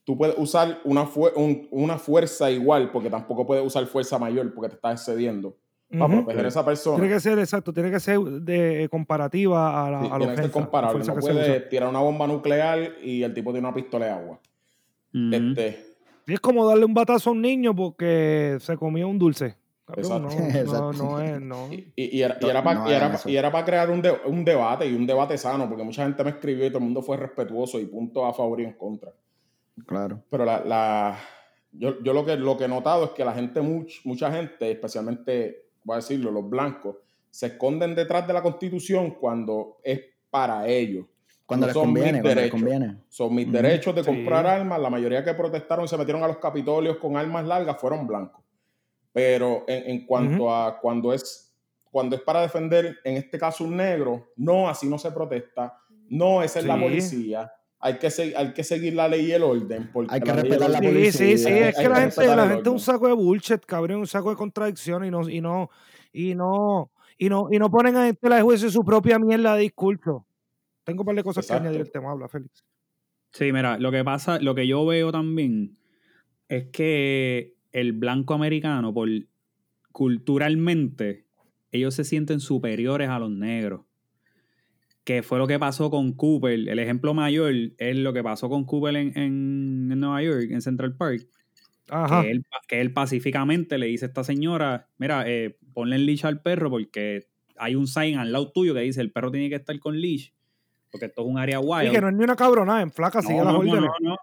tú 0.03 0.17
puedes 0.17 0.35
usar 0.37 0.79
una, 0.83 1.09
un- 1.35 1.67
una 1.71 1.97
fuerza 1.97 2.51
igual, 2.51 2.91
porque 2.91 3.09
tampoco 3.09 3.45
puedes 3.47 3.65
usar 3.65 3.85
fuerza 3.87 4.19
mayor 4.19 4.53
porque 4.53 4.69
te 4.69 4.75
estás 4.75 4.99
excediendo 4.99 5.57
para 5.91 6.05
Ujú. 6.05 6.15
proteger 6.23 6.45
a 6.45 6.47
esa 6.47 6.65
persona. 6.65 6.95
Tiene 6.97 7.13
que 7.13 7.19
ser, 7.19 7.39
exacto, 7.39 7.73
tiene 7.73 7.91
que 7.91 7.99
ser 7.99 8.19
de 8.19 8.87
comparativa 8.89 9.85
a 9.85 9.91
la, 9.91 10.01
Sí, 10.01 10.07
a 10.07 10.09
la 10.11 10.17
tiene 10.19 10.35
que 10.35 10.41
ser 10.43 10.51
comparable. 10.51 11.03
No 11.05 11.15
puede 11.15 11.59
tirar 11.61 11.89
una 11.89 11.99
bomba 11.99 12.27
nuclear 12.27 12.79
y 13.03 13.23
el 13.23 13.33
tipo 13.33 13.51
tiene 13.51 13.67
una 13.67 13.75
pistola 13.75 14.05
de 14.05 14.11
agua. 14.11 14.39
Este, 15.13 15.85
Y 16.27 16.33
es 16.33 16.39
como 16.39 16.65
darle 16.65 16.85
un 16.85 16.93
batazo 16.93 17.29
a 17.29 17.33
un 17.33 17.41
niño 17.41 17.75
porque 17.75 18.57
se 18.61 18.77
comió 18.77 19.07
un 19.07 19.19
dulce. 19.19 19.55
Cabrón, 19.85 20.21
no, 20.65 20.93
no, 20.93 21.19
es, 21.19 21.41
no. 21.41 21.67
y, 21.97 22.21
era, 22.21 22.37
y 22.39 22.43
No, 22.45 22.49
era 22.49 22.63
para 22.63 22.79
no 22.79 23.65
crear 23.65 23.89
un, 23.89 24.01
de- 24.01 24.15
un 24.25 24.45
debate 24.45 24.87
y 24.87 24.93
un 24.95 25.05
debate 25.05 25.37
sano, 25.37 25.67
porque 25.67 25.83
mucha 25.83 26.03
gente 26.05 26.23
me 26.23 26.29
escribió 26.29 26.65
y 26.65 26.69
todo 26.69 26.77
el 26.77 26.85
mundo 26.85 27.01
fue 27.01 27.17
respetuoso 27.17 27.77
y 27.77 27.85
punto 27.87 28.25
a 28.25 28.33
favor 28.33 28.61
y 28.61 28.63
en 28.63 28.73
contra. 28.73 29.11
Claro. 29.85 30.23
Pero 30.29 30.45
la, 30.45 30.63
la- 30.63 31.17
yo, 31.73 32.01
yo 32.01 32.13
lo, 32.13 32.23
que, 32.25 32.37
lo 32.37 32.55
que 32.57 32.65
he 32.65 32.67
notado 32.69 33.03
es 33.05 33.09
que 33.11 33.25
la 33.25 33.33
gente, 33.33 33.59
much- 33.61 33.99
mucha 34.05 34.31
gente, 34.31 34.71
especialmente, 34.71 35.65
voy 35.83 35.93
a 35.93 35.97
decirlo, 35.97 36.31
los 36.31 36.49
blancos, 36.49 36.95
se 37.29 37.47
esconden 37.47 37.95
detrás 37.95 38.27
de 38.27 38.33
la 38.33 38.41
constitución 38.41 39.11
cuando 39.11 39.77
es 39.83 40.01
para 40.29 40.67
ellos. 40.67 41.05
Cuando 41.45 41.65
No 41.65 41.67
les 41.67 41.73
son 41.73 41.87
mis 41.93 42.01
conviene, 42.03 42.11
cuando 42.21 42.27
les 42.29 42.35
derechos. 42.35 42.61
conviene. 42.61 42.97
Son 43.09 43.35
mis 43.35 43.51
derechos 43.51 43.95
de 43.95 44.03
Sí. 44.03 44.09
comprar 44.09 44.47
armas. 44.47 44.79
La 44.79 44.89
mayoría 44.89 45.23
que 45.23 45.33
protestaron 45.33 45.83
y 45.85 45.87
se 45.87 45.97
metieron 45.97 46.23
a 46.23 46.27
los 46.27 46.37
capitolios 46.37 46.97
con 46.97 47.17
armas 47.17 47.45
largas 47.45 47.79
fueron 47.79 48.07
blancos. 48.07 48.43
Pero 49.13 49.65
en, 49.67 49.89
en 49.89 50.05
cuanto 50.05 50.53
a 50.53 50.79
cuando 50.79 51.11
es, 51.13 51.53
cuando 51.91 52.15
es 52.15 52.21
para 52.21 52.41
defender, 52.41 52.97
en 53.03 53.17
este 53.17 53.37
caso, 53.37 53.65
un 53.65 53.75
negro, 53.75 54.29
no, 54.37 54.69
así 54.69 54.87
no 54.87 54.97
se 54.97 55.11
protesta. 55.11 55.77
No, 56.07 56.41
esa 56.41 56.59
es 56.59 56.65
la 56.65 56.75
Sí. 56.75 56.81
policía. 56.81 57.51
Hay 57.83 57.97
que, 57.97 58.11
se- 58.11 58.35
hay 58.37 58.53
que 58.53 58.63
seguir 58.63 58.93
la 58.93 59.07
ley 59.07 59.25
y 59.25 59.31
el 59.31 59.41
orden. 59.43 59.89
Porque 59.91 60.13
Hay 60.13 60.21
que 60.21 60.31
respetar 60.31 60.69
la 60.69 60.79
Sí, 60.79 60.85
policía. 60.85 61.11
sí, 61.11 61.37
sí, 61.37 61.47
Hay- 61.47 61.59
es 61.69 61.75
que 61.77 61.89
la 61.89 61.95
gente, 62.01 62.27
la 62.27 62.47
gente 62.47 62.61
es 62.69 62.73
un 62.73 62.79
saco 62.79 63.07
de 63.07 63.13
bullshit, 63.13 63.65
cabrón, 63.65 63.99
un 64.01 64.07
saco 64.07 64.29
de 64.29 64.35
contradicciones 64.35 65.07
y 65.07 65.11
no, 65.11 65.27
y 65.29 65.41
no, 65.41 65.69
y 66.13 66.35
no, 66.35 66.91
y 67.17 67.29
no, 67.29 67.47
y 67.51 67.57
no 67.59 67.71
ponen 67.71 67.95
a 67.95 68.05
gente 68.05 68.29
la 68.29 68.35
de 68.37 68.41
juicio 68.43 68.69
su 68.69 68.83
propia 68.83 69.17
mierda 69.17 69.55
de 69.55 69.63
discurso. 69.63 70.25
Tengo 70.83 71.01
un 71.01 71.05
par 71.07 71.15
de 71.15 71.23
cosas 71.23 71.43
Exacto. 71.45 71.63
que 71.63 71.67
añadir 71.69 71.81
al 71.87 71.91
tema, 71.91 72.11
habla, 72.11 72.27
Félix. 72.27 72.63
Sí, 73.33 73.51
mira, 73.51 73.77
lo 73.79 73.91
que 73.91 74.03
pasa, 74.03 74.39
lo 74.39 74.53
que 74.53 74.67
yo 74.67 74.85
veo 74.85 75.11
también 75.11 75.77
es 76.49 76.65
que 76.71 77.55
el 77.71 77.93
blanco 77.93 78.33
americano, 78.33 78.93
por 78.93 79.07
culturalmente, 79.91 81.25
ellos 81.71 81.93
se 81.95 82.03
sienten 82.03 82.39
superiores 82.39 83.09
a 83.09 83.19
los 83.19 83.29
negros. 83.31 83.81
Que 85.03 85.23
fue 85.23 85.39
lo 85.39 85.47
que 85.47 85.57
pasó 85.57 85.89
con 85.89 86.13
Cooper. 86.13 86.53
El 86.69 86.79
ejemplo 86.79 87.13
mayor 87.13 87.53
es 87.77 87.95
lo 87.97 88.13
que 88.13 88.23
pasó 88.23 88.49
con 88.49 88.65
Cooper 88.65 88.95
en, 88.95 89.07
en- 89.17 89.89
en 89.91 89.99
Nueva 89.99 90.21
York, 90.21 90.47
en 90.51 90.61
Central 90.61 90.95
Park. 90.95 91.27
Ajá. 91.89 92.21
Que 92.21 92.31
él, 92.31 92.43
que 92.67 92.81
él 92.81 92.93
pacíficamente 92.93 93.77
le 93.77 93.87
dice 93.87 94.05
a 94.05 94.07
esta 94.09 94.23
señora, 94.23 94.87
mira, 94.97 95.23
eh, 95.27 95.57
ponle 95.73 95.95
el 95.97 96.05
leash 96.05 96.25
al 96.25 96.41
perro 96.41 96.69
porque 96.69 97.27
hay 97.57 97.75
un 97.75 97.87
sign 97.87 98.17
al 98.17 98.31
lado 98.31 98.51
tuyo 98.51 98.73
que 98.73 98.79
dice 98.81 99.01
el 99.01 99.11
perro 99.11 99.31
tiene 99.31 99.49
que 99.49 99.55
estar 99.55 99.77
con 99.79 99.99
leash 99.99 100.29
porque 100.91 101.07
esto 101.07 101.21
es 101.21 101.27
un 101.27 101.37
área 101.37 101.59
wild. 101.59 101.89
Y 101.89 101.91
que 101.93 102.01
no 102.01 102.09
es 102.09 102.15
ni 102.15 102.23
una 102.23 102.35
cabronada, 102.35 102.81
en 102.81 102.91
flaca, 102.91 103.21
sigue 103.21 103.37
No, 103.39 103.45
las 103.45 103.53
no, 103.53 103.63
no, 103.63 103.81
no, 103.81 103.91
no. 104.01 104.15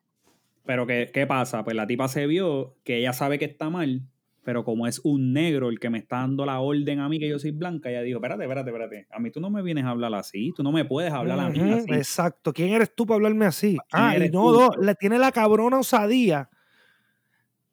Pero 0.65 0.87
¿qué, 0.87 1.11
¿qué 1.13 1.27
pasa? 1.27 1.65
Pues 1.65 1.75
la 1.75 1.87
tipa 1.87 2.09
se 2.09 2.27
vio 2.27 2.77
que 2.85 2.99
ella 2.99 3.13
sabe 3.15 3.39
que 3.39 3.47
está 3.47 3.71
mal, 3.71 4.03
pero 4.49 4.65
como 4.65 4.87
es 4.87 4.99
un 5.05 5.35
negro 5.35 5.69
el 5.69 5.79
que 5.79 5.91
me 5.91 5.99
está 5.99 6.21
dando 6.21 6.47
la 6.47 6.61
orden 6.61 7.01
a 7.01 7.09
mí, 7.11 7.19
que 7.19 7.29
yo 7.29 7.39
soy 7.39 7.51
blanca, 7.51 7.91
ella 7.91 8.01
dijo, 8.01 8.17
espérate, 8.17 8.45
espérate, 8.45 8.71
espérate. 8.71 9.07
A 9.11 9.19
mí 9.19 9.31
tú 9.31 9.43
no 9.43 9.51
me 9.51 9.61
vienes 9.61 9.85
a 9.85 9.91
hablar 9.91 10.15
así, 10.15 10.55
tú 10.57 10.63
no 10.63 10.73
me 10.73 10.87
puedes 10.87 11.13
hablar 11.13 11.39
a 11.39 11.51
mí 11.51 11.61
así. 11.71 11.93
Exacto. 11.93 12.55
¿Quién 12.55 12.71
eres 12.71 12.95
tú 12.95 13.05
para 13.05 13.17
hablarme 13.17 13.45
así? 13.45 13.77
¿Quién 13.91 14.03
Ah, 14.03 14.17
y 14.17 14.31
no, 14.31 14.51
dos, 14.51 14.71
le 14.81 14.95
tiene 14.95 15.19
la 15.19 15.33
cabrona 15.33 15.79
osadía 15.81 16.49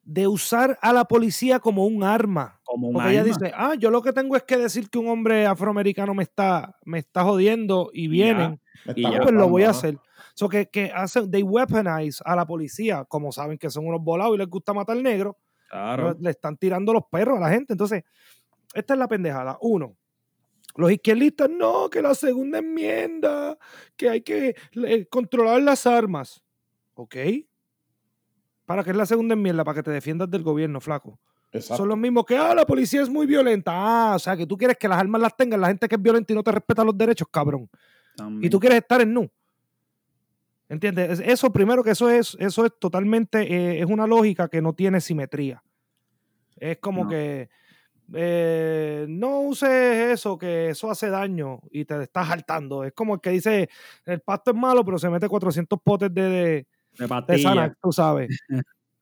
de 0.03 0.27
usar 0.27 0.77
a 0.81 0.91
la 0.91 1.05
policía 1.05 1.61
como 1.61 1.85
un 1.87 2.03
arma. 2.03 2.59
Como 2.65 2.89
un 2.89 2.95
Porque 2.95 3.11
ella 3.11 3.21
arma. 3.21 3.33
dice, 3.33 3.53
ah, 3.55 3.75
yo 3.79 3.89
lo 3.89 4.01
que 4.01 4.11
tengo 4.11 4.35
es 4.35 4.43
que 4.43 4.57
decir 4.57 4.89
que 4.89 4.97
un 4.99 5.07
hombre 5.07 5.45
afroamericano 5.45 6.13
me 6.13 6.23
está, 6.23 6.75
me 6.83 6.99
está 6.99 7.23
jodiendo 7.23 7.89
y 7.93 8.09
vienen, 8.09 8.59
Me 8.85 8.93
Y 8.97 9.03
ya. 9.03 9.21
pues 9.21 9.33
lo 9.33 9.47
voy 9.47 9.63
a 9.63 9.69
hacer. 9.69 9.97
So 10.33 10.49
que, 10.49 10.65
que 10.65 10.91
hacen, 10.93 11.31
they 11.31 11.41
weaponize 11.41 12.21
a 12.25 12.35
la 12.35 12.45
policía, 12.45 13.05
como 13.05 13.31
saben 13.31 13.57
que 13.57 13.69
son 13.69 13.87
unos 13.87 14.03
volados 14.03 14.35
y 14.35 14.39
les 14.39 14.49
gusta 14.49 14.73
matar 14.73 14.97
negros, 14.97 15.37
Claro. 15.69 16.15
le 16.19 16.29
están 16.29 16.57
tirando 16.57 16.93
los 16.93 17.03
perros 17.11 17.37
a 17.37 17.41
la 17.41 17.49
gente. 17.49 17.73
Entonces, 17.73 18.03
esta 18.73 18.93
es 18.93 18.99
la 18.99 19.07
pendejada. 19.07 19.57
Uno, 19.61 19.97
los 20.75 20.91
izquierdistas, 20.91 21.49
no, 21.49 21.89
que 21.89 22.01
la 22.01 22.13
segunda 22.13 22.59
enmienda, 22.59 23.57
que 23.95 24.09
hay 24.09 24.21
que 24.21 24.55
eh, 24.73 25.05
controlar 25.07 25.61
las 25.61 25.87
armas. 25.87 26.43
¿Ok? 26.95 27.15
¿Para 28.65 28.83
qué 28.83 28.91
es 28.91 28.95
la 28.95 29.05
segunda 29.05 29.33
enmienda? 29.33 29.63
Para 29.63 29.75
que 29.75 29.83
te 29.83 29.91
defiendas 29.91 30.29
del 30.29 30.43
gobierno, 30.43 30.81
flaco. 30.81 31.19
Exacto. 31.51 31.77
Son 31.77 31.87
los 31.87 31.97
mismos 31.97 32.25
que, 32.25 32.37
ah, 32.37 32.53
la 32.53 32.65
policía 32.65 33.01
es 33.01 33.09
muy 33.09 33.25
violenta. 33.25 33.71
Ah, 33.73 34.15
o 34.15 34.19
sea, 34.19 34.35
que 34.35 34.45
tú 34.45 34.57
quieres 34.57 34.77
que 34.77 34.87
las 34.87 34.99
armas 34.99 35.21
las 35.21 35.35
tengan 35.35 35.61
la 35.61 35.67
gente 35.67 35.87
que 35.87 35.95
es 35.95 36.01
violenta 36.01 36.33
y 36.33 36.35
no 36.35 36.43
te 36.43 36.51
respeta 36.51 36.83
los 36.83 36.97
derechos, 36.97 37.27
cabrón. 37.31 37.69
Y 38.41 38.49
tú 38.49 38.59
quieres 38.59 38.79
estar 38.79 39.01
en 39.01 39.13
nu. 39.13 39.29
¿Entiendes? 40.69 41.19
Es- 41.19 41.27
Eso 41.27 41.51
primero 41.51 41.83
que 41.83 41.91
eso 41.91 42.09
es, 42.09 42.35
eso 42.39 42.65
es 42.65 42.71
totalmente, 42.79 43.41
eh, 43.41 43.79
es 43.79 43.85
una 43.85 44.07
lógica 44.07 44.47
que 44.47 44.61
no 44.61 44.73
tiene 44.73 44.99
simetría. 45.01 45.63
Es 46.57 46.77
como 46.79 47.03
No. 47.03 47.09
que 47.09 47.49
eh, 48.13 49.05
no 49.09 49.41
uses 49.41 49.69
eso, 50.13 50.37
que 50.37 50.69
eso 50.69 50.91
hace 50.91 51.09
daño 51.09 51.59
y 51.71 51.85
te 51.85 52.01
estás 52.03 52.29
hartando. 52.29 52.83
Es 52.83 52.93
como 52.93 53.15
el 53.15 53.19
que 53.21 53.31
dice, 53.31 53.67
el 54.05 54.21
pasto 54.21 54.51
es 54.51 54.57
malo, 54.57 54.85
pero 54.85 54.99
se 54.99 55.09
mete 55.09 55.27
400 55.27 55.79
potes 55.83 56.13
de, 56.13 56.21
de, 56.29 56.67
de. 57.27 57.37
Xanax, 57.41 57.75
tú 57.81 57.91
sabes. 57.91 58.29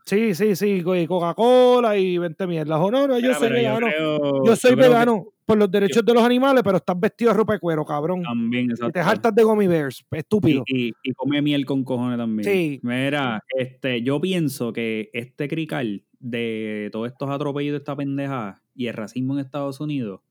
Sí, 0.06 0.34
sí, 0.36 0.56
sí, 0.56 0.84
y 0.86 1.06
Coca-Cola 1.08 1.98
y 1.98 2.18
20 2.18 2.48
mierdas. 2.48 2.80
O 2.82 2.92
no, 2.92 3.08
no, 3.08 3.20
yo 3.20 3.28
Mira, 3.28 3.40
soy 3.40 3.50
vegano. 3.52 3.88
Yo, 3.90 4.42
creo- 4.44 4.56
soy 4.56 4.76
vegano 4.76 5.26
por 5.46 5.58
los 5.58 5.70
derechos 5.70 6.06
de 6.06 6.14
los 6.14 6.24
animales, 6.24 6.64
pero 6.64 6.78
estás 6.78 7.00
vestido 7.00 7.32
de 7.32 7.38
ropa 7.38 7.54
de 7.54 7.60
cuero, 7.60 7.86
cabrón. 7.86 8.24
También, 8.24 8.66
Y 8.66 8.68
te 8.70 8.74
exacto. 8.74 9.00
hartas 9.02 9.36
de 9.36 9.44
gummy 9.44 9.68
bears, 9.68 10.06
estúpido. 10.12 10.64
Y, 10.68 10.88
y- 10.88 10.94
y 11.04 11.14
come 11.14 11.42
miel 11.42 11.66
con 11.66 11.84
cojones 11.84 12.18
también. 12.18 12.44
Sí. 12.50 12.80
Mira, 12.84 13.44
este, 13.58 14.02
yo 14.02 14.20
pienso 14.22 14.72
que 14.74 15.10
este 15.14 15.48
crical 15.48 16.04
de 16.20 16.90
todos 16.92 17.08
estos 17.12 17.30
atropellos 17.30 17.74
de 17.74 17.78
esta 17.80 17.96
pendeja 17.96 18.62
y 18.76 18.88
el 18.88 18.94
racismo 18.94 19.34
en 19.34 19.40
Estados 19.46 19.80
Unidos, 19.80 20.22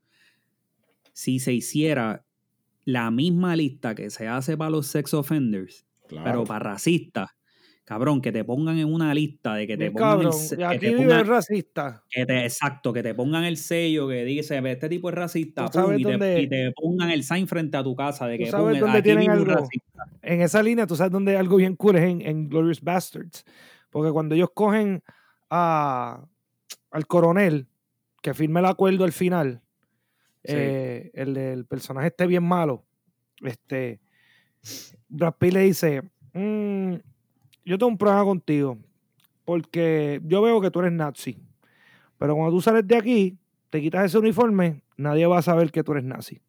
si 1.13 1.39
se 1.39 1.53
hiciera 1.53 2.25
la 2.85 3.11
misma 3.11 3.55
lista 3.55 3.95
que 3.95 4.11
se 4.11 4.27
hace 4.29 4.57
para 4.57 4.71
los 4.71 4.87
sex 4.87 5.13
offenders, 5.15 5.85
Claro. 6.09 6.25
pero 6.25 6.45
para 6.45 6.71
racistas, 6.73 7.31
cabrón, 7.85 8.21
que 8.23 8.31
te 8.33 8.45
pongan 8.45 8.79
en 8.79 8.93
una 8.93 9.13
lista 9.13 9.55
de 9.55 9.67
que 9.67 9.77
te 9.77 9.91
pongan 9.91 10.21
el 10.21 10.25
cabrón. 10.31 10.41
que 10.57 10.65
aquí 10.65 10.79
te 10.79 10.87
vive 10.89 10.99
pongan- 11.03 11.21
el 11.21 11.27
racista. 11.27 12.03
que 12.09 12.25
te, 12.27 12.43
exacto, 12.45 12.93
que 12.93 13.03
te 13.03 13.15
pongan 13.15 13.45
el 13.45 13.57
sello 13.57 14.09
que 14.09 14.25
dice, 14.25 14.59
este 14.71 14.89
tipo 14.89 15.09
es 15.11 15.15
racista, 15.15 15.67
pum, 15.69 15.95
y, 15.99 16.03
te, 16.05 16.11
dónde- 16.13 16.41
y 16.43 16.49
te 16.49 16.73
pongan 16.73 17.11
el 17.11 17.25
sign 17.25 17.47
frente 17.49 17.77
a 17.77 17.83
tu 17.83 17.95
casa 17.97 18.27
de 18.27 18.39
que 18.39 18.47
sabes 18.47 18.75
pum, 18.79 18.81
dónde 18.81 18.99
aquí 18.99 19.09
tienen 19.09 19.31
algo. 19.31 19.45
racista. 19.47 20.05
En 20.23 20.41
esa 20.41 20.63
línea, 20.63 20.87
tú 20.87 20.95
sabes 20.97 21.13
dónde 21.13 21.37
algo 21.37 21.57
bien 21.57 21.75
cool 21.77 21.97
es 21.97 22.05
en, 22.05 22.21
en 22.23 22.49
Glorious 22.49 22.81
Bastards. 22.81 23.45
Porque 23.91 24.11
cuando 24.13 24.35
ellos 24.35 24.49
cogen 24.55 25.03
a, 25.51 26.25
al 26.91 27.07
coronel 27.07 27.67
que 28.23 28.33
firme 28.33 28.61
el 28.61 28.67
acuerdo 28.67 29.05
al 29.05 29.13
final, 29.13 29.61
Sí. 30.45 30.55
eh, 30.57 31.11
el, 31.15 31.37
el 31.37 31.67
personaje 31.67 32.09
esté 32.09 32.27
bien 32.27 32.43
malo, 32.43 32.85
este, 33.43 34.01
Brad 35.09 35.35
Pitt 35.39 35.53
le 35.53 35.61
dice, 35.61 36.03
"Mm, 36.33 36.95
yo 37.65 37.79
tengo 37.79 37.91
un 37.91 37.99
problema 37.99 38.25
contigo, 38.25 38.79
porque 39.45 40.21
yo 40.25 40.43
veo 40.43 40.61
que 40.61 40.71
tú 40.71 40.81
eres 40.81 40.93
nazi, 40.93 41.39
pero 42.19 42.35
cuando 42.35 42.53
tú 42.53 42.61
sales 42.61 42.87
de 42.87 42.97
aquí, 42.97 43.39
te 43.71 43.81
quitas 43.81 44.05
ese 44.05 44.19
uniforme, 44.19 44.83
nadie 44.97 45.27
va 45.27 45.39
a 45.39 45.43
saber 45.43 45.73
que 45.73 45.83
tú 45.83 45.93
eres 45.93 46.05
nazi. 46.05 46.41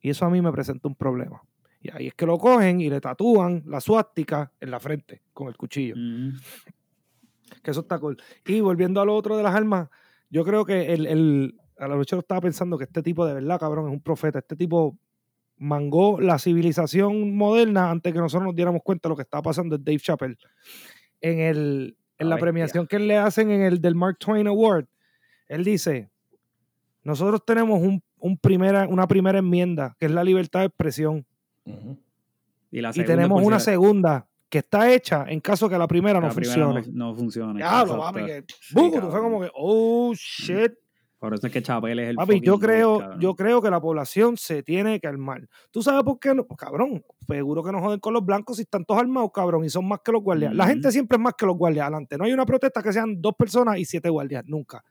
Y 0.00 0.10
eso 0.10 0.26
a 0.26 0.30
mí 0.30 0.42
me 0.42 0.52
presenta 0.52 0.88
un 0.88 0.94
problema. 0.94 1.42
Y 1.80 1.90
ahí 1.92 2.06
es 2.08 2.14
que 2.14 2.26
lo 2.26 2.38
cogen 2.38 2.80
y 2.80 2.90
le 2.90 3.00
tatúan 3.00 3.62
la 3.66 3.80
suástica 3.80 4.52
en 4.60 4.70
la 4.70 4.80
frente 4.80 5.22
con 5.32 5.48
el 5.48 5.56
cuchillo. 5.56 5.94
Ujú. 5.94 6.36
Que 7.62 7.70
eso 7.70 7.80
está 7.80 7.98
cool. 7.98 8.16
Y 8.46 8.60
volviendo 8.60 9.00
a 9.00 9.04
lo 9.04 9.14
otro 9.14 9.36
de 9.36 9.42
las 9.42 9.54
armas, 9.54 9.88
yo 10.30 10.44
creo 10.44 10.64
que 10.64 10.92
el, 10.92 11.06
el, 11.06 11.60
a 11.78 11.88
la 11.88 11.96
noche 11.96 12.18
estaba 12.18 12.40
pensando 12.40 12.76
que 12.76 12.84
este 12.84 13.02
tipo 13.02 13.26
de 13.26 13.34
verdad, 13.34 13.60
cabrón, 13.60 13.86
es 13.86 13.92
un 13.92 14.00
profeta. 14.00 14.38
Este 14.38 14.56
tipo 14.56 14.98
mangó 15.56 16.20
la 16.20 16.38
civilización 16.38 17.36
moderna 17.36 17.90
antes 17.90 18.12
que 18.12 18.18
nosotros 18.18 18.46
nos 18.46 18.56
diéramos 18.56 18.82
cuenta 18.82 19.08
de 19.08 19.10
lo 19.10 19.16
que 19.16 19.22
estaba 19.22 19.42
pasando 19.42 19.76
en 19.76 19.84
Dave 19.84 19.98
Chappelle. 19.98 20.36
En, 21.20 21.40
el, 21.40 21.96
en 22.18 22.28
La 22.28 22.36
premiación 22.36 22.86
que 22.86 22.98
le 22.98 23.16
hacen 23.16 23.50
en 23.50 23.62
el 23.62 23.80
del 23.80 23.94
Mark 23.94 24.18
Twain 24.18 24.46
Award, 24.46 24.86
él 25.48 25.64
dice, 25.64 26.10
nosotros 27.02 27.42
tenemos 27.46 27.80
un, 27.80 28.02
un 28.18 28.36
primera, 28.36 28.86
una 28.88 29.06
primera 29.06 29.38
enmienda, 29.38 29.96
que 29.98 30.06
es 30.06 30.12
la 30.12 30.24
libertad 30.24 30.60
de 30.60 30.66
expresión. 30.66 31.26
Y, 32.70 32.80
la 32.80 32.90
Y 32.90 32.92
segunda 32.92 33.14
tenemos 33.14 33.42
una 33.42 33.60
segunda, 33.60 34.26
que 34.48 34.58
está 34.58 34.92
hecha 34.92 35.24
en 35.28 35.40
caso 35.40 35.68
que 35.68 35.78
la 35.78 35.86
primera 35.86 36.20
no 36.20 36.28
primera 36.30 36.66
funcione. 36.66 36.92
no, 36.92 37.08
no 37.10 37.14
funciona. 37.14 37.54
Diablo, 37.54 37.96
exacto. 37.96 38.12
papi, 38.12 38.90
que 38.92 39.00
fue 39.00 39.20
como 39.20 39.40
que, 39.40 39.50
oh 39.54 40.12
shit. 40.14 40.72
Por 41.24 41.32
eso 41.34 41.46
es 41.46 41.52
que 41.54 41.62
Chapel 41.62 41.98
es 41.98 42.08
el 42.10 42.16
Papi, 42.16 42.40
yo 42.42 42.58
creo, 42.58 42.98
cabrón. 42.98 43.20
yo 43.20 43.34
creo 43.34 43.62
que 43.62 43.70
la 43.70 43.80
población 43.80 44.36
se 44.36 44.62
tiene 44.62 45.00
que 45.00 45.06
armar. 45.06 45.48
¿Tú 45.70 45.82
sabes 45.82 46.02
por 46.02 46.18
qué 46.18 46.34
no? 46.34 46.44
Pues, 46.44 46.58
cabrón, 46.58 47.02
seguro 47.26 47.62
que 47.62 47.72
no 47.72 47.80
joden 47.80 47.98
con 47.98 48.12
los 48.12 48.22
blancos 48.24 48.56
si 48.56 48.62
están 48.62 48.84
todos 48.84 49.00
armados, 49.00 49.30
cabrón, 49.32 49.64
y 49.64 49.70
son 49.70 49.88
más 49.88 50.00
que 50.04 50.12
los 50.12 50.22
guardias. 50.22 50.54
La 50.54 50.66
gente 50.66 50.92
siempre 50.92 51.16
es 51.16 51.22
más 51.22 51.32
que 51.32 51.46
los 51.46 51.56
guardias 51.56 51.84
adelante. 51.84 52.18
No 52.18 52.24
hay 52.24 52.34
una 52.34 52.44
protesta 52.44 52.82
que 52.82 52.92
sean 52.92 53.22
dos 53.22 53.34
personas 53.34 53.78
y 53.78 53.86
siete 53.86 54.10
guardias, 54.10 54.44
nunca. 54.46 54.84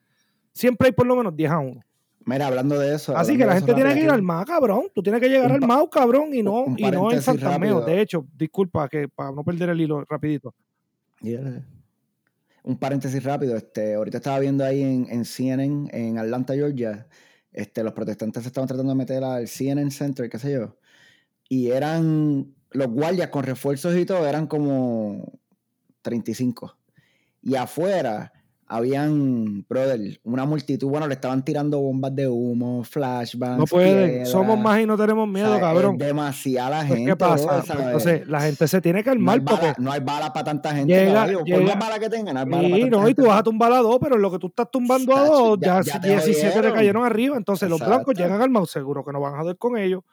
Siempre 0.52 0.88
hay 0.88 0.92
por 0.92 1.06
lo 1.06 1.16
menos 1.16 1.36
10 1.36 1.52
a 1.52 1.60
1. 1.60 1.82
Mira, 2.26 2.48
hablando 2.48 2.80
de 2.80 2.96
eso. 2.96 3.16
Así 3.16 3.38
que 3.38 3.46
la 3.46 3.56
gente 3.56 3.74
tiene 3.74 3.90
que 3.94 4.00
ir 4.00 4.06
rápido, 4.06 4.14
armada, 4.16 4.46
cabrón. 4.46 4.84
Tú 4.96 5.04
tienes 5.04 5.22
que 5.22 5.30
llegar 5.30 5.52
Un 5.52 5.60
pa- 5.60 5.66
armado, 5.66 5.90
cabrón, 5.90 6.34
y 6.34 6.42
no, 6.42 6.66
y 6.78 6.90
no 6.90 7.12
en 7.12 7.22
rápido. 7.40 7.82
De 7.82 8.02
hecho, 8.02 8.26
disculpa 8.36 8.88
que 8.90 9.08
para 9.08 9.32
no 9.32 9.44
perder 9.44 9.70
el 9.70 9.82
hilo 9.82 10.04
rapidito. 10.06 10.54
Yeah. 11.22 11.64
Un 12.64 12.78
paréntesis 12.78 13.24
rápido. 13.24 13.56
Este, 13.56 13.96
ahorita 13.96 14.18
estaba 14.18 14.40
viendo 14.40 14.64
ahí 14.66 14.82
en, 14.82 15.08
en 15.10 15.26
CNN, 15.26 15.90
en 15.92 16.18
Atlanta, 16.18 16.54
Georgia. 16.54 17.08
Este, 17.52 17.84
los 17.84 17.94
protestantes 17.94 18.46
estaban 18.46 18.68
tratando 18.68 18.94
de 18.94 18.98
meter 18.98 19.24
al 19.24 19.48
CNN 19.48 19.92
Center, 19.92 20.30
qué 20.30 20.40
sé 20.40 20.54
yo. 20.54 20.78
Y 21.48 21.70
eran 21.72 22.54
los 22.72 22.88
guardias 22.88 23.30
con 23.30 23.44
refuerzos 23.44 23.96
y 23.96 24.06
todo, 24.06 24.28
eran 24.28 24.48
como 24.48 25.40
35. 26.02 26.78
Y 27.42 27.56
afuera 27.56 28.34
habían, 28.68 29.66
brother, 29.68 30.20
una 30.24 30.46
multitud. 30.46 30.88
Bueno, 30.90 31.08
le 31.08 31.14
estaban 31.16 31.44
tirando 31.46 31.80
bombas 31.80 32.16
de 32.16 32.28
humo, 32.28 32.84
flashbangs. 32.84 33.58
No 33.60 33.66
pueden. 33.66 34.10
piedras. 34.10 34.30
Somos 34.30 34.60
más 34.60 34.80
y 34.82 34.86
no 34.86 34.98
tenemos 34.98 35.24
O 35.24 35.28
miedo, 35.28 35.52
sea, 35.52 35.60
cabrón. 35.60 35.98
Demasiada 35.98 36.80
Pues, 36.80 36.88
gente. 36.94 37.12
¿Qué 37.12 37.16
pasa? 37.16 37.46
bro, 37.46 37.56
Pues, 37.64 37.70
entonces, 37.80 38.28
la 38.28 38.42
gente 38.42 38.68
se 38.68 38.82
tiene 38.82 39.04
que 39.04 39.10
no, 39.10 39.14
armar 39.14 39.44
porque. 39.44 39.62
bala, 39.68 39.76
no 39.78 39.92
hay 39.92 40.00
bala 40.00 40.34
para 40.34 40.44
tanta 40.46 40.76
gente. 40.76 40.94
Llega-. 40.94 41.26
Por 41.34 41.46
llega- 41.46 41.66
más 41.66 41.80
bala 41.80 42.00
que 42.00 42.10
tengan, 42.10 42.34
no 42.36 42.40
hay 42.42 42.46
bala 42.46 42.62
para 42.70 42.76
Sí, 42.84 42.90
no, 42.90 43.10
y 43.10 43.14
tú 43.14 43.26
vas 43.28 43.40
a 43.40 43.44
tumbar 43.44 43.72
a 43.74 43.78
dos, 43.78 43.98
pero 44.02 44.16
en 44.16 44.22
lo 44.22 44.32
que 44.32 44.40
tú 44.40 44.48
estás 44.48 44.70
tumbando 44.72 45.16
a 45.16 45.26
dos, 45.26 45.60
ya- 45.60 45.82
ya, 45.82 45.94
ya 45.94 46.00
te 46.02 46.08
17 46.10 46.44
le 46.48 46.52
jodieron. 46.54 46.74
cayeron 46.74 47.06
arriba. 47.06 47.38
Entonces 47.38 47.70
los 47.70 47.80
blancos 47.80 48.16
llegan 48.16 48.42
armados, 48.42 48.72
seguro 48.72 49.04
que 49.04 49.12
no 49.12 49.20
van 49.22 49.36
a 49.36 49.40
joder 49.40 49.58
con 49.58 49.78
ellos. 49.78 50.04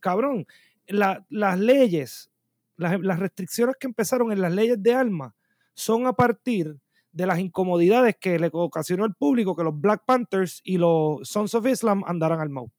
Cabrón, 0.00 0.46
la- 0.86 1.24
las 1.28 1.58
leyes, 1.58 2.30
las, 2.76 2.98
las 3.00 3.18
restricciones 3.18 3.76
que 3.78 3.86
empezaron 3.86 4.30
en 4.32 4.40
las 4.40 4.52
leyes 4.52 4.82
de 4.82 4.94
armas 4.94 5.32
son 5.74 6.06
a 6.06 6.12
partir 6.12 6.76
de 7.12 7.26
las 7.26 7.38
incomodidades 7.38 8.16
que 8.20 8.38
le 8.38 8.50
ocasionó 8.52 9.04
al 9.04 9.14
público 9.14 9.56
que 9.56 9.64
los 9.64 9.78
Black 9.78 10.02
Panthers 10.06 10.60
y 10.64 10.78
los 10.78 11.28
Sons 11.28 11.54
of 11.54 11.66
Islam 11.66 12.02
andaran 12.06 12.40
armados. 12.40 12.70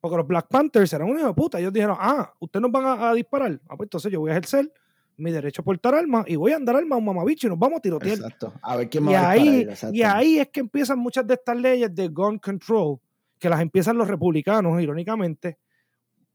Porque 0.00 0.16
los 0.16 0.26
Black 0.26 0.48
Panthers 0.48 0.92
eran 0.92 1.10
unos 1.10 1.26
de 1.26 1.34
puta. 1.34 1.58
Ellos 1.58 1.72
dijeron, 1.72 1.96
ah, 1.98 2.32
ustedes 2.40 2.62
nos 2.62 2.72
van 2.72 2.86
a, 2.86 3.10
a 3.10 3.14
disparar. 3.14 3.60
Ah, 3.68 3.76
pues 3.76 3.86
entonces 3.86 4.10
yo 4.10 4.20
voy 4.20 4.30
a 4.30 4.34
ejercer 4.34 4.72
mi 5.20 5.30
derecho 5.30 5.62
a 5.62 5.64
portar 5.64 5.94
armas 5.94 6.24
y 6.26 6.36
voy 6.36 6.52
a 6.52 6.56
andar 6.56 6.76
armado, 6.76 6.98
un 6.98 7.04
mamabicho, 7.04 7.46
y 7.46 7.50
nos 7.50 7.58
vamos 7.58 7.78
a 7.78 7.80
tirotear. 7.80 8.16
Exacto. 8.16 8.52
A 8.62 8.76
ver 8.76 8.88
quién 8.88 9.04
Y 9.04 9.12
va 9.12 9.30
a 9.30 9.34
disparar, 9.34 9.94
y 9.94 10.02
ahí 10.02 10.38
es 10.38 10.48
que 10.48 10.60
empiezan 10.60 10.98
muchas 10.98 11.26
de 11.26 11.34
estas 11.34 11.56
leyes 11.56 11.94
de 11.94 12.08
gun 12.08 12.38
control, 12.38 12.98
que 13.38 13.48
las 13.48 13.60
empiezan 13.60 13.96
los 13.96 14.08
republicanos, 14.08 14.80
irónicamente, 14.80 15.58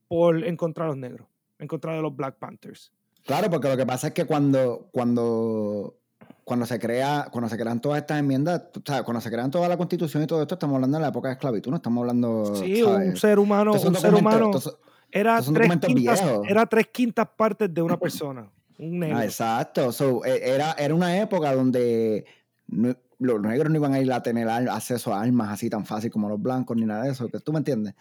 por 0.07 0.43
en 0.43 0.55
contra 0.55 0.85
de 0.85 0.89
los 0.89 0.97
negros, 0.97 1.27
en 1.59 1.67
contra 1.67 1.95
de 1.95 2.01
los 2.01 2.15
Black 2.15 2.37
Panthers. 2.37 2.91
Claro, 3.25 3.49
porque 3.49 3.69
lo 3.69 3.77
que 3.77 3.85
pasa 3.85 4.07
es 4.07 4.13
que 4.13 4.25
cuando, 4.25 4.87
cuando, 4.91 5.97
cuando 6.45 6.65
se 6.67 6.79
crea, 6.79 7.27
cuando 7.31 7.49
se 7.49 7.57
crean 7.57 7.81
todas 7.81 7.99
estas 7.99 8.19
enmiendas, 8.19 8.71
tú 8.71 8.81
sabes, 8.85 9.01
cuando 9.03 9.19
se 9.19 9.29
crean 9.31 9.49
toda 9.51 9.67
la 9.67 9.75
constitución 9.77 10.23
y 10.23 10.27
todo 10.27 10.41
esto, 10.43 10.53
estamos 10.55 10.75
hablando 10.75 10.97
de 10.97 11.01
la 11.01 11.09
época 11.09 11.27
de 11.27 11.33
esclavitud, 11.33 11.71
no 11.71 11.77
estamos 11.77 12.01
hablando. 12.01 12.55
Sí, 12.63 12.81
¿sabes? 12.83 13.09
un 13.09 13.17
ser 13.17 13.39
humano, 13.39 13.73
un 13.73 13.95
ser 13.95 14.13
humano 14.13 14.45
estos 14.55 14.77
era 15.11 15.39
estos 15.39 15.53
tres, 15.55 15.69
quintas, 15.79 16.21
era 16.47 16.65
tres 16.67 16.87
quintas 16.93 17.27
partes 17.35 17.73
de 17.73 17.81
una 17.81 17.97
persona, 17.97 18.47
un 18.77 18.99
negro. 18.99 19.17
Ah, 19.17 19.25
exacto. 19.25 19.91
So, 19.91 20.23
e- 20.23 20.49
era, 20.53 20.73
era 20.73 20.93
una 20.93 21.17
época 21.19 21.53
donde 21.53 22.25
no- 22.67 22.95
los 23.17 23.41
negros 23.41 23.71
no 23.71 23.77
iban 23.77 23.93
a 23.93 23.99
ir 23.99 24.11
a 24.13 24.21
tener 24.21 24.47
acceso 24.47 25.13
a 25.15 25.21
armas 25.21 25.49
así 25.49 25.69
tan 25.69 25.83
fácil 25.85 26.11
como 26.11 26.29
los 26.29 26.39
blancos 26.39 26.77
ni 26.77 26.85
nada 26.85 27.05
de 27.05 27.11
eso, 27.11 27.27
que 27.27 27.39
tú 27.39 27.53
me 27.53 27.59
entiendes. 27.59 27.95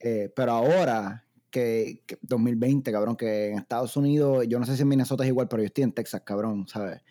Eh, 0.00 0.32
pero 0.34 0.52
ahora 0.52 1.24
que, 1.50 2.02
que 2.06 2.18
2020, 2.22 2.90
cabrón, 2.90 3.14
que 3.14 3.50
en 3.50 3.58
Estados 3.58 3.96
Unidos, 3.96 4.46
yo 4.48 4.58
no 4.58 4.66
sé 4.66 4.74
si 4.74 4.82
en 4.82 4.88
Minnesota 4.88 5.22
es 5.22 5.28
igual, 5.28 5.46
pero 5.48 5.62
yo 5.62 5.66
estoy 5.66 5.84
en 5.84 5.92
Texas, 5.92 6.22
cabrón, 6.24 6.66
¿sabes? 6.66 7.02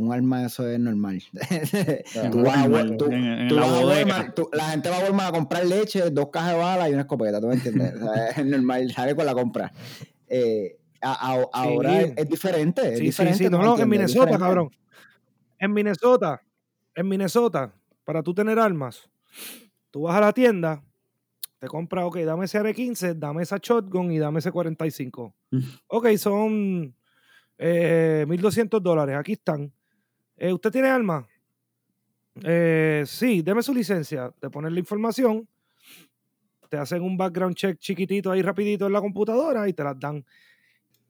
Un 0.00 0.12
arma 0.12 0.46
eso 0.46 0.66
es 0.66 0.78
normal. 0.80 1.22
en- 3.10 3.48
en 3.48 3.56
la 4.52 4.64
gente 4.70 4.88
va 4.88 4.96
a 4.96 5.00
Walmart 5.04 5.28
a 5.28 5.32
comprar 5.32 5.66
leche, 5.66 6.10
dos 6.10 6.30
cajas 6.30 6.52
de 6.52 6.58
balas 6.58 6.88
y 6.88 6.92
una 6.92 7.02
escopeta, 7.02 7.40
¿tú 7.40 7.48
me 7.48 7.54
entiendes? 7.54 7.94
O 8.00 8.14
sea, 8.14 8.28
es 8.30 8.46
normal, 8.46 8.90
sale 8.92 9.14
con 9.14 9.26
la 9.26 9.34
compra. 9.34 9.72
Eh, 10.26 10.78
a- 11.02 11.32
a- 11.34 11.46
ahora 11.52 12.00
es, 12.00 12.12
es 12.16 12.28
diferente. 12.28 12.80
Es 12.82 12.88
Sí, 12.92 12.96
sí, 12.98 13.02
diferente, 13.04 13.38
sí, 13.38 13.44
¿tú 13.44 13.50
no, 13.50 13.58
me 13.58 13.64
no, 13.64 13.74
en 13.76 13.82
entiendes? 13.82 14.10
Es 14.10 14.16
Minnesota, 14.16 14.38
cabrón. 14.38 14.70
En 15.58 15.72
Minnesota, 15.74 16.42
en 16.94 17.08
Minnesota, 17.08 17.74
para 18.04 18.22
tú 18.22 18.32
tener 18.34 18.58
armas, 18.58 19.08
tú 19.90 20.02
vas 20.02 20.16
a 20.16 20.20
la 20.20 20.32
tienda, 20.32 20.82
te 21.58 21.66
compras, 21.68 22.04
ok, 22.06 22.18
dame 22.20 22.46
ese 22.46 22.58
R15, 22.58 23.14
dame 23.18 23.42
esa 23.42 23.58
shotgun 23.60 24.10
y 24.12 24.18
dame 24.18 24.38
ese 24.38 24.50
45. 24.50 25.34
Mm. 25.50 25.58
ok, 25.88 26.08
son 26.16 26.96
eh, 27.58 28.24
1.200 28.26 28.80
dólares, 28.80 29.16
aquí 29.18 29.32
están. 29.32 29.70
Eh, 30.40 30.54
¿Usted 30.54 30.70
tiene 30.70 30.88
armas? 30.88 31.26
Eh, 32.42 33.04
sí, 33.06 33.42
deme 33.42 33.62
su 33.62 33.74
licencia, 33.74 34.32
te 34.40 34.48
ponen 34.48 34.72
la 34.72 34.80
información, 34.80 35.46
te 36.70 36.78
hacen 36.78 37.02
un 37.02 37.18
background 37.18 37.54
check 37.54 37.78
chiquitito 37.78 38.30
ahí 38.30 38.40
rapidito 38.40 38.86
en 38.86 38.92
la 38.94 39.02
computadora 39.02 39.68
y 39.68 39.74
te 39.74 39.84
las 39.84 40.00
dan. 40.00 40.24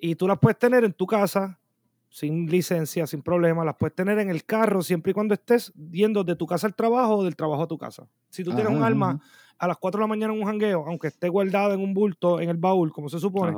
Y 0.01 0.17
tú 0.17 0.27
las 0.27 0.37
puedes 0.37 0.59
tener 0.59 0.83
en 0.83 0.93
tu 0.93 1.07
casa 1.07 1.61
sin 2.09 2.51
licencia, 2.51 3.07
sin 3.07 3.23
problema, 3.23 3.65
las 3.65 3.77
puedes 3.77 3.95
tener 3.95 4.19
en 4.19 4.31
el 4.31 4.45
carro 4.45 4.83
siempre 4.83 5.13
y 5.13 5.15
cuando 5.15 5.35
estés 5.35 5.73
yendo 5.93 6.25
de 6.25 6.35
tu 6.35 6.45
casa 6.45 6.67
al 6.67 6.75
trabajo 6.75 7.19
o 7.19 7.25
del 7.25 7.37
trabajo 7.37 7.63
a 7.63 7.69
tu 7.69 7.79
casa. 7.79 8.09
Si 8.31 8.43
tú 8.43 8.53
tienes 8.53 8.73
un 8.73 8.83
arma 8.83 9.21
a 9.57 9.69
las 9.69 9.77
4 9.77 9.97
de 9.97 10.03
la 10.03 10.09
mañana 10.09 10.35
en 10.35 10.41
un 10.41 10.47
jangueo, 10.47 10.85
aunque 10.89 11.07
esté 11.07 11.29
guardada 11.29 11.75
en 11.75 11.81
un 11.81 11.95
bulto 11.95 12.41
en 12.41 12.51
el 12.51 12.57
baúl, 12.57 12.91
como 12.93 13.09
se 13.09 13.21
supone, 13.21 13.53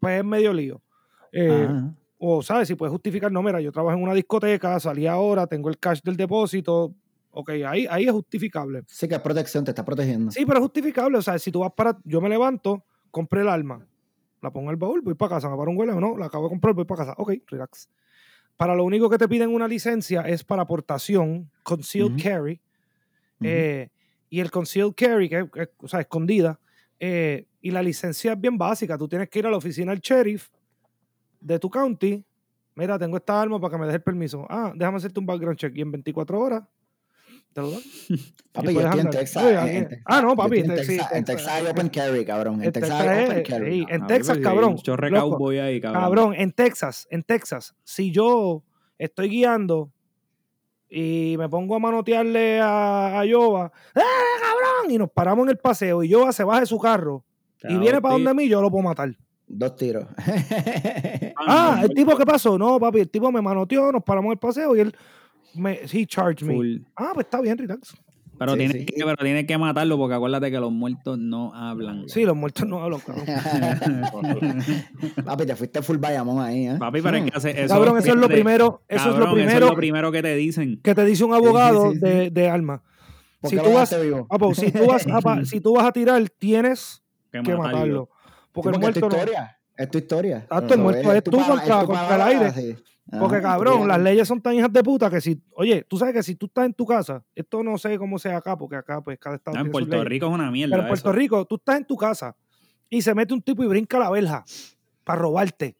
pues 0.00 0.18
es 0.18 0.24
medio 0.24 0.52
lío. 0.52 0.82
Eh. 1.30 1.68
O, 2.24 2.40
¿sabes? 2.40 2.68
Si 2.68 2.76
puedes 2.76 2.92
justificar, 2.92 3.32
no, 3.32 3.42
mira, 3.42 3.60
yo 3.60 3.72
trabajo 3.72 3.96
en 3.98 4.04
una 4.04 4.14
discoteca, 4.14 4.78
salí 4.78 5.08
ahora, 5.08 5.44
tengo 5.48 5.68
el 5.68 5.76
cash 5.76 6.02
del 6.02 6.16
depósito. 6.16 6.94
Ok, 7.32 7.50
ahí, 7.66 7.84
ahí 7.90 8.04
es 8.04 8.12
justificable. 8.12 8.84
Sí 8.86 9.08
que 9.08 9.16
es 9.16 9.20
protección, 9.20 9.64
te 9.64 9.72
está 9.72 9.84
protegiendo. 9.84 10.30
Sí, 10.30 10.46
pero 10.46 10.58
es 10.58 10.62
justificable. 10.62 11.18
O 11.18 11.22
sea, 11.22 11.36
si 11.40 11.50
tú 11.50 11.58
vas 11.60 11.72
para. 11.72 11.98
Yo 12.04 12.20
me 12.20 12.28
levanto, 12.28 12.84
compré 13.10 13.40
el 13.40 13.48
arma, 13.48 13.84
la 14.40 14.52
pongo 14.52 14.66
en 14.68 14.74
el 14.74 14.76
baúl, 14.76 15.00
voy 15.00 15.14
para 15.14 15.30
casa, 15.34 15.50
me 15.50 15.56
paro 15.56 15.72
un 15.72 15.76
huele 15.76 15.94
o 15.94 16.00
no, 16.00 16.16
la 16.16 16.26
acabo 16.26 16.44
de 16.44 16.50
comprar, 16.50 16.74
voy 16.74 16.84
para 16.84 17.06
casa. 17.06 17.14
Ok, 17.18 17.32
relax. 17.48 17.88
Para 18.56 18.76
lo 18.76 18.84
único 18.84 19.10
que 19.10 19.18
te 19.18 19.26
piden 19.26 19.50
una 19.52 19.66
licencia 19.66 20.20
es 20.20 20.44
para 20.44 20.62
aportación, 20.62 21.50
concealed 21.64 22.22
carry. 22.22 22.60
Eh, 23.40 23.88
y 24.30 24.38
el 24.38 24.52
concealed 24.52 24.94
carry, 24.94 25.28
que 25.28 25.40
es, 25.40 25.50
que 25.50 25.62
es, 25.62 25.70
o 25.78 25.88
sea, 25.88 26.00
escondida. 26.00 26.60
eh, 27.00 27.46
y 27.60 27.72
la 27.72 27.82
licencia 27.82 28.34
es 28.34 28.40
bien 28.40 28.56
básica. 28.56 28.96
Tú 28.96 29.08
tienes 29.08 29.28
que 29.28 29.40
ir 29.40 29.46
a 29.46 29.50
la 29.50 29.56
oficina 29.56 29.90
del 29.90 30.00
sheriff 30.00 30.48
de 31.42 31.58
tu 31.58 31.68
county. 31.70 32.24
Mira, 32.74 32.98
tengo 32.98 33.16
esta 33.16 33.40
arma 33.40 33.60
para 33.60 33.72
que 33.72 33.78
me 33.78 33.84
deje 33.86 33.96
el 33.96 34.02
permiso. 34.02 34.46
Ah, 34.48 34.72
déjame 34.74 34.96
hacerte 34.96 35.20
un 35.20 35.26
background 35.26 35.58
check. 35.58 35.76
Y 35.76 35.82
en 35.82 35.90
24 35.92 36.40
horas 36.40 36.62
te 37.52 37.60
lo 37.60 37.70
dan. 37.70 37.80
Papi, 38.52 38.70
y 38.70 38.74
yo 38.74 38.80
estoy 38.80 38.92
en 39.00 39.06
andar. 39.06 39.10
Texas. 39.14 39.42
Oye, 39.44 39.52
en- 39.52 39.58
aquí- 39.60 39.76
en 39.76 39.88
Texas. 39.88 40.04
ah, 40.06 40.22
no, 40.22 40.28
Yo 40.30 40.36
papi, 40.36 40.58
En 40.60 40.74
Texas, 40.74 41.12
en 41.12 41.24
Texas- 41.24 41.48
hay 41.48 41.66
open 41.66 41.88
carry, 41.90 42.24
cabrón. 42.24 42.62
En 42.62 42.72
Texas 42.72 42.90
hay 43.00 43.24
open 43.26 43.42
carry. 43.42 43.72
sí, 43.80 43.86
en 43.90 44.02
Ah, 44.02 44.06
Texas, 44.06 44.36
porque 44.38 44.42
cabrón. 44.42 44.76
Loco. 45.10 45.30
cowboy 45.30 45.58
ahí, 45.58 45.80
cabrón. 45.80 46.02
Cabrón, 46.02 46.34
en 46.36 46.52
Texas, 46.52 47.06
en 47.10 47.22
Texas, 47.24 47.74
si 47.84 48.10
yo 48.10 48.62
estoy 48.98 49.28
guiando 49.28 49.90
y 50.88 51.36
me 51.38 51.48
pongo 51.48 51.76
a 51.76 51.78
manotearle 51.78 52.60
a, 52.60 53.20
a 53.20 53.24
Yoba, 53.26 53.72
¡eh, 53.94 54.00
cabrón! 54.40 54.90
Y 54.90 54.98
nos 54.98 55.10
paramos 55.10 55.44
en 55.44 55.50
el 55.50 55.58
paseo 55.58 56.02
y 56.02 56.08
Yoba 56.08 56.32
se 56.32 56.44
baja 56.44 56.60
de 56.60 56.66
su 56.66 56.78
carro 56.78 57.24
y 57.64 57.76
viene 57.78 58.00
para 58.00 58.14
donde 58.14 58.34
mí, 58.34 58.48
yo 58.48 58.60
lo 58.60 58.70
puedo 58.70 58.82
matar. 58.84 59.14
Dos 59.54 59.76
tiros. 59.76 60.06
Ah, 61.44 61.80
el 61.82 61.90
tipo, 61.90 62.16
¿qué 62.16 62.24
pasó? 62.24 62.56
No, 62.56 62.78
papi, 62.80 63.00
el 63.00 63.10
tipo 63.10 63.30
me 63.30 63.42
manoteó, 63.42 63.92
nos 63.92 64.02
paramos 64.02 64.32
el 64.32 64.38
paseo 64.38 64.74
y 64.76 64.80
él 64.80 64.94
me, 65.54 65.80
he 65.92 66.06
charged 66.06 66.46
me. 66.46 66.54
Full. 66.54 66.76
Ah, 66.96 67.10
pues 67.12 67.26
está 67.26 67.40
bien, 67.40 67.58
relax. 67.58 67.94
Pero, 68.38 68.52
Sí, 68.52 68.58
tienes 68.58 68.76
sí. 68.76 68.86
Que, 68.86 69.04
pero 69.04 69.16
tienes 69.16 69.46
que 69.46 69.58
matarlo 69.58 69.98
porque 69.98 70.14
acuérdate 70.14 70.50
que 70.50 70.58
los 70.58 70.72
muertos 70.72 71.18
no 71.18 71.54
hablan. 71.54 72.08
Sí, 72.08 72.24
los 72.24 72.34
muertos 72.34 72.66
no 72.66 72.82
hablan, 72.82 73.00
cabrón. 73.00 73.26
Papi, 75.24 75.46
te 75.46 75.54
fuiste 75.54 75.82
full 75.82 75.98
Bayamón 75.98 76.42
ahí, 76.42 76.68
¿eh? 76.68 76.76
Papi, 76.78 77.02
pero 77.02 77.16
es 77.18 77.30
que 77.30 77.36
hace 77.36 77.64
eso. 77.64 77.74
Cabrón, 77.74 77.98
eso 77.98 78.10
es 78.10 78.16
lo 78.16 78.28
primero, 78.28 78.82
eso 78.88 79.04
cabrón, 79.04 79.22
es 79.22 79.28
lo 79.28 79.34
primero 79.34 79.66
lo 79.66 79.76
primero 79.76 80.12
que 80.12 80.22
te 80.22 80.34
dicen. 80.34 80.80
que 80.82 80.94
te 80.94 81.04
dice 81.04 81.24
un 81.24 81.34
abogado 81.34 81.92
sí, 81.92 81.98
sí. 81.98 82.04
de, 82.06 82.30
de 82.30 82.48
alma. 82.48 82.82
¿Por 83.40 83.50
Si 83.50 83.56
tú, 83.58 83.72
vas, 83.72 83.92
ah, 84.30 84.38
pues, 84.38 84.56
si, 84.56 84.70
tú 84.72 84.86
vas 84.86 85.06
a, 85.06 85.44
si 85.44 85.60
tú 85.60 85.74
vas 85.74 85.84
a 85.86 85.92
tirar, 85.92 86.26
tienes 86.38 87.02
Que, 87.30 87.42
que 87.42 87.54
matarlo. 87.54 88.08
Porque 88.52 88.68
el 88.68 88.74
Porque 88.74 88.86
es 88.88 88.94
tu 88.94 89.00
muerto 89.00 89.08
no. 89.08 89.16
historia. 89.22 89.58
Es 89.76 89.90
tu 89.90 89.98
historia. 89.98 90.36
Exacto, 90.38 90.74
el 90.74 90.78
So, 90.80 90.82
muerto 90.82 91.12
es 91.14 91.24
tu 91.24 91.30
tú 91.30 91.36
contra- 91.38 91.80
tu 91.80 91.86
contra 91.86 92.14
el 92.14 92.22
aire. 92.22 92.50
sí. 92.52 92.76
Porque 93.18 93.36
Ajá, 93.38 93.48
cabrón, 93.54 93.88
las 93.88 94.00
leyes 94.00 94.28
son 94.28 94.40
tan 94.40 94.54
hijas 94.54 94.72
de 94.72 94.82
puta 94.82 95.10
que 95.10 95.20
si, 95.20 95.42
oye, 95.56 95.82
tú 95.88 95.96
sabes 95.98 96.14
que 96.14 96.22
si 96.22 96.36
tú 96.36 96.46
estás 96.46 96.66
en 96.66 96.72
tu 96.72 96.86
casa, 96.86 97.22
esto 97.34 97.62
no 97.62 97.76
sé 97.76 97.98
cómo 97.98 98.16
sea 98.18 98.36
acá, 98.36 98.56
porque 98.56 98.76
acá 98.76 99.00
pues 99.02 99.18
cada 99.18 99.36
estado 99.36 99.54
No, 99.56 99.60
en 99.62 99.66
sus 99.66 99.72
Puerto 99.72 99.90
leyes. 99.96 100.08
Rico 100.08 100.26
es 100.26 100.32
una 100.32 100.50
mierda. 100.52 100.70
Pero 100.76 100.82
en 100.82 100.88
Puerto 100.88 101.08
eso. 101.10 101.18
Rico, 101.18 101.44
tú 101.44 101.56
estás 101.56 101.78
en 101.78 101.84
tu 101.84 101.96
casa 101.96 102.36
y 102.88 103.02
se 103.02 103.12
mete 103.14 103.34
un 103.34 103.42
tipo 103.42 103.64
y 103.64 103.66
brinca 103.66 103.98
la 103.98 104.08
verja 104.08 104.44
para 105.04 105.18
robarte. 105.20 105.76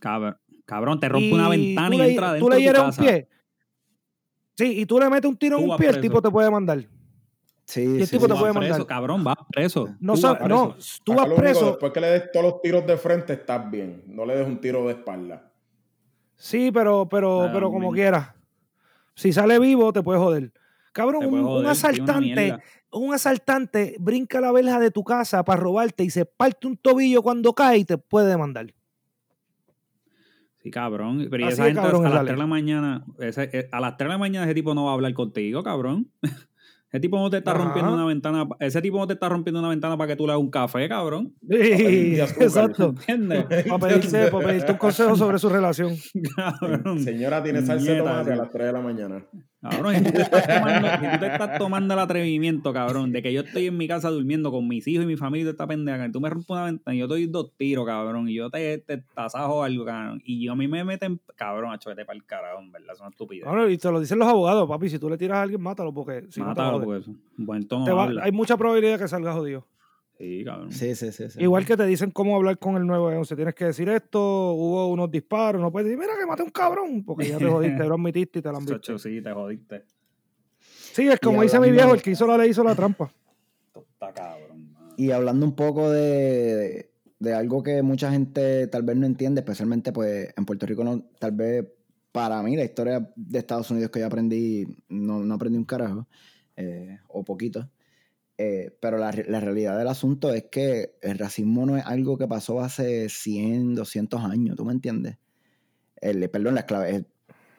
Cabrón. 0.00 0.36
Cabrón, 0.64 1.00
te 1.00 1.08
rompe 1.08 1.32
una 1.34 1.48
ventana 1.48 1.88
tú 1.88 1.94
y 1.94 1.98
le- 1.98 2.10
entra 2.10 2.26
Tú 2.28 2.32
dentro 2.34 2.48
le 2.48 2.54
de 2.54 2.60
tu 2.60 2.64
hieres 2.64 2.80
un 2.80 2.86
casa. 2.86 3.02
pie. 3.02 3.28
Sí, 4.56 4.80
y 4.80 4.86
tú 4.86 4.98
le 5.00 5.10
metes 5.10 5.28
un 5.28 5.36
tiro 5.36 5.56
Tú 5.58 5.64
en 5.64 5.70
un 5.70 5.76
pie, 5.76 5.88
el 5.88 6.00
tipo 6.00 6.22
te 6.22 6.30
puede 6.30 6.50
mandar. 6.50 6.78
Sí, 7.66 7.82
Y 7.82 8.00
el 8.00 8.06
sí, 8.06 8.16
tipo 8.18 8.26
sí, 8.26 8.32
te 8.32 8.38
puede 8.38 8.52
preso, 8.52 8.70
mandar. 8.70 8.86
cabrón, 8.86 9.24
vas 9.24 9.36
preso. 9.50 9.88
No, 10.00 10.14
Tú 10.14 10.20
vas 10.20 10.38
no, 10.40 10.44
preso. 10.46 10.76
tú 11.04 11.12
Acá 11.12 11.20
vas 11.22 11.26
único, 11.28 11.40
preso. 11.42 11.66
Después 11.66 11.92
que 11.92 12.00
le 12.00 12.06
des 12.08 12.30
todos 12.32 12.44
los 12.46 12.60
tiros 12.60 12.86
de 12.86 12.96
frente, 12.98 13.32
estás 13.32 13.70
bien. 13.70 14.02
No 14.06 14.26
le 14.26 14.36
des 14.36 14.46
un 14.46 14.60
tiro 14.60 14.84
de 14.86 14.92
espalda. 14.92 15.50
Sí, 16.36 16.70
pero, 16.72 17.08
pero, 17.08 17.40
Nada, 17.40 17.52
pero 17.54 17.70
como 17.70 17.90
quieras. 17.92 18.34
Si 19.14 19.32
sale 19.32 19.58
vivo, 19.58 19.92
te 19.92 20.02
puedes 20.02 20.20
joder. 20.22 20.52
Cabrón, 20.92 21.24
un, 21.32 21.66
asaltante, 21.66 22.56
un 22.92 23.14
asaltante 23.14 23.96
brinca 23.98 24.40
la 24.40 24.52
verja 24.52 24.78
de 24.78 24.90
tu 24.90 25.02
casa 25.02 25.42
para 25.44 25.60
robarte 25.60 26.04
y 26.04 26.10
se 26.10 26.24
parte 26.26 26.66
un 26.66 26.76
tobillo 26.76 27.22
cuando 27.22 27.52
cae 27.54 27.78
y 27.78 27.84
te 27.84 27.96
puede 27.98 28.28
demandar. 28.28 28.72
Sí, 30.62 30.70
cabrón. 30.70 31.26
Pero 31.30 31.42
y 31.44 31.46
Así 31.46 31.54
esa 31.54 31.64
de 31.64 31.68
gente 31.70 31.82
cabrón 31.82 32.06
a 32.06 32.08
las 32.10 32.14
la 32.18 32.20
3 32.24 32.32
de 32.34 32.38
la 32.38 32.46
mañana, 32.46 33.04
ese- 33.18 33.50
eh, 33.52 33.68
a 33.72 33.80
las 33.80 33.96
3 33.96 34.08
de 34.08 34.12
la 34.14 34.18
mañana 34.18 34.44
ese 34.46 34.54
tipo 34.54 34.74
no 34.74 34.84
va 34.84 34.90
a 34.90 34.94
hablar 34.94 35.12
contigo, 35.14 35.62
cabrón. 35.62 36.10
Ese 36.94 37.00
tipo 37.00 37.18
no 37.18 37.28
te 37.28 37.38
está 37.38 37.50
Ajá. 37.50 37.64
rompiendo 37.64 37.92
una 37.92 38.04
ventana, 38.04 38.46
ese 38.60 38.80
tipo 38.80 38.98
no 38.98 39.06
te 39.08 39.14
está 39.14 39.28
rompiendo 39.28 39.58
una 39.58 39.68
ventana 39.68 39.96
para 39.96 40.06
que 40.06 40.14
tú 40.14 40.28
le 40.28 40.32
hagas 40.32 40.44
un 40.44 40.50
café, 40.50 40.88
cabrón. 40.88 41.34
azúcar. 42.22 42.42
Exacto. 42.44 42.94
¿Entiendes? 43.08 43.64
Para 43.66 43.78
pedirse, 43.80 44.28
para 44.28 44.46
pedirte 44.46 44.70
un 44.70 44.78
consejo 44.78 45.16
sobre 45.16 45.40
su 45.40 45.48
relación. 45.48 45.96
Cabrón. 46.36 47.00
Señora, 47.00 47.42
tiene 47.42 47.62
salsa 47.62 47.90
de 47.90 47.98
tomate 47.98 48.30
a 48.30 48.34
sí. 48.34 48.38
las 48.38 48.48
3 48.48 48.66
de 48.66 48.72
la 48.72 48.80
mañana. 48.80 49.26
Cabrón, 49.70 49.94
si 49.96 50.04
tú, 50.04 50.12
te 50.12 50.22
estás 50.22 50.46
tomando, 50.46 50.88
si 50.88 51.10
tú 51.10 51.18
te 51.18 51.26
estás 51.26 51.58
tomando 51.58 51.94
el 51.94 52.00
atrevimiento, 52.00 52.72
cabrón, 52.72 53.12
de 53.12 53.22
que 53.22 53.32
yo 53.32 53.40
estoy 53.40 53.66
en 53.66 53.76
mi 53.76 53.88
casa 53.88 54.10
durmiendo 54.10 54.50
con 54.50 54.68
mis 54.68 54.86
hijos 54.86 55.04
y 55.04 55.06
mi 55.06 55.16
familia 55.16 55.46
y 55.46 55.50
esta 55.50 55.66
pendeja, 55.66 56.06
y 56.06 56.12
tú 56.12 56.20
me 56.20 56.28
rompes 56.28 56.50
una 56.50 56.64
ventana 56.64 56.94
y 56.94 56.98
yo 56.98 57.08
te 57.08 57.14
doy 57.14 57.26
dos 57.26 57.52
tiros, 57.56 57.86
cabrón, 57.86 58.28
y 58.28 58.34
yo 58.34 58.50
te, 58.50 58.78
te 58.78 58.98
tasajo 59.14 59.62
algo, 59.62 59.84
cabrón, 59.84 60.20
y 60.24 60.44
yo 60.44 60.52
a 60.52 60.56
mí 60.56 60.68
me 60.68 60.84
meten, 60.84 61.18
cabrón, 61.34 61.72
a 61.72 61.78
para 61.78 62.12
el 62.12 62.24
carajo, 62.24 62.60
en 62.60 62.72
verdad, 62.72 62.94
es 62.94 63.00
una 63.00 63.10
estupidez. 63.10 63.44
Bueno, 63.46 63.68
y 63.68 63.78
te 63.78 63.90
lo 63.90 64.00
dicen 64.00 64.18
los 64.18 64.28
abogados, 64.28 64.68
papi. 64.68 64.88
Si 64.88 64.98
tú 64.98 65.08
le 65.08 65.16
tiras 65.16 65.38
a 65.38 65.42
alguien, 65.42 65.60
mátalo 65.60 65.92
porque 65.92 66.26
si 66.30 66.40
no 66.40 66.46
te 66.54 66.60
Mátalo, 66.60 66.82
porque 66.82 67.00
eso. 67.00 67.14
Buen 67.36 67.66
tono 67.66 67.84
Te 67.84 67.92
va- 67.92 68.04
habla. 68.04 68.24
hay 68.24 68.32
mucha 68.32 68.56
probabilidad 68.56 68.98
que 68.98 69.08
salga 69.08 69.32
jodido. 69.32 69.66
Sí, 70.18 70.44
cabrón. 70.44 70.72
Sí, 70.72 70.94
sí, 70.94 71.10
sí. 71.10 71.28
sí. 71.28 71.42
Igual 71.42 71.66
que 71.66 71.76
te 71.76 71.86
dicen 71.86 72.10
cómo 72.10 72.36
hablar 72.36 72.58
con 72.58 72.76
el 72.76 72.86
911. 72.86 73.34
Tienes 73.34 73.54
que 73.54 73.64
decir 73.66 73.88
esto, 73.88 74.52
hubo 74.52 74.86
unos 74.88 75.10
disparos, 75.10 75.60
no 75.60 75.72
puedes 75.72 75.86
decir, 75.86 75.98
mira 75.98 76.12
que 76.18 76.26
maté 76.26 76.42
a 76.42 76.44
un 76.44 76.50
cabrón, 76.50 77.04
porque 77.04 77.28
ya 77.28 77.38
te 77.38 77.46
jodiste, 77.46 77.84
lo 77.88 77.94
admitiste 77.94 78.38
y 78.38 78.42
te 78.42 78.48
lo 78.50 78.56
han 78.56 78.64
visto. 78.64 78.78
Chacho, 78.78 78.98
sí, 78.98 79.20
te 79.20 79.32
jodiste. 79.32 79.84
Sí, 80.58 81.08
es 81.08 81.18
como 81.18 81.42
dice 81.42 81.58
mi 81.58 81.70
viejo, 81.72 81.94
el 81.94 82.02
que 82.02 82.12
hizo 82.12 82.26
la 82.26 82.38
ley 82.38 82.50
hizo 82.50 82.62
la 82.62 82.74
trampa. 82.76 83.10
Esto 83.66 83.84
está 83.90 84.12
cabrón, 84.12 84.72
mano. 84.72 84.94
Y 84.96 85.10
hablando 85.10 85.44
un 85.44 85.56
poco 85.56 85.90
de, 85.90 86.92
de 87.18 87.34
algo 87.34 87.64
que 87.64 87.82
mucha 87.82 88.12
gente 88.12 88.68
tal 88.68 88.84
vez 88.84 88.96
no 88.96 89.06
entiende, 89.06 89.40
especialmente 89.40 89.92
pues 89.92 90.32
en 90.36 90.44
Puerto 90.44 90.66
Rico, 90.66 90.84
no, 90.84 91.02
tal 91.18 91.32
vez 91.32 91.66
para 92.12 92.40
mí 92.44 92.54
la 92.54 92.62
historia 92.62 93.10
de 93.16 93.38
Estados 93.40 93.68
Unidos 93.72 93.90
que 93.90 93.98
yo 93.98 94.06
aprendí, 94.06 94.64
no, 94.88 95.18
no 95.24 95.34
aprendí 95.34 95.58
un 95.58 95.64
carajo, 95.64 96.06
eh, 96.56 96.98
o 97.08 97.24
poquito. 97.24 97.68
Eh, 98.36 98.76
pero 98.80 98.98
la, 98.98 99.12
re- 99.12 99.26
la 99.28 99.38
realidad 99.40 99.78
del 99.78 99.86
asunto 99.88 100.32
es 100.32 100.46
que 100.50 100.96
el 101.02 101.18
racismo 101.18 101.66
no 101.66 101.76
es 101.76 101.86
algo 101.86 102.18
que 102.18 102.26
pasó 102.26 102.60
hace 102.60 103.08
100, 103.08 103.74
200 103.76 104.24
años, 104.24 104.56
¿tú 104.56 104.64
me 104.64 104.72
entiendes? 104.72 105.18
El, 106.00 106.28
perdón, 106.30 106.54
la 106.54 106.60
esclave. 106.60 106.90
El, 106.96 107.06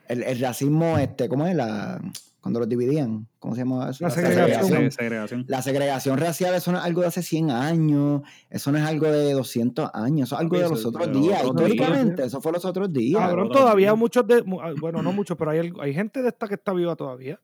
el- 0.10 0.24
el 0.24 0.40
racismo, 0.40 0.98
este, 0.98 1.30
¿cómo 1.30 1.48
es? 1.48 1.56
La, 1.56 2.02
cuando 2.42 2.60
los 2.60 2.68
dividían, 2.70 3.26
¿cómo 3.40 3.56
se 3.56 3.62
llama 3.62 3.90
eso? 3.90 4.04
La 4.04 4.10
segregación. 4.12 4.92
Se- 4.92 4.92
segregación. 4.92 5.46
La 5.48 5.62
segregación 5.62 6.18
racial, 6.18 6.54
eso 6.54 6.72
no 6.74 6.78
es 6.78 6.84
algo 6.84 7.02
de 7.02 7.08
hace 7.08 7.24
100 7.24 7.50
años, 7.52 8.22
eso 8.50 8.72
no 8.74 8.78
es 8.78 8.84
algo 8.84 9.08
de 9.08 9.32
200 9.34 9.90
años, 9.94 10.28
eso 10.28 10.36
es 10.36 10.42
algo 10.42 10.58
de 10.58 10.70
los 10.70 10.86
otros 10.86 11.08
de 11.08 11.14
días. 11.20 11.42
Históricamente, 11.46 12.26
eso 12.26 12.42
fue 12.42 12.52
los 12.52 12.66
otros 12.66 12.92
días. 12.92 13.22
Cabrón, 13.22 13.50
todavía 13.50 13.96
muchos 13.96 14.28
de, 14.28 14.44
ah, 14.62 14.74
bueno, 14.80 15.02
no 15.02 15.14
muchos, 15.14 15.38
pero 15.38 15.52
hay, 15.52 15.72
hay 15.80 15.94
gente 15.94 16.22
de 16.22 16.28
esta 16.28 16.48
que 16.50 16.56
está 16.56 16.74
viva 16.74 16.96
todavía. 16.98 17.40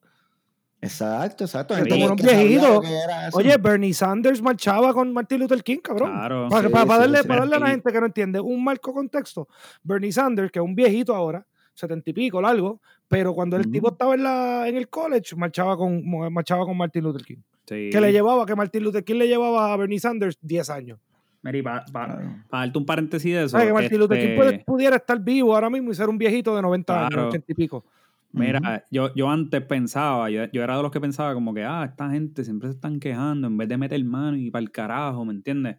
Exacto, 0.82 1.44
exacto. 1.44 1.76
Sí. 1.76 1.82
Gente 1.84 1.96
era 2.34 3.28
eso. 3.28 3.38
Oye, 3.38 3.56
Bernie 3.58 3.94
Sanders 3.94 4.42
marchaba 4.42 4.94
con 4.94 5.14
Martin 5.14 5.40
Luther 5.40 5.64
King, 5.64 5.78
cabrón. 5.78 6.12
Claro. 6.12 6.48
Para, 6.50 6.68
Sí, 6.68 6.74
para- 6.74 6.86
para 6.86 6.96
sí, 6.96 7.02
darle, 7.02 7.22
sí. 7.22 7.28
para 7.28 7.40
darle 7.42 7.56
a 7.56 7.60
la 7.60 7.68
gente 7.70 7.92
que 7.92 8.00
no 8.00 8.06
entiende 8.08 8.40
un 8.40 8.64
marco 8.64 8.94
contexto. 8.94 9.48
Bernie 9.84 10.12
Sanders, 10.12 10.52
que 10.52 10.60
es 10.60 10.66
un 10.66 10.74
viejito 10.76 11.16
ahora, 11.16 11.46
setenta 11.74 12.10
y 12.10 12.14
pico, 12.14 12.42
largo, 12.42 12.82
pero 13.08 13.34
cuando 13.34 13.56
el 13.58 13.64
Ujú. 13.64 13.72
tipo 13.72 13.90
estaba 13.92 14.16
en, 14.16 14.24
la, 14.24 14.68
en 14.68 14.76
el 14.78 14.90
college, 14.90 15.36
marchaba 15.36 15.78
con, 15.78 16.02
marchaba 16.34 16.66
con 16.66 16.76
Martin 16.76 17.04
Luther 17.04 17.24
King. 17.24 17.38
Sí. 17.68 17.90
Que 17.92 18.02
le 18.02 18.12
llevaba, 18.12 18.46
que 18.46 18.56
Martin 18.56 18.84
Luther 18.84 19.04
King 19.04 19.16
le 19.16 19.28
llevaba 19.28 19.72
a 19.72 19.78
Bernie 19.78 20.00
Sanders 20.00 20.38
10 20.42 20.70
años. 20.72 21.00
Mary, 21.44 21.62
para 21.64 21.84
Claro. 21.86 22.20
darte 22.52 22.78
un 22.78 22.86
paréntesis 22.86 23.34
de 23.34 23.40
eso. 23.42 23.50
¿Sabes? 23.50 23.68
Que 23.68 23.74
Martin 23.74 23.98
Luther 24.00 24.18
King 24.20 24.26
este, 24.30 24.36
puede- 24.36 24.60
pudiera 24.60 24.96
estar 24.98 25.20
vivo 25.20 25.54
ahora 25.56 25.70
mismo 25.70 25.92
y 25.92 25.96
ser 25.96 26.10
un 26.10 26.18
viejito 26.18 26.56
de 26.56 26.62
90 26.62 26.94
Claro. 26.94 27.06
años, 27.22 27.28
80 27.30 27.52
y 27.52 27.56
pico. 27.56 27.86
Mira, 28.34 28.86
yo, 28.90 29.14
yo 29.14 29.30
antes 29.30 29.62
pensaba, 29.64 30.30
yo, 30.30 30.46
yo 30.52 30.64
era 30.64 30.78
de 30.78 30.84
los 30.84 30.92
que 30.92 31.02
pensaba 31.02 31.34
como 31.34 31.54
que, 31.54 31.64
ah, 31.64 31.86
esta 31.90 32.10
gente 32.10 32.44
siempre 32.44 32.70
se 32.70 32.76
están 32.76 33.00
quejando 33.00 33.48
en 33.48 33.58
vez 33.58 33.68
de 33.68 33.78
meter 33.78 34.04
mano 34.04 34.38
y 34.38 34.50
para 34.50 34.64
el 34.64 34.72
carajo, 34.72 35.26
¿me 35.26 35.34
entiendes? 35.34 35.78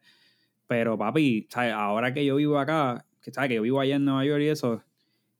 Pero 0.66 0.98
papi, 0.98 1.46
¿sabes? 1.50 1.72
ahora 1.72 2.12
que 2.12 2.24
yo 2.24 2.36
vivo 2.36 2.58
acá, 2.58 3.04
que 3.22 3.32
sabes 3.32 3.48
que 3.48 3.56
yo 3.56 3.62
vivo 3.62 3.80
allá 3.80 3.96
en 3.96 4.04
Nueva 4.04 4.24
York 4.24 4.42
y 4.42 4.48
eso, 4.48 4.82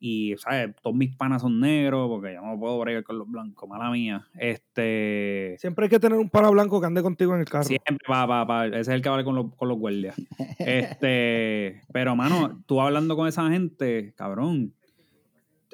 y 0.05 0.35
sabes, 0.39 0.75
todos 0.83 0.97
mis 0.97 1.15
panas 1.15 1.43
son 1.43 1.61
negros, 1.61 2.09
porque 2.09 2.35
yo 2.35 2.43
no 2.43 2.59
puedo 2.59 2.77
bregar 2.81 3.05
con 3.05 3.19
los 3.19 3.31
blancos, 3.31 3.69
mala 3.69 3.89
mía. 3.89 4.27
Este 4.35 5.55
Siempre 5.59 5.85
hay 5.85 5.91
que 5.91 6.01
tener 6.01 6.19
un 6.19 6.29
pana 6.29 6.51
blanco 6.51 6.81
que 6.81 6.87
ande 6.87 7.03
contigo 7.03 7.35
en 7.35 7.41
el 7.41 7.49
carro. 7.49 7.65
siempre 7.65 7.99
pa, 8.07 8.27
pa, 8.27 8.45
pa, 8.45 8.67
ese 8.67 8.81
es 8.81 8.89
el 8.89 9.01
que 9.01 9.09
habla 9.09 9.23
con 9.23 9.37
los, 9.37 9.55
con 9.55 9.69
los 9.69 9.79
guardias. 9.79 10.17
Este, 10.59 11.83
pero 11.93 12.17
mano, 12.17 12.65
tú 12.67 12.81
hablando 12.81 13.15
con 13.17 13.29
esa 13.29 13.49
gente, 13.49 14.13
cabrón, 14.17 14.75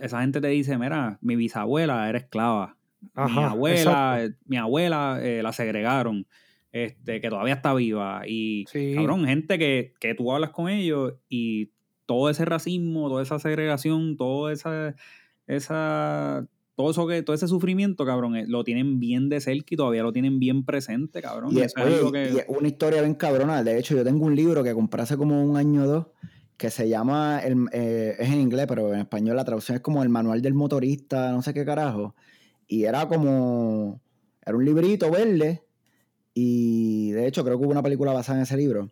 esa 0.01 0.21
gente 0.21 0.41
te 0.41 0.49
dice, 0.49 0.79
mira, 0.79 1.19
mi 1.21 1.37
bisabuela 1.37 2.09
era 2.09 2.19
esclava 2.19 2.75
mi 3.01 3.13
Ajá, 3.15 3.47
abuela, 3.51 4.17
eh, 4.25 4.33
mi 4.47 4.57
abuela 4.57 5.21
eh, 5.23 5.41
la 5.43 5.53
segregaron, 5.53 6.27
este, 6.73 7.21
que 7.21 7.29
todavía 7.31 7.55
está 7.55 7.73
viva. 7.75 8.23
Y 8.27 8.67
Sí. 8.69 8.93
cabrón, 8.95 9.25
gente 9.25 9.57
que, 9.59 9.95
que 10.01 10.15
tú 10.15 10.33
hablas 10.33 10.51
con 10.51 10.69
ellos 10.69 11.15
y 11.29 11.71
todo 12.07 12.29
ese 12.29 12.45
racismo, 12.45 13.09
toda 13.09 13.23
esa 13.23 13.39
segregación, 13.39 14.17
todo 14.17 14.51
esa, 14.51 14.95
esa, 15.47 16.47
todo 16.75 16.91
eso 16.91 17.07
que, 17.07 17.23
todo 17.23 17.35
ese 17.35 17.49
sufrimiento, 17.49 18.05
cabrón, 18.05 18.37
eh, 18.37 18.45
lo 18.47 18.65
tienen 18.65 18.99
bien 19.01 19.29
de 19.29 19.41
cerca 19.41 19.67
y 19.75 19.77
todavía 19.77 20.03
lo 20.03 20.13
tienen 20.13 20.39
bien 20.39 20.65
presente, 20.65 21.23
cabrón. 21.23 21.53
Y 21.53 21.61
es, 21.61 21.75
Eso 21.77 21.81
es 21.81 21.95
algo 21.95 22.11
oye, 22.11 22.13
que- 22.13 22.33
y 22.35 22.39
es 22.39 22.45
una 22.49 22.69
historia 22.69 23.01
bien 23.03 23.15
cabrona. 23.15 23.63
De 23.63 23.79
hecho, 23.79 23.97
yo 23.97 24.05
tengo 24.05 24.27
un 24.27 24.37
libro 24.37 24.63
que 24.63 24.75
compré 24.75 25.03
hace 25.03 25.17
como 25.17 25.43
un 25.43 25.57
año 25.57 25.85
o 25.85 25.87
dos 25.87 26.07
que 26.59 26.71
se 26.71 26.89
llama, 26.89 27.39
el, 27.39 27.69
eh, 27.73 28.17
es 28.19 28.29
en 28.29 28.41
inglés, 28.41 28.67
pero 28.69 28.93
en 28.93 28.99
español 28.99 29.37
la 29.37 29.45
traducción 29.45 29.77
es 29.77 29.81
como 29.81 30.03
el 30.03 30.09
manual 30.09 30.43
del 30.43 30.55
motorista, 30.55 31.31
no 31.31 31.41
sé 31.41 31.55
qué 31.55 31.65
carajo. 31.65 32.17
Y 32.67 32.85
era 32.85 33.09
como, 33.09 34.01
era 34.45 34.57
un 34.57 34.65
librito 34.65 35.09
verde 35.11 35.63
y 36.35 37.13
de 37.13 37.29
hecho 37.29 37.45
creo 37.45 37.59
que 37.59 37.65
hubo 37.65 37.71
una 37.71 37.83
película 37.83 38.13
basada 38.13 38.39
en 38.39 38.43
ese 38.43 38.57
libro. 38.57 38.91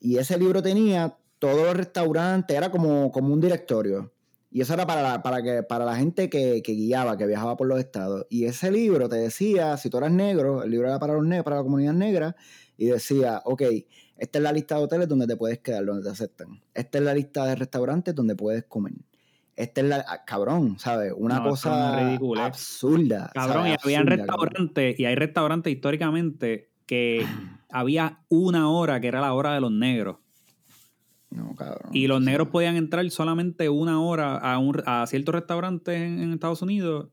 Y 0.00 0.18
ese 0.18 0.36
libro 0.36 0.60
tenía 0.60 1.16
todos 1.38 1.64
los 1.64 1.76
restaurantes, 1.76 2.56
era 2.56 2.70
como, 2.70 3.12
como 3.12 3.32
un 3.32 3.40
directorio. 3.40 4.12
Y 4.50 4.60
eso 4.60 4.74
era 4.74 4.84
para 4.86 5.02
la, 5.02 5.22
para 5.22 5.42
que, 5.42 5.62
para 5.62 5.84
la 5.84 5.96
gente 5.96 6.28
que, 6.28 6.62
que 6.62 6.72
guiaba, 6.72 7.16
que 7.16 7.26
viajaba 7.26 7.56
por 7.56 7.68
los 7.68 7.78
estados. 7.78 8.26
Y 8.28 8.46
ese 8.46 8.72
libro 8.72 9.08
te 9.08 9.16
decía, 9.16 9.76
si 9.76 9.88
tú 9.88 9.98
eras 9.98 10.12
negro, 10.12 10.64
el 10.64 10.70
libro 10.70 10.88
era 10.88 10.98
para 10.98 11.14
los 11.14 11.24
negros, 11.24 11.44
para 11.44 11.56
la 11.56 11.62
comunidad 11.62 11.92
negra, 11.92 12.36
y 12.76 12.86
decía, 12.86 13.40
ok, 13.44 13.62
esta 14.16 14.38
es 14.38 14.42
la 14.42 14.52
lista 14.52 14.76
de 14.76 14.84
hoteles 14.84 15.08
donde 15.08 15.26
te 15.26 15.36
puedes 15.36 15.58
quedar, 15.60 15.84
donde 15.84 16.02
te 16.04 16.10
aceptan. 16.10 16.60
Esta 16.72 16.98
es 16.98 17.04
la 17.04 17.14
lista 17.14 17.46
de 17.46 17.56
restaurantes 17.56 18.14
donde 18.14 18.36
puedes 18.36 18.64
comer. 18.64 18.92
Esta 19.56 19.80
es 19.80 19.86
la, 19.86 20.04
ah, 20.08 20.24
cabrón, 20.24 20.78
¿sabes? 20.78 21.12
Una 21.16 21.38
No, 21.38 21.50
cosa 21.50 21.96
ridiculez. 22.00 22.44
absurda. 22.44 23.30
Cabrón, 23.34 23.64
¿sabes? 23.64 23.72
y 23.72 23.84
habían 23.84 24.02
cabrón. 24.06 24.18
restaurantes, 24.18 25.00
y 25.00 25.04
hay 25.04 25.14
restaurantes 25.14 25.72
históricamente 25.72 26.70
que 26.86 27.24
había 27.70 28.20
una 28.28 28.68
hora 28.70 29.00
que 29.00 29.08
era 29.08 29.20
la 29.20 29.32
hora 29.32 29.54
de 29.54 29.60
los 29.60 29.70
negros. 29.72 30.16
No, 31.30 31.54
cabrón. 31.56 31.90
Y 31.92 32.06
los 32.06 32.20
negros 32.22 32.48
podían 32.48 32.76
entrar 32.76 33.08
solamente 33.10 33.68
una 33.68 34.00
hora 34.00 34.36
a, 34.36 34.58
un, 34.58 34.80
a 34.86 35.04
ciertos 35.06 35.34
restaurantes 35.34 36.00
en, 36.00 36.20
en 36.22 36.32
Estados 36.32 36.62
Unidos. 36.62 37.08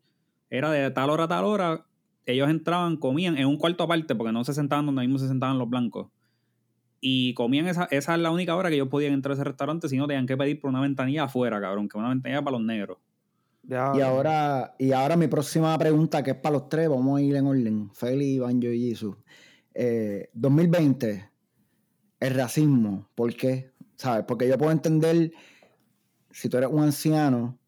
Era 0.50 0.70
de 0.72 0.92
tal 0.92 1.10
hora 1.10 1.24
a 1.24 1.28
tal 1.28 1.46
hora. 1.46 1.86
Ellos 2.28 2.50
entraban, 2.50 2.98
comían 2.98 3.38
en 3.38 3.48
un 3.48 3.58
cuarto 3.58 3.84
aparte, 3.84 4.14
porque 4.14 4.32
no 4.32 4.44
se 4.44 4.54
sentaban 4.54 4.86
donde 4.86 5.02
mismo 5.02 5.18
se 5.18 5.28
sentaban 5.28 5.58
los 5.58 5.68
blancos. 5.70 6.08
Y 7.04 7.34
comían 7.34 7.68
esa, 7.68 7.86
esa 7.90 8.14
es 8.14 8.22
la 8.22 8.30
única 8.30 8.56
hora 8.56 8.70
que 8.70 8.76
ellos 8.76 8.88
podían 8.88 9.14
entrar 9.14 9.32
a 9.32 9.34
ese 9.34 9.44
restaurante, 9.44 9.90
si 9.90 9.98
no 9.98 10.08
tenían 10.08 10.28
que 10.28 10.38
pedir 10.38 10.60
por 10.60 10.70
una 10.70 10.82
ventanilla 10.82 11.24
afuera, 11.24 11.60
cabrón, 11.60 11.90
que 11.90 11.98
una 11.98 12.10
ventanilla 12.10 12.44
para 12.44 12.58
los 12.58 12.66
negros. 12.66 13.00
Ya, 13.64 13.92
Y 13.96 14.02
ahora, 14.02 14.76
y 14.78 14.92
ahora 14.92 15.18
mi 15.18 15.28
próxima 15.28 15.78
pregunta, 15.78 16.24
que 16.24 16.32
es 16.32 16.38
para 16.38 16.54
los 16.54 16.70
tres, 16.70 16.88
vamos 16.90 17.20
a 17.20 17.22
ir 17.22 17.36
en 17.36 17.48
orden. 17.48 17.92
Feli, 17.94 18.40
Banjo 18.40 18.68
y 18.68 18.90
Jesus. 18.90 19.16
Eh, 19.74 20.30
2020, 20.34 21.30
el 22.20 22.34
racismo, 22.36 23.10
¿por 23.16 23.36
qué? 23.36 23.72
¿Sabes? 23.98 24.26
Porque 24.28 24.48
yo 24.48 24.58
puedo 24.58 24.72
entender, 24.72 25.32
si 26.30 26.50
tú 26.50 26.58
eres 26.58 26.70
un 26.72 26.84
anciano, 26.84 27.60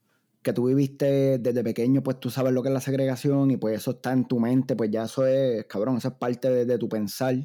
que 0.43 0.53
tú 0.53 0.65
viviste 0.65 1.39
desde 1.39 1.63
pequeño, 1.63 2.03
pues 2.03 2.19
tú 2.19 2.29
sabes 2.29 2.53
lo 2.53 2.61
que 2.61 2.69
es 2.69 2.73
la 2.73 2.81
segregación 2.81 3.49
y 3.49 3.57
pues 3.57 3.77
eso 3.77 3.91
está 3.91 4.11
en 4.11 4.25
tu 4.27 4.39
mente, 4.39 4.75
pues 4.75 4.91
ya 4.91 5.03
eso 5.05 5.25
es, 5.25 5.65
cabrón, 5.65 5.97
eso 5.97 6.09
es 6.09 6.13
parte 6.15 6.49
de, 6.49 6.65
de 6.65 6.77
tu 6.77 6.89
pensar. 6.89 7.35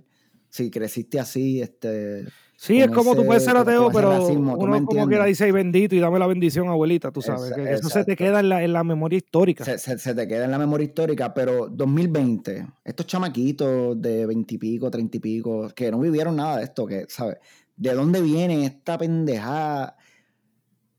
Si 0.51 0.71
creciste 0.71 1.21
así, 1.21 1.61
este... 1.61 2.25
Sí, 2.61 2.81
es 2.81 2.89
como 2.89 3.15
tú 3.15 3.21
ese- 3.21 3.27
puedes 3.29 3.45
ser 3.45 3.57
ateo, 3.57 3.89
pero 3.93 4.11
racismo, 4.11 4.59
¿tú 4.59 4.65
uno 4.65 4.73
como 4.79 4.89
quiera 4.89 5.03
entiendes? 5.05 5.27
dice, 5.29 5.53
bendito 5.53 5.95
y 5.95 6.01
dame 6.01 6.19
la 6.19 6.27
bendición, 6.27 6.67
abuelita, 6.69 7.13
tú 7.13 7.23
sabes. 7.23 7.53
Que 7.55 7.73
eso 7.75 7.89
se 7.89 8.05
te 8.05 8.17
queda 8.17 8.41
en 8.41 8.49
la, 8.49 8.65
en 8.65 8.73
la 8.73 8.83
memoria 8.83 9.17
histórica. 9.17 9.65
se, 9.65 9.79
se- 9.79 9.97
se 9.99 10.13
te 10.13 10.27
queda 10.27 10.47
en 10.47 10.51
la 10.51 10.59
memoria 10.59 10.85
histórica, 10.85 11.33
pero 11.33 11.69
2020, 11.69 12.67
estos 12.85 13.07
chamaquitos 13.07 14.03
de 14.03 14.27
20 14.27 14.55
y 14.57 14.59
pico, 14.59 14.91
30 14.91 15.17
y 15.19 15.21
pico, 15.21 15.69
que 15.73 15.89
no 15.93 16.01
vivieron 16.01 16.35
nada 16.35 16.57
de 16.57 16.65
esto, 16.65 16.85
que, 16.85 17.05
¿sabes? 17.09 17.37
¿De 17.77 17.95
dónde 17.95 18.21
viene 18.21 18.65
esta 18.67 18.99
pendejada? 18.99 19.97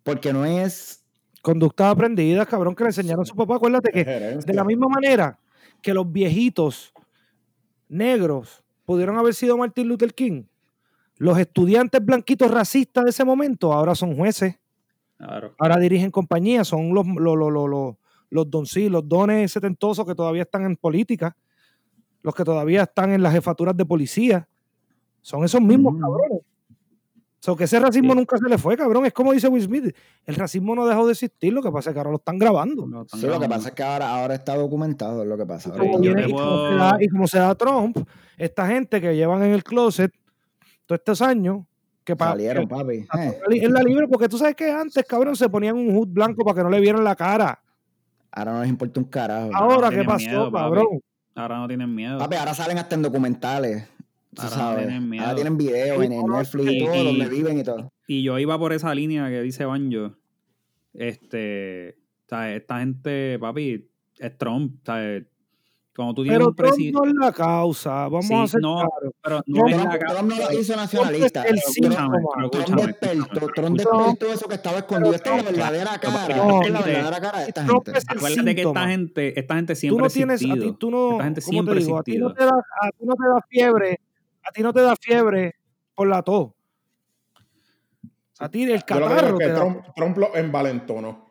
Porque 0.04 0.32
no 0.32 0.45
es... 0.45 1.04
Conductas 1.41 1.91
aprendidas, 1.91 2.47
cabrón, 2.47 2.74
que 2.74 2.84
le 2.86 2.89
enseñaron 2.89 3.24
a 3.24 3.26
su 3.26 3.36
papá. 3.36 3.56
Acuérdate 3.58 3.91
que 3.91 4.06
de 4.06 4.54
la 4.54 4.64
misma 4.64 4.88
manera 4.88 5.38
que 5.82 5.93
los 5.93 6.10
viejitos 6.10 6.93
negros 7.89 8.64
pudieron 8.89 9.19
haber 9.19 9.35
sido 9.35 9.55
Martin 9.55 9.87
Luther 9.87 10.15
King, 10.15 10.45
los 11.17 11.37
estudiantes 11.37 12.03
blanquitos 12.03 12.49
racistas 12.49 13.03
de 13.03 13.11
ese 13.11 13.23
momento 13.23 13.71
ahora 13.71 13.93
son 13.93 14.15
jueces, 14.17 14.55
Claro. 15.19 15.53
ahora 15.59 15.77
dirigen 15.77 16.09
compañías, 16.09 16.67
son 16.69 16.91
los, 16.91 17.05
los, 17.05 17.37
los, 17.37 17.95
los, 18.31 18.49
don- 18.49 18.65
sí, 18.65 18.89
los 18.89 19.07
dones 19.07 19.51
setentosos 19.51 20.07
que 20.07 20.15
todavía 20.15 20.41
están 20.41 20.63
en 20.65 20.75
política, 20.75 21.37
los 22.23 22.33
que 22.33 22.43
todavía 22.43 22.81
están 22.81 23.11
en 23.11 23.21
las 23.21 23.31
jefaturas 23.31 23.77
de 23.77 23.85
policía, 23.85 24.47
son 25.21 25.43
esos 25.43 25.61
mismos 25.61 25.93
Ujú. 25.93 26.01
cabrones. 26.01 26.41
So, 27.41 27.55
que 27.55 27.63
ese 27.63 27.79
racismo 27.79 28.11
Sí. 28.13 28.17
nunca 28.19 28.37
se 28.37 28.49
le 28.49 28.57
fue, 28.57 28.75
cabrón. 28.75 29.05
Es 29.05 29.13
como 29.13 29.31
dice 29.31 29.47
Will 29.47 29.63
Smith, 29.63 29.95
el 30.25 30.35
racismo 30.35 30.75
no 30.75 30.85
dejó 30.85 31.05
de 31.05 31.13
existir, 31.13 31.53
lo 31.53 31.61
que 31.63 31.71
pasa 31.71 31.89
es 31.89 31.93
que 31.93 31.99
ahora 31.99 32.11
lo 32.11 32.17
están 32.17 32.37
grabando. 32.37 32.85
Lo 32.85 33.03
están 33.03 33.19
Sí, 33.19 33.27
lo 33.27 33.39
que 33.39 33.47
pasa 33.47 33.69
es 33.69 33.75
que 33.75 33.83
ahora, 33.83 34.09
ahora 34.13 34.35
está 34.35 34.55
documentado, 34.57 35.23
es 35.23 35.27
lo 35.29 35.37
que 35.37 35.45
pasa. 35.45 35.69
Ahora 35.69 35.83
Como 35.85 35.99
viene- 35.99 36.27
y, 36.27 36.31
como 36.31 36.69
se 36.69 36.75
da, 36.75 36.97
y 36.99 37.07
como 37.07 37.27
se 37.27 37.39
da 37.39 37.55
Trump, 37.55 37.97
esta 38.37 38.67
gente 38.67 38.99
que 38.99 39.15
llevan 39.15 39.41
en 39.43 39.51
el 39.51 39.63
closet 39.63 40.11
todos 40.85 40.99
estos 40.99 41.21
años, 41.21 41.59
que 42.03 42.15
Salieron, 42.17 42.67
papi. 42.67 43.05
Eh, 43.19 43.39
en 43.51 43.71
la 43.73 43.81
libre, 43.83 44.07
porque 44.07 44.27
tú 44.27 44.37
sabes 44.37 44.55
que 44.55 44.71
antes, 44.71 45.05
cabrón, 45.05 45.35
se 45.35 45.47
ponían 45.47 45.75
un 45.77 45.95
hood 45.95 46.07
blanco 46.07 46.43
para 46.43 46.55
que 46.55 46.63
no 46.63 46.69
le 46.69 46.79
vieran 46.81 47.03
la 47.03 47.15
cara. 47.15 47.59
ahora 48.31 48.53
no 48.53 48.59
les 48.61 48.69
importa 48.69 48.99
un 48.99 49.05
carajo. 49.07 49.49
Ahora, 49.53 49.89
¿qué 49.89 50.03
pasó, 50.03 50.25
miedo, 50.27 50.51
cabrón? 50.51 50.85
Ahora 51.35 51.57
no 51.59 51.67
tienen 51.67 51.93
miedo. 51.95 52.17
Papi, 52.17 52.35
ahora 52.35 52.53
salen 52.53 52.77
hasta 52.79 52.95
en 52.95 53.01
documentales. 53.03 53.87
Tú 54.36 54.41
Ahora 54.43 54.55
no 54.55 54.61
sabes. 54.61 54.88
tienen 54.88 55.09
miedo. 55.09 55.23
ahora 55.23 55.36
tienen 55.36 55.57
videos 55.57 56.03
en, 56.03 56.11
no, 56.27 56.38
Netflix 56.38 56.71
y 56.71 56.77
y- 56.77 56.86
todo, 56.86 56.95
y- 56.95 57.05
donde 57.05 57.30
viven 57.30 57.57
y 57.59 57.63
todo. 57.63 57.91
Y 58.07 58.23
yo 58.23 58.38
iba 58.39 58.57
por 58.59 58.73
esa 58.73 58.93
línea 58.93 59.27
que 59.30 59.41
dice 59.41 59.65
Banjo. 59.65 60.15
Este, 60.93 61.97
¿sabes? 62.27 62.61
Esta 62.61 62.80
gente, 62.80 63.38
papi, 63.39 63.89
es 64.17 64.38
Trump, 64.38 64.75
¿sabes? 64.86 65.25
Cuando 65.95 66.13
tú 66.13 66.23
tienes 66.23 66.38
Pero 66.39 66.49
un 66.49 66.55
Trump 66.55 66.69
presidente. 66.69 66.99
no 67.01 67.05
es 67.09 67.13
la 67.15 67.32
causa, 67.34 67.91
vamos 68.07 68.25
Sí, 68.27 68.34
a 68.34 68.47
ser 68.47 68.61
no, 68.61 68.75
claros. 68.75 69.13
Pero 69.21 69.41
no 69.47 69.59
No, 69.61 69.67
es 69.67 69.75
Trump, 69.75 69.91
la 69.93 69.99
ca- 69.99 70.13
Trump 70.13 70.30
no 70.30 70.36
lo 70.38 70.43
hizo 70.59 70.73
Trump 70.73 70.77
nacionalista. 70.80 71.43
es 71.43 71.51
el 71.51 71.89
Trump- 71.89 71.95
Trump 72.51 72.82
despertó, 72.82 73.47
Trump 73.53 73.77
despertó 73.77 74.25
eso 74.34 74.47
que 74.47 74.55
estaba 74.55 74.77
escondido. 74.77 75.13
Esta 75.15 75.30
es 75.32 75.36
la 75.38 75.43
Trump- 75.51 75.57
verdadera 75.57 75.99
cara. 75.99 76.38
No, 76.38 76.61
esta 76.61 76.65
es 76.67 76.71
la 76.73 76.82
verdadera 76.82 77.19
cara 77.21 77.39
de 77.39 77.47
esta 77.49 77.65
Trump 77.65 77.84
gente. 77.86 77.99
es 77.99 78.05
el 78.09 78.17
Acuérdate 78.17 78.55
que 78.55 78.61
esta 78.61 78.88
gente, 78.88 79.39
esta 79.39 79.55
gente 79.55 79.73
Tú 79.73 79.80
siempre 79.80 79.99
no 80.01 80.05
ha 80.05 80.09
tienes, 80.09 80.41
a 80.41 80.53
ti, 80.53 80.75
tú 80.80 80.91
no, 80.91 81.11
Esta 81.11 81.23
gente 81.25 81.41
¿cómo 81.41 81.51
siempre 81.51 81.75
digo? 81.80 81.97
A 81.99 82.03
ti, 82.03 82.17
no 82.17 82.34
te 82.34 82.43
da, 82.45 82.49
a 82.51 82.89
ti 82.91 83.05
no 83.05 83.15
te 83.15 83.27
da 83.27 83.41
fiebre, 83.49 83.99
a 84.50 84.52
ti 84.52 84.62
no 84.64 84.74
te 84.74 84.82
da 84.82 84.95
fiebre 84.95 85.56
por 85.95 86.08
la 86.08 86.22
tos. 86.24 86.52
A 88.39 88.50
ti 88.50 88.64
el 88.64 88.70
Yo 88.70 88.76
lo 88.76 88.86
que 88.86 88.93
digo 88.95 89.10
catarro 89.10 89.28
es 89.28 89.39
que 89.39 89.45
te 89.45 89.52
da. 89.52 89.60
Trump, 89.60 89.80
Trump 89.95 90.18
lo 90.18 90.36
envalentonó. 90.36 91.30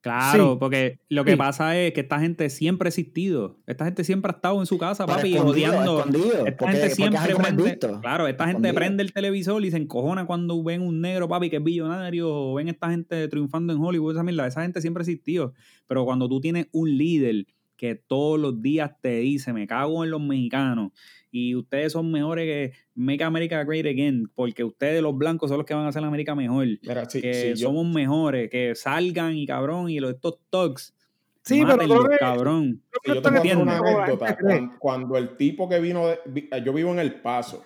Claro, 0.00 0.52
Sí. 0.52 0.56
porque 0.60 1.00
lo 1.08 1.24
que 1.24 1.36
pasa 1.36 1.76
es 1.76 1.92
que 1.92 2.02
esta 2.02 2.20
gente 2.20 2.48
siempre 2.48 2.86
ha 2.86 2.90
existido. 2.90 3.58
Esta 3.66 3.84
gente 3.86 4.04
siempre 4.04 4.30
ha 4.30 4.36
estado 4.36 4.60
en 4.60 4.66
su 4.66 4.78
casa, 4.78 5.04
Pero 5.04 5.16
papi, 5.18 5.34
escondido, 5.34 5.70
odiando. 5.72 5.98
escondido, 5.98 6.46
Esta 6.46 6.56
porque- 6.56 6.76
gente 6.76 6.94
siempre 6.94 7.34
prende. 7.34 7.78
Claro, 8.00 8.28
esta 8.28 8.46
gente 8.46 8.72
prende 8.72 9.02
el 9.02 9.12
televisor 9.12 9.64
y 9.64 9.72
se 9.72 9.78
encojona 9.78 10.24
cuando 10.26 10.62
ven 10.62 10.82
un 10.82 11.00
negro, 11.00 11.26
papi, 11.26 11.50
que 11.50 11.56
es 11.56 11.64
billonario, 11.64 12.32
o 12.32 12.54
ven 12.54 12.68
esta 12.68 12.88
gente 12.90 13.26
triunfando 13.26 13.72
en 13.72 13.80
Hollywood, 13.82 14.12
esa 14.14 14.22
mierda. 14.22 14.46
Esa 14.46 14.62
gente 14.62 14.80
siempre 14.80 15.00
ha 15.00 15.04
existido. 15.06 15.54
Pero 15.88 16.04
cuando 16.04 16.28
tú 16.28 16.40
tienes 16.40 16.68
un 16.70 16.96
líder 16.96 17.46
que 17.76 17.96
todos 17.96 18.38
los 18.38 18.62
días 18.62 18.92
te 19.00 19.16
dice, 19.18 19.52
me 19.52 19.66
cago 19.66 20.04
en 20.04 20.10
los 20.12 20.20
mexicanos, 20.20 20.92
y 21.36 21.54
ustedes 21.54 21.92
son 21.92 22.10
mejores 22.10 22.44
que 22.46 22.72
Make 22.94 23.22
America 23.24 23.62
Great 23.64 23.86
Again, 23.86 24.30
porque 24.34 24.64
ustedes 24.64 25.02
los 25.02 25.16
blancos 25.16 25.50
son 25.50 25.58
los 25.58 25.66
que 25.66 25.74
van 25.74 25.84
a 25.84 25.88
hacer 25.88 26.02
la 26.02 26.08
América 26.08 26.34
mejor 26.34 26.66
Mira, 26.82 27.08
sí, 27.08 27.20
que 27.20 27.34
sí, 27.54 27.60
yo- 27.60 27.68
somos 27.68 27.86
mejores, 27.86 28.48
que 28.50 28.74
salgan 28.74 29.36
y 29.36 29.46
cabrón, 29.46 29.90
y 29.90 30.00
los, 30.00 30.12
estos 30.14 30.38
thugs, 30.50 30.94
Sí, 31.42 31.62
pero 31.64 32.02
cabrón. 32.18 32.82
Sí, 33.04 33.12
yo 33.14 33.22
te 33.22 33.28
una 33.56 33.78
anécdota. 33.78 34.36
Cuando, 34.36 34.78
cuando 34.80 35.16
el 35.16 35.36
tipo 35.36 35.68
que 35.68 35.78
vino 35.78 36.08
de. 36.08 36.18
vi- 36.26 36.48
Yo 36.64 36.72
vivo 36.72 36.90
en 36.90 36.98
El 36.98 37.20
Paso. 37.20 37.62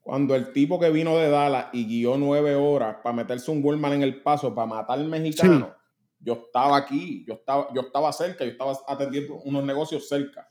Cuando 0.00 0.36
el 0.36 0.52
tipo 0.52 0.78
que 0.78 0.90
vino 0.90 1.18
de 1.18 1.28
Dallas 1.28 1.66
y 1.72 1.86
guió 1.86 2.16
nueve 2.16 2.54
horas 2.54 2.98
para 3.02 3.16
meterse 3.16 3.50
un 3.50 3.64
Walmart 3.64 3.94
en 3.94 4.02
El 4.04 4.22
Paso 4.22 4.54
para 4.54 4.68
matar 4.68 5.00
al 5.00 5.08
mexicano, 5.08 5.74
yo 6.20 6.34
estaba 6.34 6.76
aquí, 6.76 7.24
yo 7.26 7.34
estaba, 7.34 7.66
yo 7.74 7.80
estaba 7.80 8.12
cerca, 8.12 8.44
yo 8.44 8.52
estaba 8.52 8.76
atendiendo 8.86 9.34
unos 9.44 9.64
negocios 9.64 10.08
cerca. 10.08 10.48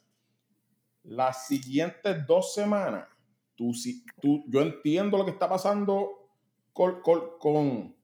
Las 1.06 1.48
siguientes 1.48 2.26
dos 2.28 2.54
semanas, 2.54 3.08
tú, 3.56 3.74
sí- 3.74 4.04
tú, 4.22 4.44
yo 4.48 4.62
entiendo 4.62 5.18
lo 5.18 5.26
que 5.26 5.32
está 5.32 5.48
pasando 5.48 6.30
con, 6.74 7.02
con, 7.02 7.38
con- 7.40 7.96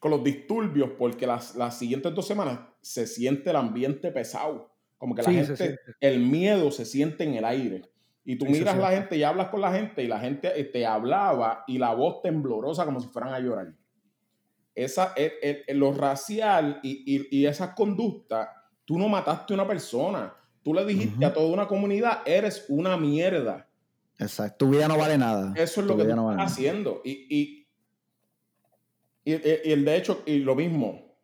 con 0.00 0.10
los 0.10 0.24
disturbios, 0.24 0.90
porque 0.98 1.26
las, 1.26 1.54
las 1.56 1.78
siguientes 1.78 2.14
dos 2.14 2.26
semanas 2.26 2.60
se 2.80 3.06
siente 3.06 3.50
el 3.50 3.56
ambiente 3.56 4.10
pesado. 4.10 4.74
Como 4.98 5.14
que 5.14 5.22
la 5.22 5.28
Sí, 5.30 5.34
gente, 5.36 5.78
el 6.00 6.20
miedo 6.20 6.70
se 6.70 6.84
siente 6.84 7.24
en 7.24 7.34
el 7.34 7.44
aire. 7.44 7.82
Y 8.24 8.36
tú 8.36 8.46
Sí, 8.46 8.52
miras 8.52 8.74
a 8.74 8.78
la 8.78 8.90
gente 8.90 9.16
y 9.16 9.22
hablas 9.22 9.48
con 9.48 9.60
la 9.60 9.72
gente 9.72 10.02
y 10.02 10.06
la 10.08 10.18
gente 10.20 10.58
eh, 10.60 10.64
te 10.64 10.84
hablaba 10.86 11.64
y 11.66 11.78
la 11.78 11.94
voz 11.94 12.20
temblorosa 12.22 12.84
como 12.84 13.00
si 13.00 13.08
fueran 13.08 13.32
a 13.32 13.40
llorar. 13.40 13.74
Esa, 14.74 15.12
el- 15.16 15.32
el- 15.42 15.64
el- 15.66 15.78
lo 15.78 15.92
racial 15.92 16.80
y, 16.82 17.02
y- 17.16 17.40
y 17.40 17.46
esas 17.46 17.74
conductas, 17.74 18.48
tú 18.84 18.98
no 18.98 19.08
mataste 19.08 19.52
a 19.52 19.56
una 19.56 19.66
persona. 19.66 20.34
Tú 20.62 20.74
le 20.74 20.84
dijiste 20.84 21.24
a 21.24 21.32
toda 21.32 21.48
una 21.52 21.66
comunidad, 21.66 22.18
eres 22.26 22.66
una 22.68 22.96
mierda. 22.96 23.66
Exacto. 24.18 24.66
Tu 24.66 24.72
vida 24.72 24.86
no 24.88 24.98
vale 24.98 25.16
nada. 25.16 25.52
Eso 25.56 25.80
es 25.80 25.86
Tu 25.86 25.92
lo 25.92 25.96
que 25.96 26.04
tú 26.04 26.14
no 26.16 26.26
vale 26.26 26.42
estás 26.42 26.58
nada. 26.58 26.68
haciendo. 26.70 27.00
Y, 27.04 27.10
y, 27.30 27.66
y, 29.24 29.32
y 29.32 29.72
el 29.72 29.84
de 29.84 29.96
hecho, 29.96 30.22
y 30.26 30.38
lo 30.40 30.54
mismo, 30.54 31.14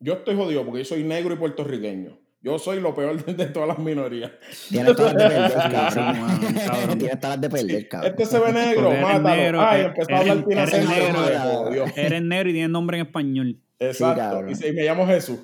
yo 0.00 0.14
estoy 0.14 0.36
jodido 0.36 0.64
porque 0.64 0.80
yo 0.80 0.84
soy 0.84 1.02
negro 1.04 1.34
y 1.34 1.36
puertorriqueño. 1.36 2.18
Yo 2.44 2.58
soy 2.58 2.80
lo 2.80 2.92
peor 2.92 3.24
de, 3.24 3.34
de 3.34 3.46
todas 3.46 3.68
las 3.68 3.78
minorías. 3.78 4.32
Tienes 4.68 4.96
todas 4.96 5.14
las 5.14 5.22
de 5.22 5.28
perder, 5.38 5.70
cabrón. 5.72 6.98
Tienes 6.98 7.20
todas 7.20 7.36
las 7.36 7.40
de 7.40 7.50
perder, 7.50 7.88
cabrón. 7.88 8.10
Este 8.10 8.26
se 8.26 8.38
ve 8.40 8.52
negro, 8.52 8.82
Porque 8.82 8.98
eres 8.98 9.02
mátalo. 9.20 9.36
negro, 9.36 9.60
Ay, 9.60 9.80
eres- 9.80 9.86
empezó 9.92 10.12
a 10.14 10.18
hablar 10.18 10.36
eres- 10.36 10.46
Tina 10.48 10.62
eres 10.62 10.72
Turner, 10.72 12.22
negro, 12.22 12.50
y 12.50 12.52
tienes 12.52 12.70
nombre 12.70 12.98
en 12.98 13.06
español. 13.06 13.60
Exacto. 13.78 14.44
y 14.68 14.72
me 14.72 14.82
llamo 14.84 15.06
Jesús. 15.06 15.38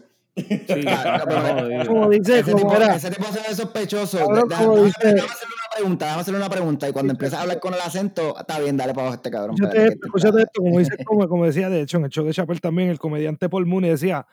Sí, 0.46 0.80
Claro, 0.82 1.24
pero- 1.26 1.60
jodido. 1.60 1.86
Como 1.86 2.10
dice, 2.10 2.38
Ese 2.40 2.52
como 2.52 2.64
tipo, 2.70 2.76
era. 2.82 2.94
ese 2.94 3.10
tipo 3.10 3.24
se 3.32 3.48
ve 3.48 3.54
sospechoso. 3.54 4.18
Cabrón, 4.18 4.48
Déjame- 4.48 4.64
como 4.66 4.76
déjame- 4.76 4.86
dice- 4.86 5.14
déjame 5.14 5.30
hacerle 5.32 5.54
una 5.54 5.70
pregunta, 5.76 6.04
déjame 6.06 6.20
hacerle 6.20 6.38
una 6.40 6.50
pregunta. 6.50 6.88
Y 6.88 6.92
cuando 6.92 7.12
empieza 7.12 7.38
a 7.38 7.42
hablar 7.42 7.60
con 7.60 7.74
el 7.74 7.80
acento, 7.80 8.38
está 8.38 8.58
bien, 8.60 8.76
dale 8.76 8.92
para 8.94 9.02
abajo 9.08 9.14
a 9.14 9.16
este 9.16 9.30
cabrón. 9.30 9.54
Escúchate 9.56 9.84
esto, 9.88 10.06
escúchate 10.06 10.38
esto, 10.42 10.62
como, 10.62 10.78
dice, 10.78 11.04
como, 11.04 11.28
como 11.28 11.46
decía 11.46 11.68
de 11.70 11.80
hecho 11.82 11.96
en 11.98 12.04
el 12.04 12.10
show 12.10 12.24
de 12.24 12.32
Chappelle 12.32 12.60
también, 12.60 12.88
el 12.90 12.98
comediante 12.98 13.48
Paul 13.48 13.66
Mooney 13.66 13.90
decía, 13.90 14.26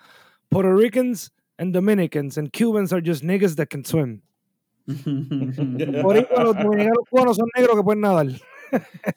Puerto 0.50 0.74
Ricans 0.76 1.34
and 1.58 1.74
Dominicans 1.74 2.38
and 2.38 2.50
Cubans 2.52 2.92
are 2.94 3.02
just 3.06 3.24
niggas 3.24 3.56
that 3.56 3.68
can 3.68 3.84
swim. 3.86 4.22
Por 6.04 6.18
eso 6.18 6.44
los 6.44 6.56
dominicanos 6.58 7.00
cubanos 7.10 7.38
son 7.38 7.48
negros 7.56 7.76
que 7.76 7.84
pueden 7.84 8.02
nadar. 8.02 8.28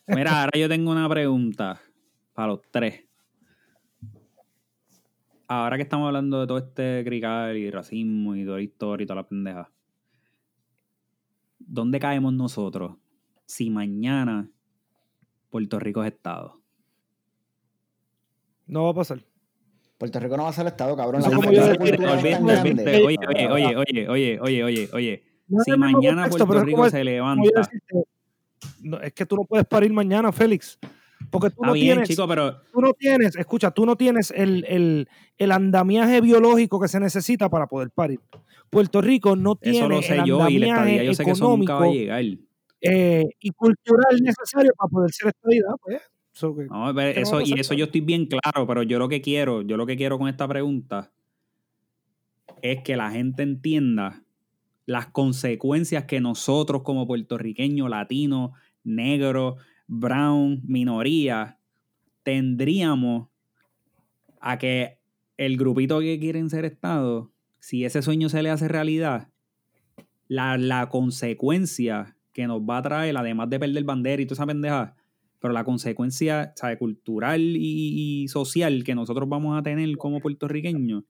Mira, 0.07 0.43
ahora 0.45 0.59
yo 0.59 0.69
tengo 0.69 0.91
una 0.91 1.09
pregunta 1.09 1.81
para 2.33 2.49
los 2.49 2.61
tres. 2.71 3.01
Ahora 5.51 5.77
que 5.77 5.83
estamos 5.83 6.07
hablando 6.07 6.41
de 6.41 6.47
todo 6.47 6.59
este 6.59 7.03
crical 7.07 7.57
y 7.57 7.71
racismo 7.71 8.37
y 8.37 8.45
toda 8.45 8.59
la 8.59 8.63
historia 8.63 9.05
y 9.05 9.07
toda 9.07 9.23
la 9.23 9.27
pendeja, 9.27 9.71
¿dónde 11.59 11.99
caemos 11.99 12.35
nosotros 12.35 12.97
si 13.47 13.71
mañana 13.71 14.51
Puerto 15.49 15.79
Rico 15.79 16.05
es 16.05 16.13
Estado? 16.13 16.61
No 18.67 18.85
va 18.85 18.91
a 18.91 18.95
pasar. 18.95 19.21
Puerto 19.97 20.21
Rico 20.21 20.37
no 20.37 20.43
va 20.43 20.51
a 20.51 20.53
ser 20.53 20.67
estado, 20.67 20.95
cabrón. 20.95 21.23
La. 21.23 21.29
Oye, 21.29 21.61
oye, 23.07 23.17
oye, 23.27 23.77
oye, 23.77 24.09
oye, 24.09 24.39
oye, 24.41 24.65
oye, 24.65 24.89
oye. 24.93 25.25
No 25.49 25.63
Si 25.65 25.71
mañana 25.73 26.25
contexto, 26.25 26.47
Puerto 26.47 26.65
Rico 26.65 26.91
se 26.91 27.03
levanta. 27.03 27.69
no, 28.83 29.01
es 29.01 29.15
que 29.15 29.25
tú 29.25 29.37
no 29.37 29.45
puedes 29.45 29.67
parir 29.67 29.91
mañana, 29.95 30.31
Félix. 30.31 30.79
Porque 31.31 31.51
tú 31.51 31.63
no 31.63 31.73
bien, 31.73 31.87
tienes, 31.99 32.09
chico, 32.09 32.27
pero 32.27 32.61
tú 32.73 32.81
no 32.81 32.93
tienes, 32.95 33.37
escucha, 33.37 33.71
tú 33.71 33.85
no 33.85 33.97
tienes 33.97 34.31
el, 34.31 34.65
el, 34.69 35.09
el 35.37 35.53
andamiaje 35.53 36.21
biológico 36.21 36.81
que 36.81 36.89
se 36.89 37.01
necesita 37.01 37.49
para 37.51 37.67
poder 37.67 37.91
parir. 37.91 38.21
Puerto 38.71 39.01
Rico 39.01 39.37
no 39.37 39.57
tiene 39.57 39.79
eso 39.79 39.89
lo 39.89 40.03
sé 40.03 40.15
el 40.19 40.25
yo 40.25 40.39
y 40.39 40.41
andamiaje 40.41 41.05
yo 41.07 41.15
sé 41.15 41.25
que 41.25 41.31
eso 41.33 41.49
nunca 41.57 41.75
va 41.75 41.81
a 41.81 41.83
económico 41.87 42.01
llegar. 42.01 42.25
eh, 42.81 43.25
y 43.41 43.51
cultural 43.51 44.17
necesario 44.23 44.73
para 44.77 44.89
poder 44.89 45.11
ser 45.13 45.29
estadidad, 45.29 45.75
pues. 45.83 46.01
So 46.33 46.55
que- 46.55 46.67
No, 46.67 46.93
pero 46.95 47.13
¿Qué 47.13 47.21
no 47.21 47.27
eso, 47.27 47.37
va 47.37 47.43
a 47.43 47.45
y 47.47 47.53
eso 47.59 47.75
yo 47.75 47.87
estoy 47.87 48.01
bien 48.01 48.27
claro, 48.27 48.67
pero 48.67 48.83
yo 48.85 48.99
lo 48.99 49.09
que 49.09 49.21
quiero, 49.21 49.63
yo 49.63 49.77
lo 49.77 49.87
que 49.87 49.97
quiero 49.97 50.19
con 50.19 50.29
esta 50.29 50.47
pregunta 50.47 51.11
es 52.63 52.83
que 52.83 52.97
la 52.97 53.11
gente 53.11 53.43
entienda 53.43 54.23
las 54.87 55.07
consecuencias 55.09 56.05
que 56.05 56.21
nosotros 56.21 56.83
como 56.83 57.07
puertorriqueños, 57.07 57.91
latinos, 57.91 58.53
negros, 58.85 59.57
brown, 59.89 60.63
minoría, 60.65 61.59
tendríamos 62.23 63.29
a 64.41 64.59
que 64.59 64.99
el 65.37 65.57
grupito 65.57 65.99
que 66.01 66.21
quieren 66.21 66.51
ser 66.51 66.65
Estado, 66.65 67.33
si 67.59 67.85
ese 67.85 68.03
sueño 68.03 68.29
se 68.29 68.43
le 68.43 68.51
hace 68.51 68.69
realidad, 68.69 69.29
la, 70.29 70.57
la 70.59 70.89
consecuencia 70.89 72.17
que 72.33 72.47
nos 72.47 72.61
va 72.61 72.79
a 72.79 72.83
traer, 72.83 73.17
además 73.17 73.51
de 73.51 73.59
perder 73.59 73.83
bandera 73.85 74.23
y 74.23 74.27
toda 74.27 74.35
esa 74.37 74.47
pendeja, 74.47 74.95
pero 75.41 75.53
la 75.53 75.65
consecuencia 75.65 76.55
cultural 76.79 77.41
y 77.41 78.27
social 78.29 78.85
que 78.85 78.95
nosotros 78.95 79.29
vamos 79.29 79.59
a 79.59 79.63
tener 79.63 79.97
como 79.97 80.21
puertorriqueños 80.21 81.05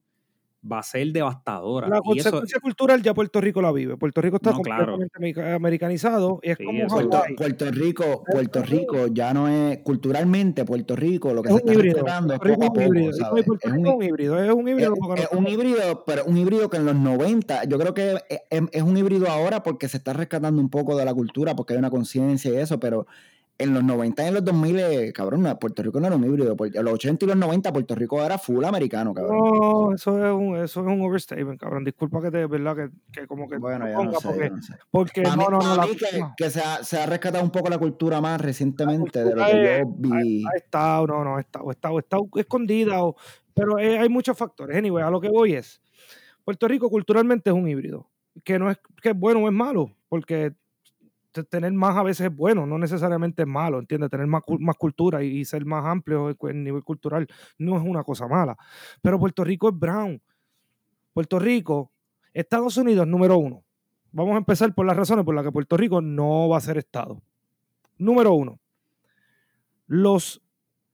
va 0.61 0.79
a 0.79 0.83
ser 0.83 1.07
devastadora. 1.13 1.87
La 1.87 1.97
Y 2.03 2.19
eso- 2.19 2.31
consecuencia 2.31 2.59
cultural 2.59 3.01
ya 3.01 3.13
Puerto 3.13 3.39
Rico 3.39 3.61
la 3.61 3.71
vive. 3.71 3.95
Puerto 3.97 4.21
Rico 4.21 4.35
está 4.35 4.49
No, 4.51 4.57
completamente 4.57 5.11
america- 5.15 5.55
americanizado 5.55 6.39
y 6.43 6.49
es 6.51 6.57
Sí, 6.57 6.65
como 6.65 6.85
Puerto, 6.87 7.71
Rico, 7.71 8.23
Puerto 8.29 8.61
Rico 8.63 9.07
ya 9.07 9.33
no 9.33 9.47
es 9.47 9.77
culturalmente 9.79 10.65
Puerto 10.65 10.95
Rico, 10.97 11.33
lo 11.33 11.41
que 11.43 11.49
Es 11.49 11.55
se 11.55 11.59
está 11.61 11.73
híbrido. 11.73 11.95
respetando 11.95 12.33
es 12.33 12.39
poco 12.39 12.51
a 12.51 12.53
es 12.55 12.59
un 12.61 12.67
poco, 12.67 12.83
híbrido. 12.83 13.09
Es 13.09 13.19
un, 13.47 13.57
es 13.63 13.71
un 13.95 14.03
híbrido. 14.03 14.43
Es 14.43 14.51
un 14.53 14.67
es, 14.67 14.71
híbrido 14.73 14.93
es 15.15 15.31
no- 15.31 15.39
un 15.39 15.47
híbrido, 15.47 16.03
pero 16.05 16.25
un 16.25 16.37
híbrido 16.37 16.69
que 16.69 16.77
en 16.77 16.85
los 16.85 16.95
90, 16.95 17.63
yo 17.63 17.79
creo 17.79 17.93
que 17.93 18.13
es, 18.29 18.39
es- 18.49 18.63
es 18.71 18.81
un 18.83 18.97
híbrido 18.97 19.29
ahora 19.29 19.63
porque 19.63 19.87
se 19.87 19.97
está 19.97 20.13
rescatando 20.13 20.61
un 20.61 20.69
poco 20.69 20.97
de 20.97 21.05
la 21.05 21.13
cultura, 21.13 21.55
porque 21.55 21.73
hay 21.73 21.79
una 21.79 21.89
conciencia 21.89 22.51
y 22.51 22.57
eso, 22.57 22.79
pero 22.79 23.07
en 23.59 23.73
los 23.73 23.83
90 23.83 24.23
y 24.23 24.27
en 24.29 24.33
los 24.33 24.45
2000, 24.45 24.79
eh, 24.79 25.13
cabrón, 25.13 25.45
Puerto 25.59 25.83
Rico 25.83 25.99
no 25.99 26.07
era 26.07 26.15
un 26.15 26.23
híbrido. 26.23 26.55
En 26.59 26.85
los 26.85 26.93
80 26.93 27.25
y 27.25 27.27
los 27.27 27.37
90, 27.37 27.73
Puerto 27.73 27.93
Rico 27.93 28.23
era 28.23 28.37
full 28.37 28.63
americano, 28.63 29.13
cabrón. 29.13 29.37
No, 29.37 29.93
eso 29.93 30.25
es 30.25 30.33
un, 30.33 30.55
eso 30.55 30.79
es 30.81 30.87
un 30.87 31.01
overstatement, 31.01 31.59
cabrón. 31.59 31.83
Disculpa 31.83 32.21
que 32.21 32.31
te, 32.31 32.45
verdad, 32.47 32.75
que, 32.75 32.89
que 33.11 33.27
como 33.27 33.47
que 33.49 33.57
Bueno, 33.57 33.85
ya 33.85 34.01
no 34.01 34.11
sé, 34.13 34.27
porque, 34.29 34.43
ya 34.45 34.49
no 34.55 34.61
sé. 34.61 34.73
porque 34.89 35.21
Para 35.23 35.35
no, 35.35 35.41
mí, 35.41 35.47
no, 35.51 35.81
mí 35.87 35.97
que, 36.37 36.49
se, 36.49 36.61
ha, 36.61 36.83
se 36.83 36.97
ha 37.01 37.05
rescatado 37.05 37.43
un 37.43 37.51
poco 37.51 37.69
la 37.69 37.77
cultura 37.77 38.21
más 38.21 38.39
recientemente 38.39 39.23
de 39.23 39.35
lo 39.35 39.45
que 39.45 39.51
es- 39.81 39.83
yo 39.85 39.93
vi. 39.97 40.45
ha 40.45 40.55
estado, 40.57 41.07
no, 41.07 41.23
no, 41.25 41.35
ha 41.35 41.41
estado, 41.41 41.69
ha 41.69 41.73
estado, 41.73 41.97
ha 41.97 41.99
estado 41.99 42.29
escondida, 42.37 43.03
o, 43.03 43.17
pero 43.53 43.77
eh, 43.77 43.99
hay 43.99 44.07
muchos 44.07 44.37
factores. 44.37 44.77
Anyway, 44.77 45.03
a 45.03 45.09
lo 45.09 45.19
que 45.19 45.27
voy 45.29 45.53
es, 45.55 45.81
Puerto 46.45 46.65
Rico 46.67 46.89
culturalmente 46.89 47.49
es 47.49 47.55
un 47.55 47.67
híbrido, 47.67 48.07
que 48.45 48.57
no 48.57 48.71
es 48.71 48.77
que 49.01 49.09
es 49.09 49.15
bueno 49.19 49.41
o 49.41 49.47
es 49.47 49.53
malo, 49.53 49.91
porque 50.07 50.53
tener 51.45 51.71
más 51.73 51.95
a 51.97 52.03
veces 52.03 52.27
es 52.27 52.35
bueno, 52.35 52.65
no 52.65 52.77
necesariamente 52.77 53.43
es 53.43 53.47
malo, 53.47 53.79
¿entiendes? 53.79 54.09
Tener 54.09 54.27
más, 54.27 54.43
más 54.59 54.75
cultura 54.75 55.23
y, 55.23 55.45
ser 55.45 55.65
más 55.65 55.85
amplio 55.85 56.35
en 56.49 56.63
nivel 56.63 56.83
cultural 56.83 57.27
no 57.57 57.77
es 57.77 57.83
una 57.83 58.03
cosa 58.03 58.27
mala. 58.27 58.57
Pero 59.01 59.19
Puerto 59.19 59.43
Rico 59.43 59.69
es 59.69 59.77
brown. 59.77 60.21
Puerto 61.13 61.39
Rico, 61.39 61.91
Estados 62.33 62.77
Unidos 62.77 63.07
número 63.07 63.37
uno. 63.37 63.63
Vamos 64.11 64.35
a 64.35 64.39
empezar 64.39 64.73
por 64.73 64.85
las 64.85 64.97
razones 64.97 65.25
por 65.25 65.35
las 65.35 65.43
que 65.43 65.51
Puerto 65.51 65.77
Rico 65.77 66.01
no 66.01 66.49
va 66.49 66.57
a 66.57 66.61
ser 66.61 66.77
Estado. 66.77 67.21
Número 67.97 68.33
uno, 68.33 68.59
los 69.87 70.41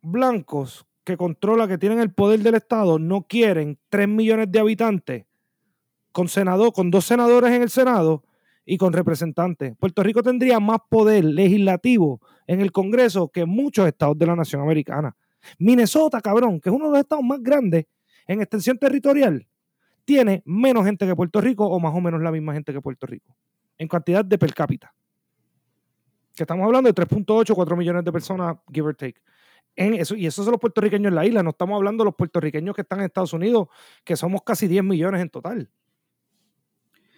blancos 0.01 0.85
que 1.03 1.17
controlan, 1.17 1.69
que 1.69 1.77
tienen 1.77 1.99
el 1.99 2.13
poder 2.13 2.39
del 2.39 2.55
Estado, 2.55 2.97
no 2.97 3.23
quieren 3.23 3.77
3 3.89 4.07
millones 4.07 4.51
de 4.51 4.59
habitantes 4.59 5.25
con 6.11 6.27
senador, 6.27 6.73
con 6.73 6.89
dos 6.91 7.05
senadores 7.05 7.51
en 7.51 7.61
el 7.61 7.69
Senado 7.69 8.23
y 8.65 8.77
con 8.77 8.93
representantes. 8.93 9.75
Puerto 9.77 10.03
Rico 10.03 10.23
tendría 10.23 10.59
más 10.59 10.79
poder 10.89 11.23
legislativo 11.23 12.21
en 12.47 12.61
el 12.61 12.71
Congreso 12.71 13.29
que 13.29 13.45
muchos 13.45 13.87
estados 13.87 14.17
de 14.17 14.25
la 14.25 14.35
nación 14.35 14.61
americana. 14.61 15.15
Minnesota, 15.59 16.21
cabrón, 16.21 16.59
que 16.59 16.69
es 16.69 16.75
uno 16.75 16.85
de 16.85 16.91
los 16.91 16.99
estados 16.99 17.23
más 17.23 17.41
grandes 17.41 17.85
en 18.27 18.41
extensión 18.41 18.77
territorial, 18.77 19.47
tiene 20.03 20.41
menos 20.45 20.85
gente 20.85 21.05
que 21.05 21.15
Puerto 21.15 21.41
Rico 21.41 21.65
o 21.67 21.79
más 21.79 21.93
o 21.93 22.01
menos 22.01 22.21
la 22.21 22.31
misma 22.31 22.53
gente 22.53 22.73
que 22.73 22.81
Puerto 22.81 23.05
Rico 23.05 23.35
en 23.77 23.87
cantidad 23.87 24.23
de 24.23 24.37
per 24.37 24.53
cápita. 24.53 24.93
Que 26.35 26.43
estamos 26.43 26.65
hablando 26.65 26.91
de 26.91 26.95
3.8, 26.95 27.53
4 27.53 27.77
millones 27.77 28.03
de 28.03 28.11
personas, 28.11 28.57
give 28.71 28.87
or 28.87 28.95
take. 28.95 29.21
En 29.75 29.93
eso, 29.93 30.15
y 30.15 30.25
esos 30.25 30.45
son 30.45 30.53
los 30.53 30.61
puertorriqueños 30.61 31.09
en 31.09 31.15
la 31.15 31.25
isla, 31.25 31.43
no 31.43 31.49
estamos 31.49 31.75
hablando 31.75 32.03
de 32.03 32.05
los 32.05 32.15
puertorriqueños 32.15 32.75
que 32.75 32.81
están 32.81 32.99
en 32.99 33.05
Estados 33.05 33.33
Unidos, 33.33 33.67
que 34.03 34.15
somos 34.15 34.41
casi 34.43 34.67
10 34.67 34.83
millones 34.83 35.21
en 35.21 35.29
total. 35.29 35.69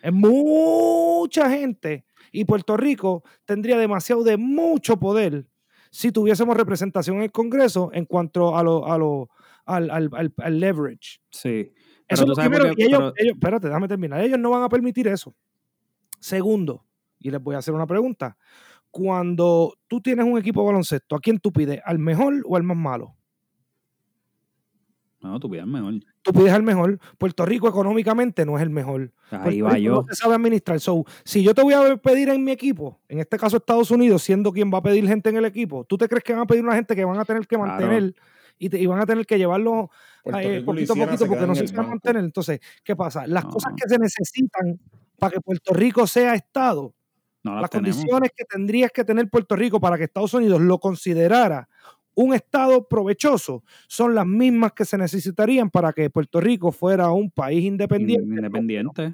Es 0.07 0.13
mucha 0.13 1.49
gente 1.49 2.05
y 2.31 2.45
Puerto 2.45 2.77
Rico 2.77 3.23
tendría 3.43 3.77
demasiado 3.77 4.23
de 4.23 4.37
mucho 4.37 4.97
poder 4.97 5.45
si 5.91 6.11
tuviésemos 6.13 6.55
representación 6.55 7.17
en 7.17 7.23
el 7.23 7.31
Congreso 7.31 7.89
en 7.93 8.05
cuanto 8.05 8.55
a 8.55 8.63
lo, 8.63 8.85
a 8.89 8.97
lo, 8.97 9.29
al, 9.65 9.89
al- 9.89 10.09
al- 10.13 10.33
al 10.37 10.59
leverage. 10.61 11.19
Sí. 11.29 11.73
Eso 12.07 12.23
es 12.23 12.29
lo 12.29 12.35
primero. 12.35 12.67
y 12.77 12.83
ellos, 12.83 12.99
pero- 12.99 13.13
ellos- 13.17 13.33
espérate, 13.33 13.67
déjame 13.67 13.87
terminar. 13.89 14.21
Ellos 14.21 14.39
no 14.39 14.49
van 14.51 14.63
a 14.63 14.69
permitir 14.69 15.09
eso. 15.09 15.35
Segundo, 16.21 16.85
y 17.19 17.29
les 17.29 17.41
voy 17.43 17.55
a 17.55 17.57
hacer 17.59 17.73
una 17.73 17.85
pregunta. 17.85 18.37
Cuando 18.89 19.73
tú 19.87 19.99
tienes 20.01 20.25
un 20.25 20.37
equipo 20.37 20.61
de 20.61 20.67
baloncesto, 20.67 21.17
¿a 21.17 21.19
quién 21.19 21.37
tú 21.39 21.51
pides? 21.51 21.81
¿Al 21.83 21.99
mejor 21.99 22.35
o 22.45 22.55
al 22.55 22.63
más 22.63 22.77
malo? 22.77 23.16
No, 25.19 25.39
tú 25.39 25.49
pides 25.49 25.65
mejor. 25.65 25.93
Tú 26.21 26.31
pides 26.31 26.53
al 26.53 26.61
mejor. 26.63 26.99
Puerto 27.17 27.45
Rico 27.45 27.67
económicamente 27.67 28.45
no 28.45 28.55
es 28.57 28.61
el 28.63 28.69
mejor. 28.69 29.11
Ahí 29.31 29.39
Puerto 29.61 29.63
va 29.65 29.69
Rico 29.71 29.77
yo. 29.83 29.91
No 29.95 30.03
se 30.03 30.15
sabe 30.15 30.35
administrar. 30.35 30.79
So, 30.79 31.05
si 31.23 31.43
yo 31.43 31.55
te 31.55 31.63
voy 31.63 31.73
a 31.73 31.97
pedir 31.97 32.29
en 32.29 32.43
mi 32.43 32.51
equipo, 32.51 32.99
en 33.09 33.19
este 33.19 33.37
caso 33.37 33.57
Estados 33.57 33.89
Unidos, 33.91 34.21
siendo 34.23 34.51
quien 34.51 34.71
va 34.71 34.77
a 34.77 34.83
pedir 34.83 35.07
gente 35.07 35.29
en 35.29 35.37
el 35.37 35.45
equipo, 35.45 35.85
¿tú 35.85 35.97
te 35.97 36.07
crees 36.07 36.23
que 36.23 36.33
van 36.33 36.43
a 36.43 36.45
pedir 36.45 36.63
una 36.63 36.75
gente 36.75 36.95
que 36.95 37.03
van 37.03 37.19
a 37.19 37.25
tener 37.25 37.47
que 37.47 37.55
Claro. 37.55 37.71
mantener 37.71 38.13
y, 38.59 38.69
te- 38.69 38.79
y 38.79 38.85
van 38.85 38.99
a 38.99 39.05
tener 39.07 39.25
que 39.25 39.37
llevarlo 39.37 39.89
eh, 40.25 40.61
poquito 40.65 40.93
a 40.93 40.95
poquito 40.95 41.25
porque 41.27 41.47
no 41.47 41.55
se 41.55 41.67
saben 41.67 41.75
banco. 41.77 41.89
mantener? 41.89 42.23
Entonces, 42.23 42.59
¿qué 42.83 42.95
pasa? 42.95 43.25
Las 43.27 43.43
No. 43.45 43.49
cosas 43.51 43.73
que 43.75 43.89
se 43.89 43.97
necesitan 43.97 44.79
para 45.17 45.31
que 45.31 45.41
Puerto 45.41 45.73
Rico 45.73 46.05
sea 46.05 46.35
Estado, 46.35 46.93
No 47.43 47.59
las 47.59 47.69
condiciones 47.71 48.31
que 48.35 48.43
tendrías 48.45 48.91
que 48.91 49.03
tener 49.03 49.29
Puerto 49.29 49.55
Rico 49.55 49.79
para 49.79 49.97
que 49.97 50.03
Estados 50.03 50.33
Unidos 50.35 50.61
lo 50.61 50.79
considerara 50.79 51.67
un 52.17 52.33
Estado 52.33 52.87
provechoso 52.87 53.63
son 53.87 54.15
las 54.15 54.25
mismas 54.25 54.73
que 54.73 54.85
se 54.85 54.97
necesitarían 54.97 55.69
para 55.69 55.93
que 55.93 56.09
Puerto 56.09 56.41
Rico 56.41 56.71
fuera 56.71 57.11
un 57.11 57.29
país 57.29 57.63
independiente. 57.63 58.23
Independiente. 58.25 59.13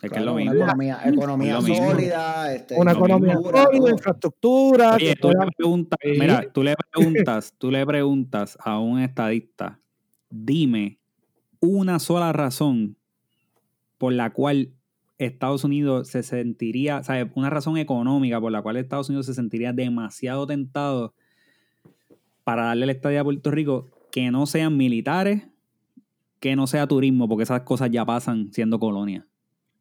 Es 0.00 0.12
que 0.12 0.18
es 0.20 0.24
lo 0.24 0.34
una 0.34 0.40
mismo. 0.40 0.56
economía, 0.58 1.00
economía 1.04 1.54
lo 1.54 1.62
mismo. 1.62 1.90
sólida, 1.90 2.54
este, 2.54 2.76
Una 2.76 2.92
economía 2.92 3.34
sólida, 3.34 3.90
infraestructura. 3.90 4.94
Oye, 4.94 5.16
tú 5.16 5.30
le 5.30 5.46
preguntas, 5.56 5.98
mira, 6.04 6.52
tú 6.52 6.62
le 6.62 6.76
preguntas, 6.92 7.54
tú 7.58 7.70
le 7.72 7.84
preguntas 7.84 8.56
a 8.60 8.78
un 8.78 9.00
estadista, 9.00 9.80
dime 10.30 11.00
una 11.58 11.98
sola 11.98 12.32
razón 12.32 12.96
por 13.98 14.12
la 14.12 14.32
cual 14.32 14.70
Estados 15.18 15.64
Unidos 15.64 16.06
se 16.06 16.22
sentiría, 16.22 17.02
¿sabes? 17.02 17.26
Una 17.34 17.50
razón 17.50 17.78
económica 17.78 18.40
por 18.40 18.52
la 18.52 18.62
cual 18.62 18.76
Estados 18.76 19.08
Unidos 19.08 19.26
se 19.26 19.34
sentiría 19.34 19.72
demasiado 19.72 20.46
tentado 20.46 21.14
para 22.44 22.64
darle 22.66 22.86
la 22.86 22.92
estadía 22.92 23.22
a 23.22 23.24
Puerto 23.24 23.50
Rico 23.50 23.90
que 24.12 24.30
no 24.30 24.46
sean 24.46 24.76
militares, 24.76 25.42
que 26.38 26.54
no 26.54 26.66
sea 26.66 26.86
turismo, 26.86 27.28
porque 27.28 27.42
esas 27.44 27.62
cosas 27.62 27.90
ya 27.90 28.04
pasan 28.04 28.52
siendo 28.52 28.78
colonia. 28.78 29.26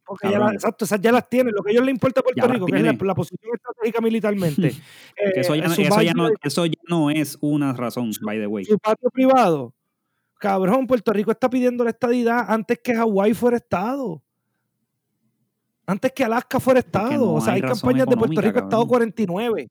porque 0.06 0.30
ya 0.32 0.38
las- 0.40 0.54
exacto, 0.54 0.84
esas 0.86 1.00
ya 1.02 1.12
las 1.12 1.30
tienen. 1.30 1.54
Lo 1.56 1.64
que 1.64 1.70
a 1.70 1.72
ellos 1.74 1.86
les 1.86 1.94
importa 1.94 2.20
a 2.20 2.24
Puerto 2.24 2.42
Ya 2.42 2.48
Rico, 2.52 2.66
que 2.66 2.76
es 2.76 2.84
la, 2.84 3.16
posición 3.16 3.54
estratégica 3.56 4.02
militarmente. 4.02 4.68
Eso, 5.36 5.54
eh, 5.54 5.60
ya, 5.62 5.68
no- 5.68 5.76
su 5.76 5.82
eso, 5.82 6.02
ya 6.02 6.14
no, 6.14 6.30
eso 6.42 6.66
ya 6.66 6.80
no 6.90 7.10
es 7.10 7.38
una 7.42 7.72
razón, 7.74 8.12
by 8.22 8.38
the 8.40 8.48
way. 8.48 8.66
su 8.66 8.78
patio 8.80 9.10
privado. 9.12 9.74
Cabrón, 10.40 10.88
Puerto 10.88 11.14
Rico 11.14 11.32
está 11.32 11.50
pidiendo 11.50 11.84
la 11.86 11.92
estadidad 11.92 12.46
antes 12.50 12.80
que 12.84 12.94
Hawái 12.94 13.34
fuera 13.34 13.56
Estado. 13.58 14.22
Antes 15.86 16.12
que 16.12 16.24
Alaska 16.24 16.60
fuera 16.60 16.80
Estado. 16.80 17.26
no 17.26 17.34
o 17.36 17.42
sea, 17.42 17.54
hay 17.54 17.62
campañas 17.62 18.08
de 18.08 18.18
Puerto 18.18 18.42
Rico 18.42 18.58
Estado 18.60 18.70
cabrón. 18.70 18.88
49. 18.88 19.70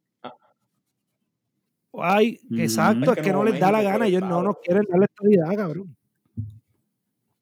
Ay, 1.94 2.39
Ujú. 2.51 2.60
exacto, 2.60 3.05
Es 3.05 3.09
es 3.10 3.14
que 3.16 3.23
que 3.23 3.32
no 3.32 3.44
les 3.44 3.60
da 3.60 3.70
la 3.70 3.82
gana, 3.82 4.06
ellos 4.06 4.23
no 4.23 4.43
nos 4.43 4.56
quieren 4.64 4.85
dar 4.89 4.98
la 4.98 5.05
estadidad, 5.05 5.55
cabrón. 5.56 5.94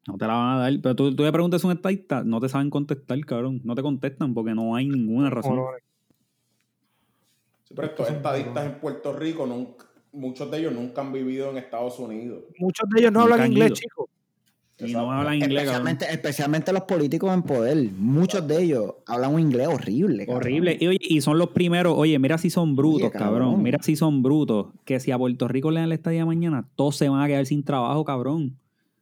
No 0.09 0.16
te 0.18 0.27
la 0.27 0.32
van 0.35 0.56
a 0.56 0.60
dar. 0.60 0.72
Pero 0.82 0.97
tú, 0.97 1.14
tú 1.14 1.22
le 1.22 1.31
preguntas 1.32 1.62
a 1.62 1.66
un 1.68 1.72
estadista, 1.74 2.24
no 2.24 2.40
te 2.40 2.48
saben 2.48 2.68
contestar, 2.70 3.18
cabrón. 3.24 3.60
No 3.64 3.74
te 3.77 3.82
contestan 3.82 4.35
porque 4.35 4.55
no 4.55 4.74
hay 4.74 4.89
ninguna 4.89 5.31
razón. 5.31 5.60
Sí, 7.64 7.74
pero 7.77 7.86
estos 7.89 8.10
estadistas 8.10 8.66
en 8.66 8.81
Puerto 8.81 9.12
Rico, 9.12 9.47
nunca- 9.47 9.86
muchos 10.12 10.51
de 10.51 10.59
ellos 10.59 10.72
nunca 10.72 11.02
han 11.02 11.12
vivido 11.12 11.51
en 11.51 11.59
Estados 11.59 11.98
Unidos. 12.01 12.43
Muchos 12.59 12.89
de 12.89 13.01
ellos 13.01 13.12
no 13.12 13.20
Nunca 13.20 13.35
hablan 13.35 13.52
inglés, 13.52 13.72
chicos. 13.74 14.06
Y 14.86 14.93
no 14.93 15.11
hablan 15.12 15.35
inglés, 15.36 15.65
cabrón. 15.65 15.89
Especialmente, 15.89 16.07
especialmente 16.12 16.73
los 16.73 16.82
políticos 16.82 17.32
en 17.35 17.43
poder. 17.43 17.90
Muchos 17.97 18.47
de 18.47 18.62
ellos 18.62 18.94
hablan 19.07 19.35
un 19.35 19.40
inglés 19.40 19.69
horrible. 19.69 20.27
cabrón. 20.27 20.43
Horrible. 20.43 20.77
Y, 20.81 20.86
oye, 20.86 20.98
y 21.01 21.20
son 21.20 21.39
los 21.39 21.48
primeros. 21.51 21.94
Oye, 21.97 22.19
mira 22.19 22.39
si 22.39 22.51
son 22.51 22.74
brutos, 22.77 23.02
Oye, 23.09 23.11
cabrón. 23.12 23.40
cabrón. 23.51 23.62
Mira 23.62 23.78
si 23.82 23.97
son 23.97 24.23
brutos. 24.23 24.66
Que 24.85 25.01
si 25.01 25.11
a 25.11 25.19
Puerto 25.19 25.48
Rico 25.48 25.70
le 25.70 25.81
dan 25.81 25.89
la 25.89 25.94
estadía 25.94 26.24
mañana, 26.27 26.69
todos 26.77 26.97
se 26.97 27.09
van 27.09 27.20
a 27.23 27.27
quedar 27.27 27.47
sin 27.47 27.62
trabajo, 27.65 28.05
cabrón. 28.05 28.57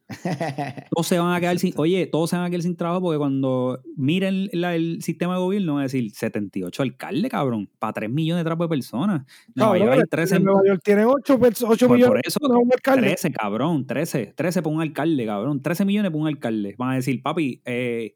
Todos 0.90 1.06
se 1.06 1.18
van 1.18 1.34
a 1.34 1.40
quedar 1.40 1.58
sin. 1.58 1.72
Oye, 1.76 2.06
todos 2.06 2.30
se 2.30 2.36
van 2.36 2.46
a 2.46 2.50
quedar 2.50 2.62
sin 2.62 2.76
trabajo 2.76 3.02
porque 3.02 3.18
cuando 3.18 3.80
miren 3.96 4.48
la- 4.52 4.74
el 4.74 5.02
sistema 5.02 5.34
de 5.34 5.40
gobierno, 5.40 5.74
van 5.74 5.80
a 5.80 5.84
decir 5.84 6.10
78 6.10 6.82
alcaldes, 6.82 7.30
cabrón. 7.30 7.68
Para 7.78 7.92
3 7.92 8.10
millones 8.10 8.42
de 8.42 8.48
trapos 8.48 8.64
de 8.64 8.68
personas. 8.70 9.26
Nueva 9.54 9.78
York 9.78 9.92
hay 9.92 10.00
en 10.00 10.06
13 10.08 10.40
Nueva 10.40 10.60
York 10.66 10.80
tiene 10.82 11.04
8, 11.04 11.38
Pues 11.38 11.62
por 11.62 11.90
millones 11.92 12.22
eso, 12.24 12.38
de 12.40 12.54
un 12.56 12.72
alcalde. 12.72 13.02
13, 13.08 13.32
cabrón, 13.32 13.86
13, 13.86 14.32
13 14.34 14.62
por 14.62 14.72
un 14.72 14.80
alcalde, 14.80 15.26
cabrón, 15.26 15.62
13 15.62 15.84
millones 15.84 16.10
por 16.10 16.20
un 16.22 16.26
alcalde. 16.28 16.74
Van 16.78 16.90
a 16.92 16.94
decir, 16.94 17.22
papi, 17.22 17.60
eh, 17.66 18.14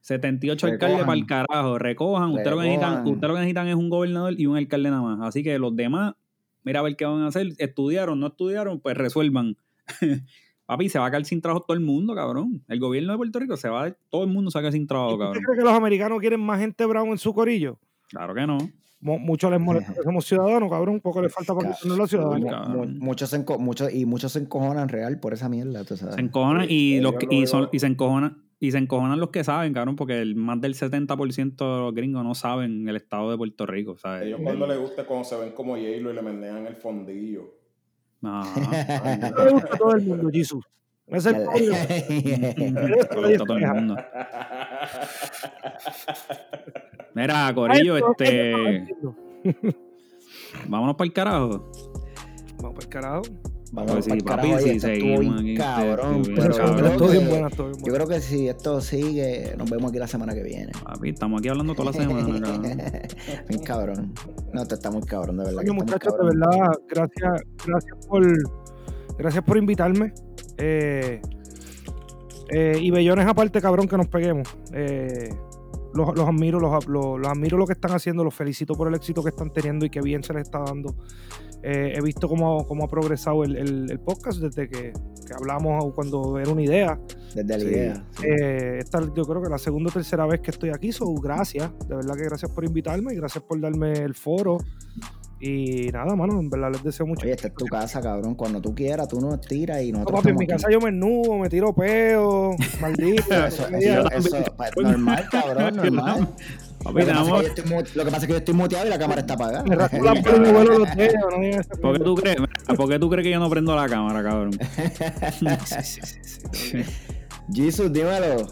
78 0.00 0.66
alcaldes 0.66 0.98
Recojan. 0.98 1.06
para 1.06 1.18
el 1.18 1.26
carajo, 1.26 1.78
recojan, 1.78 2.30
ustedes 2.30 2.50
lo, 2.50 2.58
que 2.58 2.62
necesitan, 2.64 2.90
Recojan. 2.92 3.12
ustedes 3.14 3.28
lo 3.28 3.34
que 3.34 3.40
necesitan 3.40 3.68
es 3.68 3.74
un 3.74 3.88
gobernador 3.90 4.34
y 4.38 4.46
un 4.46 4.56
alcalde 4.56 4.90
nada 4.90 5.02
más. 5.02 5.18
Así 5.28 5.42
que 5.42 5.58
los 5.58 5.74
demás, 5.74 6.14
mira 6.62 6.80
a 6.80 6.82
ver 6.82 6.94
qué 6.94 7.06
van 7.06 7.22
a 7.22 7.28
hacer. 7.28 7.48
Estudiaron, 7.58 8.20
no 8.20 8.28
estudiaron, 8.28 8.80
pues 8.80 8.96
resuelvan. 8.96 9.56
Papi, 10.66 10.88
se 10.88 10.98
va 10.98 11.06
a 11.06 11.10
caer 11.10 11.24
sin 11.24 11.40
trabajo 11.40 11.64
todo 11.66 11.76
el 11.76 11.82
mundo, 11.82 12.14
cabrón. 12.14 12.64
El 12.68 12.80
gobierno 12.80 13.12
de 13.12 13.18
Puerto 13.18 13.38
Rico 13.38 13.56
se 13.56 13.68
va 13.68 13.86
a... 13.86 13.92
Todo 14.10 14.24
el 14.24 14.30
mundo 14.30 14.50
se 14.50 14.58
va 14.58 14.60
a 14.60 14.62
caer 14.62 14.72
sin 14.72 14.86
trabajo, 14.86 15.18
cabrón. 15.18 15.36
¿Usted 15.36 15.44
cree 15.44 15.58
que 15.58 15.64
los 15.64 15.74
americanos 15.74 16.20
quieren 16.20 16.40
más 16.40 16.58
gente 16.60 16.86
brown 16.86 17.08
en 17.08 17.18
su 17.18 17.34
corillo? 17.34 17.78
Claro 18.08 18.34
que 18.34 18.46
no. 18.46 18.58
Muchos 19.00 19.50
les 19.50 19.60
molesta 19.60 19.92
que 19.92 20.02
somos 20.02 20.24
ciudadanos, 20.24 20.70
cabrón. 20.70 20.94
Un 20.94 21.00
poco 21.02 21.20
les 21.20 21.30
falta 21.30 21.54
para 21.54 21.74
que 21.74 21.88
no 21.88 21.96
los 21.96 22.08
ciudadanos. 22.08 22.88
Muchos 22.98 23.28
se, 23.28 23.44
muchos, 23.58 23.92
y 23.92 24.06
muchos 24.06 24.32
se 24.32 24.38
encojonan 24.38 24.88
real 24.88 25.20
por 25.20 25.34
esa 25.34 25.50
mierda. 25.50 25.84
Se 25.84 26.20
encojonan 26.20 26.66
y, 26.70 27.00
los 27.00 27.14
y, 27.28 27.46
son, 27.46 27.68
y 27.70 27.80
se 27.80 27.86
encojonan. 27.86 28.42
Y 28.60 28.70
se 28.70 28.78
encojonan 28.78 29.20
los 29.20 29.28
que 29.28 29.44
saben, 29.44 29.74
cabrón, 29.74 29.96
porque 29.96 30.22
el, 30.22 30.36
más 30.36 30.58
del 30.62 30.74
70% 30.74 31.56
de 31.56 31.80
los 31.82 31.94
gringos 31.94 32.24
no 32.24 32.34
saben 32.34 32.88
el 32.88 32.96
estado 32.96 33.30
de 33.30 33.36
Puerto 33.36 33.66
Rico, 33.66 33.98
¿sabes? 33.98 34.28
Ellos 34.28 34.40
cuando 34.42 34.66
les 34.66 34.78
gusta 34.78 35.04
cuando 35.04 35.24
se 35.24 35.36
ven 35.36 35.52
como 35.52 35.76
hielo 35.76 36.10
y 36.10 36.14
le 36.14 36.22
mendean 36.22 36.66
el 36.66 36.76
fondillo. 36.76 37.63
No. 38.24 38.42
le 39.44 39.50
gusta 39.50 39.74
a 39.74 39.76
todo 39.76 39.96
el 39.96 40.06
mundo, 40.06 40.30
Jesus. 40.32 40.64
Es 41.06 41.26
el 41.26 41.44
todo 41.44 41.54
el 43.58 43.66
mundo. 43.66 43.96
Mira, 47.14 47.52
Corillo, 47.54 47.98
este. 47.98 48.86
Vámonos 50.66 50.96
para 50.96 51.06
el 51.06 51.12
carajo. 51.12 51.70
Vamos 52.56 52.76
para 52.76 52.84
el 52.84 52.88
carajo. 52.88 53.24
Vamos 53.74 54.06
pues 54.06 54.22
para 54.22 54.42
papi, 54.42 54.62
si 54.62 54.78
seguimos 54.78 55.40
aquí. 55.40 55.56
Cabrón, 55.56 56.22
pero 56.36 57.72
yo 57.84 57.92
creo 57.92 58.06
que 58.06 58.20
si 58.20 58.48
esto 58.48 58.80
sigue, 58.80 59.52
nos 59.58 59.68
vemos 59.68 59.90
aquí 59.90 59.98
la 59.98 60.06
semana 60.06 60.32
que 60.32 60.44
viene. 60.44 60.70
Papi, 60.84 61.08
estamos 61.10 61.40
aquí 61.40 61.48
hablando 61.48 61.74
toda 61.74 61.90
la 61.90 61.98
semana, 61.98 62.40
cabrón. 62.40 62.62
Bien 63.48 63.62
cabrón. 63.64 64.14
No, 64.52 64.64
te 64.64 64.76
está 64.76 64.92
muy 64.92 65.02
cabrón, 65.02 65.38
de 65.38 65.44
verdad. 65.44 65.58
Oye, 65.58 65.72
muchachos, 65.72 66.14
de 66.16 66.24
verdad, 66.24 66.70
gracias, 66.88 67.42
gracias 67.66 68.06
por, 68.06 68.24
gracias 69.18 69.44
por 69.44 69.56
invitarme. 69.56 70.14
Eh, 70.56 71.20
eh, 72.50 72.78
y 72.80 72.90
bellones 72.92 73.26
aparte, 73.26 73.60
cabrón, 73.60 73.88
que 73.88 73.96
nos 73.96 74.06
peguemos. 74.06 74.56
Eh, 74.72 75.34
los, 75.94 76.08
admiro, 76.28 76.60
los, 76.60 76.86
los, 76.86 77.26
admiro 77.26 77.58
lo 77.58 77.66
que 77.66 77.72
están 77.72 77.90
haciendo, 77.90 78.22
los 78.22 78.34
felicito 78.34 78.74
por 78.74 78.86
el 78.86 78.94
éxito 78.94 79.22
que 79.22 79.30
están 79.30 79.52
teniendo 79.52 79.84
y 79.84 79.90
que 79.90 80.00
bien 80.00 80.22
se 80.22 80.32
les 80.32 80.42
está 80.42 80.60
dando. 80.60 80.94
Eh, 81.66 81.94
he 81.96 82.02
visto 82.02 82.28
cómo, 82.28 82.66
cómo, 82.66 82.84
ha 82.84 82.88
progresado 82.88 83.42
el, 83.42 83.56
el, 83.56 83.98
podcast 83.98 84.38
desde 84.38 84.68
que, 84.68 84.92
que, 84.92 85.34
hablamos 85.34 85.94
cuando 85.94 86.38
era 86.38 86.50
una 86.50 86.62
idea. 86.62 87.00
Desde 87.34 87.56
la 87.56 87.64
idea. 87.64 88.04
Eh, 88.22 88.76
esta, 88.80 89.00
yo 89.00 89.24
creo 89.24 89.42
que 89.42 89.48
la 89.48 89.56
segunda 89.56 89.88
o 89.88 89.92
tercera 89.94 90.26
vez 90.26 90.40
que 90.40 90.50
estoy 90.50 90.68
aquí, 90.68 90.92
so 90.92 91.14
gracias. 91.14 91.70
De 91.88 91.96
verdad 91.96 92.16
que 92.16 92.24
gracias 92.24 92.50
por 92.50 92.66
invitarme 92.66 93.14
y 93.14 93.16
gracias 93.16 93.42
por 93.44 93.58
darme 93.58 93.92
el 93.92 94.14
foro. 94.14 94.58
Y 95.40 95.88
nada, 95.90 96.14
mano, 96.14 96.38
en 96.38 96.50
verdad 96.50 96.70
les 96.70 96.82
deseo 96.82 97.06
mucho. 97.06 97.24
Oye, 97.24 97.32
esta 97.32 97.48
es 97.48 97.54
tu 97.54 97.64
casa, 97.64 98.02
cabrón. 98.02 98.34
Cuando 98.34 98.60
tú 98.60 98.74
quieras, 98.74 99.08
tú 99.08 99.18
nos 99.20 99.40
tiras 99.40 99.82
y 99.82 99.90
nosotros. 99.90 100.12
No, 100.12 100.18
papi, 100.18 100.30
en 100.30 100.36
mi 100.36 100.46
casa 100.46 100.68
yo 100.70 100.80
me 100.80 100.92
nudo, 100.92 101.38
me 101.38 101.48
tiro 101.48 101.74
peo, 101.74 102.56
maldito. 102.80 103.46
eso, 103.46 103.68
eso, 103.68 104.04
normal, 104.82 105.28
cabrón, 105.30 105.76
normal. 105.76 106.28
Lo, 106.84 106.94
que 106.94 107.06
pasa 107.06 107.40
es 107.40 107.52
que 107.52 107.62
lo 107.94 108.04
que 108.04 108.10
pasa 108.10 108.16
es 108.16 108.26
que 108.26 108.32
yo 108.32 108.38
estoy 108.38 108.54
muteado 108.54 108.86
y 108.86 108.90
la 108.90 108.98
cámara 108.98 109.20
está 109.22 109.34
apagada. 109.34 109.64
Me 109.64 109.74
rasco 109.74 109.98
la 110.02 110.14
y 110.18 110.22
vuelo 110.52 110.78
los 110.80 110.96
dedos. 110.96 111.14
No 111.30 111.80
¿Por, 111.80 111.98
qué 111.98 112.04
tú 112.04 112.14
crees, 112.14 112.36
¿Por 112.76 112.88
qué 112.88 112.98
tú 112.98 113.10
crees 113.10 113.24
que 113.24 113.30
yo 113.30 113.38
no 113.38 113.48
prendo 113.48 113.74
la 113.74 113.88
cámara, 113.88 114.22
cabrón? 114.22 114.50
Jesus, 117.52 117.92
dímelo. 117.92 118.46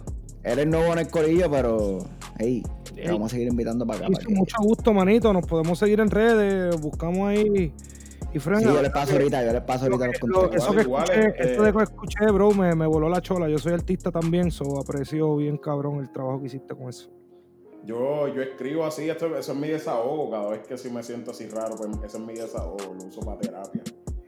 Eres 0.44 0.66
nuevo 0.66 0.92
en 0.92 0.98
el 1.00 1.08
corillo, 1.08 1.50
pero. 1.50 1.98
Hey, 2.38 2.62
te 2.94 3.10
vamos 3.10 3.32
a 3.32 3.34
seguir 3.34 3.48
invitando 3.48 3.86
para 3.86 4.06
acá. 4.06 4.08
Para 4.10 4.28
mucho 4.30 4.56
gusto, 4.60 4.92
manito. 4.92 5.32
Nos 5.32 5.46
podemos 5.46 5.78
seguir 5.78 6.00
en 6.00 6.10
redes. 6.10 6.80
Buscamos 6.80 7.28
ahí. 7.28 7.72
Y 8.34 8.38
frena, 8.38 8.60
sí, 8.60 8.64
yo 8.64 8.80
les 8.80 8.90
paso 8.90 9.12
ahorita, 9.12 9.44
yo 9.44 9.52
les 9.52 9.60
paso 9.60 9.84
ahorita 9.84 10.06
los 10.06 10.18
contactos. 10.18 10.54
Eso 10.56 10.72
que 10.72 10.80
escuché, 10.80 11.34
esto 11.36 11.62
de 11.64 11.72
que 11.72 11.82
escuché, 11.82 12.24
bro, 12.32 12.50
me, 12.52 12.74
me 12.74 12.86
voló 12.86 13.10
la 13.10 13.20
chola. 13.20 13.46
Yo 13.46 13.58
soy 13.58 13.74
artista 13.74 14.10
también, 14.10 14.50
so 14.50 14.80
aprecio 14.80 15.36
bien 15.36 15.58
cabrón 15.58 16.00
el 16.00 16.10
trabajo 16.10 16.40
que 16.40 16.46
hiciste 16.46 16.74
con 16.74 16.88
eso. 16.88 17.10
Yo, 17.84 18.28
yo 18.28 18.42
escribo 18.42 18.84
así, 18.84 19.08
esto, 19.08 19.36
eso 19.36 19.52
es 19.52 19.58
mi 19.58 19.68
desahogo. 19.68 20.30
Cada 20.30 20.50
vez 20.50 20.66
que 20.66 20.78
si 20.78 20.88
me 20.90 21.02
siento 21.02 21.32
así 21.32 21.48
raro, 21.48 21.74
pues 21.76 21.90
eso 22.04 22.18
es 22.18 22.24
mi 22.24 22.34
desahogo. 22.34 22.94
Lo 22.94 23.04
uso 23.04 23.20
para 23.20 23.38
terapia. 23.38 23.82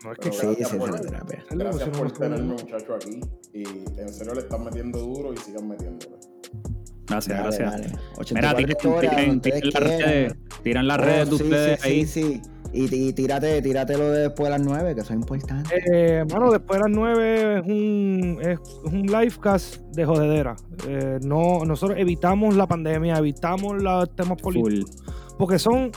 No 0.04 0.12
es 0.12 0.18
que 0.18 0.32
sí, 0.32 0.64
sí, 0.64 0.76
por, 0.76 1.00
terapia. 1.00 1.44
Gracias 1.50 1.88
por 1.88 2.12
tenerme, 2.12 2.54
muchacho, 2.54 2.94
aquí. 2.94 3.20
Y 3.52 3.64
en 3.98 4.12
serio 4.12 4.34
le 4.34 4.40
están 4.40 4.64
metiendo 4.64 4.98
duro 4.98 5.32
y 5.32 5.36
sigan 5.38 5.68
metiéndole. 5.68 6.16
Gracias, 7.06 7.38
gracias. 7.38 7.74
Mira, 8.32 8.54
tiran, 8.54 9.40
las 9.62 9.74
redes, 9.74 10.34
tiran 10.62 10.88
las 10.88 11.00
redes 11.00 11.28
de 11.28 11.34
ustedes 11.34 11.84
ahí. 11.84 12.06
Sí, 12.06 12.22
sí. 12.22 12.53
Y, 12.76 13.12
tírate, 13.12 13.62
tírate 13.62 13.96
lo 13.96 14.10
de 14.10 14.22
después 14.22 14.50
de 14.50 14.58
las 14.58 14.66
9, 14.66 14.94
que 14.96 15.00
eso 15.02 15.12
es 15.12 15.20
importante. 15.20 15.70
Eh, 15.92 16.24
mano, 16.28 16.50
después 16.50 16.80
de 16.80 16.88
las 16.88 16.96
9 16.96 17.58
es 17.58 17.66
un, 17.66 18.38
es 18.42 18.58
un 18.84 19.02
livecast 19.02 19.80
de 19.94 20.04
jodedera. 20.04 20.56
Eh, 20.88 21.20
no, 21.22 21.64
nosotros 21.64 21.96
evitamos 22.00 22.56
la 22.56 22.66
pandemia, 22.66 23.18
evitamos 23.18 23.80
los 23.80 24.14
temas 24.16 24.42
políticos. 24.42 24.90
Porque 25.38 25.60
son 25.60 25.92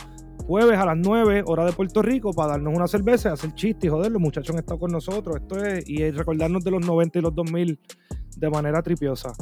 jueves 0.46 0.78
a 0.78 0.86
las 0.86 0.98
9, 0.98 1.44
hora 1.48 1.66
de 1.66 1.72
Puerto 1.72 2.04
Rico, 2.04 2.32
para 2.32 2.54
darnos 2.54 2.76
una 2.76 2.88
cerveza, 2.88 3.34
hacer 3.34 3.56
chistes 3.56 3.86
y 3.86 3.90
joder, 3.90 4.12
los 4.12 4.22
muchachos 4.22 4.52
han 4.52 4.60
estado 4.60 4.80
con 4.80 4.92
nosotros. 4.92 5.38
Esto 5.38 5.64
es, 5.64 5.90
y 5.90 6.12
recordarnos 6.12 6.64
de 6.64 6.72
los 6.72 6.86
90 6.86 7.18
y 7.18 7.22
los 7.24 7.34
2000 7.34 7.80
de 8.38 8.50
manera 8.52 8.84
tripiosa. 8.84 9.34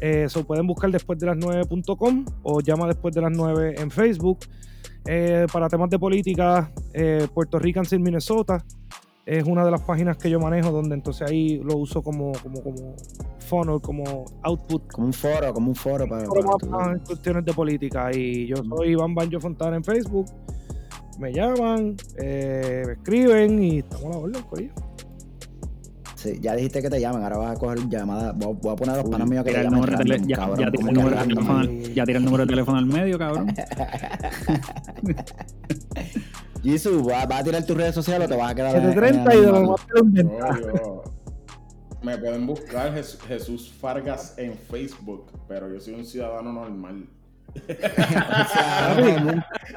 Eso 0.00 0.40
eh, 0.40 0.44
pueden 0.44 0.66
buscar 0.66 0.90
después 0.90 1.18
de 1.18 1.26
las 1.26 1.36
9.com 1.36 2.24
o 2.42 2.60
llama 2.60 2.86
después 2.86 3.14
de 3.14 3.22
las 3.22 3.32
9 3.32 3.74
en 3.78 3.90
Facebook. 3.90 4.38
Eh, 5.08 5.46
para 5.52 5.68
temas 5.68 5.88
de 5.90 5.98
política, 5.98 6.70
eh, 6.92 7.28
Puerto 7.32 7.58
Rican 7.58 7.84
sin 7.84 8.02
Minnesota 8.02 8.64
es 9.24 9.44
una 9.44 9.64
de 9.64 9.72
las 9.72 9.82
páginas 9.82 10.16
que 10.16 10.30
yo 10.30 10.38
manejo 10.38 10.70
donde 10.70 10.94
entonces 10.94 11.28
ahí 11.28 11.58
lo 11.58 11.76
uso 11.76 12.00
como, 12.00 12.32
como, 12.42 12.62
como 12.62 12.96
funnel, 13.40 13.80
como 13.80 14.24
output. 14.42 14.86
Como 14.92 15.08
un 15.08 15.12
foro, 15.12 15.52
como 15.52 15.68
un 15.70 15.74
foro 15.74 16.08
para, 16.08 16.98
cuestiones 17.04 17.44
de 17.44 17.52
política. 17.52 18.10
Y 18.14 18.46
yo 18.46 18.56
soy 18.56 18.90
Iván 18.90 19.14
Banjo 19.14 19.40
Fontana 19.40 19.76
en 19.76 19.84
Facebook. 19.84 20.26
Me 21.18 21.32
llaman, 21.32 21.96
eh, 22.18 22.84
me 22.86 22.92
escriben 22.92 23.62
y 23.62 23.78
estamos 23.78 24.04
a 24.04 24.10
la 24.10 24.18
orden, 24.18 24.42
coño 24.42 24.70
ya 26.40 26.54
dijiste 26.54 26.82
que 26.82 26.90
te 26.90 27.00
llaman, 27.00 27.22
ahora 27.22 27.38
vas 27.38 27.56
a 27.56 27.60
coger 27.60 27.88
llamadas. 27.88 28.36
Voy, 28.36 28.72
a 28.72 28.76
poner 28.76 28.94
a 28.94 29.02
los 29.02 29.10
panos 29.10 29.28
míos 29.28 29.44
que 29.44 29.52
te 29.52 29.62
llaman. 29.62 29.82
ya, 30.26 30.48
ya, 30.56 30.70
tira 30.70 30.88
el 30.88 30.94
número 30.94 31.16
de 31.16 31.26
teléfono, 31.26 31.64
ya 31.94 32.04
tira 32.04 32.18
el 32.18 32.24
número 32.24 32.44
de 32.44 32.48
teléfono 32.48 32.78
al 32.78 32.86
medio, 32.86 33.18
cabrón. 33.18 33.46
Jisoo, 36.62 37.02
¿vas 37.04 37.30
a 37.30 37.44
tirar 37.44 37.64
tus 37.64 37.76
redes 37.76 37.94
sociales 37.94 38.26
o 38.26 38.30
te 38.30 38.36
vas 38.36 38.50
a 38.50 38.54
quedar 38.54 38.72
732, 38.72 39.80
Me 42.02 42.18
pueden 42.18 42.46
buscar 42.46 42.92
Jesús 43.28 43.72
Fargas 43.72 44.34
en 44.36 44.54
Facebook, 44.54 45.30
pero 45.46 45.72
yo 45.72 45.80
soy 45.80 45.94
un 45.94 46.04
ciudadano 46.04 46.52
normal. 46.52 47.08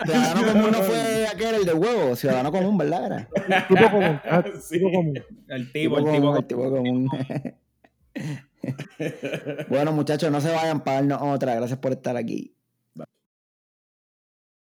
Ciudadano 0.05 0.53
común 0.53 0.71
no 0.71 0.83
fue 0.83 1.27
aquel, 1.27 1.55
el 1.55 1.65
de 1.65 1.73
huevo, 1.73 2.15
ciudadano 2.15 2.51
común, 2.51 2.77
¿verdad? 2.77 3.27
Tipo 3.67 3.89
común. 3.89 4.21
Ah, 4.25 4.43
tipo 4.69 4.91
común. 4.91 5.23
El 5.47 5.71
tipo, 5.71 5.97
el 5.97 6.05
tipo, 6.11 6.37
el 6.37 6.45
tipo 6.45 6.69
común. 6.69 7.09
bueno, 9.69 9.91
muchachos, 9.91 10.31
no 10.31 10.41
se 10.41 10.51
vayan 10.51 10.83
para 10.83 10.97
darnos 10.97 11.21
otra. 11.21 11.55
Gracias 11.55 11.79
por 11.79 11.93
estar 11.93 12.17
aquí. 12.17 12.55